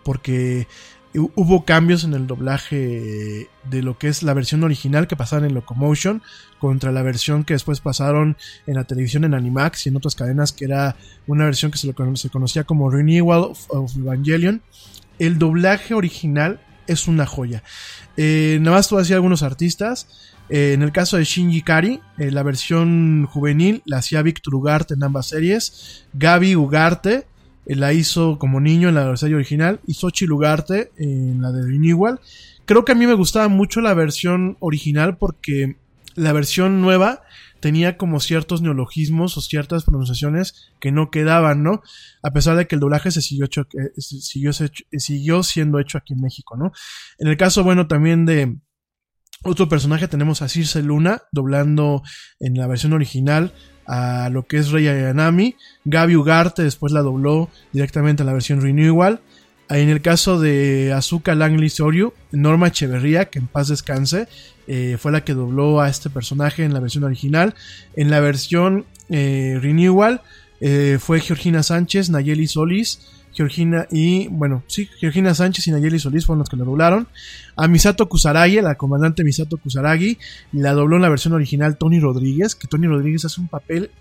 porque 0.04 0.68
hubo 1.14 1.66
cambios 1.66 2.04
en 2.04 2.14
el 2.14 2.28
doblaje 2.28 3.50
de 3.70 3.82
lo 3.82 3.98
que 3.98 4.08
es 4.08 4.24
la 4.24 4.34
versión 4.34 4.64
original 4.64 5.08
que 5.08 5.16
pasaron 5.16 5.46
en 5.46 5.54
Locomotion 5.54 6.22
contra 6.60 6.92
la 6.92 7.02
versión 7.02 7.44
que 7.44 7.54
después 7.54 7.82
pasaron 7.82 8.38
en 8.66 8.76
la 8.76 8.86
televisión 8.86 9.24
en 9.24 9.34
Animax 9.34 9.86
y 9.86 9.90
en 9.90 9.98
otras 9.98 10.16
cadenas 10.16 10.52
que 10.54 10.66
era 10.66 10.96
una 11.28 11.46
versión 11.46 11.72
que 11.72 11.78
se, 11.78 11.94
conocía 12.30 12.64
como 12.64 12.90
Renewal 12.90 13.52
of, 13.70 13.98
Evangelion. 13.98 14.62
El 15.20 15.38
doblaje 15.38 15.94
original 15.94 16.62
es 16.88 17.08
una 17.08 17.26
joya. 17.26 17.64
Eh, 18.18 18.58
nada 18.62 18.78
más 18.78 18.88
te 18.88 18.96
voy 18.96 19.02
a 19.02 19.04
decir 19.04 19.16
algunos 19.16 19.44
artistas. 19.44 20.08
Eh, 20.50 20.74
en 20.74 20.82
el 20.82 20.92
caso 20.92 21.18
de 21.18 21.24
Shinji 21.24 21.62
Kari, 21.62 22.02
eh, 22.18 22.32
la 22.32 22.44
versión 22.44 23.26
juvenil 23.26 23.82
la 23.86 23.98
hacía 23.98 24.22
Víctor 24.22 24.56
Ugarte 24.56 24.94
en 24.94 25.04
ambas 25.04 25.28
series. 25.28 26.06
Gaby 26.14 26.56
Ugarte 26.56 27.26
la 27.66 27.94
hizo 27.94 28.38
como 28.40 28.60
niño 28.60 28.90
en 28.90 28.96
la 28.96 29.16
serie 29.18 29.36
original 29.36 29.80
y 29.88 29.94
Xochitl 29.94 30.32
Ugarte 30.32 30.92
en 30.98 31.42
la 31.42 31.52
de 31.52 31.64
Renewal. 31.64 32.20
Creo 32.66 32.86
que 32.86 32.92
a 32.92 32.96
mí 32.96 33.06
me 33.08 33.14
gustaba 33.14 33.48
mucho 33.48 33.82
la 33.82 33.94
versión 33.94 34.58
original 34.60 35.18
porque 35.18 35.78
la 36.16 36.34
versión 36.34 36.82
nueva 36.82 37.22
tenía 37.60 37.96
como 37.96 38.20
ciertos 38.20 38.62
neologismos 38.62 39.38
o 39.38 39.42
ciertas 39.42 39.86
pronunciaciones 39.86 40.72
que 40.80 40.92
no 40.92 41.12
quedaban, 41.12 41.64
¿no? 41.64 41.82
A 42.24 42.32
pesar 42.32 42.58
de 42.58 42.68
que 42.68 42.76
el 42.76 42.82
doblaje 42.82 43.12
se 43.12 43.22
siguió, 43.22 43.46
hecho, 43.46 43.68
siguió, 43.98 44.52
siguió 44.54 45.44
siendo 45.44 45.80
hecho 45.80 45.98
aquí 45.98 46.14
en 46.14 46.22
México, 46.22 46.58
¿no? 46.58 46.72
En 47.20 47.28
el 47.28 47.38
caso, 47.38 47.64
bueno, 47.64 47.88
también 47.88 48.26
de 48.26 48.58
otro 49.44 49.70
personaje 49.70 50.08
tenemos 50.08 50.42
a 50.42 50.50
Circe 50.50 50.84
Luna 50.84 51.24
doblando 51.32 52.04
en 52.40 52.56
la 52.56 52.68
versión 52.68 52.94
original 52.94 53.54
a 53.88 54.30
lo 54.30 54.46
que 54.46 54.58
es 54.58 54.72
Rey 54.72 54.88
Ayanami. 54.88 55.56
Gaby 55.86 56.16
Ugarte 56.16 56.64
después 56.64 56.94
la 56.94 57.02
dobló 57.02 57.50
directamente 57.72 58.24
en 58.24 58.28
la 58.28 58.34
versión 58.34 58.62
Renewal. 58.62 59.22
En 59.70 59.88
el 59.88 60.02
caso 60.02 60.40
de 60.40 60.92
Azuka 60.94 61.34
Langley 61.34 61.70
Soryu, 61.70 62.14
Norma 62.32 62.68
Echeverría, 62.68 63.26
que 63.26 63.40
en 63.40 63.48
paz 63.48 63.70
descanse, 63.70 64.28
eh, 64.68 64.98
fue 65.00 65.14
la 65.14 65.24
que 65.24 65.34
dobló 65.34 65.80
a 65.80 65.90
este 65.90 66.10
personaje 66.10 66.66
en 66.66 66.74
la 66.74 66.82
versión 66.82 67.06
original. 67.06 67.56
En 67.96 68.10
la 68.10 68.20
versión 68.20 68.86
eh, 69.10 69.58
Renewal 69.62 70.22
eh, 70.60 70.98
fue 71.00 71.22
Georgina 71.22 71.64
Sánchez, 71.64 72.10
Nayeli 72.10 72.48
Solís, 72.48 73.00
Georgina 73.34 73.88
y, 73.92 74.28
bueno, 74.28 74.64
sí, 74.68 74.90
Georgina 75.00 75.34
Sánchez 75.34 75.68
y 75.68 75.72
Nayeli 75.72 76.00
Solís 76.00 76.26
fueron 76.26 76.40
los 76.40 76.50
que 76.50 76.58
la 76.58 76.66
doblaron. 76.66 77.08
A 77.56 77.68
Misato 77.68 78.08
Kusaragi, 78.08 78.62
la 78.62 78.76
comandante 78.76 79.24
Misato 79.24 79.58
Kusaragi, 79.58 80.18
la 80.52 80.74
dobló 80.74 80.98
en 80.98 81.02
la 81.02 81.10
versión 81.10 81.34
original 81.34 81.78
Tony 81.78 82.00
Rodríguez, 82.00 82.56
que 82.56 82.68
Tony 82.68 82.88
Rodríguez 82.88 83.26
hace 83.26 83.40
un 83.42 83.48
papel 83.48 83.92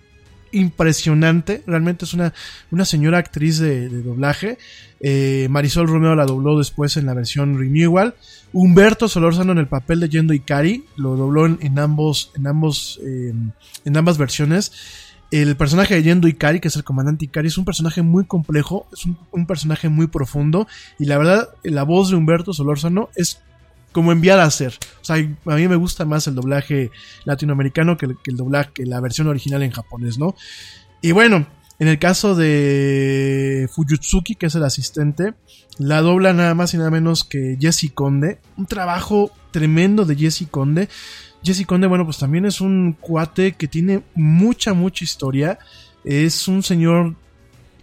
impresionante, 0.53 1.63
realmente 1.67 2.05
es 2.05 2.15
una, 2.15 2.33
una 2.71 2.85
señora 2.85 3.19
actriz 3.19 3.59
de, 3.59 3.89
doblaje. 3.89 4.59
Eh, 5.01 5.47
Marisol 5.51 5.89
Romeo 5.89 6.15
la 6.15 6.27
dobló 6.27 6.59
después 6.59 6.97
en 6.97 7.07
la 7.07 7.15
versión 7.15 7.59
Renewal. 7.59 8.15
Humberto 8.53 9.09
Solórzano 9.09 9.53
en 9.53 9.59
el 9.59 9.69
papel 9.69 10.01
de 10.01 10.09
Yendo 10.09 10.35
Ikari 10.35 10.85
lo 10.97 11.17
dobló 11.17 11.47
en, 11.47 11.59
en 11.63 11.79
ambos, 11.79 12.33
en 12.35 12.47
ambos, 12.47 13.01
eh, 13.05 13.33
en 13.85 13.97
ambas 13.97 14.19
versiones. 14.19 14.73
El 15.31 15.57
personaje 15.57 15.95
de 15.95 16.03
Yendo 16.03 16.27
Ikari, 16.27 16.61
que 16.61 16.69
es 16.69 16.77
el 16.77 16.85
comandante 16.85 17.25
Ikari, 17.25 17.49
es 17.49 17.59
un 17.59 17.65
personaje 17.65 18.03
muy 18.03 18.25
complejo, 18.25 18.87
es 18.93 19.05
un, 19.05 19.47
personaje 19.47 19.89
muy 19.89 20.09
profundo. 20.09 20.67
Y 20.99 21.05
la 21.05 21.19
verdad, 21.19 21.49
la 21.63 21.85
voz 21.85 22.11
de 22.11 22.17
Humberto 22.17 22.53
Solórzano 22.53 23.11
es 23.15 23.41
como 23.93 24.13
enviar 24.13 24.41
a 24.41 24.51
ser. 24.51 24.79
O 25.01 25.05
sea, 25.05 25.17
a 25.17 25.55
mí 25.57 25.69
me 25.69 25.77
gusta 25.77 26.05
más 26.05 26.27
el 26.27 26.35
doblaje 26.35 26.91
latinoamericano 27.25 27.97
que 27.97 28.07
el, 28.07 28.17
que 28.23 28.31
el 28.33 28.37
doblaje, 28.37 28.71
que 28.75 28.87
la 28.87 29.01
versión 29.01 29.29
original 29.29 29.63
en 29.63 29.71
japonés, 29.71 30.19
¿no? 30.19 30.35
Y 31.01 31.13
bueno, 31.13 31.47
en 31.81 31.89
el 31.89 31.99
caso 31.99 32.35
de 32.35 33.67
Fujitsuki, 33.73 34.35
que 34.35 34.47
es 34.47 34.55
el 34.55 34.65
asistente, 34.65 35.33
la 35.79 36.03
dobla 36.03 36.35
nada 36.35 36.55
más 36.55 36.75
y 36.75 36.77
nada 36.77 36.91
menos 36.91 37.25
que 37.25 37.57
Jesse 37.59 37.91
Conde. 37.95 38.39
Un 38.59 38.67
trabajo 38.67 39.31
tremendo 39.51 40.05
de 40.05 40.15
Jesse 40.15 40.47
Conde. 40.51 40.91
Jesse 41.43 41.67
Conde, 41.67 41.87
bueno, 41.87 42.05
pues 42.05 42.19
también 42.19 42.45
es 42.45 42.61
un 42.61 42.97
cuate 43.01 43.53
que 43.53 43.69
tiene 43.69 44.03
mucha, 44.15 44.75
mucha 44.75 45.05
historia. 45.05 45.59
Es 46.05 46.49
un 46.49 46.63
señor, 46.63 47.15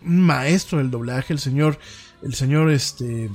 un 0.06 0.22
maestro 0.22 0.78
del 0.78 0.92
doblaje, 0.92 1.34
el 1.34 1.40
señor, 1.40 1.80
el 2.24 2.36
señor, 2.36 2.72
este, 2.72 3.30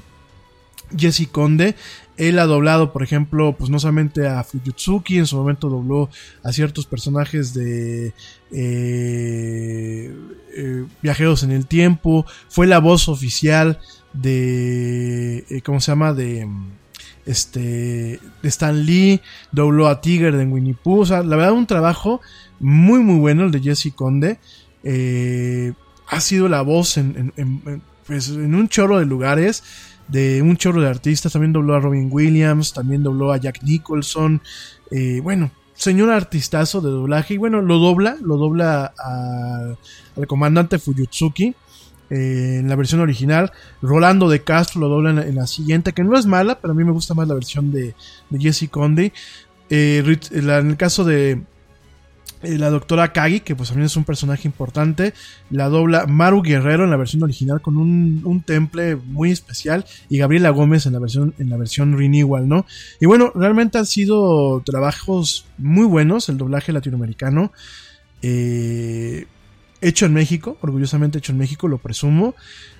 Jesse 0.96 1.28
Conde. 1.30 1.74
Él 2.16 2.38
ha 2.38 2.46
doblado, 2.46 2.92
por 2.92 3.02
ejemplo, 3.02 3.56
pues 3.58 3.70
no 3.70 3.78
solamente 3.78 4.28
a 4.28 4.44
Fujitsuki, 4.44 5.18
en 5.18 5.26
su 5.26 5.36
momento 5.36 5.68
dobló 5.68 6.10
a 6.42 6.52
ciertos 6.52 6.86
personajes 6.86 7.54
de 7.54 8.12
eh, 8.52 10.14
eh, 10.56 10.84
Viajeros 11.02 11.42
en 11.42 11.52
el 11.52 11.66
Tiempo. 11.66 12.26
Fue 12.48 12.66
la 12.66 12.78
voz 12.78 13.08
oficial 13.08 13.80
de. 14.12 15.44
Eh, 15.48 15.62
¿Cómo 15.64 15.80
se 15.80 15.90
llama? 15.90 16.12
De. 16.12 16.48
Este. 17.26 18.20
Stan 18.42 18.84
Lee. 18.84 19.20
Dobló 19.50 19.88
a 19.88 20.00
Tiger 20.00 20.36
de 20.36 20.44
Winnie 20.44 20.74
Pooh. 20.74 21.00
O 21.00 21.06
sea, 21.06 21.22
la 21.22 21.36
verdad, 21.36 21.52
un 21.52 21.66
trabajo 21.66 22.20
muy, 22.60 23.00
muy 23.00 23.18
bueno 23.18 23.44
el 23.44 23.50
de 23.50 23.60
Jesse 23.60 23.92
Conde. 23.94 24.38
ha 26.08 26.20
sido 26.20 26.48
la 26.48 26.62
voz 26.62 26.96
en, 26.96 27.32
pues, 28.06 28.28
en 28.30 28.54
un 28.54 28.68
chorro 28.68 28.98
de 28.98 29.06
lugares 29.06 29.62
de 30.08 30.42
un 30.42 30.56
chorro 30.56 30.82
de 30.82 30.88
artistas, 30.88 31.32
también 31.32 31.52
dobló 31.52 31.74
a 31.74 31.80
Robin 31.80 32.08
Williams, 32.10 32.72
también 32.72 33.02
dobló 33.02 33.32
a 33.32 33.38
Jack 33.38 33.62
Nicholson, 33.62 34.42
eh, 34.90 35.20
bueno, 35.22 35.50
señor 35.74 36.10
artistazo 36.10 36.80
de 36.80 36.90
doblaje, 36.90 37.34
y 37.34 37.36
bueno, 37.38 37.62
lo 37.62 37.78
dobla, 37.78 38.16
lo 38.20 38.36
dobla 38.36 38.92
al 40.16 40.26
comandante 40.26 40.78
Fuyutsuki. 40.78 41.54
Eh, 42.12 42.58
en 42.58 42.68
la 42.68 42.76
versión 42.76 43.00
original, 43.00 43.52
Rolando 43.80 44.28
de 44.28 44.42
Castro 44.42 44.80
lo 44.80 44.88
dobla 44.88 45.10
en 45.10 45.16
la, 45.16 45.26
en 45.26 45.34
la, 45.36 45.46
siguiente, 45.46 45.92
que 45.92 46.04
no 46.04 46.18
es 46.18 46.26
mala, 46.26 46.58
pero 46.60 46.72
a 46.72 46.76
mí 46.76 46.84
me 46.84 46.92
gusta 46.92 47.14
más 47.14 47.26
la 47.26 47.34
versión 47.34 47.72
de, 47.72 47.94
de 48.28 48.38
Jesse 48.38 48.68
Conde. 48.70 49.12
Eh, 49.70 50.18
en 50.32 50.70
el 50.70 50.76
caso 50.76 51.04
de, 51.04 51.42
eh, 52.42 52.58
la 52.58 52.70
doctora 52.70 53.12
Kagi, 53.12 53.40
que 53.40 53.54
pues 53.54 53.68
también 53.68 53.86
es 53.86 53.96
un 53.96 54.04
personaje 54.04 54.48
importante, 54.48 55.14
la 55.48 55.68
dobla 55.68 56.06
Maru 56.06 56.42
Guerrero 56.42 56.84
en 56.84 56.90
la 56.90 56.96
versión 56.96 57.22
original 57.22 57.62
con 57.62 57.76
un, 57.76 58.20
un, 58.24 58.42
temple 58.42 58.96
muy 58.96 59.30
especial 59.30 59.86
y 60.08 60.18
Gabriela 60.18 60.50
Gómez 60.50 60.86
en 60.86 60.92
la 60.92 60.98
versión 60.98 61.34
en 61.38 61.50
la 61.50 61.56
versión 61.56 61.96
renewal, 61.96 62.48
¿no? 62.48 62.66
Y 63.00 63.06
bueno, 63.06 63.30
realmente 63.34 63.78
han 63.78 63.86
sido 63.86 64.60
trabajos 64.66 65.46
muy 65.56 65.86
buenos 65.86 66.28
el 66.28 66.36
doblaje 66.36 66.72
latinoamericano 66.72 67.52
eh, 68.22 69.26
hecho 69.82 70.06
en 70.06 70.14
México, 70.14 70.56
orgullosamente 70.62 71.18
hecho 71.18 71.32
en 71.32 71.38
México, 71.38 71.68
lo 71.68 71.78
presumo. 71.78 72.34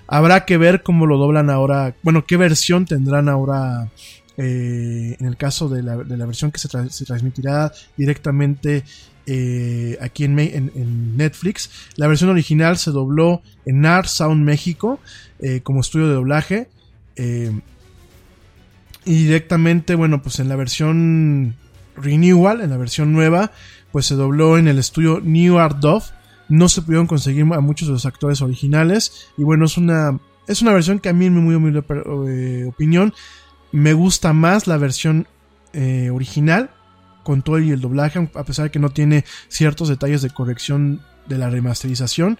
Habrá 0.07 0.45
que 0.45 0.57
ver 0.57 0.81
cómo 0.81 1.05
lo 1.05 1.17
doblan 1.17 1.49
ahora, 1.49 1.95
bueno, 2.01 2.25
qué 2.25 2.37
versión 2.37 2.85
tendrán 2.85 3.29
ahora 3.29 3.89
eh, 4.37 5.15
en 5.19 5.27
el 5.27 5.37
caso 5.37 5.69
de 5.69 5.83
la, 5.83 5.95
versión 6.25 6.51
que 6.51 6.59
se, 6.59 6.67
tra 6.67 6.89
se, 6.89 7.05
transmitirá 7.05 7.71
directamente 7.95 8.83
eh, 9.27 9.97
aquí 10.01 10.23
en, 10.23 11.17
Netflix. 11.17 11.69
La 11.97 12.07
versión 12.07 12.31
original 12.31 12.77
se 12.77 12.91
dobló 12.91 13.43
en 13.65 13.85
Art 13.85 14.07
Sound 14.07 14.43
México 14.43 14.99
eh, 15.39 15.61
como 15.61 15.81
estudio 15.81 16.07
de 16.07 16.13
doblaje. 16.15 16.69
Y 19.05 19.25
directamente, 19.25 19.95
bueno, 19.95 20.21
pues 20.21 20.39
en 20.39 20.47
la 20.47 20.55
versión 20.55 21.55
Renewal, 21.97 22.61
en 22.61 22.69
la 22.69 22.77
versión 22.77 23.11
nueva, 23.11 23.51
pues 23.91 24.05
se 24.05 24.15
dobló 24.15 24.57
en 24.57 24.67
el 24.67 24.79
estudio 24.79 25.19
New 25.21 25.59
Art 25.59 25.77
Dove. 25.77 26.05
No 26.53 26.69
se 26.69 26.83
pudieron 26.83 27.07
conseguir 27.07 27.47
a 27.51 27.61
muchos 27.61 27.87
de 27.87 27.93
los 27.93 28.05
actores 28.05 28.43
originales. 28.43 29.31
Y 29.37 29.43
bueno, 29.43 29.65
es 29.65 29.75
una, 29.75 30.19
es 30.47 30.61
una 30.61 30.71
versión 30.71 30.99
que 30.99 31.09
a 31.09 31.13
mí, 31.13 31.25
en 31.25 31.33
mi 31.33 31.41
muy 31.41 31.55
humilde 31.55 31.83
eh, 32.27 32.65
opinión, 32.67 33.11
me 33.71 33.93
gusta 33.93 34.33
más 34.33 34.67
la 34.67 34.77
versión 34.77 35.27
eh, 35.73 36.11
original 36.11 36.69
con 37.23 37.41
todo 37.41 37.57
y 37.57 37.71
el 37.71 37.81
doblaje, 37.81 38.29
a 38.35 38.43
pesar 38.43 38.65
de 38.65 38.71
que 38.71 38.77
no 38.77 38.91
tiene 38.91 39.25
ciertos 39.47 39.89
detalles 39.89 40.21
de 40.21 40.29
corrección 40.29 41.01
de 41.25 41.39
la 41.39 41.49
remasterización. 41.49 42.37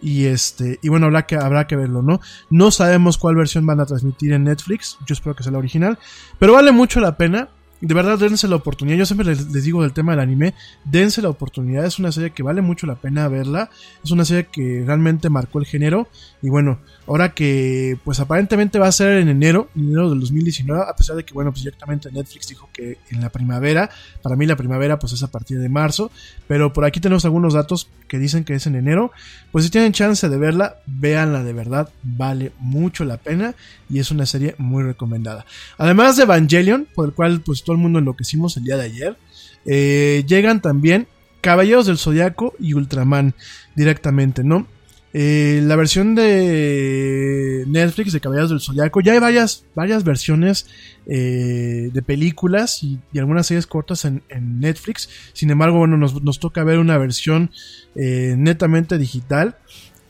Y 0.00 0.24
este, 0.24 0.80
y 0.82 0.88
bueno, 0.88 1.06
habrá 1.06 1.26
que, 1.26 1.36
habrá 1.36 1.68
que 1.68 1.76
verlo, 1.76 2.02
¿no? 2.02 2.20
No 2.50 2.72
sabemos 2.72 3.16
cuál 3.16 3.36
versión 3.36 3.64
van 3.64 3.78
a 3.78 3.86
transmitir 3.86 4.32
en 4.32 4.42
Netflix. 4.42 4.98
Yo 5.06 5.12
espero 5.12 5.36
que 5.36 5.44
sea 5.44 5.52
la 5.52 5.58
original. 5.58 6.00
Pero 6.40 6.54
vale 6.54 6.72
mucho 6.72 6.98
la 6.98 7.16
pena 7.16 7.48
de 7.86 7.94
verdad 7.94 8.18
dense 8.18 8.46
la 8.46 8.56
oportunidad. 8.56 8.96
Yo 8.96 9.06
siempre 9.06 9.26
les, 9.26 9.50
les, 9.50 9.64
digo 9.64 9.82
del 9.82 9.92
tema 9.92 10.12
del 10.12 10.20
anime, 10.20 10.54
dense 10.84 11.20
la 11.20 11.28
oportunidad. 11.28 11.84
Es 11.84 11.98
una 11.98 12.12
serie 12.12 12.30
que 12.30 12.42
vale 12.42 12.62
mucho 12.62 12.86
la 12.86 12.94
pena 12.94 13.26
verla. 13.28 13.70
Es 14.04 14.12
una 14.12 14.24
serie 14.24 14.46
que 14.50 14.84
realmente 14.86 15.30
marcó 15.30 15.58
el 15.58 15.66
género. 15.66 16.08
Y 16.42 16.48
bueno, 16.48 16.78
ahora 17.06 17.32
que 17.32 17.98
pues 18.04 18.20
aparentemente 18.20 18.78
va 18.78 18.88
a 18.88 18.92
ser 18.92 19.18
en 19.18 19.28
enero, 19.28 19.70
en 19.76 19.88
enero 19.88 20.10
del 20.10 20.20
2019, 20.20 20.84
a 20.88 20.94
pesar 20.94 21.16
de 21.16 21.24
que 21.24 21.34
bueno, 21.34 21.50
pues 21.50 21.64
directamente 21.64 22.10
Netflix 22.12 22.48
dijo 22.48 22.68
que 22.72 22.98
en 23.10 23.20
la 23.20 23.30
primavera, 23.30 23.90
para 24.22 24.36
mí 24.36 24.46
la 24.46 24.56
primavera 24.56 24.98
pues 24.98 25.12
es 25.12 25.22
a 25.22 25.30
partir 25.30 25.58
de 25.58 25.68
marzo, 25.68 26.10
pero 26.46 26.72
por 26.72 26.84
aquí 26.84 27.00
tenemos 27.00 27.24
algunos 27.24 27.54
datos 27.54 27.88
que 28.08 28.18
dicen 28.18 28.44
que 28.44 28.54
es 28.54 28.66
en 28.66 28.76
enero, 28.76 29.12
pues 29.50 29.64
si 29.64 29.70
tienen 29.70 29.92
chance 29.92 30.28
de 30.28 30.36
verla, 30.36 30.76
véanla 30.86 31.42
de 31.42 31.52
verdad, 31.52 31.88
vale 32.02 32.52
mucho 32.58 33.04
la 33.04 33.16
pena 33.16 33.54
y 33.88 33.98
es 33.98 34.10
una 34.10 34.26
serie 34.26 34.54
muy 34.58 34.82
recomendada. 34.82 35.44
Además 35.78 36.16
de 36.16 36.24
Evangelion, 36.24 36.86
por 36.94 37.08
el 37.08 37.14
cual 37.14 37.40
pues 37.40 37.62
todo 37.62 37.74
el 37.74 37.82
mundo 37.82 37.98
enloquecimos 37.98 38.56
el 38.56 38.64
día 38.64 38.76
de 38.76 38.84
ayer, 38.84 39.16
eh, 39.64 40.24
llegan 40.26 40.60
también 40.60 41.06
Caballeros 41.40 41.86
del 41.86 41.98
Zodiaco 41.98 42.54
y 42.60 42.74
Ultraman 42.74 43.34
directamente, 43.74 44.44
¿no? 44.44 44.68
Eh, 45.14 45.60
la 45.64 45.76
versión 45.76 46.14
de 46.14 47.64
Netflix 47.66 48.12
de 48.12 48.20
Caballeros 48.20 48.50
del 48.50 48.60
Zodiaco, 48.60 49.00
ya 49.00 49.12
hay 49.12 49.18
varias, 49.18 49.64
varias 49.74 50.04
versiones 50.04 50.66
eh, 51.06 51.90
de 51.92 52.02
películas 52.02 52.82
y, 52.82 52.98
algunas 53.18 53.46
series 53.46 53.66
cortas 53.66 54.04
en, 54.04 54.22
en, 54.28 54.60
Netflix. 54.60 55.08
Sin 55.32 55.50
embargo, 55.50 55.78
bueno, 55.78 55.96
nos, 55.96 56.22
nos 56.22 56.38
toca 56.38 56.64
ver 56.64 56.78
una 56.78 56.96
versión 56.98 57.50
eh, 57.94 58.34
netamente 58.38 58.98
digital. 58.98 59.56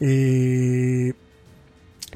Eh, 0.00 1.14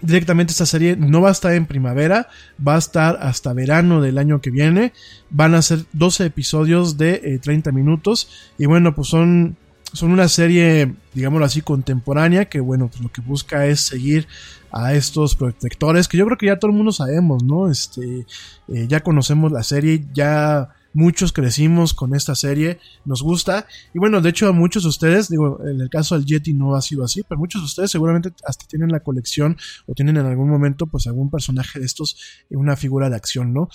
directamente 0.03 0.53
esta 0.53 0.67
serie 0.67 0.97
no 0.97 1.23
va 1.23 1.31
a 1.31 1.33
estar 1.33 1.55
en 1.55 1.65
primavera, 1.67 2.29
va 2.67 2.75
a 2.75 2.79
estar 2.79 3.19
hasta 3.21 3.53
verano 3.53 4.01
del 4.01 4.19
año 4.19 4.41
que 4.41 4.51
viene. 4.51 4.93
Van 5.31 5.55
a 5.55 5.63
ser 5.63 5.81
12 5.93 6.27
episodios 6.27 6.99
de 6.99 7.41
30 7.43 7.73
minutos. 7.73 8.53
Y 8.59 8.67
bueno, 8.67 8.95
pues 8.95 9.09
son 9.09 9.57
son 9.97 10.13
una 10.13 10.29
serie, 10.29 10.95
digámoslo 11.15 11.47
así, 11.47 11.63
contemporánea, 11.63 12.45
que 12.45 12.61
bueno, 12.61 12.89
pues 12.89 13.01
lo 13.01 13.11
que 13.11 13.21
busca 13.21 13.67
es 13.67 13.81
seguir 13.81 14.29
a 14.71 14.95
estos 14.95 15.35
protectores, 15.35 16.07
que 16.07 16.19
yo 16.19 16.27
creo 16.27 16.39
que 16.39 16.47
ya 16.47 16.59
todo 16.59 16.71
el 16.71 16.77
mundo 16.77 16.93
sabemos, 16.93 17.43
¿no? 17.43 17.71
Este, 17.71 18.27
eh, 18.69 18.87
ya 18.89 19.01
conocemos 19.01 19.51
la 19.51 19.63
serie, 19.63 20.05
ya 20.13 20.69
muchos 20.93 21.33
crecimos 21.33 21.93
con 21.93 22.15
esta 22.15 22.35
serie, 22.35 22.79
nos 23.05 23.23
gusta, 23.23 23.67
y 23.95 23.99
bueno, 23.99 24.21
de 24.21 24.31
hecho 24.31 24.49
a 24.49 24.53
muchos 24.53 24.83
de 24.85 24.89
ustedes, 24.89 25.29
digo, 25.29 25.61
en 25.67 25.81
el 25.81 25.91
caso 25.91 26.15
del 26.15 26.25
Yeti 26.25 26.55
no 26.55 26.75
ha 26.75 26.83
sido 26.83 27.05
así, 27.05 27.23
pero 27.29 27.39
muchos 27.39 27.61
de 27.63 27.67
ustedes 27.67 27.91
seguramente 27.91 28.33
hasta 28.47 28.67
tienen 28.67 28.91
la 28.91 29.01
colección 29.01 29.57
o 29.87 29.95
tienen 29.95 30.17
en 30.17 30.27
algún 30.27 30.49
momento 30.49 30.87
pues 30.87 31.07
algún 31.07 31.31
personaje 31.31 31.79
de 31.79 31.87
estos, 31.87 32.17
una 32.51 32.77
figura 32.77 33.11
de 33.11 33.17
acción, 33.17 33.53
¿no? 33.53 33.69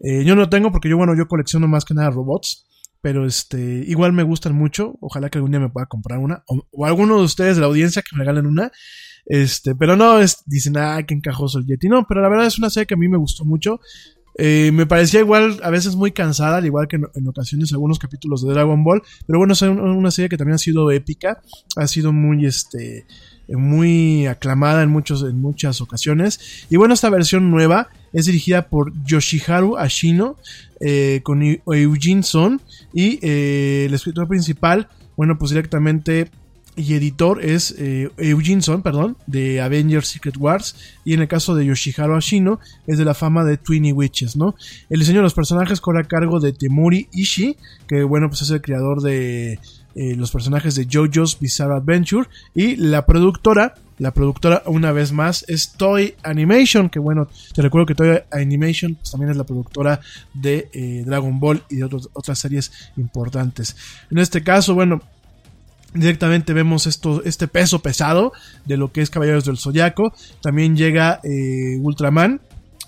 Eh, 0.00 0.24
yo 0.24 0.36
no 0.36 0.48
tengo 0.48 0.70
porque 0.70 0.88
yo, 0.88 0.96
bueno, 0.98 1.16
yo 1.16 1.28
colecciono 1.28 1.66
más 1.66 1.84
que 1.84 1.94
nada 1.94 2.10
robots, 2.10 2.66
pero 3.06 3.24
este, 3.24 3.84
igual 3.86 4.12
me 4.12 4.24
gustan 4.24 4.56
mucho. 4.56 4.98
Ojalá 5.00 5.30
que 5.30 5.38
algún 5.38 5.52
día 5.52 5.60
me 5.60 5.68
pueda 5.68 5.86
comprar 5.86 6.18
una. 6.18 6.42
O, 6.48 6.66
o 6.72 6.86
alguno 6.86 7.18
de 7.18 7.22
ustedes 7.22 7.54
de 7.54 7.60
la 7.60 7.68
audiencia 7.68 8.02
que 8.02 8.16
me 8.16 8.18
regalen 8.18 8.46
una. 8.46 8.72
Este, 9.26 9.76
pero 9.76 9.94
no, 9.94 10.18
dicen, 10.44 10.76
ah, 10.76 11.00
qué 11.06 11.14
encajoso 11.14 11.60
el 11.60 11.66
Yeti. 11.66 11.88
No, 11.88 12.04
pero 12.08 12.20
la 12.20 12.28
verdad 12.28 12.48
es 12.48 12.58
una 12.58 12.68
serie 12.68 12.88
que 12.88 12.94
a 12.94 12.96
mí 12.96 13.06
me 13.06 13.16
gustó 13.16 13.44
mucho. 13.44 13.78
Eh, 14.38 14.72
me 14.72 14.86
parecía 14.86 15.20
igual, 15.20 15.60
a 15.62 15.70
veces 15.70 15.94
muy 15.94 16.10
cansada, 16.10 16.56
al 16.56 16.66
igual 16.66 16.88
que 16.88 16.96
en, 16.96 17.28
ocasiones 17.28 17.72
algunos 17.72 18.00
capítulos 18.00 18.44
de 18.44 18.52
Dragon 18.52 18.82
Ball. 18.82 19.02
Pero 19.24 19.38
bueno, 19.38 19.52
es 19.52 19.62
una 19.62 20.10
serie 20.10 20.28
que 20.28 20.36
también 20.36 20.56
ha 20.56 20.58
sido 20.58 20.90
épica. 20.90 21.40
Ha 21.76 21.86
sido 21.86 22.12
muy, 22.12 22.44
este, 22.44 23.06
muy 23.48 24.26
aclamada 24.26 24.82
en, 24.82 24.90
muchos, 24.90 25.22
en 25.22 25.40
muchas 25.40 25.80
ocasiones. 25.80 26.66
Y 26.70 26.76
bueno, 26.76 26.94
esta 26.94 27.10
versión 27.10 27.50
nueva 27.50 27.88
es 28.12 28.26
dirigida 28.26 28.68
por 28.68 28.92
Yoshiharu 29.04 29.76
Ashino 29.76 30.36
eh, 30.80 31.20
con 31.22 31.42
Eugene 31.42 32.22
Son 32.22 32.60
y 32.92 33.18
eh, 33.22 33.84
el 33.86 33.94
escritor 33.94 34.28
principal, 34.28 34.88
bueno, 35.16 35.38
pues 35.38 35.50
directamente 35.50 36.28
y 36.76 36.92
editor 36.92 37.42
es 37.42 37.74
eh, 37.78 38.10
Eugene 38.18 38.60
Son, 38.60 38.82
perdón, 38.82 39.16
de 39.26 39.62
Avengers 39.62 40.08
Secret 40.08 40.36
Wars. 40.36 40.76
Y 41.04 41.14
en 41.14 41.22
el 41.22 41.28
caso 41.28 41.54
de 41.54 41.64
Yoshiharu 41.64 42.14
Ashino, 42.14 42.60
es 42.86 42.98
de 42.98 43.04
la 43.06 43.14
fama 43.14 43.44
de 43.44 43.56
Twinny 43.56 43.92
Witches, 43.92 44.36
¿no? 44.36 44.54
El 44.90 45.00
diseño 45.00 45.18
de 45.18 45.22
los 45.22 45.34
personajes 45.34 45.80
corre 45.80 46.02
a 46.02 46.04
cargo 46.04 46.38
de 46.38 46.52
Temuri 46.52 47.08
Ishii, 47.12 47.56
que 47.88 48.02
bueno, 48.02 48.28
pues 48.28 48.42
es 48.42 48.50
el 48.50 48.60
creador 48.60 49.00
de 49.00 49.58
eh, 49.98 50.14
los 50.14 50.30
personajes 50.30 50.74
de 50.74 50.86
JoJo's 50.86 51.40
Bizarre 51.40 51.74
Adventure. 51.74 52.28
Y 52.54 52.76
la 52.76 53.06
productora, 53.06 53.74
la 53.98 54.10
productora 54.10 54.62
una 54.66 54.92
vez 54.92 55.10
más 55.10 55.44
es 55.48 55.72
Toy 55.72 56.14
Animation, 56.22 56.90
que 56.90 56.98
bueno, 56.98 57.28
te 57.54 57.62
recuerdo 57.62 57.86
que 57.86 57.94
Toy 57.94 58.18
Animation 58.30 58.96
pues, 58.96 59.10
también 59.10 59.30
es 59.30 59.38
la 59.38 59.44
productora 59.44 60.00
de 60.34 60.68
eh, 60.74 61.02
Dragon 61.06 61.40
Ball 61.40 61.62
y 61.70 61.76
de 61.76 61.84
otras 62.12 62.38
series 62.38 62.90
importantes. 62.98 63.74
En 64.10 64.18
este 64.18 64.42
caso, 64.42 64.74
bueno, 64.74 65.00
directamente 65.94 66.52
vemos 66.52 66.86
esto, 66.86 67.22
este 67.24 67.48
peso 67.48 67.78
pesado 67.78 68.34
de 68.66 68.76
lo 68.76 68.92
que 68.92 69.00
es 69.00 69.08
Caballeros 69.08 69.46
del 69.46 69.56
Zodiaco. 69.56 70.12
También 70.42 70.76
llega 70.76 71.20
eh, 71.24 71.78
Ultraman. 71.80 72.40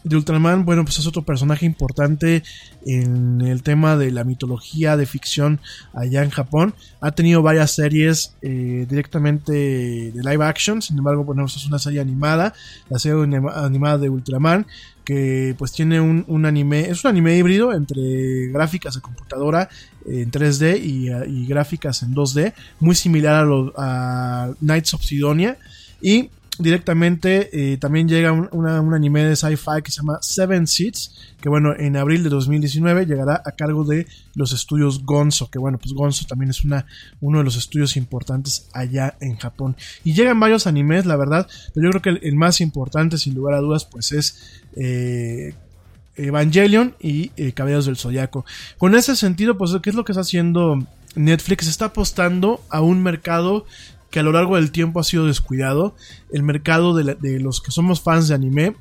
De 0.05 0.16
Ultraman, 0.16 0.65
bueno, 0.65 0.85
pues 0.85 0.99
es 0.99 1.07
otro 1.07 1.23
personaje 1.23 1.66
importante 1.66 2.43
en 2.87 3.41
el 3.41 3.62
tema 3.62 3.97
de 3.97 4.11
la 4.11 4.25
mitología 4.25 4.97
de 4.97 5.07
ficción 5.07 5.61
allá 5.93 6.23
en 6.23 6.31
Japón. 6.31 6.75
Ha 7.01 7.11
tenido 7.12 7.43
varias 7.43 7.73
series 7.73 8.35
eh, 8.43 8.87
directamente 8.89 9.53
de 9.53 10.23
live 10.23 10.45
action, 10.45 10.81
sin 10.81 10.99
embargo, 10.99 11.25
bueno, 11.25 11.45
es 11.47 11.66
una 11.66 11.79
serie 11.79 12.01
animada, 12.01 12.55
la 12.89 12.99
serie 12.99 13.23
animada 13.55 13.99
de 13.99 14.09
Ultraman, 14.09 14.66
que 15.05 15.55
pues 15.57 15.73
tiene 15.73 16.01
un, 16.01 16.45
anime, 16.45 16.91
es 16.91 17.03
un 17.03 17.09
anime 17.09 17.35
híbrido 17.37 17.73
entre 17.73 18.49
gráficas 18.49 18.95
de 18.95 19.01
computadora 19.01 19.70
en 20.05 20.31
3D 20.31 20.81
y, 20.83 21.47
gráficas 21.47 22.03
en 22.03 22.15
2D, 22.15 22.53
muy 22.79 22.95
similar 22.95 23.37
a, 23.37 23.45
lo, 23.45 23.73
a 23.79 24.51
Knights 24.61 24.93
of 24.93 25.03
Sidonia 25.03 25.57
y 26.03 26.29
directamente 26.59 27.51
eh, 27.52 27.76
también 27.78 28.09
llega 28.09 28.32
un, 28.32 28.48
una, 28.52 28.80
un 28.80 28.94
anime 28.94 29.24
de 29.24 29.36
sci-fi 29.36 29.82
que 29.82 29.90
se 29.90 29.98
llama 29.98 30.18
Seven 30.20 30.66
Seeds, 30.66 31.35
que 31.40 31.48
bueno, 31.48 31.74
en 31.76 31.97
abril 31.97 32.22
de 32.22 32.30
2019 32.30 33.06
llegará 33.06 33.43
a 33.44 33.52
cargo 33.52 33.85
de 33.85 34.06
los 34.35 34.52
estudios 34.52 35.05
Gonzo, 35.05 35.51
que 35.51 35.59
bueno, 35.59 35.78
pues 35.78 35.94
Gonzo 35.94 36.26
también 36.26 36.51
es 36.51 36.64
una, 36.64 36.86
uno 37.20 37.39
de 37.39 37.44
los 37.44 37.56
estudios 37.56 37.97
importantes 37.97 38.68
allá 38.72 39.16
en 39.20 39.36
Japón. 39.36 39.76
Y 40.05 40.14
llegan 40.14 40.40
varios 40.40 40.66
animes, 40.66 41.06
la 41.06 41.16
verdad, 41.16 41.48
pero 41.74 41.86
yo 41.86 41.90
creo 41.90 42.02
que 42.02 42.10
el, 42.10 42.20
el 42.22 42.36
más 42.36 42.60
importante, 42.60 43.18
sin 43.18 43.35
lugar 43.35 43.55
a 43.55 43.60
dudas, 43.60 43.85
pues 43.85 44.12
es... 44.12 44.62
Eh, 44.76 45.55
Evangelion 46.18 46.94
y 47.01 47.30
eh, 47.36 47.52
Caballeros 47.52 47.86
del 47.86 47.97
Zodiaco. 47.97 48.44
Con 48.76 48.94
ese 48.94 49.16
sentido, 49.16 49.56
pues, 49.56 49.70
¿qué 49.82 49.90
es 49.90 49.97
lo 49.97 50.05
que 50.05 50.12
está 50.12 50.22
haciendo 50.22 50.85
Netflix? 51.14 51.68
Está 51.68 51.86
apostando 51.86 52.60
a 52.68 52.80
un 52.80 53.02
mercado 53.02 53.66
que 54.10 54.20
a 54.20 54.22
lo 54.22 54.32
largo 54.32 54.56
del 54.56 54.72
tiempo 54.72 55.01
ha 55.01 55.05
sido 55.05 55.26
descuidado. 55.26 55.94
El 56.32 56.43
mercado 56.43 56.94
de, 56.94 57.40
los 57.40 57.60
que 57.60 57.70
somos 57.70 58.01
fans 58.01 58.28
de 58.28 58.35
anime, 58.35 58.76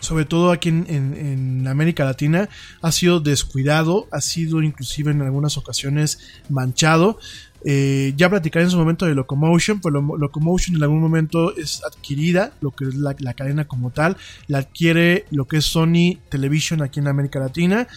sobre 0.00 0.24
todo 0.24 0.52
aquí 0.52 0.68
en, 0.68 1.66
América 1.66 2.04
Latina, 2.04 2.48
ha 2.82 2.92
sido 2.92 3.20
descuidado, 3.20 4.06
ha 4.12 4.20
sido 4.20 4.62
inclusive 4.62 5.10
en 5.10 5.22
algunas 5.22 5.56
ocasiones 5.56 6.18
manchado. 6.48 7.18
Eh, 7.64 8.14
ya 8.16 8.30
platicaré 8.30 8.66
en 8.66 8.70
su 8.70 8.78
momento 8.78 9.04
de 9.04 9.16
Locomotion, 9.16 9.80
pues 9.80 9.92
lo, 9.92 10.16
Locomotion 10.16 10.76
en 10.76 10.82
algún 10.84 11.00
momento 11.00 11.56
es 11.56 11.82
adquirida, 11.84 12.52
lo 12.60 12.70
que 12.70 12.84
es 12.84 12.94
la, 12.94 13.16
la, 13.18 13.34
cadena 13.34 13.66
como 13.66 13.90
tal, 13.90 14.16
la 14.46 14.58
adquiere 14.58 15.24
lo 15.32 15.48
que 15.48 15.56
es 15.56 15.64
Sony 15.64 16.18
Television 16.28 16.82
aquí 16.82 17.00
en 17.00 17.08
América 17.08 17.40
Latina. 17.40 17.88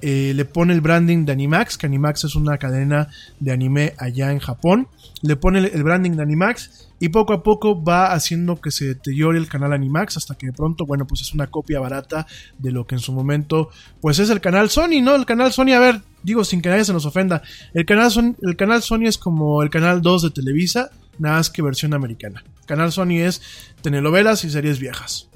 Eh, 0.00 0.32
le 0.34 0.44
pone 0.44 0.72
el 0.72 0.80
branding 0.80 1.24
de 1.24 1.32
Animax, 1.32 1.76
que 1.76 1.86
Animax 1.86 2.24
es 2.24 2.36
una 2.36 2.56
cadena 2.58 3.08
de 3.40 3.52
anime 3.52 3.94
allá 3.98 4.30
en 4.30 4.38
Japón. 4.38 4.88
Le 5.22 5.36
pone 5.36 5.58
el, 5.58 5.82
branding 5.82 6.12
de 6.12 6.22
Animax 6.22 6.88
y 7.00 7.08
poco 7.08 7.32
a 7.32 7.42
poco 7.42 7.82
va 7.82 8.12
haciendo 8.12 8.60
que 8.60 8.70
se 8.70 8.86
deteriore 8.86 9.38
el 9.38 9.48
canal 9.48 9.72
Animax 9.72 10.16
hasta 10.16 10.36
que 10.36 10.46
de 10.46 10.52
pronto, 10.52 10.86
bueno, 10.86 11.06
pues 11.06 11.22
es 11.22 11.34
una 11.34 11.48
copia 11.48 11.80
barata 11.80 12.26
de 12.58 12.70
lo 12.70 12.86
que 12.86 12.94
en 12.94 13.00
su 13.00 13.12
momento, 13.12 13.70
pues 14.00 14.18
es 14.18 14.30
el 14.30 14.40
canal 14.40 14.70
Sony, 14.70 15.02
¿no? 15.02 15.14
El 15.16 15.26
canal 15.26 15.52
Sony, 15.52 15.72
a 15.72 15.80
ver, 15.80 16.00
digo 16.22 16.44
sin 16.44 16.62
que 16.62 16.68
nadie 16.68 16.84
se 16.84 16.92
nos 16.92 17.06
ofenda, 17.06 17.42
el 17.74 17.84
canal 17.84 18.36
el 18.40 18.56
canal 18.56 18.82
Sony 18.82 19.06
es 19.06 19.18
como 19.18 19.62
el 19.62 19.70
canal 19.70 20.02
2 20.02 20.22
de 20.22 20.30
Televisa, 20.30 20.90
nada 21.18 21.36
más 21.36 21.50
que 21.50 21.62
versión 21.62 21.94
americana. 21.94 22.44
El 22.60 22.66
canal 22.66 22.92
Sony 22.92 23.20
es 23.20 23.42
telenovelas 23.82 24.44
y 24.44 24.50
series 24.50 24.78
viejas 24.78 25.27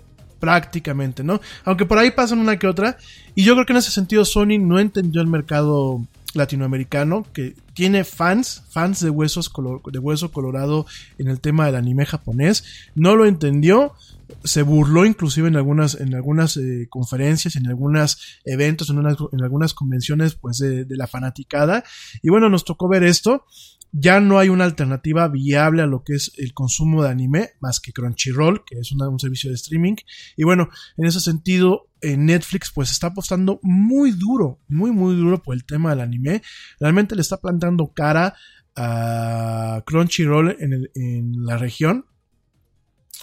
prácticamente, 0.42 1.22
¿no? 1.22 1.40
Aunque 1.64 1.86
por 1.86 1.98
ahí 1.98 2.10
pasan 2.10 2.40
una 2.40 2.58
que 2.58 2.66
otra. 2.66 2.98
Y 3.36 3.44
yo 3.44 3.54
creo 3.54 3.64
que 3.64 3.74
en 3.74 3.76
ese 3.76 3.92
sentido 3.92 4.24
Sony 4.24 4.58
no 4.58 4.80
entendió 4.80 5.20
el 5.20 5.28
mercado 5.28 6.04
latinoamericano 6.34 7.24
que 7.32 7.54
tiene 7.74 8.02
fans, 8.02 8.64
fans 8.68 8.98
de 8.98 9.10
huesos 9.10 9.52
de 9.92 9.98
hueso 10.00 10.32
colorado 10.32 10.84
en 11.18 11.28
el 11.28 11.38
tema 11.38 11.66
del 11.66 11.76
anime 11.76 12.06
japonés, 12.06 12.64
no 12.96 13.14
lo 13.14 13.26
entendió, 13.26 13.92
se 14.42 14.62
burló 14.62 15.06
inclusive 15.06 15.46
en 15.46 15.54
algunas, 15.54 15.94
en 15.94 16.12
algunas 16.12 16.56
eh, 16.56 16.88
conferencias, 16.90 17.54
en 17.54 17.68
algunos 17.68 18.18
eventos, 18.44 18.90
en, 18.90 18.98
en 18.98 19.44
algunas 19.44 19.74
convenciones 19.74 20.34
pues 20.34 20.58
de, 20.58 20.84
de 20.84 20.96
la 20.96 21.06
fanaticada. 21.06 21.84
Y 22.20 22.30
bueno, 22.30 22.48
nos 22.48 22.64
tocó 22.64 22.88
ver 22.88 23.04
esto 23.04 23.44
ya 23.92 24.20
no 24.20 24.38
hay 24.38 24.48
una 24.48 24.64
alternativa 24.64 25.28
viable 25.28 25.82
a 25.82 25.86
lo 25.86 26.02
que 26.02 26.14
es 26.14 26.32
el 26.38 26.54
consumo 26.54 27.02
de 27.02 27.10
anime 27.10 27.50
más 27.60 27.78
que 27.78 27.92
Crunchyroll, 27.92 28.64
que 28.64 28.78
es 28.78 28.90
un 28.92 29.20
servicio 29.20 29.50
de 29.50 29.56
streaming. 29.56 29.96
Y 30.36 30.44
bueno, 30.44 30.70
en 30.96 31.06
ese 31.06 31.20
sentido, 31.20 31.90
Netflix 32.02 32.72
pues 32.74 32.90
está 32.90 33.08
apostando 33.08 33.60
muy 33.62 34.12
duro, 34.12 34.60
muy 34.68 34.90
muy 34.90 35.14
duro 35.14 35.42
por 35.42 35.54
el 35.54 35.64
tema 35.64 35.90
del 35.90 36.00
anime. 36.00 36.42
Realmente 36.80 37.14
le 37.14 37.20
está 37.20 37.36
plantando 37.36 37.92
cara 37.94 38.34
a 38.74 39.82
Crunchyroll 39.86 40.56
en, 40.58 40.88
en 40.94 41.44
la 41.44 41.58
región 41.58 42.06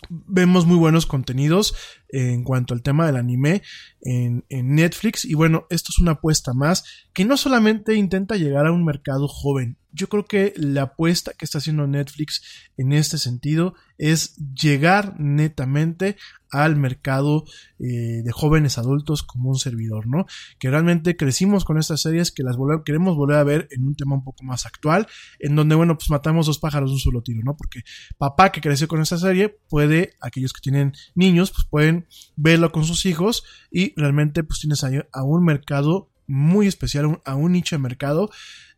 vemos 0.08 0.66
muy 0.66 0.78
buenos 0.78 1.06
contenidos 1.06 1.76
en 2.10 2.44
cuanto 2.44 2.74
al 2.74 2.82
tema 2.82 3.06
del 3.06 3.18
anime 3.18 3.62
en, 4.02 4.46
en, 4.50 4.76
Netflix 4.76 5.26
y 5.26 5.34
bueno, 5.34 5.66
esto 5.70 5.91
es 5.91 6.00
una 6.00 6.12
apuesta 6.12 6.54
más 6.54 6.86
que 7.14 7.26
no 7.26 7.38
solamente 7.38 7.96
intenta 7.96 8.36
llegar 8.36 8.66
a 8.66 8.72
un 8.72 8.86
mercado 8.86 9.28
joven, 9.28 9.78
yo 9.91 10.07
creo 10.07 10.26
que 10.26 10.53
la 10.56 10.84
apuesta 10.84 11.34
que 11.34 11.45
está 11.45 11.57
haciendo 11.57 11.88
Netflix 11.88 12.44
en 12.78 12.94
este 12.94 13.18
sentido 13.18 13.74
es 13.98 14.36
llegar 14.53 15.20
netamente 15.20 16.16
al 16.52 16.76
mercado 16.76 17.44
eh, 17.80 18.22
de 18.24 18.32
jóvenes 18.32 18.78
adultos 18.78 19.24
como 19.24 19.49
un 19.49 19.57
servidor, 19.57 20.07
¿no? 20.07 20.26
Que 20.57 20.70
realmente 20.70 21.16
crecimos 21.16 21.66
con 21.66 21.78
estas 21.78 22.02
series 22.02 22.32
que 22.32 22.44
las 22.44 22.57
queremos 22.86 23.16
volver 23.16 23.38
a 23.38 23.44
ver 23.44 23.68
en 23.72 23.86
un 23.86 23.95
tema 23.95 24.16
un 24.16 24.24
poco 24.24 24.44
más 24.44 24.66
actual, 24.66 25.07
en 25.40 25.56
donde, 25.56 25.76
bueno, 25.76 25.95
pues 25.98 26.10
matamos 26.10 26.45
dos 26.48 26.60
pájaros 26.60 26.90
de 26.90 26.94
un 26.95 26.99
solo 26.99 27.22
tiro, 27.22 27.41
¿no? 27.44 27.56
Porque 27.56 27.82
papá 28.18 28.52
que 28.52 28.61
creció 28.61 28.88
con 28.88 29.02
esta 29.02 29.18
serie 29.18 29.60
puede, 29.70 30.16
aquellos 30.22 30.53
que 30.53 30.61
tienen 30.61 30.94
niños, 31.14 31.52
pues 31.52 31.68
pueden 31.70 32.07
verlo 32.36 32.72
con 32.72 32.84
sus 32.84 33.06
hijos 33.06 33.44
y 33.72 33.94
realmente 33.99 34.44
pues 34.44 34.60
tienes 34.60 34.84
ahí 34.84 34.99
a 35.11 35.24
un 35.24 35.44
mercado 35.44 36.11
muy 36.26 36.68
especial, 36.68 37.22
a 37.26 37.36
un 37.36 37.52
nicho 37.52 37.76
de 37.76 37.82
mercado 37.82 38.30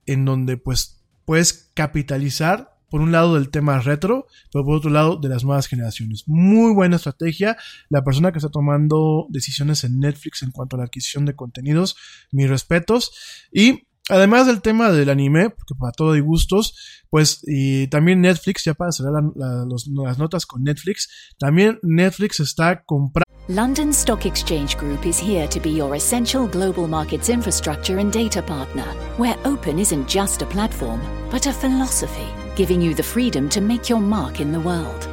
en 0.06 0.26
donde 0.26 0.58
pues 0.58 1.01
puedes 1.32 1.72
capitalizar 1.76 2.78
por 2.90 3.00
un 3.00 3.14
lado 3.14 3.36
del 3.36 3.52
tema 3.52 3.80
retro, 3.80 4.28
pero 4.52 4.66
por 4.66 4.76
otro 4.76 4.90
lado 4.90 5.16
de 5.16 5.30
las 5.30 5.46
nuevas 5.46 5.68
generaciones. 5.68 6.26
Muy 6.28 6.74
buena 6.74 6.98
estrategia. 6.98 7.56
La 7.88 8.04
persona 8.04 8.34
que 8.34 8.40
está 8.40 8.50
tomando 8.50 9.28
decisiones 9.30 9.86
en 9.86 10.00
Netflix 10.00 10.44
en 10.44 10.52
cuanto 10.52 10.76
a 10.76 10.80
la 10.80 10.84
adquisición 10.88 11.26
de 11.26 11.34
contenidos, 11.34 11.96
mis 12.34 12.50
respetos. 12.50 13.14
Y 13.50 13.88
además 14.10 14.46
del 14.46 14.62
tema 14.62 14.92
del 14.92 15.10
anime, 15.10 15.52
porque 15.52 15.74
para 15.80 15.94
todo 15.94 16.12
hay 16.12 16.20
gustos, 16.20 16.76
pues 17.10 17.40
y 17.48 17.88
también 17.88 18.20
Netflix, 18.20 18.66
ya 18.66 18.74
para 18.74 18.92
cerrar 18.92 19.24
las 19.38 20.18
notas 20.18 20.46
con 20.46 20.64
Netflix, 20.64 21.34
también 21.40 21.80
Netflix 21.82 22.42
está 22.42 22.84
comprando 22.84 23.31
London 23.56 23.92
Stock 23.92 24.26
Exchange 24.26 24.78
Group 24.78 25.06
is 25.06 25.20
here 25.20 25.46
to 25.50 25.60
be 25.60 25.72
your 25.72 25.96
essential 25.96 26.48
global 26.48 26.88
markets 26.88 27.28
infrastructure 27.28 27.98
and 27.98 28.10
data 28.10 28.42
partner, 28.42 28.86
where 29.18 29.36
open 29.44 29.78
isn't 29.78 30.08
just 30.08 30.42
a 30.42 30.46
platform, 30.46 31.02
but 31.30 31.48
a 31.48 31.52
philosophy, 31.52 32.30
giving 32.56 32.82
you 32.82 32.94
the 32.94 33.04
freedom 33.04 33.50
to 33.50 33.60
make 33.60 33.90
your 33.90 34.00
mark 34.00 34.40
in 34.40 34.54
the 34.54 34.60
world. 34.62 35.10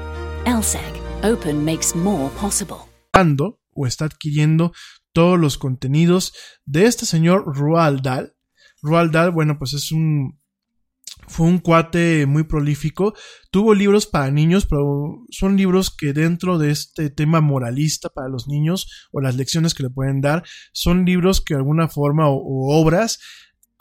LSEG, 0.47 1.01
open 1.25 1.65
makes 1.65 1.97
more 1.97 2.31
possible. 2.39 2.89
o 3.75 3.87
está 3.87 4.05
adquiriendo 4.05 4.73
todos 5.13 5.37
los 5.37 5.59
contenidos 5.59 6.33
de 6.65 6.87
este 6.87 7.07
señor 7.07 7.43
Roald 7.45 8.03
Dahl. 8.03 8.37
Dahl, 9.11 9.33
bueno, 9.33 9.59
pues 9.59 9.75
es 9.75 9.91
un 9.91 10.38
fue 11.29 11.47
un 11.47 11.59
cuate 11.59 12.27
muy 12.27 12.45
prolífico. 12.45 13.15
Tuvo 13.51 13.75
libros 13.75 14.07
para 14.07 14.31
niños, 14.31 14.67
pero 14.67 15.25
son 15.31 15.57
libros 15.57 15.95
que 15.95 16.13
dentro 16.13 16.59
de 16.59 16.71
este 16.71 17.11
tema 17.11 17.41
moralista 17.41 18.09
para 18.09 18.29
los 18.29 18.49
niños 18.49 19.09
o 19.13 19.21
las 19.21 19.37
lecciones 19.37 19.75
que 19.75 19.85
le 19.85 19.91
pueden 19.91 20.21
dar, 20.21 20.43
son 20.73 21.05
libros 21.05 21.41
que 21.41 21.55
de 21.55 21.59
alguna 21.59 21.89
forma 21.89 22.29
o, 22.29 22.41
obras 22.81 23.19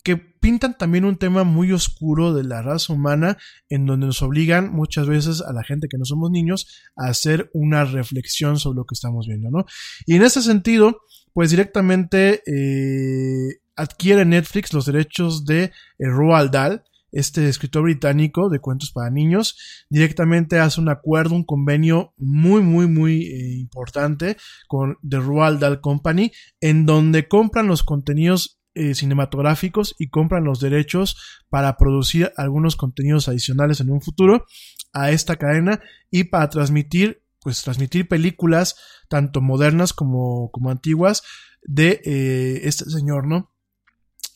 que 0.03 0.15
pintan 0.15 0.77
también 0.77 1.03
un 1.03 1.17
tema 1.17 1.43
muy 1.43 1.73
oscuro 1.73 2.33
de 2.33 2.45
la 2.45 2.61
raza 2.61 2.93
humana, 2.93 3.37
en 3.67 3.85
donde 3.85 4.05
nos 4.05 4.21
obligan 4.21 4.71
muchas 4.71 5.05
veces 5.05 5.41
a 5.41 5.51
la 5.51 5.65
gente 5.65 5.89
que 5.89 5.97
no 5.97 6.05
somos 6.05 6.31
niños 6.31 6.65
a 6.95 7.09
hacer 7.09 7.49
una 7.53 7.83
reflexión 7.83 8.57
sobre 8.57 8.77
lo 8.77 8.85
que 8.85 8.93
estamos 8.93 9.27
viendo, 9.27 9.49
¿no? 9.51 9.65
Y 10.05 10.15
en 10.15 10.21
ese 10.21 10.41
sentido, 10.41 11.01
pues 11.33 11.49
directamente 11.49 12.41
eh, 12.45 13.59
adquiere 13.75 14.23
Netflix 14.23 14.71
los 14.71 14.85
derechos 14.85 15.45
de 15.45 15.73
Roald 15.99 16.51
Dahl, 16.51 16.83
este 17.11 17.47
escritor 17.47 17.83
británico 17.83 18.49
de 18.49 18.59
cuentos 18.59 18.91
para 18.91 19.09
niños, 19.09 19.57
directamente 19.89 20.59
hace 20.59 20.81
un 20.81 20.89
acuerdo, 20.89 21.35
un 21.35 21.45
convenio 21.45 22.13
muy, 22.17 22.61
muy, 22.61 22.87
muy 22.87 23.23
eh, 23.23 23.57
importante 23.59 24.37
con 24.67 24.97
The 25.07 25.17
Roald 25.17 25.59
Dahl 25.59 25.81
Company, 25.81 26.31
en 26.59 26.85
donde 26.85 27.27
compran 27.27 27.67
los 27.67 27.83
contenidos 27.83 28.59
eh, 28.79 28.93
cinematográficos 28.93 29.95
y 29.97 30.09
compran 30.09 30.43
los 30.43 30.59
derechos 30.59 31.17
para 31.49 31.77
producir 31.77 32.31
algunos 32.37 32.75
contenidos 32.75 33.27
adicionales 33.27 33.79
en 33.79 33.89
un 33.89 34.01
futuro 34.01 34.45
a 34.93 35.09
esta 35.09 35.37
cadena 35.37 35.81
y 36.11 36.25
para 36.25 36.49
transmitir, 36.49 37.23
pues 37.41 37.63
transmitir 37.63 38.07
películas 38.07 38.75
tanto 39.09 39.41
modernas 39.41 39.93
como, 39.93 40.51
como 40.51 40.69
antiguas 40.69 41.23
de 41.63 42.01
eh, 42.05 42.61
este 42.65 42.89
señor, 42.89 43.25
¿no? 43.25 43.51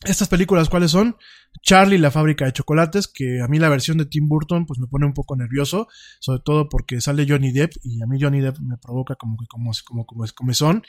Estas 0.04 0.30
películas, 0.30 0.68
¿cuáles 0.68 0.90
son? 0.90 1.16
Charlie, 1.62 2.00
la 2.00 2.10
fábrica 2.10 2.46
de 2.46 2.54
chocolates, 2.54 3.08
que 3.08 3.40
a 3.40 3.48
mí 3.48 3.60
la 3.60 3.70
versión 3.70 4.00
de 4.00 4.08
Tim 4.08 4.28
Burton 4.28 4.66
pues 4.66 4.80
me 4.80 4.88
pone 4.88 5.06
un 5.06 5.14
poco 5.14 5.36
nervioso, 5.36 5.88
sobre 6.20 6.42
todo 6.44 6.70
porque 6.70 7.02
sale 7.02 7.28
Johnny 7.30 7.52
Depp 7.52 7.74
y 7.84 8.02
a 8.02 8.08
mí 8.08 8.18
Johnny 8.20 8.42
Depp 8.42 8.58
me 8.62 8.78
provoca 8.78 9.16
como 9.16 9.38
que 9.38 9.46
como, 9.48 9.72
como, 9.86 10.06
como, 10.08 10.26
como 10.34 10.54
son. 10.56 10.82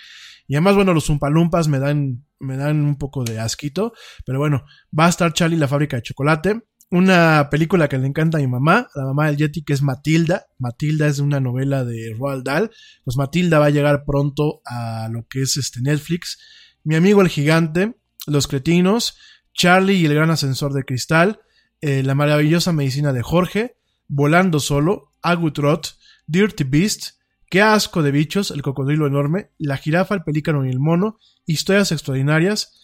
Y 0.48 0.54
además, 0.54 0.76
bueno, 0.76 0.94
los 0.94 1.04
Zumpalumpas 1.04 1.68
me 1.68 1.78
dan, 1.78 2.24
me 2.38 2.56
dan 2.56 2.82
un 2.86 2.96
poco 2.96 3.22
de 3.22 3.38
asquito, 3.38 3.92
pero 4.24 4.38
bueno, 4.38 4.64
va 4.98 5.06
a 5.06 5.10
estar 5.10 5.32
Charlie, 5.34 5.58
la 5.58 5.68
fábrica 5.68 5.96
de 5.96 6.02
chocolate. 6.02 6.62
Una 6.90 7.48
película 7.50 7.88
que 7.88 7.98
le 7.98 8.06
encanta 8.06 8.38
a 8.38 8.40
mi 8.40 8.46
mamá, 8.46 8.88
la 8.94 9.04
mamá 9.04 9.26
del 9.26 9.36
Yeti, 9.36 9.62
que 9.62 9.72
es 9.72 9.82
Matilda. 9.82 10.46
Matilda 10.58 11.06
es 11.06 11.18
una 11.18 11.40
novela 11.40 11.84
de 11.84 12.14
Roald 12.18 12.44
Dahl. 12.44 12.70
Pues 13.04 13.16
Matilda 13.16 13.58
va 13.58 13.66
a 13.66 13.70
llegar 13.70 14.04
pronto 14.06 14.60
a 14.66 15.08
lo 15.10 15.26
que 15.26 15.42
es 15.42 15.56
este 15.56 15.80
Netflix. 15.80 16.38
Mi 16.84 16.94
amigo 16.94 17.22
el 17.22 17.28
gigante, 17.28 17.94
Los 18.26 18.46
Cretinos, 18.46 19.16
Charlie 19.52 19.96
y 19.96 20.06
el 20.06 20.14
gran 20.14 20.30
ascensor 20.30 20.72
de 20.72 20.84
cristal, 20.84 21.40
eh, 21.80 22.02
La 22.02 22.14
maravillosa 22.14 22.72
medicina 22.72 23.12
de 23.12 23.22
Jorge, 23.22 23.76
Volando 24.08 24.60
solo, 24.60 25.12
Agutrot, 25.22 25.96
Dirty 26.26 26.64
Beast, 26.64 27.20
Qué 27.50 27.60
asco 27.60 28.02
de 28.02 28.12
bichos, 28.12 28.50
El 28.50 28.62
cocodrilo 28.62 29.06
enorme, 29.06 29.50
La 29.58 29.76
jirafa, 29.76 30.14
el 30.14 30.22
pelícano 30.22 30.64
y 30.64 30.70
el 30.70 30.78
mono, 30.78 31.18
Historias 31.44 31.92
extraordinarias, 31.92 32.80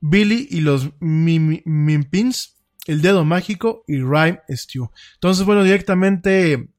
Billy 0.00 0.48
y 0.50 0.60
los 0.60 0.90
Mimpins, 1.00 2.56
El 2.86 3.02
dedo 3.02 3.24
mágico 3.24 3.84
y 3.86 4.00
Rhyme 4.00 4.40
Stew. 4.48 4.90
Entonces, 5.14 5.46
bueno, 5.46 5.62
directamente 5.62 6.70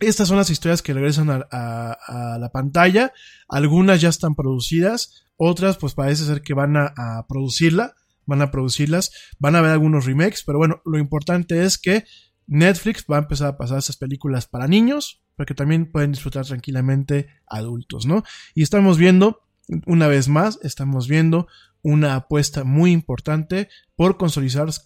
estas 0.00 0.28
son 0.28 0.38
las 0.38 0.48
historias 0.48 0.82
que 0.82 0.94
regresan 0.94 1.30
a, 1.30 1.46
a, 1.50 2.38
la 2.38 2.50
pantalla. 2.50 3.12
Algunas 3.48 4.00
ya 4.00 4.08
están 4.08 4.34
producidas, 4.34 5.26
otras 5.42 5.78
pues 5.78 5.94
parece 5.94 6.26
ser 6.26 6.42
que 6.42 6.52
van 6.52 6.76
a, 6.76 6.92
producirla 7.26 7.94
van 8.26 8.42
a 8.42 8.52
producirlas, 8.52 9.10
van 9.40 9.56
a 9.56 9.58
haber 9.58 9.72
algunos 9.72 10.04
remakes, 10.04 10.44
pero 10.46 10.58
bueno, 10.58 10.80
lo 10.84 10.98
importante 10.98 11.64
es 11.64 11.78
que 11.78 12.04
Netflix 12.46 13.04
va 13.10 13.16
a 13.16 13.20
empezar 13.20 13.48
a 13.48 13.56
pasar 13.56 13.78
esas 13.78 13.96
películas 13.96 14.46
para 14.46 14.68
niños, 14.68 15.24
para 15.34 15.46
que 15.46 15.54
también 15.54 15.90
pueden 15.90 16.12
disfrutar 16.12 16.46
tranquilamente 16.46 17.26
adultos, 17.48 18.06
¿no? 18.06 18.22
Y 18.54 18.62
estamos 18.62 18.98
viendo, 18.98 19.40
una 19.86 20.06
vez 20.06 20.28
más, 20.28 20.60
estamos 20.62 21.08
viendo 21.08 21.48
una 21.82 22.14
apuesta 22.14 22.62
muy 22.62 22.92
importante 22.92 23.68
por 23.96 24.16
consolidarse, 24.16 24.80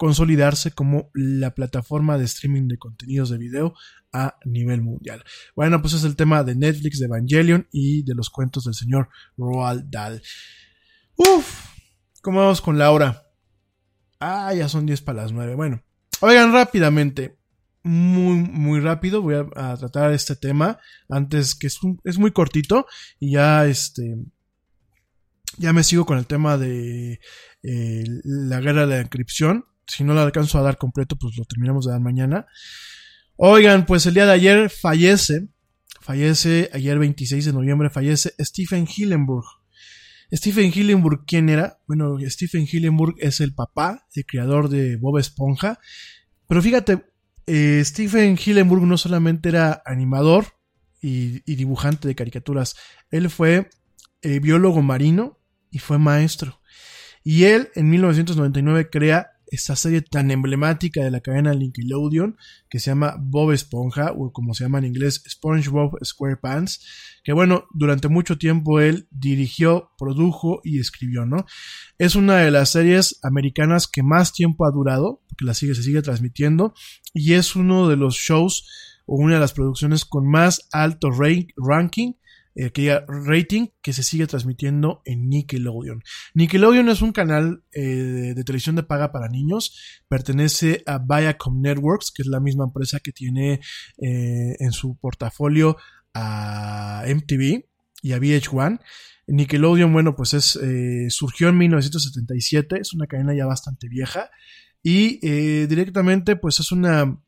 consolidarse 0.00 0.70
como 0.70 1.10
la 1.12 1.54
plataforma 1.54 2.16
de 2.16 2.24
streaming 2.24 2.68
de 2.68 2.78
contenidos 2.78 3.28
de 3.28 3.36
video 3.36 3.74
a 4.14 4.38
nivel 4.46 4.80
mundial. 4.80 5.22
Bueno, 5.54 5.82
pues 5.82 5.92
es 5.92 6.04
el 6.04 6.16
tema 6.16 6.42
de 6.42 6.54
Netflix, 6.54 7.00
de 7.00 7.04
Evangelion 7.04 7.68
y 7.70 8.02
de 8.04 8.14
los 8.14 8.30
cuentos 8.30 8.64
del 8.64 8.72
señor 8.72 9.10
Roald 9.36 9.90
Dahl. 9.90 10.22
Uf, 11.16 11.66
¿Cómo 12.22 12.40
vamos 12.40 12.62
con 12.62 12.78
la 12.78 12.92
hora? 12.92 13.26
Ah, 14.20 14.54
ya 14.54 14.70
son 14.70 14.86
10 14.86 15.02
para 15.02 15.20
las 15.20 15.32
9. 15.32 15.54
Bueno, 15.54 15.82
oigan 16.20 16.50
rápidamente, 16.50 17.36
muy, 17.82 18.36
muy 18.36 18.80
rápido, 18.80 19.20
voy 19.20 19.34
a, 19.34 19.76
tratar 19.76 20.12
este 20.12 20.34
tema 20.34 20.78
antes 21.10 21.54
que 21.54 21.66
es, 21.66 22.18
muy 22.18 22.30
cortito 22.30 22.86
y 23.18 23.32
ya 23.32 23.66
este, 23.66 24.16
ya 25.58 25.74
me 25.74 25.84
sigo 25.84 26.06
con 26.06 26.16
el 26.16 26.26
tema 26.26 26.56
de 26.56 27.20
eh, 27.62 28.04
la 28.24 28.60
guerra 28.60 28.86
de 28.86 28.94
la 28.94 29.00
encripción. 29.02 29.66
Si 29.90 30.04
no 30.04 30.14
lo 30.14 30.20
alcanzo 30.20 30.58
a 30.58 30.62
dar 30.62 30.78
completo, 30.78 31.16
pues 31.16 31.36
lo 31.36 31.44
terminamos 31.44 31.86
de 31.86 31.92
dar 31.92 32.00
mañana. 32.00 32.46
Oigan, 33.36 33.86
pues 33.86 34.06
el 34.06 34.14
día 34.14 34.26
de 34.26 34.32
ayer 34.32 34.70
fallece, 34.70 35.48
fallece, 36.00 36.70
ayer 36.72 36.98
26 36.98 37.46
de 37.46 37.52
noviembre 37.52 37.90
fallece 37.90 38.34
Stephen 38.38 38.86
Hillenburg. 38.86 39.46
Stephen 40.32 40.70
Hillenburg, 40.72 41.24
¿quién 41.26 41.48
era? 41.48 41.80
Bueno, 41.88 42.16
Stephen 42.26 42.68
Hillenburg 42.70 43.16
es 43.18 43.40
el 43.40 43.52
papá, 43.52 44.06
el 44.14 44.24
creador 44.24 44.68
de 44.68 44.96
Bob 44.96 45.18
Esponja. 45.18 45.80
Pero 46.46 46.62
fíjate, 46.62 47.04
eh, 47.46 47.82
Stephen 47.84 48.38
Hillenburg 48.38 48.82
no 48.82 48.96
solamente 48.96 49.48
era 49.48 49.82
animador 49.84 50.46
y, 51.00 51.40
dibujante 51.54 52.06
de 52.06 52.14
caricaturas, 52.14 52.76
él 53.10 53.28
fue 53.28 53.70
eh, 54.22 54.38
biólogo 54.38 54.82
marino 54.82 55.40
y 55.70 55.80
fue 55.80 55.98
maestro. 55.98 56.60
Y 57.24 57.44
él 57.44 57.70
en 57.74 57.90
1999 57.90 58.88
crea 58.90 59.32
esta 59.50 59.76
serie 59.76 60.00
tan 60.00 60.30
emblemática 60.30 61.02
de 61.02 61.10
la 61.10 61.20
cadena 61.20 61.54
Nickelodeon 61.54 62.36
que 62.68 62.78
se 62.78 62.90
llama 62.90 63.16
Bob 63.18 63.52
Esponja 63.52 64.12
o 64.12 64.32
como 64.32 64.54
se 64.54 64.64
llama 64.64 64.78
en 64.78 64.86
inglés 64.86 65.22
SpongeBob 65.28 65.98
SquarePants 66.04 66.86
que 67.24 67.32
bueno 67.32 67.66
durante 67.74 68.08
mucho 68.08 68.38
tiempo 68.38 68.80
él 68.80 69.08
dirigió 69.10 69.90
produjo 69.98 70.60
y 70.64 70.78
escribió 70.78 71.26
no 71.26 71.46
es 71.98 72.14
una 72.14 72.38
de 72.38 72.50
las 72.50 72.70
series 72.70 73.18
americanas 73.22 73.88
que 73.88 74.02
más 74.02 74.32
tiempo 74.32 74.66
ha 74.66 74.70
durado 74.70 75.22
porque 75.28 75.44
la 75.44 75.54
sigue 75.54 75.74
se 75.74 75.82
sigue 75.82 76.02
transmitiendo 76.02 76.74
y 77.12 77.34
es 77.34 77.56
uno 77.56 77.88
de 77.88 77.96
los 77.96 78.14
shows 78.14 78.68
o 79.06 79.16
una 79.16 79.34
de 79.34 79.40
las 79.40 79.52
producciones 79.52 80.04
con 80.04 80.28
más 80.30 80.68
alto 80.72 81.10
ranking 81.56 82.12
eh, 82.56 82.72
que 82.72 83.00
rating 83.06 83.68
que 83.80 83.92
se 83.92 84.02
sigue 84.02 84.26
transmitiendo 84.26 85.02
en 85.04 85.28
Nickelodeon. 85.28 86.02
Nickelodeon 86.34 86.88
es 86.88 87.00
un 87.00 87.12
canal 87.12 87.62
eh, 87.72 88.32
de 88.34 88.44
televisión 88.44 88.74
de 88.74 88.82
paga 88.82 89.12
para 89.12 89.28
niños, 89.28 90.02
pertenece 90.08 90.82
a 90.84 90.98
Viacom 90.98 91.60
Networks, 91.60 92.10
que 92.10 92.22
es 92.22 92.28
la 92.28 92.40
misma 92.40 92.64
empresa 92.64 92.98
que 92.98 93.12
tiene 93.12 93.60
eh, 93.98 94.56
en 94.58 94.72
su 94.72 94.96
portafolio 94.96 95.76
a 96.12 97.04
MTV 97.06 97.66
y 98.02 98.12
a 98.12 98.18
VH1. 98.18 98.80
Nickelodeon, 99.28 99.92
bueno, 99.92 100.16
pues 100.16 100.34
es, 100.34 100.58
surgió 101.14 101.50
en 101.50 101.58
1977, 101.58 102.80
es 102.80 102.92
una 102.94 103.06
cadena 103.06 103.32
ya 103.32 103.46
bastante 103.46 103.88
vieja 103.88 104.28
y 104.82 105.20
directamente 105.68 106.34
pues 106.34 106.58
es 106.58 106.72
una, 106.72 107.22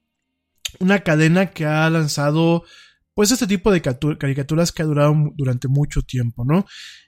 una 0.81 1.01
cadena 1.05 1.51
que 1.51 1.65
ha 1.65 1.89
lanzado 1.91 2.65
pues 3.15 3.31
este 3.31 3.47
tipo 3.47 3.71
de 3.71 3.83
caricaturas 3.83 4.73
que 4.73 4.83
ha 4.83 4.87
durado 4.87 5.15
durante 5.37 5.69
mucho 5.69 6.03
tiempo, 6.03 6.45
¿no? 6.45 6.65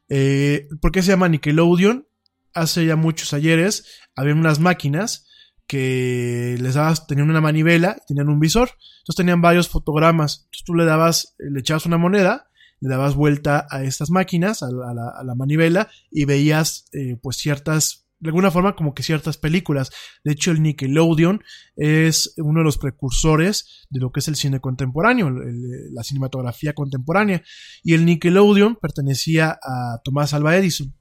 Eh, 0.09 0.69
¿Por 0.81 0.93
qué 0.93 1.03
se 1.03 1.13
llama 1.13 1.29
Nickelodeon? 1.29 2.07
Hace 2.53 2.87
ya 2.87 2.97
muchos 2.97 3.33
ayeres 3.33 4.01
había 4.15 4.35
unas 4.35 4.61
máquinas 4.61 5.27
que 5.67 6.57
les 6.61 6.75
dabas, 6.75 7.07
tenían 7.07 7.31
una 7.31 7.41
manivela, 7.41 7.97
tenían 8.07 8.29
un 8.29 8.39
visor, 8.39 8.71
entonces 8.99 9.17
tenían 9.17 9.41
varios 9.41 9.69
fotogramas, 9.69 10.43
entonces 10.45 10.65
tú 10.65 10.75
le 10.75 10.85
dabas, 10.85 11.35
le 11.39 11.61
echabas 11.61 11.87
una 11.87 11.99
moneda, 11.99 12.49
le 12.81 12.89
dabas 12.89 13.15
vuelta 13.15 13.67
a 13.71 13.83
estas 13.83 14.11
máquinas, 14.11 14.63
a 14.63 14.69
la, 14.71 15.35
manivela, 15.35 15.89
y 16.11 16.27
veías 16.27 16.87
eh, 16.93 17.17
pues 17.21 17.39
ciertas 17.39 18.04
de 18.25 18.31
alguna 18.31 18.51
forma 18.51 18.75
como 18.75 18.95
que 18.95 19.03
ciertas 19.03 19.37
películas. 19.37 19.91
De 20.25 20.33
hecho, 20.33 20.51
el 20.51 20.63
Nickelodeon 20.63 21.45
es 21.77 22.33
uno 22.39 22.61
de 22.61 22.65
los 22.65 22.79
precursores 22.79 23.87
de 23.91 24.01
lo 24.01 24.13
que 24.13 24.21
es 24.21 24.29
el 24.29 24.37
cine 24.37 24.61
contemporáneo, 24.61 25.31
la 25.31 26.03
cinematografía 26.03 26.73
contemporánea. 26.73 27.43
Y 27.83 27.93
el 27.93 28.07
Nickelodeon 28.07 28.77
pertenecía 28.77 29.59
a 29.63 30.01
Tomás 30.03 30.33
Alva 30.33 30.57
Edison. 30.57 30.95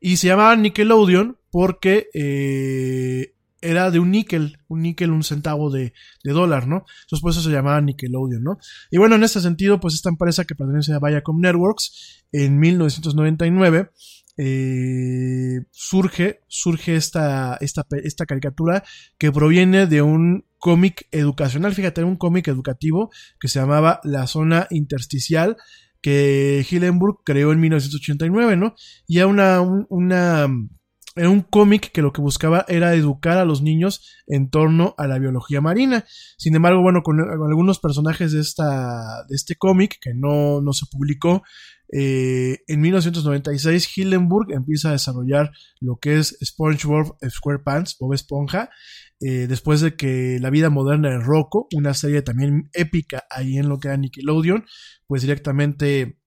Y 0.00 0.16
se 0.16 0.28
llamaba 0.28 0.56
Nickelodeon 0.56 1.36
porque 1.50 2.08
eh, 2.14 3.34
era 3.60 3.90
de 3.90 3.98
un 3.98 4.10
níquel, 4.10 4.58
un 4.68 4.80
níquel, 4.80 5.10
un 5.10 5.24
centavo 5.24 5.70
de, 5.70 5.92
de, 6.24 6.32
dólar, 6.32 6.66
¿no? 6.68 6.86
Entonces 7.02 7.20
por 7.20 7.32
eso 7.32 7.42
se 7.42 7.50
llamaba 7.50 7.82
Nickelodeon, 7.82 8.42
¿no? 8.42 8.58
Y 8.90 8.96
bueno, 8.96 9.16
en 9.16 9.24
este 9.24 9.42
sentido, 9.42 9.78
pues 9.78 9.92
esta 9.92 10.08
empresa 10.08 10.46
que 10.46 10.54
pertenece 10.54 10.94
a 10.94 11.00
Viacom 11.00 11.38
Networks, 11.38 12.24
en 12.32 12.58
1999, 12.58 13.90
eh, 14.36 15.62
surge, 15.70 16.40
surge 16.48 16.96
esta, 16.96 17.56
esta, 17.60 17.86
esta 18.02 18.26
caricatura 18.26 18.84
que 19.18 19.32
proviene 19.32 19.86
de 19.86 20.02
un 20.02 20.44
cómic 20.58 21.08
educacional, 21.12 21.74
fíjate, 21.74 22.04
un 22.04 22.16
cómic 22.16 22.48
educativo 22.48 23.10
que 23.40 23.48
se 23.48 23.60
llamaba 23.60 24.00
La 24.04 24.26
Zona 24.26 24.66
Intersticial, 24.70 25.56
que 26.02 26.66
Hillenburg 26.68 27.22
creó 27.24 27.52
en 27.52 27.60
1989, 27.60 28.56
¿no? 28.56 28.74
Y 29.06 29.18
era 29.18 29.26
una, 29.26 29.60
una, 29.60 30.46
era 31.16 31.30
un 31.30 31.40
cómic 31.40 31.90
que 31.92 32.02
lo 32.02 32.12
que 32.12 32.20
buscaba 32.20 32.64
era 32.68 32.94
educar 32.94 33.38
a 33.38 33.44
los 33.46 33.62
niños 33.62 34.22
en 34.26 34.50
torno 34.50 34.94
a 34.98 35.06
la 35.06 35.18
biología 35.18 35.60
marina. 35.62 36.04
Sin 36.36 36.54
embargo, 36.54 36.82
bueno, 36.82 37.02
con, 37.02 37.20
algunos 37.20 37.80
personajes 37.80 38.32
de, 38.32 38.40
esta, 38.40 39.24
de 39.28 39.34
este 39.34 39.56
cómic 39.56 39.98
que 40.00 40.12
no, 40.14 40.60
no 40.60 40.72
se 40.74 40.86
publicó, 40.86 41.42
eh, 41.92 42.58
en 42.66 42.80
1996, 42.80 43.96
Hillenburg 43.96 44.52
empieza 44.52 44.88
a 44.88 44.92
desarrollar 44.92 45.52
lo 45.80 45.98
que 46.00 46.18
es 46.18 46.36
SpongeBob 46.44 47.16
SquarePants, 47.28 47.96
Bob 47.98 48.14
Esponja, 48.14 48.70
eh, 49.20 49.46
después 49.46 49.80
de 49.80 49.96
que 49.96 50.38
La 50.40 50.50
vida 50.50 50.68
moderna 50.68 51.10
de 51.10 51.18
Rocco, 51.18 51.68
una 51.74 51.94
serie 51.94 52.22
también 52.22 52.68
épica 52.72 53.24
ahí 53.30 53.56
en 53.56 53.68
lo 53.68 53.78
que 53.78 53.88
era 53.88 53.96
Nickelodeon, 53.96 54.64
pues 55.06 55.22
directamente 55.22 56.18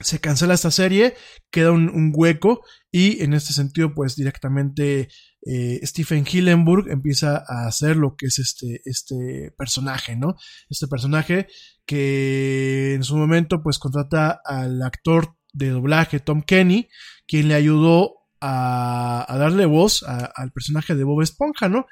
se 0.00 0.18
cancela 0.18 0.54
esta 0.54 0.70
serie, 0.70 1.14
queda 1.50 1.72
un, 1.72 2.12
hueco 2.14 2.62
y 2.90 3.22
en 3.22 3.34
este 3.34 3.52
sentido 3.52 3.94
pues 3.94 4.16
directamente 4.16 5.08
eh, 5.46 5.80
Stephen 5.84 6.26
Hillenburg 6.30 6.90
empieza 6.90 7.42
a 7.46 7.66
hacer 7.66 7.96
lo 7.96 8.14
que 8.16 8.26
es 8.26 8.38
este, 8.38 8.82
este 8.84 9.52
personaje, 9.56 10.16
¿no? 10.16 10.36
Este 10.68 10.86
personaje 10.86 11.46
que 11.86 12.94
en 12.94 13.04
su 13.04 13.16
momento 13.16 13.62
pues 13.62 13.78
contrata 13.78 14.40
al 14.44 14.82
actor 14.82 15.36
de 15.52 15.70
doblaje 15.70 16.20
Tom 16.20 16.42
Kenny, 16.42 16.88
quien 17.26 17.48
le 17.48 17.54
ayudó 17.54 18.16
a, 18.40 19.26
darle 19.38 19.66
voz 19.66 20.02
al 20.02 20.52
personaje 20.52 20.94
de 20.94 21.04
Bob 21.04 21.22
Esponja, 21.22 21.68
¿no? 21.68 21.86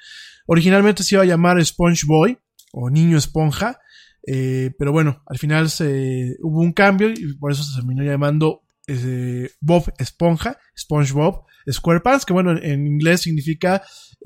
Originalmente 0.47 1.03
se 1.03 1.15
iba 1.15 1.23
a 1.23 1.27
llamar 1.27 1.65
Sponge 1.65 2.07
Boy 2.07 2.39
o 2.73 2.91
Niño 2.91 3.19
Esponja, 3.19 3.81
eh, 4.27 4.73
pero 4.79 4.93
bueno, 4.93 5.23
al 5.27 5.39
final 5.39 5.71
se, 5.71 6.37
hubo 6.43 6.61
un 6.61 6.73
cambio 6.73 7.11
y 7.11 7.35
por 7.39 7.53
eso 7.53 7.63
se 7.63 7.77
terminó 7.77 8.03
llamando 8.03 8.63
eh, 8.89 9.51
Bob 9.61 9.93
Esponja, 9.99 10.59
SpongeBob 10.77 11.45
SquarePants, 11.71 12.25
que 12.25 12.33
bueno, 12.33 12.57
en, 12.57 12.87
inglés 12.87 13.21
significa 13.23 13.83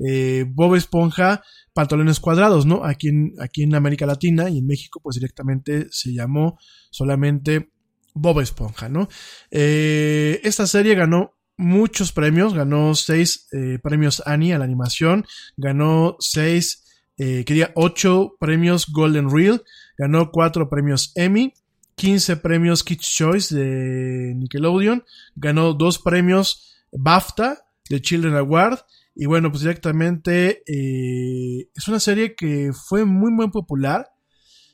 eh, 0.07 0.45
Bob 0.47 0.75
Esponja 0.75 1.43
pantalones 1.73 2.19
cuadrados, 2.19 2.65
¿no? 2.65 2.85
Aquí 2.85 3.09
en, 3.09 3.33
aquí 3.39 3.63
en 3.63 3.75
América 3.75 4.05
Latina 4.05 4.49
y 4.49 4.59
en 4.59 4.65
México, 4.65 4.99
pues 5.03 5.15
directamente 5.15 5.87
se 5.91 6.13
llamó 6.13 6.57
solamente 6.89 7.71
Bob 8.13 8.39
Esponja, 8.39 8.89
¿no? 8.89 9.09
esta 9.49 10.67
serie 10.67 10.93
ganó 10.93 11.35
muchos 11.57 12.11
premios, 12.11 12.53
ganó 12.53 12.93
seis 12.93 13.47
premios 13.81 14.21
Annie 14.25 14.53
a 14.53 14.59
la 14.59 14.65
animación, 14.65 15.25
ganó 15.57 16.15
seis, 16.19 16.85
quería 17.17 17.71
ocho 17.75 18.35
premios 18.39 18.85
Golden 18.87 19.31
Reel, 19.31 19.63
Ganó 19.97 20.31
cuatro 20.31 20.69
premios 20.69 21.11
Emmy, 21.15 21.53
15 21.95 22.37
premios 22.37 22.83
Kids 22.83 23.07
Choice 23.07 23.55
de 23.55 24.33
Nickelodeon, 24.35 25.03
ganó 25.35 25.73
dos 25.73 25.99
premios 25.99 26.85
BAFTA 26.91 27.65
de 27.89 28.01
Children 28.01 28.35
Award 28.35 28.79
y 29.15 29.25
bueno, 29.25 29.51
pues 29.51 29.61
directamente 29.61 30.63
eh, 30.65 31.69
es 31.75 31.87
una 31.87 31.99
serie 31.99 32.35
que 32.35 32.71
fue 32.73 33.05
muy 33.05 33.31
muy 33.31 33.49
popular, 33.51 34.07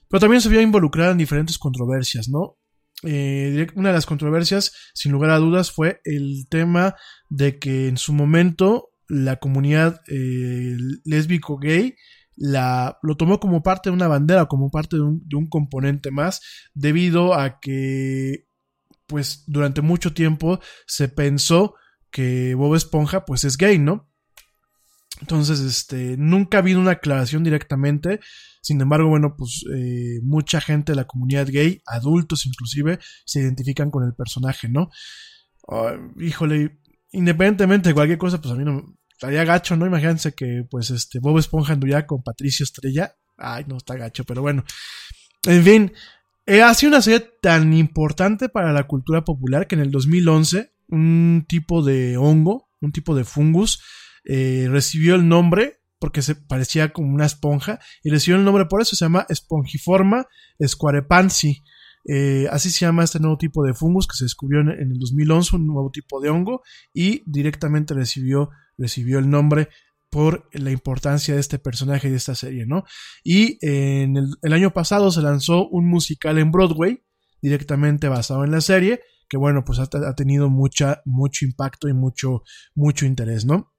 pero 0.08 0.22
también 0.22 0.42
se 0.42 0.50
vio 0.50 0.62
involucrada 0.62 1.12
en 1.12 1.18
diferentes 1.18 1.58
controversias, 1.58 2.30
¿no? 2.30 2.58
Eh, 3.04 3.68
una 3.76 3.90
de 3.90 3.96
las 3.96 4.06
controversias, 4.06 4.74
sin 4.94 5.12
lugar 5.12 5.32
a 5.32 5.38
dudas, 5.38 5.72
fue 5.72 6.02
el 6.04 6.48
tema 6.50 6.96
de 7.30 7.60
que 7.60 7.88
en 7.88 7.98
su 7.98 8.14
momento 8.14 8.92
la 9.08 9.38
comunidad 9.38 10.02
eh, 10.08 10.78
lésbico 11.04 11.58
gay 11.58 11.96
la, 12.40 12.98
lo 13.04 13.18
tomó 13.18 13.40
como 13.40 13.62
parte 13.62 13.90
de 13.90 13.94
una 13.94 14.08
bandera, 14.08 14.46
como 14.46 14.72
parte 14.72 14.96
de 14.96 15.04
un, 15.04 15.22
de 15.28 15.36
un 15.36 15.48
componente 15.48 16.10
más, 16.10 16.42
debido 16.74 17.34
a 17.34 17.60
que, 17.60 18.48
pues, 19.08 19.44
durante 19.46 19.82
mucho 19.82 20.14
tiempo 20.14 20.60
se 20.88 21.10
pensó 21.10 21.76
que 22.12 22.56
Bob 22.56 22.76
Esponja, 22.76 23.26
pues, 23.26 23.44
es 23.44 23.58
gay, 23.58 23.78
¿no? 23.78 24.10
Entonces, 25.20 25.60
este, 25.60 26.16
nunca 26.18 26.58
ha 26.58 26.62
habido 26.62 26.80
una 26.80 26.92
aclaración 26.92 27.44
directamente. 27.44 28.22
Sin 28.62 28.80
embargo, 28.80 29.10
bueno, 29.10 29.36
pues 29.38 29.66
eh, 29.76 30.20
mucha 30.24 30.62
gente 30.62 30.94
de 30.94 30.96
la 30.96 31.08
comunidad 31.08 31.48
gay, 31.50 31.82
adultos 31.86 32.46
inclusive, 32.46 33.00
se 33.26 33.42
identifican 33.42 33.92
con 33.92 34.06
el 34.06 34.14
personaje, 34.14 34.70
¿no? 34.70 34.90
híjole, 36.20 36.80
independientemente 37.12 37.90
de 37.90 37.94
cualquier 37.94 38.18
cosa, 38.18 38.42
pues 38.42 38.52
a 38.52 38.58
mí 38.58 38.64
no, 38.64 38.84
estaría 39.20 39.44
gacho, 39.44 39.76
¿no? 39.76 39.86
Imagínense 39.86 40.34
que, 40.34 40.66
pues, 40.70 40.92
este, 40.92 41.20
Bob 41.20 41.38
Esponja 41.40 41.74
anduviera 41.74 42.08
con 42.08 42.24
Patricio 42.24 42.64
Estrella. 42.64 43.18
Ay, 43.38 43.66
no, 43.68 43.76
está 43.76 43.98
gacho, 43.98 44.24
pero 44.24 44.42
bueno. 44.42 44.64
En 45.46 45.62
fin, 45.62 45.94
eh, 46.46 46.62
ha 46.62 46.74
sido 46.74 46.92
una 46.92 47.02
serie 47.02 47.30
tan 47.42 47.74
importante 47.74 48.48
para 48.48 48.72
la 48.72 48.88
cultura 48.88 49.26
popular 49.26 49.68
que 49.68 49.76
en 49.76 49.82
el 49.82 49.92
2011 49.92 50.72
un 50.88 51.46
tipo 51.50 51.84
de 51.84 52.16
hongo, 52.16 52.70
un 52.80 52.94
tipo 52.94 53.14
de 53.14 53.26
fungus, 53.26 53.84
eh, 54.24 54.68
recibió 54.70 55.16
el 55.16 55.28
nombre 55.28 55.82
porque 56.00 56.22
se 56.22 56.36
parecía 56.36 56.94
como 56.94 57.14
una 57.14 57.26
esponja 57.26 57.80
y 58.02 58.10
recibió 58.12 58.38
el 58.38 58.46
nombre 58.46 58.68
por 58.68 58.82
eso, 58.82 58.96
se 58.96 59.04
llama 59.04 59.28
Spongiforma 59.30 60.28
squarepansi. 60.66 61.62
Eh, 62.06 62.48
así 62.50 62.70
se 62.70 62.86
llama 62.86 63.04
este 63.04 63.20
nuevo 63.20 63.38
tipo 63.38 63.66
de 63.66 63.74
fungus 63.74 64.08
que 64.08 64.16
se 64.16 64.24
descubrió 64.24 64.62
en, 64.62 64.70
en, 64.70 64.92
el 64.94 64.98
2011, 64.98 65.58
un 65.58 65.68
nuevo 65.68 65.92
tipo 65.92 66.22
de 66.22 66.30
hongo, 66.30 66.64
y 66.94 67.22
directamente 67.26 67.94
recibió, 67.94 68.50
recibió 68.80 69.20
el 69.20 69.30
nombre 69.30 69.70
por 70.10 70.50
la 70.54 70.72
importancia 70.72 71.36
de 71.36 71.40
este 71.40 71.60
personaje 71.60 72.08
y 72.08 72.12
de 72.12 72.18
esta 72.18 72.36
serie, 72.36 72.66
¿no? 72.66 72.84
Y 73.24 73.58
en 73.62 74.18
el, 74.18 74.54
año 74.54 74.72
pasado 74.72 75.12
se 75.12 75.22
lanzó 75.22 75.68
un 75.68 75.88
musical 75.88 76.38
en 76.40 76.52
Broadway, 76.52 77.04
directamente 77.42 78.08
basado 78.08 78.44
en 78.44 78.52
la 78.52 78.62
serie, 78.62 79.02
que 79.30 79.38
bueno, 79.38 79.64
pues 79.64 79.80
ha, 79.80 79.84
ha, 79.84 80.16
tenido 80.16 80.50
mucha, 80.50 81.02
mucho 81.06 81.46
impacto 81.46 81.88
y 81.88 81.94
mucho, 81.94 82.42
mucho 82.74 83.06
interés, 83.06 83.46
¿no? 83.46 83.72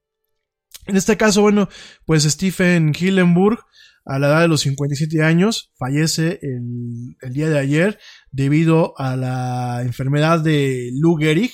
En 0.87 0.97
este 0.97 1.17
caso, 1.17 1.43
bueno, 1.43 1.69
pues 2.07 2.23
Stephen 2.23 2.93
Hillenburg, 2.99 3.59
a 4.07 4.19
la 4.19 4.29
edad 4.29 4.41
de 4.43 4.49
los 4.49 4.63
57 4.63 5.23
años, 5.23 5.73
fallece 5.79 6.39
el, 6.43 7.17
el 7.21 7.33
día 7.33 7.49
de 7.49 7.59
ayer 7.59 7.99
debido 8.31 8.95
a 8.99 9.17
la 9.17 9.83
enfermedad 9.83 10.41
de 10.41 10.91
Lou 10.95 11.17
Gehrig, 11.17 11.53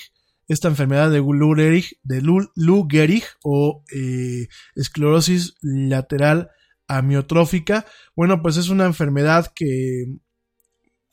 esta 0.48 0.68
enfermedad 0.68 1.10
de 1.10 1.18
Lou 1.18 1.54
Gehrig, 1.54 1.98
de 2.02 2.22
Lou, 2.22 2.88
Gehrig 2.88 3.24
o 3.42 3.84
eh, 3.94 4.48
esclerosis 4.74 5.54
lateral 5.60 6.50
amiotrófica. 6.88 7.86
Bueno, 8.14 8.42
pues 8.42 8.56
es 8.56 8.68
una 8.68 8.86
enfermedad 8.86 9.52
que 9.54 10.06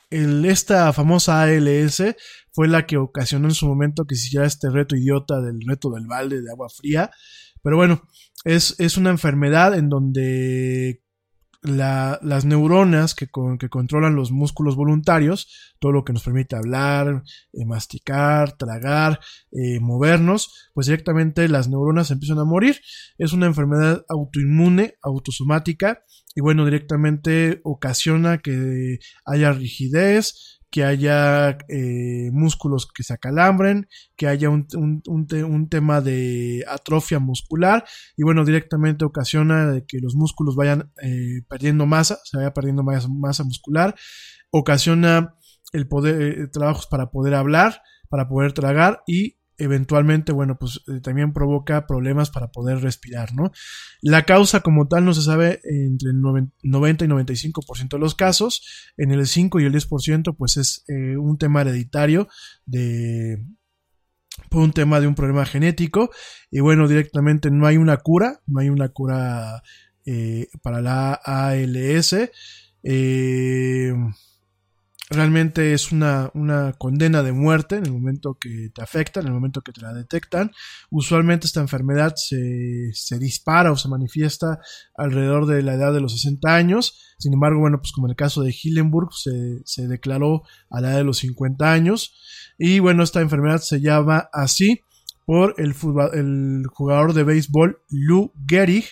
esta 0.10 0.93
famosa 0.93 1.41
ALS 1.41 2.03
fue 2.51 2.68
la 2.68 2.85
que 2.85 2.97
ocasionó 2.97 3.47
en 3.47 3.55
su 3.55 3.68
momento 3.68 4.05
que 4.05 4.15
se 4.15 4.27
hiciera 4.27 4.45
este 4.45 4.69
reto 4.69 4.95
idiota 4.95 5.41
del 5.41 5.60
reto 5.65 5.89
del 5.89 6.05
balde 6.05 6.41
de 6.41 6.51
agua 6.51 6.69
fría. 6.69 7.10
Pero 7.64 7.77
bueno, 7.77 8.03
es, 8.43 8.76
es 8.77 8.97
una 8.97 9.10
enfermedad 9.10 9.76
en 9.76 9.89
donde 9.89 11.02
la, 11.64 12.19
las 12.22 12.45
neuronas 12.45 13.15
que, 13.15 13.27
con, 13.27 13.57
que, 13.57 13.69
controlan 13.69 14.15
los 14.15 14.31
músculos 14.31 14.76
voluntarios, 14.76 15.73
todo 15.80 15.91
lo 15.91 16.03
que 16.03 16.14
nos 16.14 16.23
permite 16.23 16.56
hablar, 16.56 17.23
eh, 17.53 17.65
masticar, 17.65 18.56
tragar, 18.57 19.19
eh, 19.52 19.80
movernos, 19.80 20.69
pues 20.73 20.88
directamente 20.88 21.48
las 21.48 21.69
neuronas 21.69 22.11
empiezan 22.11 22.40
a 22.40 22.45
morir. 22.45 22.80
Es 23.18 23.34
una 23.34 23.45
enfermedad 23.45 24.03
autoinmune, 24.10 24.95
autosomática, 25.02 26.03
y 26.35 26.41
bueno, 26.41 26.65
directamente 26.65 27.61
ocasiona 27.64 28.40
que 28.40 28.99
haya 29.26 29.53
rigidez, 29.53 30.61
que 30.73 30.83
haya 30.83 31.55
eh, 31.69 32.31
músculos 32.31 32.87
que 32.91 33.03
se 33.03 33.13
acalambren, 33.13 33.87
que 34.15 34.25
haya 34.25 34.49
un, 34.49 34.65
un, 34.73 35.03
un, 35.07 35.27
un, 35.43 35.69
tema 35.69 36.01
de 36.01 36.65
atrofia 36.67 37.19
muscular 37.19 37.85
y 38.17 38.23
bueno, 38.23 38.43
directamente 38.43 39.05
ocasiona 39.05 39.83
que 39.87 39.99
los 39.99 40.15
músculos 40.15 40.55
vayan 40.55 40.91
eh, 41.03 41.43
perdiendo 41.47 41.85
masa, 41.85 42.17
se 42.23 42.37
vaya 42.37 42.55
perdiendo 42.55 42.81
masa, 42.81 43.07
masa 43.07 43.43
muscular, 43.43 43.93
ocasiona 44.49 45.35
el 45.73 45.87
poder, 45.87 46.39
eh, 46.39 46.47
trabajos 46.47 46.87
para 46.87 47.11
poder 47.11 47.35
hablar, 47.35 47.83
para 48.09 48.27
poder 48.27 48.53
tragar 48.53 49.03
y 49.05 49.37
eventualmente, 49.64 50.31
bueno, 50.31 50.57
pues 50.57 50.81
eh, 50.88 50.99
también 51.02 51.34
provoca 51.34 51.88
problemas 51.88 52.30
para 52.30 52.52
poder 52.52 52.80
respirar, 52.81 53.34
¿no? 53.34 53.52
La 54.02 54.23
causa 54.23 54.61
como 54.61 54.88
tal 54.88 55.06
no 55.06 55.14
se 55.14 55.22
sabe 55.22 55.61
entre 55.64 56.11
el 56.11 56.22
90 56.22 57.06
y 57.06 57.07
95% 57.07 57.90
de 57.90 57.99
los 57.99 58.15
casos, 58.15 58.91
en 58.98 59.11
el 59.11 59.26
5 59.26 59.60
y 59.60 59.65
el 59.65 59.73
10% 59.73 60.35
pues 60.38 60.57
es 60.57 60.84
eh, 60.88 61.18
un 61.18 61.38
tema 61.38 61.61
hereditario 61.61 62.27
de 62.65 63.45
por 64.49 64.61
un 64.61 64.73
tema 64.73 64.99
de 64.99 65.07
un 65.07 65.15
problema 65.15 65.45
genético 65.45 66.10
y 66.49 66.60
bueno, 66.60 66.88
directamente 66.88 67.52
no 67.52 67.68
hay 67.68 67.77
una 67.77 67.98
cura, 67.98 68.41
no 68.48 68.60
hay 68.60 68.69
una 68.69 68.90
cura 68.90 69.61
eh, 70.06 70.48
para 70.61 70.81
la 70.81 71.14
ALS. 71.14 72.15
Eh, 72.84 73.94
realmente 75.14 75.73
es 75.73 75.91
una, 75.91 76.30
una, 76.34 76.73
condena 76.73 77.23
de 77.23 77.31
muerte 77.31 77.76
en 77.76 77.85
el 77.85 77.94
momento 77.94 78.38
que 78.40 78.69
te 78.73 78.81
afecta, 78.81 79.19
en 79.19 79.27
el 79.27 79.34
momento 79.34 79.61
que 79.61 79.72
te 79.72 79.81
la 79.81 79.94
detectan. 79.94 80.52
Usualmente 80.90 81.48
esta 81.48 81.61
enfermedad 81.61 82.14
se, 82.15 82.91
se, 82.94 83.19
dispara 83.19 83.72
o 83.72 83.77
se 83.77 83.88
manifiesta 83.88 84.60
alrededor 84.95 85.45
de 85.45 85.61
la 85.61 85.76
edad 85.76 85.94
de 85.94 86.02
los 86.02 86.14
60 86.14 86.53
años. 86.53 87.15
Sin 87.18 87.34
embargo, 87.34 87.60
bueno, 87.60 87.80
pues 87.80 87.91
como 87.91 88.07
en 88.07 88.11
el 88.11 88.15
caso 88.18 88.41
de 88.41 88.53
Hillenburg, 88.53 89.14
se, 89.14 89.61
se 89.65 89.88
declaró 89.88 90.44
a 90.69 90.81
la 90.81 90.90
edad 90.90 90.98
de 90.98 91.03
los 91.06 91.19
50 91.19 91.72
años. 91.72 92.15
Y 92.57 92.80
bueno, 92.80 93.03
esta 93.03 93.22
enfermedad 93.22 93.60
se 93.60 93.81
llama 93.81 94.30
así 94.34 94.81
por 95.26 95.56
el, 95.57 95.73
el 96.14 96.64
jugador 96.68 97.14
de 97.14 97.23
béisbol 97.23 97.81
Lou 97.90 98.34
Gehrig, 98.48 98.85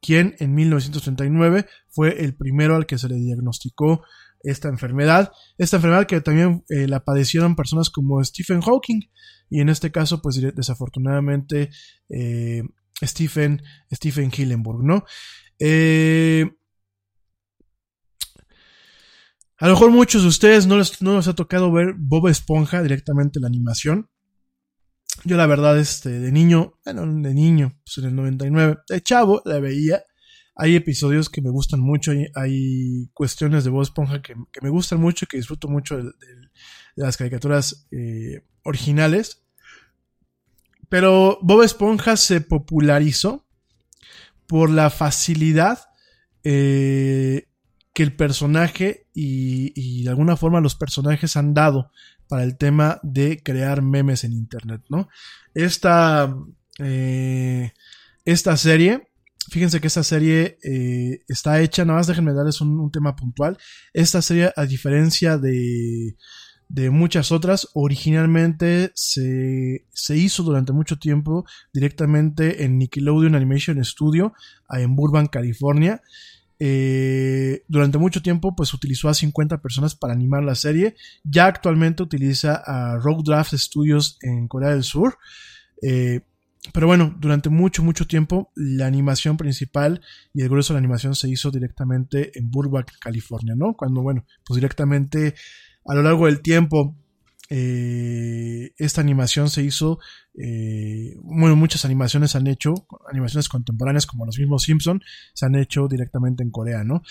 quien 0.00 0.36
en 0.38 0.54
1939 0.54 1.66
fue 1.88 2.24
el 2.24 2.34
primero 2.34 2.76
al 2.76 2.86
que 2.86 2.98
se 2.98 3.08
le 3.08 3.16
diagnosticó 3.16 4.02
esta 4.42 4.68
enfermedad. 4.68 5.32
Esta 5.56 5.76
enfermedad 5.76 6.06
que 6.06 6.20
también 6.20 6.64
eh, 6.68 6.88
la 6.88 7.04
padecieron 7.04 7.56
personas 7.56 7.90
como 7.90 8.22
Stephen 8.24 8.60
Hawking 8.60 9.00
y 9.50 9.60
en 9.60 9.68
este 9.68 9.90
caso 9.90 10.20
pues 10.20 10.40
desafortunadamente 10.54 11.70
eh, 12.08 12.62
Stephen, 13.02 13.62
Stephen 13.92 14.30
Hillenburg, 14.36 14.82
¿no? 14.84 15.04
Eh, 15.58 16.50
a 19.58 19.66
lo 19.66 19.74
mejor 19.74 19.90
muchos 19.90 20.22
de 20.22 20.28
ustedes 20.28 20.66
no 20.66 20.78
les, 20.78 21.02
no 21.02 21.16
les 21.16 21.26
ha 21.26 21.34
tocado 21.34 21.72
ver 21.72 21.94
Bob 21.96 22.28
Esponja 22.28 22.82
directamente 22.82 23.40
la 23.40 23.48
animación. 23.48 24.08
Yo 25.24 25.36
la 25.36 25.46
verdad, 25.46 25.76
este, 25.78 26.10
de 26.10 26.30
niño, 26.30 26.78
bueno, 26.84 27.02
de 27.06 27.34
niño, 27.34 27.76
pues 27.84 27.98
en 27.98 28.04
el 28.04 28.14
99, 28.14 28.78
de 28.88 29.00
chavo 29.02 29.42
la 29.44 29.58
veía 29.58 30.04
hay 30.60 30.74
episodios 30.74 31.30
que 31.30 31.40
me 31.40 31.50
gustan 31.50 31.78
mucho, 31.78 32.10
hay, 32.10 32.26
hay 32.34 33.08
cuestiones 33.14 33.62
de 33.62 33.70
Bob 33.70 33.82
Esponja 33.82 34.20
que, 34.20 34.34
me 34.60 34.68
gustan 34.68 35.00
mucho 35.00 35.24
y 35.24 35.28
que 35.28 35.36
disfruto 35.36 35.68
mucho 35.68 35.96
de, 35.96 36.12
las 36.96 37.16
caricaturas 37.16 37.86
eh, 37.92 38.42
originales. 38.64 39.44
Pero 40.88 41.38
Bob 41.42 41.62
Esponja 41.62 42.16
se 42.16 42.40
popularizó 42.40 43.46
por 44.48 44.68
la 44.68 44.90
facilidad 44.90 45.78
eh, 46.42 47.46
que 47.92 48.02
el 48.02 48.16
personaje 48.16 49.06
y, 49.14 49.72
y, 49.76 50.02
de 50.02 50.10
alguna 50.10 50.36
forma 50.36 50.60
los 50.60 50.74
personajes 50.74 51.36
han 51.36 51.54
dado 51.54 51.92
para 52.26 52.42
el 52.42 52.58
tema 52.58 52.98
de 53.04 53.40
crear 53.44 53.80
memes 53.80 54.24
en 54.24 54.32
internet, 54.32 54.82
¿no? 54.88 55.08
Esta, 55.54 56.34
eh, 56.78 57.72
esta 58.24 58.56
serie 58.56 59.07
fíjense 59.50 59.80
que 59.80 59.86
esta 59.86 60.02
serie 60.02 60.58
eh, 60.62 61.20
está 61.28 61.60
hecha, 61.60 61.84
nada 61.84 61.98
más 61.98 62.06
déjenme 62.06 62.32
darles 62.32 62.60
un, 62.60 62.90
tema 62.90 63.16
puntual. 63.16 63.58
Esta 63.92 64.22
serie, 64.22 64.52
a 64.56 64.66
diferencia 64.66 65.38
de, 65.38 66.16
muchas 66.90 67.32
otras, 67.32 67.68
originalmente 67.74 68.92
se, 68.94 69.86
se, 69.92 70.16
hizo 70.16 70.42
durante 70.42 70.72
mucho 70.72 70.98
tiempo 70.98 71.46
directamente 71.72 72.64
en 72.64 72.78
Nickelodeon 72.78 73.34
Animation 73.34 73.84
Studio, 73.84 74.32
en 74.70 74.94
Burbank, 74.94 75.30
California. 75.30 76.02
Eh, 76.60 77.62
durante 77.68 77.98
mucho 77.98 78.20
tiempo 78.20 78.56
pues 78.56 78.74
utilizó 78.74 79.08
a 79.08 79.14
50 79.14 79.62
personas 79.62 79.94
para 79.94 80.12
animar 80.12 80.42
la 80.42 80.54
serie. 80.54 80.96
Ya 81.24 81.46
actualmente 81.46 82.02
utiliza 82.02 82.62
a 82.66 82.98
Rogue 82.98 83.22
Draft 83.24 83.54
Studios 83.54 84.18
en 84.22 84.48
Corea 84.48 84.70
del 84.70 84.82
Sur. 84.82 85.18
Eh, 85.82 86.20
pero 86.72 86.86
bueno, 86.86 87.14
durante 87.18 87.48
mucho, 87.48 87.82
mucho 87.82 88.06
tiempo 88.06 88.50
la 88.54 88.86
animación 88.86 89.36
principal 89.36 90.00
y 90.34 90.42
el 90.42 90.48
grueso 90.48 90.72
de 90.72 90.76
la 90.76 90.84
animación 90.84 91.14
se 91.14 91.28
hizo 91.28 91.50
directamente 91.50 92.38
en 92.38 92.50
Burbank, 92.50 92.90
California, 93.00 93.54
¿no? 93.56 93.74
Cuando, 93.74 94.02
bueno, 94.02 94.24
pues 94.44 94.56
directamente 94.56 95.34
a 95.84 95.94
lo 95.94 96.02
largo 96.02 96.26
del 96.26 96.40
tiempo 96.40 96.96
eh, 97.50 98.72
esta 98.76 99.00
animación 99.00 99.48
se 99.48 99.62
hizo, 99.62 99.98
eh, 100.34 101.14
bueno, 101.22 101.56
muchas 101.56 101.84
animaciones 101.84 102.36
han 102.36 102.46
hecho, 102.46 102.74
animaciones 103.10 103.48
contemporáneas 103.48 104.06
como 104.06 104.26
los 104.26 104.38
mismos 104.38 104.64
Simpson, 104.64 105.00
se 105.32 105.46
han 105.46 105.54
hecho 105.54 105.88
directamente 105.88 106.42
en 106.42 106.50
Corea, 106.50 106.84
¿no? 106.84 107.02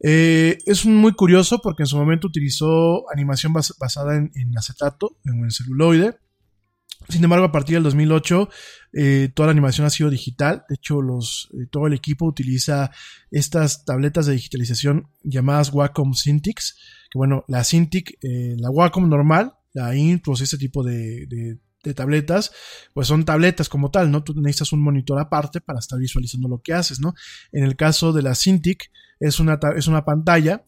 Eh, 0.00 0.58
es 0.66 0.84
muy 0.86 1.12
curioso 1.12 1.60
porque 1.62 1.84
en 1.84 1.86
su 1.86 1.96
momento 1.96 2.26
utilizó 2.26 3.10
animación 3.10 3.52
bas 3.52 3.74
basada 3.78 4.16
en, 4.16 4.58
acetato, 4.58 5.16
en 5.24 5.50
celuloide, 5.50 6.18
sin 7.08 7.24
embargo, 7.24 7.44
a 7.44 7.52
partir 7.52 7.76
del 7.76 7.82
2008, 7.82 8.48
eh, 8.92 9.30
toda 9.34 9.48
la 9.48 9.52
animación 9.52 9.86
ha 9.86 9.90
sido 9.90 10.10
digital. 10.10 10.64
De 10.68 10.76
hecho, 10.76 11.02
los, 11.02 11.48
eh, 11.52 11.66
todo 11.70 11.86
el 11.86 11.94
equipo 11.94 12.26
utiliza 12.26 12.90
estas 13.30 13.84
tabletas 13.84 14.26
de 14.26 14.32
digitalización 14.32 15.10
llamadas 15.22 15.72
Wacom 15.72 16.14
Cintiq. 16.14 16.58
Que 17.10 17.18
bueno, 17.18 17.44
la 17.48 17.64
Cintiq, 17.64 18.18
eh, 18.22 18.56
la 18.58 18.70
Wacom 18.70 19.08
normal, 19.08 19.54
la 19.72 19.94
Intuos, 19.94 20.40
este 20.40 20.58
tipo 20.58 20.82
de, 20.82 21.26
de, 21.26 21.58
de, 21.82 21.94
tabletas, 21.94 22.52
pues 22.94 23.08
son 23.08 23.24
tabletas 23.24 23.68
como 23.68 23.90
tal, 23.90 24.10
¿no? 24.10 24.22
Tú 24.22 24.34
necesitas 24.40 24.72
un 24.72 24.82
monitor 24.82 25.20
aparte 25.20 25.60
para 25.60 25.80
estar 25.80 25.98
visualizando 25.98 26.48
lo 26.48 26.60
que 26.62 26.72
haces, 26.72 27.00
¿no? 27.00 27.14
En 27.52 27.64
el 27.64 27.76
caso 27.76 28.12
de 28.12 28.22
la 28.22 28.34
Cintiq, 28.34 28.90
es 29.20 29.40
una, 29.40 29.58
es 29.76 29.86
una 29.86 30.04
pantalla 30.04 30.64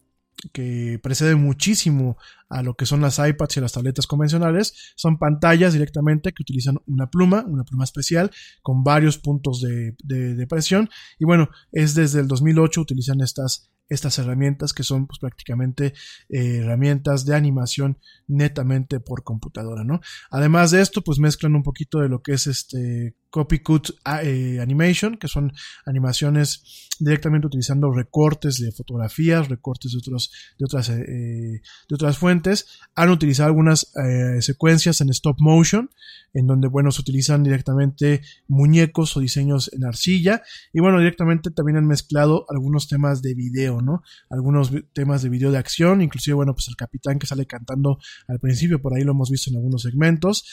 que 0.53 0.99
precede 1.01 1.35
muchísimo 1.35 2.17
a 2.49 2.63
lo 2.63 2.75
que 2.75 2.85
son 2.85 3.01
las 3.01 3.19
iPads 3.19 3.57
y 3.57 3.61
las 3.61 3.73
tabletas 3.73 4.07
convencionales, 4.07 4.93
son 4.95 5.17
pantallas 5.17 5.73
directamente 5.73 6.31
que 6.31 6.43
utilizan 6.43 6.77
una 6.85 7.09
pluma, 7.09 7.43
una 7.47 7.63
pluma 7.63 7.83
especial 7.83 8.31
con 8.61 8.83
varios 8.83 9.17
puntos 9.17 9.61
de, 9.61 9.95
de, 10.03 10.35
de 10.35 10.47
presión 10.47 10.89
y 11.19 11.25
bueno, 11.25 11.49
es 11.71 11.95
desde 11.95 12.19
el 12.21 12.27
2008 12.27 12.81
utilizan 12.81 13.21
estas 13.21 13.71
estas 13.89 14.19
herramientas 14.19 14.73
que 14.73 14.83
son 14.83 15.07
pues, 15.07 15.19
prácticamente 15.19 15.93
eh, 16.29 16.57
herramientas 16.57 17.25
de 17.25 17.35
animación 17.35 17.97
netamente 18.27 18.99
por 18.99 19.23
computadora, 19.23 19.83
¿no? 19.83 20.01
Además 20.29 20.71
de 20.71 20.81
esto, 20.81 21.01
pues 21.01 21.19
mezclan 21.19 21.55
un 21.55 21.63
poquito 21.63 21.99
de 21.99 22.09
lo 22.09 22.21
que 22.21 22.33
es 22.33 22.47
este 22.47 23.15
Copycut 23.29 23.89
eh, 24.23 24.59
Animation, 24.61 25.17
que 25.17 25.27
son 25.27 25.51
animaciones 25.85 26.89
directamente 26.99 27.47
utilizando 27.47 27.91
recortes 27.91 28.59
de 28.59 28.71
fotografías, 28.71 29.49
recortes 29.49 29.91
de, 29.91 29.97
otros, 29.99 30.31
de, 30.57 30.65
otras, 30.65 30.89
eh, 30.89 31.61
de 31.89 31.95
otras 31.95 32.17
fuentes. 32.17 32.79
Han 32.95 33.09
utilizado 33.09 33.47
algunas 33.47 33.93
eh, 33.95 34.41
secuencias 34.41 35.01
en 35.01 35.09
stop 35.09 35.37
motion, 35.39 35.89
en 36.33 36.47
donde, 36.47 36.67
bueno, 36.67 36.91
se 36.91 37.01
utilizan 37.01 37.43
directamente 37.43 38.21
muñecos 38.47 39.15
o 39.17 39.19
diseños 39.19 39.71
en 39.73 39.85
arcilla. 39.85 40.41
Y 40.73 40.79
bueno, 40.79 40.99
directamente 40.99 41.51
también 41.51 41.77
han 41.77 41.87
mezclado 41.87 42.45
algunos 42.49 42.87
temas 42.87 43.21
de 43.21 43.35
video, 43.35 43.81
¿no? 43.81 44.01
Algunos 44.29 44.71
temas 44.93 45.21
de 45.21 45.29
video 45.29 45.51
de 45.51 45.57
acción, 45.57 46.01
inclusive, 46.01 46.35
bueno, 46.35 46.53
pues 46.53 46.67
el 46.67 46.75
capitán 46.75 47.19
que 47.19 47.27
sale 47.27 47.45
cantando 47.45 47.99
al 48.27 48.39
principio, 48.39 48.81
por 48.81 48.95
ahí 48.95 49.03
lo 49.03 49.11
hemos 49.11 49.29
visto 49.29 49.49
en 49.49 49.57
algunos 49.57 49.83
segmentos. 49.83 50.45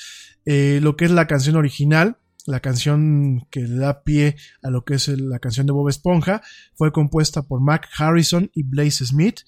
lo 0.45 0.97
que 0.97 1.07
es 1.07 1.11
la 1.11 1.27
canción 1.27 1.57
original, 1.57 2.19
la 2.47 2.61
canción 2.61 3.47
que 3.51 3.61
le 3.61 3.77
da 3.77 4.03
pie 4.03 4.37
a 4.63 4.71
lo 4.71 4.85
que 4.85 4.95
es 4.95 5.09
la 5.09 5.39
canción 5.39 5.67
de 5.67 5.73
Bob 5.73 5.89
Esponja 5.89 6.43
fue 6.75 6.93
compuesta 6.93 7.43
por 7.43 7.61
Mac 7.61 7.89
Harrison 7.97 8.51
y 8.55 8.65
Blaze 8.65 9.07
Smith, 9.07 9.41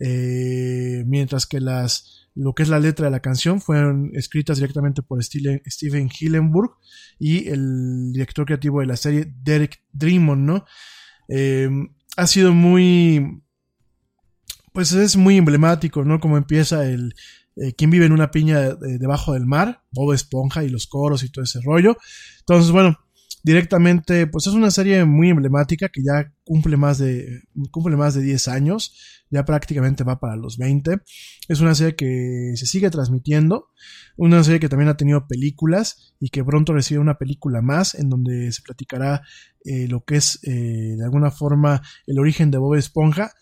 eh, 0.00 1.02
mientras 1.06 1.46
que 1.46 1.60
las, 1.60 2.28
lo 2.34 2.54
que 2.54 2.62
es 2.62 2.68
la 2.68 2.78
letra 2.78 3.06
de 3.06 3.10
la 3.10 3.20
canción 3.20 3.60
fueron 3.60 4.10
escritas 4.14 4.58
directamente 4.58 5.02
por 5.02 5.22
Steven 5.22 6.10
Hillenburg 6.20 6.76
y 7.18 7.48
el 7.48 8.12
director 8.12 8.46
creativo 8.46 8.80
de 8.80 8.86
la 8.86 8.96
serie 8.96 9.32
Derek 9.42 9.82
Dreamon, 9.92 10.46
¿no? 10.46 10.64
Eh, 11.28 11.68
ha 12.16 12.26
sido 12.26 12.52
muy, 12.52 13.42
pues 14.72 14.92
es 14.92 15.16
muy 15.16 15.38
emblemático, 15.38 16.04
¿no? 16.04 16.20
Como 16.20 16.36
empieza 16.36 16.88
el, 16.88 17.14
eh, 17.56 17.72
quien 17.74 17.90
vive 17.90 18.06
en 18.06 18.12
una 18.12 18.30
piña 18.30 18.74
debajo 18.74 19.34
del 19.34 19.46
mar, 19.46 19.82
Bob 19.90 20.12
Esponja 20.12 20.64
y 20.64 20.68
los 20.68 20.86
coros 20.86 21.22
y 21.22 21.30
todo 21.30 21.44
ese 21.44 21.60
rollo. 21.62 21.96
Entonces, 22.40 22.70
bueno, 22.70 22.98
directamente, 23.44 24.26
pues 24.26 24.46
es 24.46 24.54
una 24.54 24.70
serie 24.70 25.04
muy 25.04 25.28
emblemática 25.28 25.90
que 25.90 26.02
ya 26.02 26.32
cumple 26.44 26.78
más 26.78 26.96
de, 26.96 27.42
cumple 27.70 27.94
más 27.94 28.14
de 28.14 28.22
10 28.22 28.48
años, 28.48 28.94
ya 29.30 29.44
prácticamente 29.44 30.02
va 30.02 30.18
para 30.18 30.34
los 30.34 30.56
20. 30.56 31.00
Es 31.48 31.60
una 31.60 31.74
serie 31.74 31.94
que 31.94 32.54
se 32.56 32.66
sigue 32.66 32.88
transmitiendo, 32.90 33.68
una 34.16 34.42
serie 34.42 34.60
que 34.60 34.70
también 34.70 34.88
ha 34.88 34.96
tenido 34.96 35.26
películas 35.26 36.14
y 36.18 36.30
que 36.30 36.42
pronto 36.42 36.72
recibe 36.72 37.00
una 37.00 37.18
película 37.18 37.60
más 37.60 37.94
en 37.94 38.08
donde 38.08 38.50
se 38.50 38.62
platicará 38.62 39.22
eh, 39.64 39.88
lo 39.88 40.04
que 40.04 40.16
es 40.16 40.40
eh, 40.44 40.94
de 40.96 41.04
alguna 41.04 41.30
forma 41.30 41.82
el 42.06 42.18
origen 42.18 42.50
de 42.50 42.58
Bob 42.58 42.76
Esponja. 42.76 43.32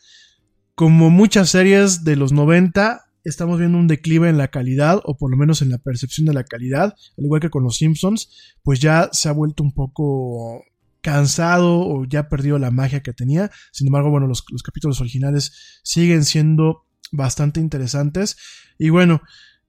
Como 0.74 1.10
muchas 1.10 1.50
series 1.50 2.02
de 2.02 2.16
los 2.16 2.32
90, 2.32 3.04
estamos 3.24 3.58
viendo 3.58 3.78
un 3.78 3.88
declive 3.88 4.28
en 4.28 4.38
la 4.38 4.48
calidad, 4.48 5.00
o 5.04 5.16
por 5.16 5.30
lo 5.30 5.36
menos 5.36 5.62
en 5.62 5.70
la 5.70 5.78
percepción 5.78 6.26
de 6.26 6.34
la 6.34 6.44
calidad, 6.44 6.94
al 7.18 7.24
igual 7.24 7.40
que 7.40 7.50
con 7.50 7.62
los 7.62 7.76
Simpsons, 7.76 8.56
pues 8.62 8.80
ya 8.80 9.08
se 9.12 9.28
ha 9.28 9.32
vuelto 9.32 9.62
un 9.62 9.72
poco 9.72 10.64
cansado 11.02 11.80
o 11.80 12.04
ya 12.06 12.28
perdió 12.28 12.58
la 12.58 12.70
magia 12.70 13.02
que 13.02 13.12
tenía. 13.12 13.50
Sin 13.72 13.88
embargo, 13.88 14.10
bueno, 14.10 14.26
los, 14.26 14.42
capítulos 14.62 15.00
originales 15.00 15.80
siguen 15.82 16.24
siendo 16.24 16.86
bastante 17.10 17.60
interesantes. 17.60 18.36
Y 18.78 18.88
bueno, 18.88 19.20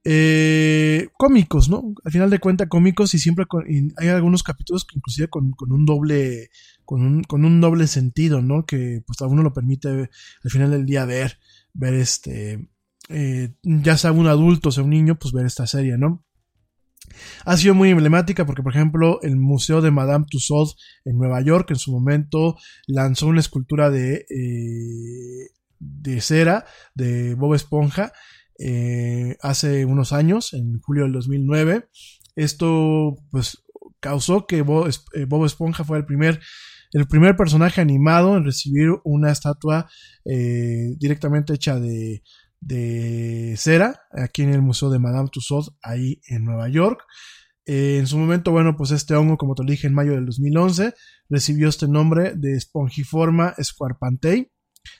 eh, 0.04 1.08
cómicos, 1.16 1.68
¿no? 1.68 1.94
Al 2.04 2.12
final 2.12 2.30
de 2.30 2.38
cuentas, 2.38 2.68
cómicos 2.68 3.14
y 3.14 3.18
siempre 3.18 3.46
hay 3.96 4.08
algunos 4.08 4.42
capítulos 4.42 4.84
que 4.84 4.96
inclusive 4.96 5.28
con, 5.28 5.52
con 5.52 5.72
un 5.72 5.84
doble, 5.84 6.50
con 6.84 7.02
un, 7.02 7.22
con 7.24 7.44
un 7.44 7.60
doble 7.60 7.86
sentido, 7.86 8.40
¿no? 8.40 8.64
Que 8.64 9.02
pues 9.06 9.20
a 9.20 9.26
uno 9.26 9.42
lo 9.42 9.52
permite 9.52 9.88
al 9.88 10.50
final 10.50 10.70
del 10.70 10.86
día 10.86 11.04
ver, 11.04 11.38
ver 11.72 11.94
este, 11.94 12.68
eh, 13.08 13.54
ya 13.62 13.96
sea 13.96 14.12
un 14.12 14.26
adulto, 14.26 14.70
sea 14.70 14.84
un 14.84 14.90
niño, 14.90 15.18
pues 15.18 15.32
ver 15.32 15.46
esta 15.46 15.66
serie, 15.66 15.98
¿no? 15.98 16.24
Ha 17.44 17.56
sido 17.56 17.74
muy 17.74 17.90
emblemática 17.90 18.46
porque, 18.46 18.62
por 18.62 18.72
ejemplo, 18.72 19.20
el 19.22 19.36
Museo 19.36 19.82
de 19.82 19.90
Madame 19.90 20.24
Tussauds 20.28 20.76
en 21.04 21.16
Nueva 21.16 21.40
York 21.42 21.70
en 21.70 21.76
su 21.76 21.92
momento 21.92 22.56
lanzó 22.86 23.26
una 23.26 23.40
escultura 23.40 23.90
de, 23.90 24.24
eh, 24.30 25.50
de 25.78 26.20
cera 26.20 26.64
de 26.94 27.34
Bob 27.34 27.54
Esponja 27.54 28.12
eh, 28.58 29.36
hace 29.42 29.84
unos 29.84 30.12
años, 30.12 30.54
en 30.54 30.80
julio 30.80 31.04
del 31.04 31.12
2009. 31.12 31.88
Esto, 32.36 33.16
pues, 33.30 33.62
causó 34.00 34.46
que 34.46 34.62
Bob, 34.62 34.88
Esponja 35.44 35.84
fue 35.84 35.98
el 35.98 36.06
primer 36.06 36.40
el 36.92 37.08
primer 37.08 37.36
personaje 37.36 37.80
animado 37.80 38.36
en 38.36 38.44
recibir 38.44 38.90
una 39.02 39.32
estatua 39.32 39.90
directamente 40.24 41.52
hecha 41.52 41.80
de, 41.80 42.22
de 42.66 43.54
cera 43.56 44.00
aquí 44.10 44.42
en 44.42 44.50
el 44.50 44.62
Museo 44.62 44.90
de 44.90 44.98
Madame 44.98 45.28
Tussauds, 45.30 45.72
ahí 45.82 46.20
en 46.28 46.44
Nueva 46.44 46.68
York. 46.68 47.02
Eh, 47.66 47.96
en 47.98 48.06
su 48.06 48.18
momento, 48.18 48.50
bueno, 48.52 48.76
pues 48.76 48.90
este 48.90 49.14
hongo, 49.14 49.36
como 49.36 49.54
te 49.54 49.62
lo 49.62 49.70
dije, 49.70 49.86
en 49.86 49.94
mayo 49.94 50.12
del 50.12 50.26
2011, 50.26 50.94
recibió 51.28 51.68
este 51.68 51.88
nombre 51.88 52.34
de 52.36 52.60
Spongiforma 52.60 53.54
squarpantei 53.62 54.50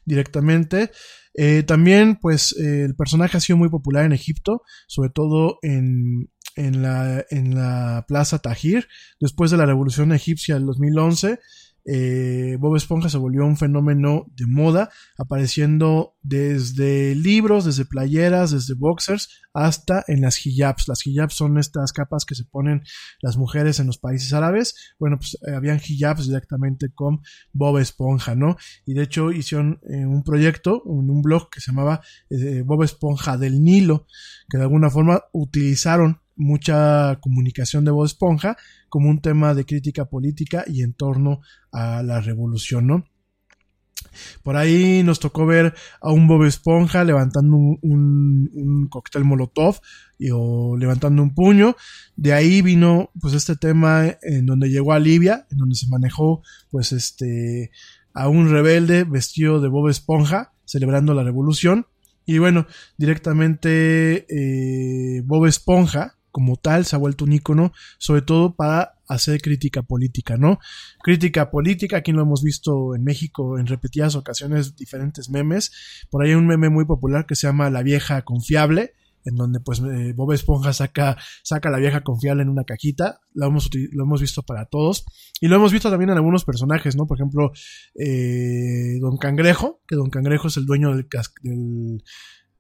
directamente. 0.05 0.91
Eh, 1.35 1.62
también, 1.62 2.16
pues, 2.16 2.53
el 2.57 2.95
personaje 2.97 3.36
ha 3.36 3.41
sido 3.41 3.59
muy 3.59 3.69
popular 3.69 4.05
en 4.05 4.12
Egipto, 4.12 4.62
sobre 4.86 5.11
todo 5.11 5.59
en, 5.62 6.31
en, 6.57 6.82
la, 6.82 7.24
en 7.31 7.55
la 7.55 8.05
Plaza 8.09 8.39
Tahir, 8.39 8.89
después 9.20 9.51
de 9.51 9.57
la 9.57 9.66
Revolución 9.66 10.12
Egipcia 10.12 10.55
del 10.55 10.66
2011 10.66 11.39
eh, 11.85 12.56
Bob 12.59 12.77
Esponja 12.77 13.09
se 13.09 13.19
volvió 13.19 13.44
un 13.44 13.56
fenómeno 13.56 14.27
de 14.35 14.47
moda, 14.47 14.90
apareciendo 15.19 16.16
desde 16.23 17.15
libros, 17.15 17.65
desde 17.65 17.85
playeras, 17.85 18.51
desde 18.51 18.74
boxers, 18.74 19.43
hasta 19.52 20.05
en 20.09 20.23
las 20.23 20.47
hijabs. 20.47 20.89
Las 20.89 21.06
hijabs 21.06 21.35
son 21.35 21.59
estas 21.59 21.93
capas 21.93 22.24
que 22.24 22.35
se 22.35 22.44
ponen 22.44 22.82
las 23.20 23.36
mujeres 23.36 23.81
en 23.81 23.86
los 23.86 23.98
países 23.98 24.32
árabes. 24.32 24.94
Bueno, 24.98 25.19
pues 25.19 25.39
eh, 25.47 25.55
habían 25.55 25.81
hijabs 25.86 26.27
directamente 26.27 26.89
con 26.93 27.20
Bob 27.52 27.78
Esponja, 27.78 28.35
¿no? 28.35 28.56
Y 28.86 28.94
de 28.94 29.02
hecho 29.02 29.31
hicieron 29.31 29.81
eh, 29.90 30.06
un 30.06 30.24
proyecto, 30.24 30.82
un, 30.85 31.11
un, 31.11 31.23
blog 31.23 31.51
que 31.51 31.61
se 31.61 31.70
llamaba 31.70 32.02
Bob 32.65 32.82
Esponja 32.82 33.39
del 33.39 33.62
Nilo, 33.62 34.06
que 34.48 34.59
de 34.59 34.65
alguna 34.65 34.90
forma 34.90 35.24
utilizaron 35.32 36.20
mucha 36.36 37.19
comunicación 37.20 37.85
de 37.85 37.90
Bob 37.90 38.06
Esponja 38.06 38.56
como 38.89 39.09
un 39.09 39.20
tema 39.20 39.55
de 39.55 39.65
crítica 39.65 40.06
política 40.06 40.65
y 40.66 40.82
en 40.82 40.94
torno 40.94 41.40
a 41.73 42.02
la 42.02 42.20
revolución, 42.20 42.86
¿no? 42.86 43.05
Por 44.43 44.56
ahí 44.56 45.02
nos 45.02 45.20
tocó 45.20 45.47
ver 45.47 45.74
a 46.01 46.12
un 46.12 46.28
Bob 46.28 46.44
Esponja 46.44 47.05
levantando 47.05 47.56
un, 47.56 48.51
un, 48.52 48.89
cóctel 48.89 49.24
molotov 49.24 49.81
y, 50.19 50.31
o 50.32 50.77
levantando 50.77 51.23
un 51.23 51.35
puño. 51.35 51.77
De 52.16 52.32
ahí 52.32 52.62
vino 52.62 53.11
pues 53.20 53.35
este 53.35 53.56
tema 53.56 54.05
en 54.23 54.47
donde 54.47 54.70
llegó 54.70 54.93
a 54.93 54.98
Libia, 54.98 55.47
en 55.51 55.59
donde 55.59 55.74
se 55.74 55.89
manejó 55.89 56.43
pues 56.70 56.93
este 56.93 57.70
a 58.12 58.28
un 58.28 58.48
rebelde 58.51 59.05
vestido 59.05 59.61
de 59.61 59.69
Bob 59.69 59.89
Esponja 59.89 60.52
celebrando 60.65 61.15
la 61.15 61.24
revolución. 61.24 61.86
Y 62.27 62.39
bueno, 62.39 62.66
directamente 62.97 64.27
eh, 64.28 65.23
Bob 65.24 65.47
Esponja 65.47 66.14
como 66.35 66.56
tal 66.56 66.85
se 66.85 66.97
ha 66.97 66.98
vuelto 66.98 67.24
un 67.24 67.32
icono, 67.32 67.73
sobre 67.97 68.20
todo 68.20 68.56
para 68.56 68.98
hacer 69.06 69.40
crítica 69.40 69.82
política, 69.82 70.36
¿no? 70.36 70.59
Crítica 71.01 71.48
política, 71.48 71.98
aquí 71.98 72.11
lo 72.11 72.23
hemos 72.23 72.43
visto 72.43 72.97
en 72.97 73.05
México 73.05 73.56
en 73.56 73.69
repetidas 73.69 74.16
ocasiones, 74.16 74.74
diferentes 74.74 75.31
memes. 75.31 75.70
Por 76.11 76.24
ahí 76.24 76.31
hay 76.31 76.35
un 76.35 76.48
meme 76.48 76.70
muy 76.70 76.86
popular 76.86 77.24
que 77.24 77.36
se 77.36 77.47
llama 77.47 77.70
La 77.70 77.85
vieja 77.85 78.23
confiable, 78.23 78.94
en 79.24 79.36
donde 79.36 79.61
pues 79.61 79.78
eh, 79.78 80.12
Bob 80.16 80.32
Esponja 80.32 80.73
saca, 80.73 81.16
saca 81.44 81.70
la 81.70 81.78
vieja 81.78 82.01
confiable 82.01 82.43
en 82.43 82.48
una 82.48 82.65
cajita, 82.65 83.20
lo 83.32 83.47
hemos, 83.47 83.70
hemos 83.73 84.20
visto 84.20 84.43
para 84.43 84.65
todos, 84.65 85.05
y 85.40 85.47
lo 85.47 85.55
hemos 85.55 85.73
visto 85.73 85.89
también 85.89 86.11
en 86.11 86.16
algunos 86.16 86.44
personajes, 86.44 86.97
¿no? 86.97 87.06
Por 87.06 87.16
ejemplo, 87.16 87.52
eh, 87.94 88.98
Don 89.01 89.19
Cangrejo, 89.19 89.82
que 89.86 89.94
Don 89.94 90.11
Cangrejo 90.11 90.48
es 90.48 90.56
el 90.56 90.66
dueño 90.66 90.97
del, 90.97 91.06
del 91.43 92.02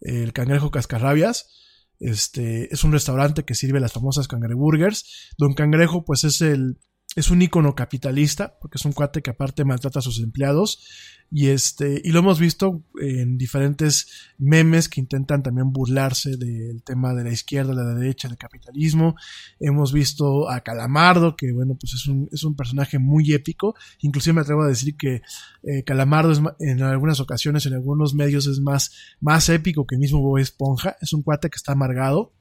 el 0.00 0.32
cangrejo 0.32 0.70
cascarrabias, 0.70 1.63
este, 2.00 2.72
es 2.72 2.84
un 2.84 2.92
restaurante 2.92 3.44
que 3.44 3.54
sirve 3.54 3.80
las 3.80 3.92
famosas 3.92 4.28
cangreburgers. 4.28 5.32
Don 5.38 5.54
Cangrejo, 5.54 6.04
pues 6.04 6.24
es 6.24 6.40
el, 6.40 6.78
es 7.16 7.30
un 7.30 7.42
ícono 7.42 7.74
capitalista, 7.74 8.58
porque 8.60 8.78
es 8.78 8.84
un 8.84 8.92
cuate 8.92 9.22
que 9.22 9.30
aparte 9.30 9.64
maltrata 9.64 10.00
a 10.00 10.02
sus 10.02 10.18
empleados. 10.20 10.84
Y 11.30 11.48
este, 11.48 12.00
y 12.04 12.12
lo 12.12 12.20
hemos 12.20 12.38
visto 12.38 12.84
en 13.00 13.38
diferentes 13.38 14.08
memes 14.38 14.88
que 14.88 15.00
intentan 15.00 15.42
también 15.42 15.72
burlarse 15.72 16.36
del 16.36 16.82
tema 16.82 17.12
de 17.14 17.24
la 17.24 17.32
izquierda, 17.32 17.72
la 17.72 17.94
derecha, 17.94 18.28
del 18.28 18.36
capitalismo. 18.36 19.16
Hemos 19.58 19.92
visto 19.92 20.48
a 20.48 20.60
Calamardo, 20.60 21.34
que 21.34 21.50
bueno, 21.52 21.76
pues 21.80 21.94
es 21.94 22.06
un, 22.06 22.28
es 22.30 22.44
un 22.44 22.54
personaje 22.54 22.98
muy 22.98 23.32
épico. 23.32 23.74
Inclusive 24.00 24.34
me 24.34 24.40
atrevo 24.42 24.62
a 24.62 24.68
decir 24.68 24.96
que 24.96 25.22
eh, 25.62 25.82
Calamardo 25.84 26.32
es, 26.32 26.40
en 26.60 26.82
algunas 26.82 27.20
ocasiones, 27.20 27.66
en 27.66 27.74
algunos 27.74 28.14
medios, 28.14 28.46
es 28.46 28.60
más, 28.60 28.92
más 29.20 29.48
épico 29.48 29.86
que 29.86 29.96
mismo 29.96 30.20
Bob 30.20 30.38
Esponja. 30.38 30.96
Es 31.00 31.12
un 31.12 31.22
cuate 31.22 31.50
que 31.50 31.56
está 31.56 31.72
amargado 31.72 32.32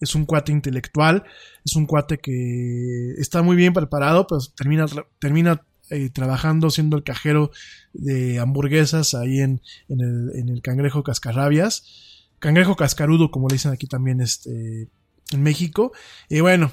es 0.00 0.14
un 0.14 0.26
cuate 0.26 0.52
intelectual, 0.52 1.24
es 1.64 1.76
un 1.76 1.86
cuate 1.86 2.18
que 2.18 3.14
está 3.18 3.42
muy 3.42 3.56
bien 3.56 3.72
preparado, 3.72 4.26
pero 4.26 4.40
termina, 4.56 4.86
termina 5.18 5.62
eh, 5.90 6.10
trabajando 6.10 6.70
siendo 6.70 6.96
el 6.96 7.04
cajero 7.04 7.50
de 7.92 8.38
hamburguesas 8.38 9.14
ahí 9.14 9.40
en, 9.40 9.62
en, 9.88 10.00
el, 10.00 10.30
en 10.34 10.48
el 10.48 10.62
cangrejo 10.62 11.02
cascarrabias. 11.02 12.26
Cangrejo 12.38 12.76
cascarudo, 12.76 13.30
como 13.30 13.48
le 13.48 13.54
dicen 13.54 13.72
aquí 13.72 13.86
también 13.86 14.20
este, 14.20 14.88
en 15.30 15.42
México. 15.42 15.92
Y 16.28 16.40
bueno, 16.40 16.72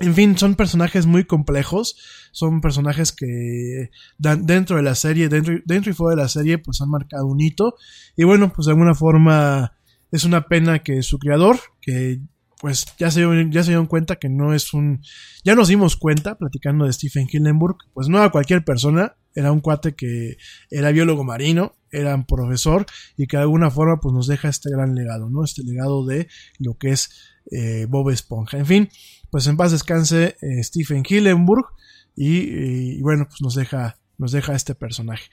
en 0.00 0.14
fin, 0.14 0.36
son 0.36 0.54
personajes 0.54 1.06
muy 1.06 1.24
complejos, 1.24 1.96
son 2.32 2.60
personajes 2.60 3.12
que 3.12 3.90
dan, 4.18 4.46
dentro 4.46 4.76
de 4.76 4.82
la 4.82 4.94
serie, 4.94 5.28
dentro, 5.28 5.54
dentro 5.64 5.90
y 5.90 5.94
fuera 5.94 6.16
de 6.16 6.22
la 6.22 6.28
serie, 6.28 6.58
pues 6.58 6.80
han 6.80 6.90
marcado 6.90 7.26
un 7.26 7.40
hito. 7.40 7.76
Y 8.16 8.24
bueno, 8.24 8.52
pues 8.52 8.66
de 8.66 8.72
alguna 8.72 8.94
forma 8.94 9.72
es 10.10 10.24
una 10.24 10.46
pena 10.48 10.80
que 10.80 11.02
su 11.02 11.18
creador, 11.18 11.58
que 11.80 12.20
pues 12.60 12.86
ya 12.98 13.10
se, 13.10 13.22
ya 13.50 13.62
se 13.62 13.70
dieron 13.70 13.86
cuenta 13.86 14.16
que 14.16 14.28
no 14.28 14.52
es 14.52 14.74
un... 14.74 15.02
Ya 15.44 15.54
nos 15.54 15.68
dimos 15.68 15.96
cuenta, 15.96 16.36
platicando 16.36 16.84
de 16.84 16.92
Stephen 16.92 17.26
Hillenburg, 17.30 17.78
pues 17.94 18.08
no 18.08 18.22
a 18.22 18.30
cualquier 18.30 18.64
persona, 18.64 19.16
era 19.34 19.50
un 19.50 19.60
cuate 19.60 19.94
que 19.94 20.36
era 20.70 20.92
biólogo 20.92 21.24
marino, 21.24 21.74
era 21.90 22.14
un 22.14 22.24
profesor 22.24 22.84
y 23.16 23.26
que 23.26 23.36
de 23.36 23.44
alguna 23.44 23.70
forma 23.70 23.98
pues 24.00 24.14
nos 24.14 24.26
deja 24.26 24.48
este 24.48 24.70
gran 24.70 24.94
legado, 24.94 25.30
¿no? 25.30 25.42
Este 25.42 25.62
legado 25.62 26.04
de 26.04 26.28
lo 26.58 26.76
que 26.76 26.90
es 26.90 27.10
eh, 27.50 27.86
Bob 27.88 28.10
Esponja. 28.10 28.58
En 28.58 28.66
fin, 28.66 28.88
pues 29.30 29.46
en 29.46 29.56
paz 29.56 29.72
descanse 29.72 30.36
eh, 30.40 30.62
Stephen 30.62 31.02
Hillenburg 31.08 31.66
y, 32.14 32.96
y, 32.96 33.00
bueno, 33.00 33.26
pues 33.26 33.40
nos 33.40 33.54
deja, 33.54 33.96
nos 34.18 34.32
deja 34.32 34.54
este 34.54 34.74
personaje. 34.74 35.30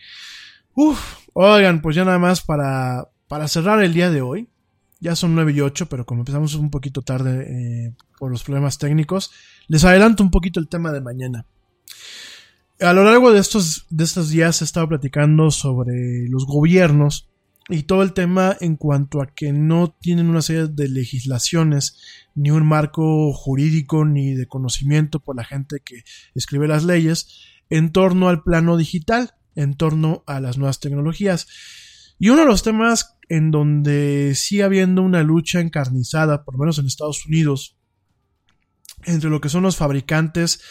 Uf, 0.73 0.99
oigan, 1.33 1.81
pues 1.81 1.95
ya 1.95 2.05
nada 2.05 2.19
más 2.19 2.41
para, 2.41 3.09
para 3.27 3.47
cerrar 3.47 3.83
el 3.83 3.93
día 3.93 4.09
de 4.09 4.21
hoy. 4.21 4.47
Ya 4.99 5.15
son 5.15 5.35
9 5.35 5.53
y 5.53 5.61
8, 5.61 5.87
pero 5.89 6.05
como 6.05 6.21
empezamos 6.21 6.55
un 6.55 6.71
poquito 6.71 7.01
tarde 7.01 7.45
eh, 7.47 7.95
por 8.17 8.31
los 8.31 8.43
problemas 8.43 8.77
técnicos, 8.77 9.31
les 9.67 9.83
adelanto 9.83 10.23
un 10.23 10.31
poquito 10.31 10.59
el 10.59 10.67
tema 10.67 10.91
de 10.91 11.01
mañana. 11.01 11.45
A 12.79 12.93
lo 12.93 13.03
largo 13.03 13.31
de 13.31 13.39
estos, 13.39 13.85
de 13.89 14.03
estos 14.03 14.29
días 14.29 14.61
he 14.61 14.65
estado 14.65 14.87
platicando 14.87 15.51
sobre 15.51 16.27
los 16.29 16.45
gobiernos 16.45 17.29
y 17.69 17.83
todo 17.83 18.01
el 18.01 18.13
tema 18.13 18.55
en 18.61 18.75
cuanto 18.75 19.21
a 19.21 19.27
que 19.27 19.51
no 19.51 19.95
tienen 19.99 20.29
una 20.29 20.41
serie 20.41 20.67
de 20.67 20.87
legislaciones, 20.87 21.97
ni 22.33 22.51
un 22.51 22.65
marco 22.65 23.33
jurídico, 23.33 24.05
ni 24.05 24.35
de 24.35 24.47
conocimiento 24.47 25.19
por 25.19 25.35
la 25.35 25.43
gente 25.43 25.81
que 25.83 26.03
escribe 26.33 26.67
las 26.67 26.83
leyes 26.83 27.41
en 27.69 27.91
torno 27.91 28.29
al 28.29 28.43
plano 28.43 28.77
digital, 28.77 29.33
en 29.55 29.75
torno 29.75 30.23
a 30.27 30.39
las 30.39 30.57
nuevas 30.57 30.79
tecnologías. 30.79 31.47
Y 32.19 32.29
uno 32.29 32.41
de 32.41 32.47
los 32.47 32.63
temas 32.63 33.16
en 33.29 33.51
donde 33.51 34.33
sigue 34.35 34.63
habiendo 34.63 35.01
una 35.01 35.23
lucha 35.23 35.59
encarnizada, 35.59 36.43
por 36.43 36.55
lo 36.55 36.59
menos 36.59 36.79
en 36.79 36.85
Estados 36.85 37.25
Unidos, 37.25 37.77
entre 39.05 39.29
lo 39.29 39.41
que 39.41 39.49
son 39.49 39.63
los 39.63 39.75
fabricantes 39.75 40.61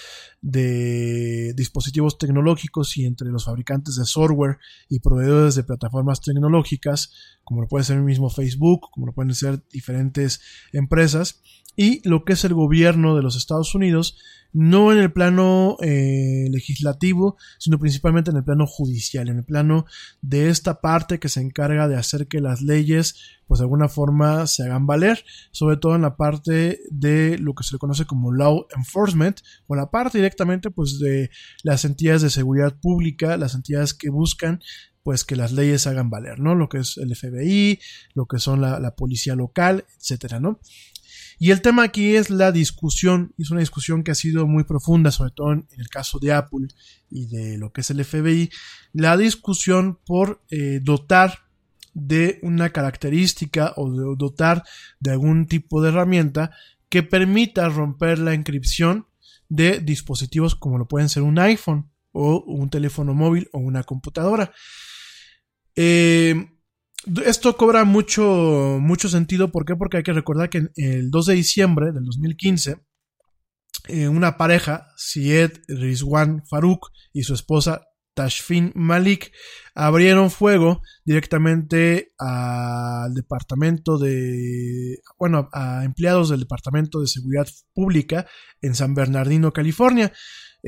de 0.43 1.55
dispositivos 1.55 2.19
tecnológicos 2.19 2.97
y 2.97 3.05
entre 3.05 3.29
los 3.29 3.47
fabricantes 3.47 3.97
de 3.97 4.05
software 4.05 4.59
y 4.89 5.01
proveedores 5.01 5.55
de 5.55 5.65
plataformas 5.65 6.21
tecnológicas, 6.21 7.13
como 7.45 7.63
lo 7.63 7.69
puede 7.69 7.85
ser 7.85 7.97
el 7.97 8.05
mismo 8.05 8.31
Facebook, 8.31 8.89
como 8.93 9.07
lo 9.07 9.13
pueden 9.13 9.35
ser 9.35 9.63
diferentes 9.69 10.41
empresas, 10.73 11.43
y 11.77 12.07
lo 12.09 12.25
que 12.25 12.33
es 12.33 12.45
el 12.45 12.55
gobierno 12.55 13.15
de 13.15 13.23
los 13.23 13.37
Estados 13.37 13.75
Unidos, 13.75 14.17
no 14.53 14.91
en 14.91 14.99
el 14.99 15.13
plano 15.13 15.77
eh, 15.83 16.47
legislativo, 16.51 17.37
sino 17.59 17.79
principalmente 17.79 18.31
en 18.31 18.39
el 18.39 18.45
plano 18.45 18.67
judicial, 18.67 19.29
en 19.29 19.39
el 19.39 19.45
plano 19.45 19.85
de 20.23 20.49
esta 20.49 20.81
parte 20.81 21.19
que 21.19 21.29
se 21.29 21.43
encarga 21.43 21.89
de 21.89 21.97
hacer 21.97 22.27
que 22.27 22.41
las 22.41 22.63
leyes, 22.63 23.17
pues 23.47 23.59
de 23.59 23.65
alguna 23.65 23.89
forma 23.89 24.47
se 24.47 24.63
hagan 24.63 24.87
valer, 24.87 25.23
sobre 25.51 25.77
todo 25.77 25.95
en 25.95 26.03
la 26.03 26.17
parte 26.17 26.81
de 26.91 27.37
lo 27.39 27.55
que 27.55 27.65
se 27.65 27.75
le 27.75 27.79
conoce 27.79 28.07
como 28.07 28.33
law 28.33 28.67
enforcement, 28.75 29.41
o 29.67 29.77
la 29.77 29.91
parte 29.91 30.17
directamente 30.17 30.71
pues 30.71 30.99
de 30.99 31.29
las 31.63 31.85
entidades 31.85 32.23
de 32.23 32.31
seguridad 32.31 32.75
pública, 32.81 33.37
las 33.37 33.55
entidades 33.55 33.93
que 33.93 34.09
buscan 34.09 34.61
pues 35.03 35.23
que 35.23 35.37
las 35.37 35.53
leyes 35.53 35.87
hagan 35.87 36.11
valer, 36.11 36.41
¿no? 36.41 36.57
Lo 36.57 36.69
que 36.69 36.79
es 36.79 36.97
el 36.97 37.15
FBI, 37.15 37.79
lo 38.15 38.27
que 38.27 38.41
son 38.41 38.61
la, 38.61 38.81
la 38.81 38.97
policía 38.97 39.37
local, 39.37 39.85
etcétera, 40.01 40.41
¿no? 40.41 40.59
Y 41.39 41.51
el 41.51 41.61
tema 41.61 41.83
aquí 41.83 42.17
es 42.17 42.31
la 42.31 42.51
discusión, 42.51 43.35
es 43.37 43.51
una 43.51 43.61
discusión 43.61 44.03
que 44.03 44.11
ha 44.11 44.15
sido 44.15 44.47
muy 44.47 44.65
profunda, 44.65 45.11
sobre 45.11 45.33
todo 45.33 45.53
en 45.53 45.67
el 45.77 45.89
caso 45.89 46.19
de 46.19 46.33
Apple 46.33 46.69
y 47.11 47.27
de 47.27 47.59
lo 47.59 47.73
que 47.73 47.83
es 47.83 47.91
el 47.91 48.03
FBI, 48.05 48.51
la 48.93 49.17
discusión 49.17 49.99
por 50.07 50.43
eh, 50.51 50.81
dotar 50.83 51.41
de 51.93 52.39
una 52.43 52.71
característica 52.71 53.73
o 53.77 53.91
dotar 54.17 54.63
de 55.01 55.13
algún 55.13 55.47
tipo 55.47 55.83
de 55.83 55.91
herramienta 55.91 56.51
que 56.89 57.03
permita 57.03 57.69
romper 57.69 58.19
la 58.19 58.35
encripción 58.35 59.07
de 59.49 59.81
dispositivos 59.81 60.55
como 60.55 60.79
lo 60.79 60.89
pueden 60.89 61.09
ser 61.09 61.23
un 61.23 61.39
iPhone 61.39 61.91
o 62.13 62.43
un 62.47 62.71
teléfono 62.71 63.15
móvil 63.15 63.49
o 63.53 63.59
una 63.59 63.83
computadora. 63.83 64.53
Eh, 65.75 66.56
esto 67.25 67.57
cobra 67.57 67.85
mucho, 67.85 68.79
mucho 68.81 69.09
sentido. 69.09 69.53
¿Por 69.53 69.65
qué? 69.65 69.77
Porque 69.77 69.99
hay 69.99 70.03
que 70.03 70.13
recordar 70.13 70.51
que 70.51 70.69
el 70.77 71.11
2 71.11 71.27
de 71.27 71.35
diciembre 71.35 71.93
del 71.93 72.05
2015, 72.05 72.79
eh, 73.89 74.09
una 74.09 74.37
pareja, 74.37 74.89
Syed 74.97 75.53
Rizwan 75.69 76.43
Farouk 76.49 76.91
y 77.13 77.23
su 77.23 77.35
esposa 77.35 77.83
Tashfin 78.15 78.73
Malik, 78.75 79.31
abrieron 79.75 80.31
fuego 80.31 80.81
directamente 81.05 82.13
al 82.19 83.13
departamento 83.15 83.99
de, 83.99 85.01
bueno, 85.19 85.49
a 85.53 85.85
empleados 85.85 86.31
del 86.31 86.41
Departamento 86.41 87.01
de 87.01 87.09
Seguridad 87.09 87.47
Pública 87.75 88.27
en 88.63 88.75
San 88.75 88.95
Bernardino, 88.95 89.53
California. 89.53 90.13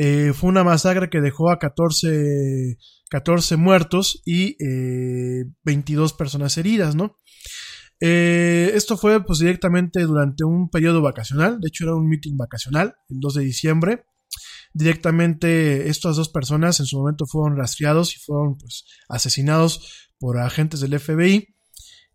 Eh, 0.01 0.33
fue 0.33 0.49
una 0.49 0.63
masacre 0.63 1.11
que 1.11 1.21
dejó 1.21 1.51
a 1.51 1.59
14 1.59 2.79
14 3.11 3.57
muertos 3.57 4.23
y 4.25 4.57
22 5.65 6.13
eh, 6.13 6.15
personas 6.17 6.57
heridas, 6.57 6.95
¿no? 6.95 7.17
Eh, 8.01 8.71
esto 8.75 8.97
fue 8.97 9.25
pues 9.25 9.41
directamente 9.41 10.01
durante 10.03 10.45
un 10.45 10.71
periodo 10.71 11.03
vacacional, 11.03 11.59
de 11.61 11.67
hecho 11.67 11.83
era 11.83 11.97
un 11.97 12.09
meeting 12.09 12.37
vacacional, 12.37 12.95
el 13.09 13.19
2 13.19 13.35
de 13.35 13.43
diciembre. 13.43 14.05
Directamente 14.73 15.89
estas 15.89 16.15
dos 16.15 16.29
personas 16.29 16.79
en 16.79 16.87
su 16.87 16.99
momento 16.99 17.27
fueron 17.27 17.59
rastreados 17.59 18.15
y 18.15 18.21
fueron 18.21 18.57
pues 18.57 18.85
asesinados 19.09 20.11
por 20.21 20.39
agentes 20.39 20.79
del 20.79 21.01
FBI. 21.01 21.57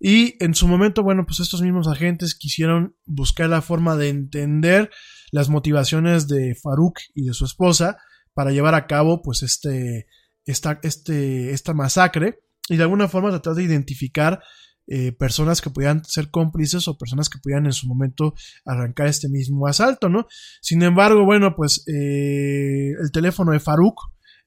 Y 0.05 0.35
en 0.43 0.53
su 0.53 0.67
momento, 0.67 1.01
bueno, 1.01 1.23
pues 1.25 1.39
estos 1.39 1.61
mismos 1.61 1.87
agentes 1.87 2.35
quisieron 2.35 2.97
buscar 3.05 3.49
la 3.49 3.61
forma 3.61 3.95
de 3.95 4.09
entender 4.09 4.91
las 5.31 5.47
motivaciones 5.47 6.27
de 6.27 6.55
Farouk 6.61 6.99
y 7.15 7.27
de 7.27 7.33
su 7.33 7.45
esposa 7.45 7.95
para 8.33 8.51
llevar 8.51 8.75
a 8.75 8.85
cabo 8.85 9.21
pues 9.21 9.43
este 9.43 10.07
esta, 10.45 10.81
este, 10.83 11.51
esta 11.51 11.73
masacre 11.73 12.39
y 12.67 12.75
de 12.75 12.83
alguna 12.83 13.07
forma 13.07 13.29
tratar 13.29 13.53
de 13.53 13.63
identificar 13.63 14.41
eh, 14.87 15.13
personas 15.13 15.61
que 15.61 15.69
pudieran 15.69 16.03
ser 16.03 16.29
cómplices 16.29 16.89
o 16.89 16.97
personas 16.97 17.29
que 17.29 17.39
pudieran 17.39 17.65
en 17.65 17.71
su 17.71 17.87
momento 17.87 18.33
arrancar 18.65 19.07
este 19.07 19.29
mismo 19.29 19.67
asalto, 19.67 20.09
¿no? 20.09 20.27
Sin 20.61 20.83
embargo, 20.83 21.23
bueno, 21.23 21.55
pues 21.55 21.85
eh, 21.87 22.91
el 23.01 23.09
teléfono 23.13 23.53
de 23.53 23.61
Farouk 23.61 23.95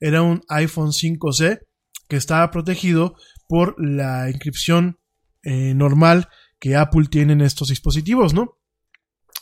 era 0.01 0.21
un 0.21 0.43
iPhone 0.51 0.91
5C 0.91 1.61
que 2.09 2.17
estaba 2.17 2.51
protegido 2.51 3.15
por 3.49 3.75
la 3.79 4.29
inscripción 4.29 4.99
eh, 5.47 5.75
normal 5.75 6.29
que 6.59 6.75
Apple 6.75 7.07
tiene 7.09 7.35
en 7.35 7.41
estos 7.41 7.69
dispositivos, 7.69 8.35
¿no? 8.35 8.59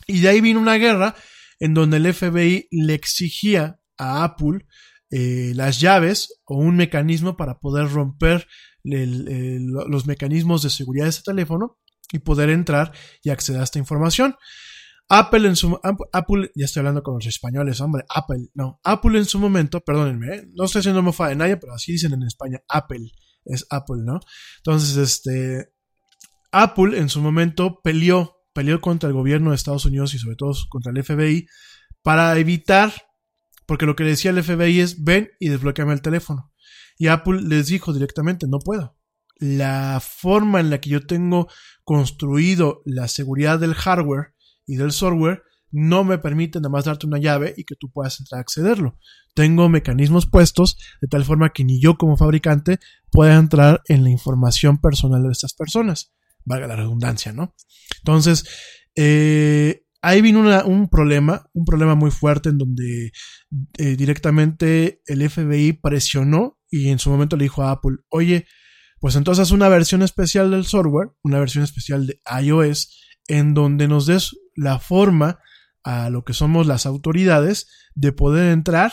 Y 0.07 0.21
de 0.21 0.29
ahí 0.29 0.43
vino 0.43 0.61
una 0.61 0.75
guerra 0.75 1.15
en 1.59 1.73
donde 1.73 1.97
el 1.97 2.13
FBI 2.13 2.69
le 2.71 2.93
exigía 2.93 3.81
a 3.97 4.23
Apple 4.23 4.67
eh, 5.11 5.53
las 5.55 5.81
llaves 5.81 6.43
o 6.45 6.59
un 6.59 6.77
mecanismo 6.77 7.39
para 7.39 7.59
poder 7.59 7.89
romper 7.89 8.47
los 8.83 10.07
mecanismos 10.07 10.63
de 10.63 10.69
seguridad 10.69 11.07
de 11.07 11.11
ese 11.11 11.23
teléfono 11.23 11.79
y 12.13 12.19
poder 12.19 12.51
entrar 12.51 12.93
y 13.23 13.31
acceder 13.31 13.63
a 13.63 13.65
esta 13.65 13.79
información. 13.79 14.37
Apple 15.09 15.49
en 15.49 15.57
su 15.57 15.81
Apple, 16.13 16.51
ya 16.55 16.67
estoy 16.67 16.81
hablando 16.81 17.03
con 17.03 17.15
los 17.15 17.27
españoles, 17.27 17.81
hombre, 17.81 18.05
Apple, 18.15 18.49
no, 18.53 18.79
Apple 18.85 19.17
en 19.17 19.25
su 19.25 19.39
momento, 19.39 19.81
perdónenme, 19.81 20.37
¿eh? 20.37 20.49
no 20.53 20.65
estoy 20.65 20.81
haciendo 20.81 21.03
mofa 21.03 21.29
de 21.29 21.37
nadie, 21.37 21.57
pero 21.57 21.73
así 21.73 21.93
dicen 21.93 22.13
en 22.13 22.25
España, 22.25 22.61
Apple, 22.69 23.11
es 23.47 23.67
Apple, 23.71 24.03
¿no? 24.05 24.21
Entonces, 24.59 24.97
este, 24.97 25.75
Apple 26.63 26.99
en 26.99 27.09
su 27.09 27.21
momento 27.21 27.81
peleó, 27.83 28.37
peleó 28.53 28.81
contra 28.81 29.09
el 29.09 29.15
gobierno 29.15 29.51
de 29.51 29.57
Estados 29.57 29.85
Unidos 29.85 30.15
y 30.15 30.19
sobre 30.19 30.37
todo 30.37 30.55
contra 30.69 30.93
el 30.93 31.03
FBI 31.03 31.47
para 32.03 32.39
evitar 32.39 32.93
porque 33.67 33.87
lo 33.87 33.97
que 33.97 34.05
decía 34.05 34.31
el 34.31 34.43
FBI 34.43 34.81
es, 34.81 35.05
ven 35.05 35.31
y 35.41 35.49
desbloqueame 35.49 35.93
el 35.93 36.03
teléfono. 36.03 36.53
Y 36.99 37.09
Apple 37.09 37.43
les 37.43 37.67
dijo 37.67 37.93
directamente, 37.93 38.47
no 38.47 38.59
puedo. 38.59 38.97
La 39.39 40.01
forma 40.01 40.61
en 40.61 40.71
la 40.71 40.81
que 40.81 40.91
yo 40.91 41.07
tengo 41.07 41.49
construido 41.83 42.83
la 42.85 43.09
seguridad 43.09 43.59
del 43.59 43.75
hardware 43.75 44.35
y 44.67 44.77
del 44.77 44.93
software 44.93 45.43
no 45.71 46.05
me 46.05 46.19
permite 46.19 46.61
nada 46.61 46.69
más 46.69 46.85
darte 46.85 47.07
una 47.07 47.19
llave 47.19 47.53
y 47.57 47.65
que 47.65 47.75
tú 47.75 47.91
puedas 47.91 48.21
entrar 48.21 48.39
a 48.39 48.43
accederlo. 48.43 48.97
Tengo 49.35 49.69
mecanismos 49.69 50.27
puestos 50.27 50.77
de 51.01 51.09
tal 51.09 51.25
forma 51.25 51.51
que 51.53 51.65
ni 51.65 51.81
yo 51.81 51.97
como 51.97 52.17
fabricante 52.17 52.79
pueda 53.11 53.35
entrar 53.35 53.83
en 53.89 54.05
la 54.05 54.11
información 54.11 54.79
personal 54.79 55.25
de 55.25 55.33
estas 55.33 55.53
personas. 55.53 56.14
Valga 56.45 56.67
la 56.67 56.77
redundancia, 56.77 57.33
¿no? 57.33 57.55
Entonces, 57.99 58.45
eh, 58.97 59.85
ahí 60.03 60.21
vino 60.21 60.41
un 60.67 60.89
problema, 60.89 61.49
un 61.55 61.65
problema 61.65 61.95
muy 61.95 62.11
fuerte 62.11 62.51
en 62.51 62.59
donde 62.59 63.13
eh, 63.79 63.97
directamente 63.97 65.01
el 65.07 65.29
FBI 65.29 65.75
presionó 65.75 66.59
y 66.71 66.89
en 66.91 66.99
su 66.99 67.11
momento 67.11 67.37
le 67.37 67.45
dijo 67.45 67.63
a 67.63 67.71
Apple, 67.71 67.97
oye, 68.11 68.47
pues 69.01 69.17
entonces 69.17 69.51
una 69.51 69.69
versión 69.69 70.03
especial 70.03 70.51
del 70.51 70.65
software, 70.65 71.11
una 71.23 71.39
versión 71.39 71.65
especial 71.65 72.07
de 72.07 72.21
iOS, 72.43 73.01
en 73.29 73.55
donde 73.55 73.89
nos 73.89 74.07
des 74.07 74.37
la 74.55 74.79
forma 74.79 75.39
a 75.83 76.11
lo 76.11 76.25
que 76.25 76.33
somos 76.33 76.67
las 76.67 76.87
autoridades 76.87 77.69
de 77.95 78.13
poder 78.13 78.53
entrar 78.53 78.93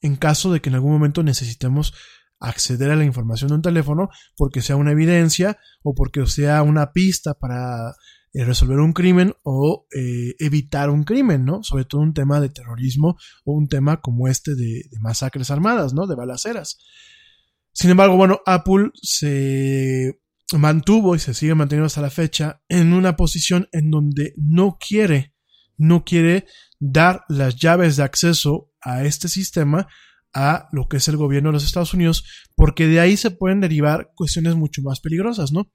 en 0.00 0.16
caso 0.16 0.52
de 0.52 0.60
que 0.60 0.68
en 0.68 0.76
algún 0.76 0.92
momento 0.92 1.22
necesitemos 1.22 1.94
acceder 2.40 2.90
a 2.90 2.96
la 2.96 3.04
información 3.04 3.48
de 3.48 3.54
un 3.56 3.62
teléfono 3.62 4.08
porque 4.36 4.62
sea 4.62 4.76
una 4.76 4.92
evidencia 4.92 5.58
o 5.82 5.94
porque 5.94 6.26
sea 6.26 6.62
una 6.62 6.92
pista 6.92 7.34
para 7.34 7.94
eh, 8.32 8.44
resolver 8.44 8.78
un 8.78 8.92
crimen 8.92 9.34
o 9.42 9.86
eh, 9.94 10.34
evitar 10.38 10.88
un 10.90 11.04
crimen, 11.04 11.44
¿no? 11.44 11.62
Sobre 11.62 11.84
todo 11.84 12.00
un 12.00 12.14
tema 12.14 12.40
de 12.40 12.48
terrorismo 12.48 13.18
o 13.44 13.52
un 13.52 13.68
tema 13.68 14.00
como 14.00 14.28
este 14.28 14.54
de, 14.54 14.84
de 14.90 15.00
masacres 15.00 15.50
armadas, 15.50 15.94
¿no? 15.94 16.06
De 16.06 16.14
balaceras. 16.14 16.78
Sin 17.72 17.90
embargo, 17.90 18.16
bueno, 18.16 18.40
Apple 18.46 18.90
se 18.94 20.20
mantuvo 20.58 21.14
y 21.14 21.18
se 21.18 21.34
sigue 21.34 21.54
manteniendo 21.54 21.86
hasta 21.86 22.00
la 22.00 22.10
fecha 22.10 22.62
en 22.68 22.92
una 22.92 23.16
posición 23.16 23.68
en 23.72 23.90
donde 23.90 24.34
no 24.36 24.78
quiere, 24.80 25.34
no 25.76 26.04
quiere 26.04 26.46
dar 26.78 27.24
las 27.28 27.56
llaves 27.56 27.96
de 27.96 28.02
acceso 28.02 28.72
a 28.80 29.04
este 29.04 29.28
sistema 29.28 29.86
a 30.34 30.68
lo 30.72 30.86
que 30.88 30.98
es 30.98 31.08
el 31.08 31.16
gobierno 31.16 31.48
de 31.48 31.54
los 31.54 31.64
Estados 31.64 31.94
Unidos, 31.94 32.24
porque 32.56 32.86
de 32.86 33.00
ahí 33.00 33.16
se 33.16 33.30
pueden 33.30 33.60
derivar 33.60 34.12
cuestiones 34.14 34.54
mucho 34.54 34.82
más 34.82 35.00
peligrosas, 35.00 35.52
¿no? 35.52 35.70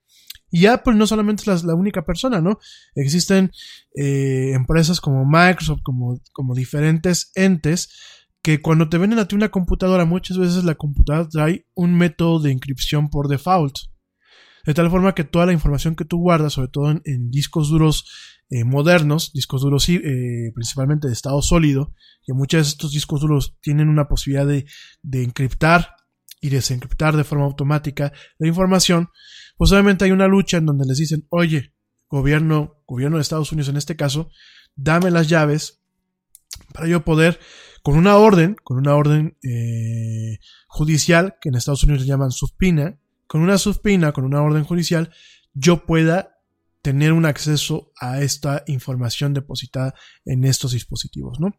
Y 0.50 0.68
Apple 0.68 0.96
no 0.96 1.08
solamente 1.08 1.42
es 1.42 1.48
la, 1.48 1.74
la 1.74 1.76
única 1.76 2.06
persona, 2.06 2.40
¿no? 2.40 2.60
Existen 2.96 3.52
eh, 3.96 4.52
empresas 4.54 5.02
como 5.02 5.26
Microsoft, 5.26 5.82
como, 5.84 6.20
como 6.32 6.56
diferentes 6.56 7.32
entes, 7.36 7.90
que 8.42 8.62
cuando 8.62 8.88
te 8.88 8.98
venden 8.98 9.20
a 9.20 9.28
ti 9.28 9.36
una 9.36 9.50
computadora, 9.50 10.06
muchas 10.06 10.38
veces 10.38 10.64
la 10.64 10.76
computadora 10.76 11.28
trae 11.28 11.66
un 11.74 11.98
método 11.98 12.40
de 12.40 12.52
inscripción 12.52 13.10
por 13.10 13.28
default. 13.28 13.76
De 14.66 14.74
tal 14.74 14.90
forma 14.90 15.14
que 15.14 15.24
toda 15.24 15.46
la 15.46 15.54
información 15.54 15.96
que 15.96 16.06
tú 16.06 16.18
guardas, 16.18 16.54
sobre 16.54 16.70
todo 16.70 16.90
en, 16.92 17.32
discos 17.32 17.70
duros 17.70 18.06
eh, 18.50 18.64
modernos, 18.64 19.32
discos 19.34 19.62
duros 19.62 19.88
eh, 19.90 20.52
principalmente 20.54 21.08
de 21.08 21.14
estado 21.14 21.42
sólido, 21.42 21.94
que 22.24 22.34
muchos 22.34 22.66
de 22.66 22.70
estos 22.70 22.92
discos 22.92 23.22
duros 23.22 23.58
tienen 23.62 23.90
una 23.90 24.08
posibilidad 24.08 24.48
de, 24.48 24.66
de 25.02 25.24
encriptar 25.24 25.96
y 26.42 26.50
desencriptar 26.50 27.16
de 27.16 27.24
forma 27.24 27.46
automática 27.46 28.12
la 28.38 28.48
información, 28.48 29.10
pues 29.58 29.72
obviamente 29.72 30.06
hay 30.06 30.12
una 30.12 30.28
lucha 30.28 30.58
en 30.58 30.66
donde 30.66 30.86
les 30.86 30.98
dicen, 30.98 31.26
oye, 31.30 31.74
gobierno, 32.10 32.84
gobierno 32.88 33.18
de 33.18 33.22
Estados 33.22 33.52
Unidos 33.52 33.70
en 33.70 33.78
este 33.78 33.96
caso, 33.96 34.30
dame 34.76 35.12
las 35.12 35.28
llaves 35.28 35.82
para 36.74 36.88
yo 36.88 37.04
poder, 37.04 37.40
con 37.82 37.98
una 37.98 38.18
orden, 38.18 38.56
con 38.64 38.78
una 38.78 38.96
orden 38.96 39.38
eh, 39.44 40.40
judicial, 40.68 41.36
que 41.40 41.50
en 41.50 41.56
Estados 41.56 41.84
Unidos 41.84 42.02
le 42.02 42.08
llaman 42.08 42.32
subpina, 42.32 43.00
con 43.28 43.42
una 43.42 43.58
subpina, 43.58 44.12
con 44.12 44.26
una 44.26 44.42
orden 44.42 44.64
judicial, 44.64 45.12
yo 45.54 45.86
pueda 45.86 46.40
tener 46.82 47.14
un 47.14 47.26
acceso 47.26 47.92
a 48.00 48.22
esta 48.22 48.64
información 48.68 49.34
depositada 49.34 49.96
en 50.26 50.44
estos 50.46 50.72
dispositivos, 50.74 51.40
¿no? 51.40 51.58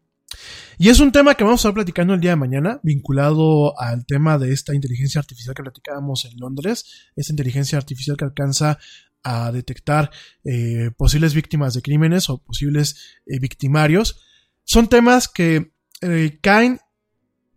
Y 0.77 0.89
es 0.89 0.99
un 0.99 1.11
tema 1.11 1.35
que 1.35 1.43
vamos 1.43 1.59
a 1.59 1.61
estar 1.61 1.73
platicando 1.73 2.13
el 2.13 2.19
día 2.19 2.31
de 2.31 2.35
mañana, 2.35 2.79
vinculado 2.83 3.79
al 3.79 4.05
tema 4.05 4.37
de 4.37 4.53
esta 4.53 4.75
inteligencia 4.75 5.19
artificial 5.19 5.55
que 5.55 5.63
platicábamos 5.63 6.25
en 6.25 6.37
Londres, 6.37 7.09
esta 7.15 7.31
inteligencia 7.31 7.77
artificial 7.77 8.17
que 8.17 8.25
alcanza 8.25 8.77
a 9.23 9.51
detectar 9.51 10.11
eh, 10.43 10.91
posibles 10.97 11.33
víctimas 11.33 11.73
de 11.73 11.81
crímenes 11.81 12.29
o 12.29 12.37
posibles 12.37 13.19
eh, 13.25 13.39
victimarios. 13.39 14.21
Son 14.63 14.87
temas 14.87 15.27
que 15.27 15.73
eh, 16.01 16.39
caen 16.41 16.79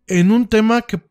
en 0.06 0.32
un 0.32 0.48
tema 0.48 0.82
que 0.82 1.02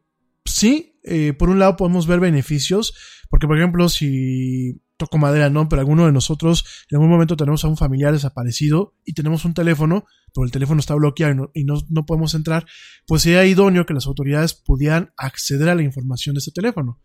sí, 0.45 0.98
eh, 1.03 1.33
por 1.33 1.49
un 1.49 1.59
lado 1.59 1.75
podemos 1.75 2.07
ver 2.07 2.19
beneficios, 2.19 2.93
porque 3.29 3.47
por 3.47 3.57
ejemplo, 3.57 3.89
si 3.89 4.81
toco 4.97 5.17
madera, 5.17 5.49
no, 5.49 5.69
pero 5.69 5.79
alguno 5.79 6.05
de 6.05 6.11
nosotros 6.11 6.65
en 6.89 6.97
algún 6.97 7.09
momento 7.09 7.37
tenemos 7.37 7.63
a 7.63 7.69
un 7.69 7.77
familiar 7.77 8.11
desaparecido 8.11 8.95
y 9.05 9.13
tenemos 9.13 9.45
un 9.45 9.53
teléfono, 9.53 10.05
pero 10.33 10.45
el 10.45 10.51
teléfono 10.51 10.79
está 10.79 10.93
bloqueado 10.95 11.51
y 11.53 11.61
y 11.61 11.63
no, 11.63 11.75
no 11.89 12.05
podemos 12.05 12.33
entrar, 12.33 12.65
pues 13.07 13.21
sería 13.21 13.45
idóneo 13.45 13.85
que 13.85 13.93
las 13.93 14.07
autoridades 14.07 14.53
pudieran 14.53 15.13
acceder 15.15 15.69
a 15.69 15.75
la 15.75 15.83
información 15.83 16.35
de 16.35 16.39
ese 16.39 16.51
teléfono. 16.51 16.99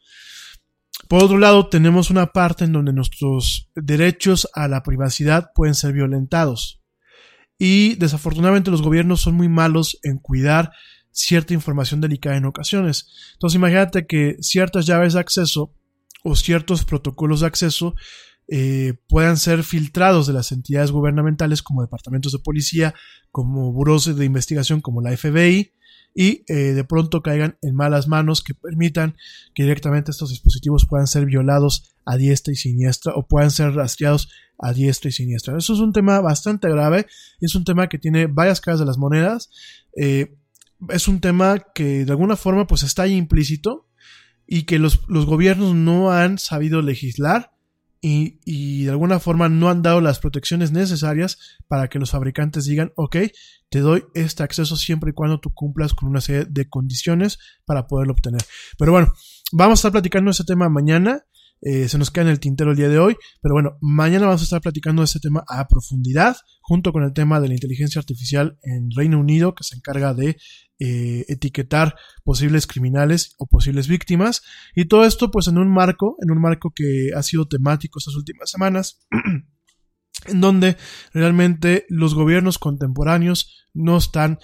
Por 1.08 1.22
otro 1.22 1.38
lado, 1.38 1.68
tenemos 1.68 2.10
una 2.10 2.32
parte 2.32 2.64
en 2.64 2.72
donde 2.72 2.92
nuestros 2.92 3.70
derechos 3.74 4.48
a 4.54 4.68
la 4.68 4.82
privacidad 4.82 5.50
pueden 5.54 5.74
ser 5.74 5.92
violentados. 5.92 6.82
Y 7.58 7.94
desafortunadamente 7.96 8.70
los 8.70 8.82
gobiernos 8.82 9.20
son 9.20 9.34
muy 9.34 9.48
malos 9.48 9.98
en 10.02 10.18
cuidar 10.18 10.72
cierta 11.14 11.54
información 11.54 12.00
delicada 12.00 12.36
en 12.36 12.44
ocasiones. 12.44 13.08
Entonces 13.34 13.56
imagínate 13.56 14.06
que 14.06 14.36
ciertas 14.40 14.84
llaves 14.84 15.14
de 15.14 15.20
acceso 15.20 15.72
o 16.24 16.34
ciertos 16.36 16.84
protocolos 16.84 17.40
de 17.40 17.46
acceso 17.46 17.94
eh, 18.48 18.94
puedan 19.08 19.38
ser 19.38 19.62
filtrados 19.62 20.26
de 20.26 20.32
las 20.34 20.52
entidades 20.52 20.90
gubernamentales 20.90 21.62
como 21.62 21.82
departamentos 21.82 22.32
de 22.32 22.40
policía, 22.40 22.94
como 23.30 23.72
buros 23.72 24.14
de 24.14 24.24
investigación 24.24 24.80
como 24.80 25.00
la 25.00 25.16
FBI, 25.16 25.72
y 26.14 26.44
eh, 26.46 26.74
de 26.74 26.84
pronto 26.84 27.22
caigan 27.22 27.58
en 27.62 27.74
malas 27.74 28.06
manos 28.06 28.42
que 28.42 28.54
permitan 28.54 29.16
que 29.54 29.64
directamente 29.64 30.10
estos 30.10 30.30
dispositivos 30.30 30.86
puedan 30.88 31.06
ser 31.06 31.26
violados 31.26 31.94
a 32.04 32.16
diestra 32.16 32.52
y 32.52 32.56
siniestra 32.56 33.14
o 33.14 33.26
puedan 33.26 33.50
ser 33.50 33.74
rastreados 33.74 34.28
a 34.58 34.72
diestra 34.72 35.08
y 35.08 35.12
siniestra. 35.12 35.56
Eso 35.56 35.72
es 35.72 35.80
un 35.80 35.92
tema 35.92 36.20
bastante 36.20 36.68
grave, 36.68 37.06
es 37.40 37.54
un 37.54 37.64
tema 37.64 37.88
que 37.88 37.98
tiene 37.98 38.26
varias 38.26 38.60
caras 38.60 38.78
de 38.78 38.86
las 38.86 38.98
monedas, 38.98 39.50
eh, 39.96 40.36
es 40.88 41.08
un 41.08 41.20
tema 41.20 41.58
que 41.74 42.04
de 42.04 42.10
alguna 42.10 42.36
forma 42.36 42.66
pues 42.66 42.82
está 42.82 43.06
implícito 43.06 43.88
y 44.46 44.64
que 44.64 44.78
los, 44.78 45.00
los 45.08 45.26
gobiernos 45.26 45.74
no 45.74 46.10
han 46.10 46.38
sabido 46.38 46.82
legislar 46.82 47.52
y, 48.00 48.38
y, 48.44 48.84
de 48.84 48.90
alguna 48.90 49.18
forma 49.18 49.48
no 49.48 49.70
han 49.70 49.80
dado 49.80 50.02
las 50.02 50.18
protecciones 50.18 50.72
necesarias 50.72 51.38
para 51.68 51.88
que 51.88 51.98
los 51.98 52.10
fabricantes 52.10 52.66
digan, 52.66 52.92
ok, 52.96 53.16
te 53.70 53.78
doy 53.78 54.04
este 54.12 54.42
acceso 54.42 54.76
siempre 54.76 55.10
y 55.10 55.12
cuando 55.14 55.40
tú 55.40 55.54
cumplas 55.54 55.94
con 55.94 56.10
una 56.10 56.20
serie 56.20 56.44
de 56.44 56.68
condiciones 56.68 57.38
para 57.64 57.86
poderlo 57.86 58.12
obtener. 58.12 58.42
Pero 58.78 58.92
bueno, 58.92 59.14
vamos 59.52 59.78
a 59.78 59.80
estar 59.80 59.92
platicando 59.92 60.30
ese 60.30 60.44
tema 60.44 60.68
mañana. 60.68 61.24
Eh, 61.60 61.88
se 61.88 61.96
nos 61.98 62.10
queda 62.10 62.24
en 62.24 62.30
el 62.30 62.40
tintero 62.40 62.72
el 62.72 62.76
día 62.76 62.88
de 62.88 62.98
hoy, 62.98 63.16
pero 63.40 63.54
bueno, 63.54 63.78
mañana 63.80 64.26
vamos 64.26 64.42
a 64.42 64.44
estar 64.44 64.60
platicando 64.60 65.02
de 65.02 65.06
este 65.06 65.20
tema 65.20 65.44
a 65.48 65.66
profundidad, 65.66 66.36
junto 66.60 66.92
con 66.92 67.04
el 67.04 67.12
tema 67.12 67.40
de 67.40 67.48
la 67.48 67.54
inteligencia 67.54 67.98
artificial 67.98 68.58
en 68.62 68.90
Reino 68.94 69.18
Unido, 69.18 69.54
que 69.54 69.64
se 69.64 69.76
encarga 69.76 70.12
de 70.12 70.36
eh, 70.78 71.24
etiquetar 71.28 71.96
posibles 72.22 72.66
criminales 72.66 73.34
o 73.38 73.46
posibles 73.46 73.88
víctimas, 73.88 74.42
y 74.74 74.86
todo 74.86 75.04
esto 75.04 75.30
pues 75.30 75.48
en 75.48 75.58
un 75.58 75.72
marco, 75.72 76.16
en 76.22 76.30
un 76.30 76.40
marco 76.40 76.72
que 76.74 77.10
ha 77.16 77.22
sido 77.22 77.46
temático 77.46 77.98
estas 77.98 78.16
últimas 78.16 78.50
semanas. 78.50 79.06
en 80.26 80.40
donde 80.40 80.76
realmente 81.12 81.86
los 81.88 82.14
gobiernos 82.14 82.58
contemporáneos 82.58 83.66
no 83.74 83.96
están 83.96 84.38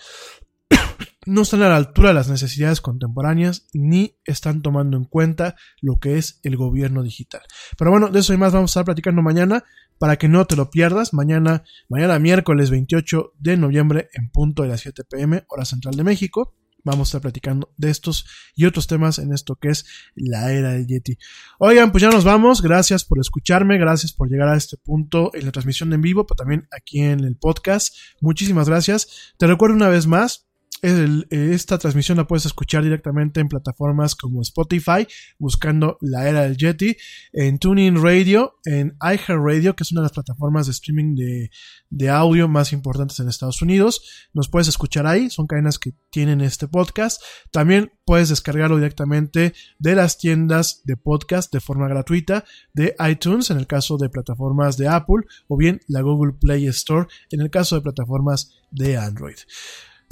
no 1.27 1.43
están 1.43 1.63
a 1.63 1.69
la 1.69 1.77
altura 1.77 2.09
de 2.09 2.15
las 2.15 2.29
necesidades 2.29 2.81
contemporáneas 2.81 3.67
ni 3.75 4.17
están 4.25 4.63
tomando 4.63 4.97
en 4.97 5.05
cuenta 5.05 5.57
lo 5.81 5.97
que 5.97 6.19
es 6.19 6.41
el 6.43 6.57
gobierno 6.57 7.03
digital. 7.03 7.43
Pero 7.77 7.91
bueno, 7.91 8.09
de 8.09 8.21
eso 8.21 8.33
y 8.33 8.39
más 8.39 8.53
vamos 8.53 8.71
a 8.71 8.73
estar 8.73 8.85
platicando 8.87 9.23
mañana 9.23 9.65
para 9.99 10.17
que 10.17 10.29
no 10.29 10.47
te 10.47 10.57
lo 10.57 10.71
pierdas. 10.71 11.13
Mañana, 11.13 11.63
mañana 11.89 12.19
miércoles 12.19 12.71
28 12.71 13.35
de 13.39 13.57
noviembre 13.57 14.09
en 14.15 14.31
punto 14.31 14.63
de 14.63 14.71
las 14.71 14.81
7 14.81 15.05
pm, 15.05 15.45
hora 15.49 15.65
central 15.65 15.95
de 15.95 16.05
México. 16.05 16.55
Vamos 16.83 17.09
a 17.09 17.11
estar 17.11 17.21
platicando 17.21 17.71
de 17.77 17.91
estos 17.91 18.25
y 18.55 18.65
otros 18.65 18.87
temas 18.87 19.19
en 19.19 19.35
esto 19.35 19.57
que 19.57 19.69
es 19.69 19.85
la 20.15 20.51
era 20.53 20.73
del 20.73 20.87
Yeti. 20.87 21.19
Oigan, 21.59 21.93
pues 21.93 22.01
ya 22.01 22.09
nos 22.09 22.25
vamos. 22.25 22.63
Gracias 22.63 23.05
por 23.05 23.19
escucharme. 23.21 23.79
Gracias 23.79 24.15
por 24.15 24.31
llegar 24.31 24.49
a 24.49 24.57
este 24.57 24.79
punto 24.79 25.31
en 25.35 25.45
la 25.45 25.53
transmisión 25.53 25.93
en 25.93 26.01
vivo, 26.01 26.27
pero 26.27 26.37
también 26.37 26.67
aquí 26.75 27.01
en 27.01 27.21
el 27.21 27.37
podcast. 27.37 27.95
Muchísimas 28.23 28.71
gracias. 28.71 29.35
Te 29.37 29.47
recuerdo 29.47 29.77
una 29.77 29.91
vez 29.91 30.07
más 30.07 30.50
el, 30.83 31.27
esta 31.31 31.79
transmisión 31.79 32.17
la 32.19 32.27
puedes 32.27 32.47
escuchar 32.47 32.83
directamente 32.83 33.41
en 33.41 33.49
plataformas 33.49 34.15
como 34.15 34.43
Spotify, 34.43 35.07
buscando 35.39 35.99
la 36.01 36.29
era 36.29 36.43
del 36.43 36.57
Yeti, 36.57 36.97
en 37.33 37.59
Tuning 37.59 38.03
Radio, 38.03 38.59
en 38.65 38.97
iHeartRadio, 39.01 39.77
que 39.77 39.83
es 39.83 39.93
una 39.93 40.01
de 40.01 40.07
las 40.07 40.13
plataformas 40.13 40.67
de 40.67 40.73
streaming 40.73 41.15
de, 41.15 41.51
de, 41.91 42.09
audio 42.09 42.49
más 42.49 42.73
importantes 42.73 43.21
en 43.21 43.29
Estados 43.29 43.63
Unidos. 43.63 44.29
Nos 44.33 44.49
puedes 44.49 44.69
escuchar 44.69 45.07
ahí, 45.07 45.31
son 45.31 45.47
cadenas 45.47 45.79
que 45.79 45.93
tienen 46.11 46.41
este 46.41 46.69
podcast. 46.69 47.23
También 47.51 47.93
puedes 48.05 48.29
descargarlo 48.29 48.77
directamente 48.77 49.55
de 49.79 49.95
las 49.95 50.19
tiendas 50.19 50.83
de 50.85 50.97
podcast 50.97 51.53
de 51.53 51.61
forma 51.61 51.89
gratuita 51.89 52.45
de 52.73 52.95
iTunes, 53.09 53.51
en 53.51 53.59
el 53.59 53.67
caso 53.67 53.99
de 53.99 54.09
plataformas 54.09 54.77
de 54.77 54.89
Apple, 54.89 55.25
o 55.49 55.57
bien 55.57 55.81
la 55.89 56.01
Google 56.01 56.35
Play 56.41 56.67
Store, 56.69 57.07
en 57.31 57.41
el 57.41 57.51
caso 57.51 57.77
de 57.77 57.83
plataformas 57.83 58.61
de 58.71 58.97
Android. 58.97 59.37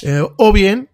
Eh, 0.03 0.23
o 0.37 0.53
bien, 0.53 0.89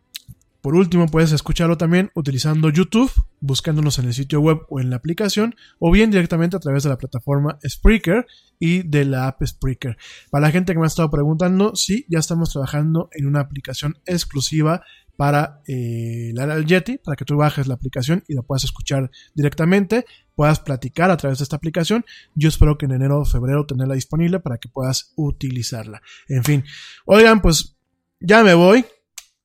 por 0.64 0.76
último, 0.76 1.06
puedes 1.08 1.30
escucharlo 1.32 1.76
también 1.76 2.10
utilizando 2.14 2.70
YouTube, 2.70 3.12
buscándonos 3.40 3.98
en 3.98 4.06
el 4.06 4.14
sitio 4.14 4.40
web 4.40 4.62
o 4.70 4.80
en 4.80 4.88
la 4.88 4.96
aplicación, 4.96 5.54
o 5.78 5.92
bien 5.92 6.10
directamente 6.10 6.56
a 6.56 6.58
través 6.58 6.84
de 6.84 6.88
la 6.88 6.96
plataforma 6.96 7.58
Spreaker 7.68 8.26
y 8.58 8.82
de 8.82 9.04
la 9.04 9.26
app 9.26 9.44
Spreaker. 9.44 9.98
Para 10.30 10.46
la 10.46 10.50
gente 10.50 10.72
que 10.72 10.78
me 10.78 10.86
ha 10.86 10.88
estado 10.88 11.10
preguntando, 11.10 11.76
sí, 11.76 12.06
ya 12.08 12.18
estamos 12.18 12.50
trabajando 12.50 13.10
en 13.12 13.26
una 13.26 13.40
aplicación 13.40 13.98
exclusiva 14.06 14.82
para 15.18 15.60
eh, 15.68 16.30
la 16.32 16.58
Yeti, 16.62 16.96
para 16.96 17.14
que 17.14 17.26
tú 17.26 17.36
bajes 17.36 17.66
la 17.66 17.74
aplicación 17.74 18.24
y 18.26 18.32
la 18.32 18.40
puedas 18.40 18.64
escuchar 18.64 19.10
directamente, 19.34 20.06
puedas 20.34 20.60
platicar 20.60 21.10
a 21.10 21.18
través 21.18 21.40
de 21.40 21.42
esta 21.42 21.56
aplicación. 21.56 22.06
Yo 22.34 22.48
espero 22.48 22.78
que 22.78 22.86
en 22.86 22.92
enero 22.92 23.20
o 23.20 23.26
febrero 23.26 23.66
tenerla 23.66 23.96
disponible 23.96 24.40
para 24.40 24.56
que 24.56 24.70
puedas 24.70 25.12
utilizarla. 25.14 26.00
En 26.26 26.42
fin, 26.42 26.64
oigan, 27.04 27.42
pues 27.42 27.76
ya 28.18 28.42
me 28.42 28.54
voy 28.54 28.86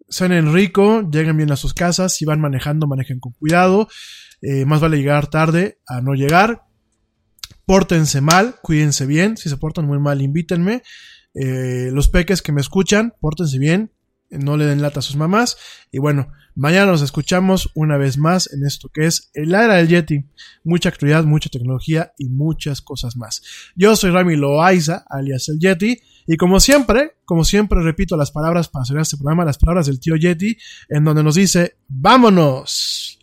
cenen 0.10 0.54
rico, 0.54 1.08
lleguen 1.10 1.38
bien 1.38 1.52
a 1.52 1.56
sus 1.56 1.74
casas, 1.74 2.16
si 2.16 2.26
van 2.26 2.42
manejando, 2.42 2.88
manejen 2.88 3.20
con 3.20 3.34
cuidado, 3.34 3.88
eh, 4.42 4.66
más 4.66 4.82
vale 4.82 4.98
llegar 4.98 5.28
tarde 5.28 5.80
a 5.88 6.02
no 6.02 6.14
llegar, 6.14 6.64
pórtense 7.66 8.22
mal, 8.22 8.56
cuídense 8.62 9.06
bien, 9.06 9.38
si 9.38 9.50
se 9.50 9.58
portan 9.58 9.86
muy 9.86 10.00
mal, 10.00 10.22
invítenme, 10.22 10.82
eh, 11.36 11.90
los 11.92 12.10
peques 12.10 12.42
que 12.42 12.52
me 12.52 12.62
escuchan, 12.62 13.14
pórtense 13.22 13.60
bien, 13.60 13.92
no 14.32 14.58
le 14.58 14.66
den 14.66 14.82
lata 14.82 15.00
a 15.00 15.04
sus 15.04 15.16
mamás, 15.16 15.58
y 15.92 16.00
bueno, 16.00 16.32
mañana 16.56 16.92
nos 16.92 17.02
escuchamos 17.02 17.70
una 17.76 17.98
vez 17.98 18.18
más 18.18 18.52
en 18.54 18.66
esto 18.66 18.90
que 18.94 19.06
es 19.06 19.32
el 19.34 19.54
era 19.54 19.76
del 19.76 19.88
Yeti, 19.88 20.26
mucha 20.64 20.90
actualidad, 20.90 21.24
mucha 21.24 21.50
tecnología 21.50 22.14
y 22.18 22.30
muchas 22.30 22.82
cosas 22.82 23.16
más. 23.16 23.42
Yo 23.76 23.96
soy 23.96 24.12
Rami 24.12 24.36
Loaiza, 24.36 25.04
alias 25.10 25.50
el 25.50 25.60
Yeti, 25.60 26.00
y 26.32 26.38
como 26.38 26.60
siempre, 26.60 27.16
como 27.26 27.44
siempre 27.44 27.82
repito 27.82 28.16
las 28.16 28.30
palabras 28.30 28.70
para 28.70 28.86
cerrar 28.86 29.02
este 29.02 29.18
programa, 29.18 29.46
las 29.46 29.58
palabras 29.58 29.88
del 29.88 30.00
tío 30.00 30.16
Yeti, 30.16 30.58
en 30.88 31.04
donde 31.04 31.24
nos 31.24 31.34
dice, 31.34 31.78
vámonos, 31.88 33.18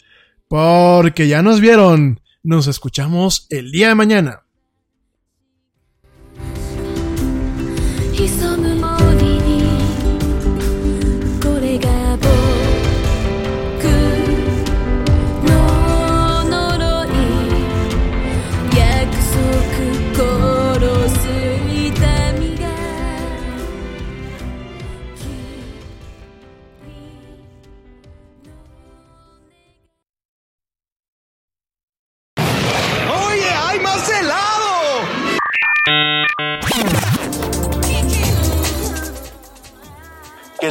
porque 0.48 1.28
ya 1.28 1.40
nos 1.40 1.60
vieron, 1.60 2.20
nos 2.42 2.66
escuchamos 2.66 3.46
el 3.48 3.70
día 3.70 3.86
de 3.86 3.94
mañana. 3.94 4.45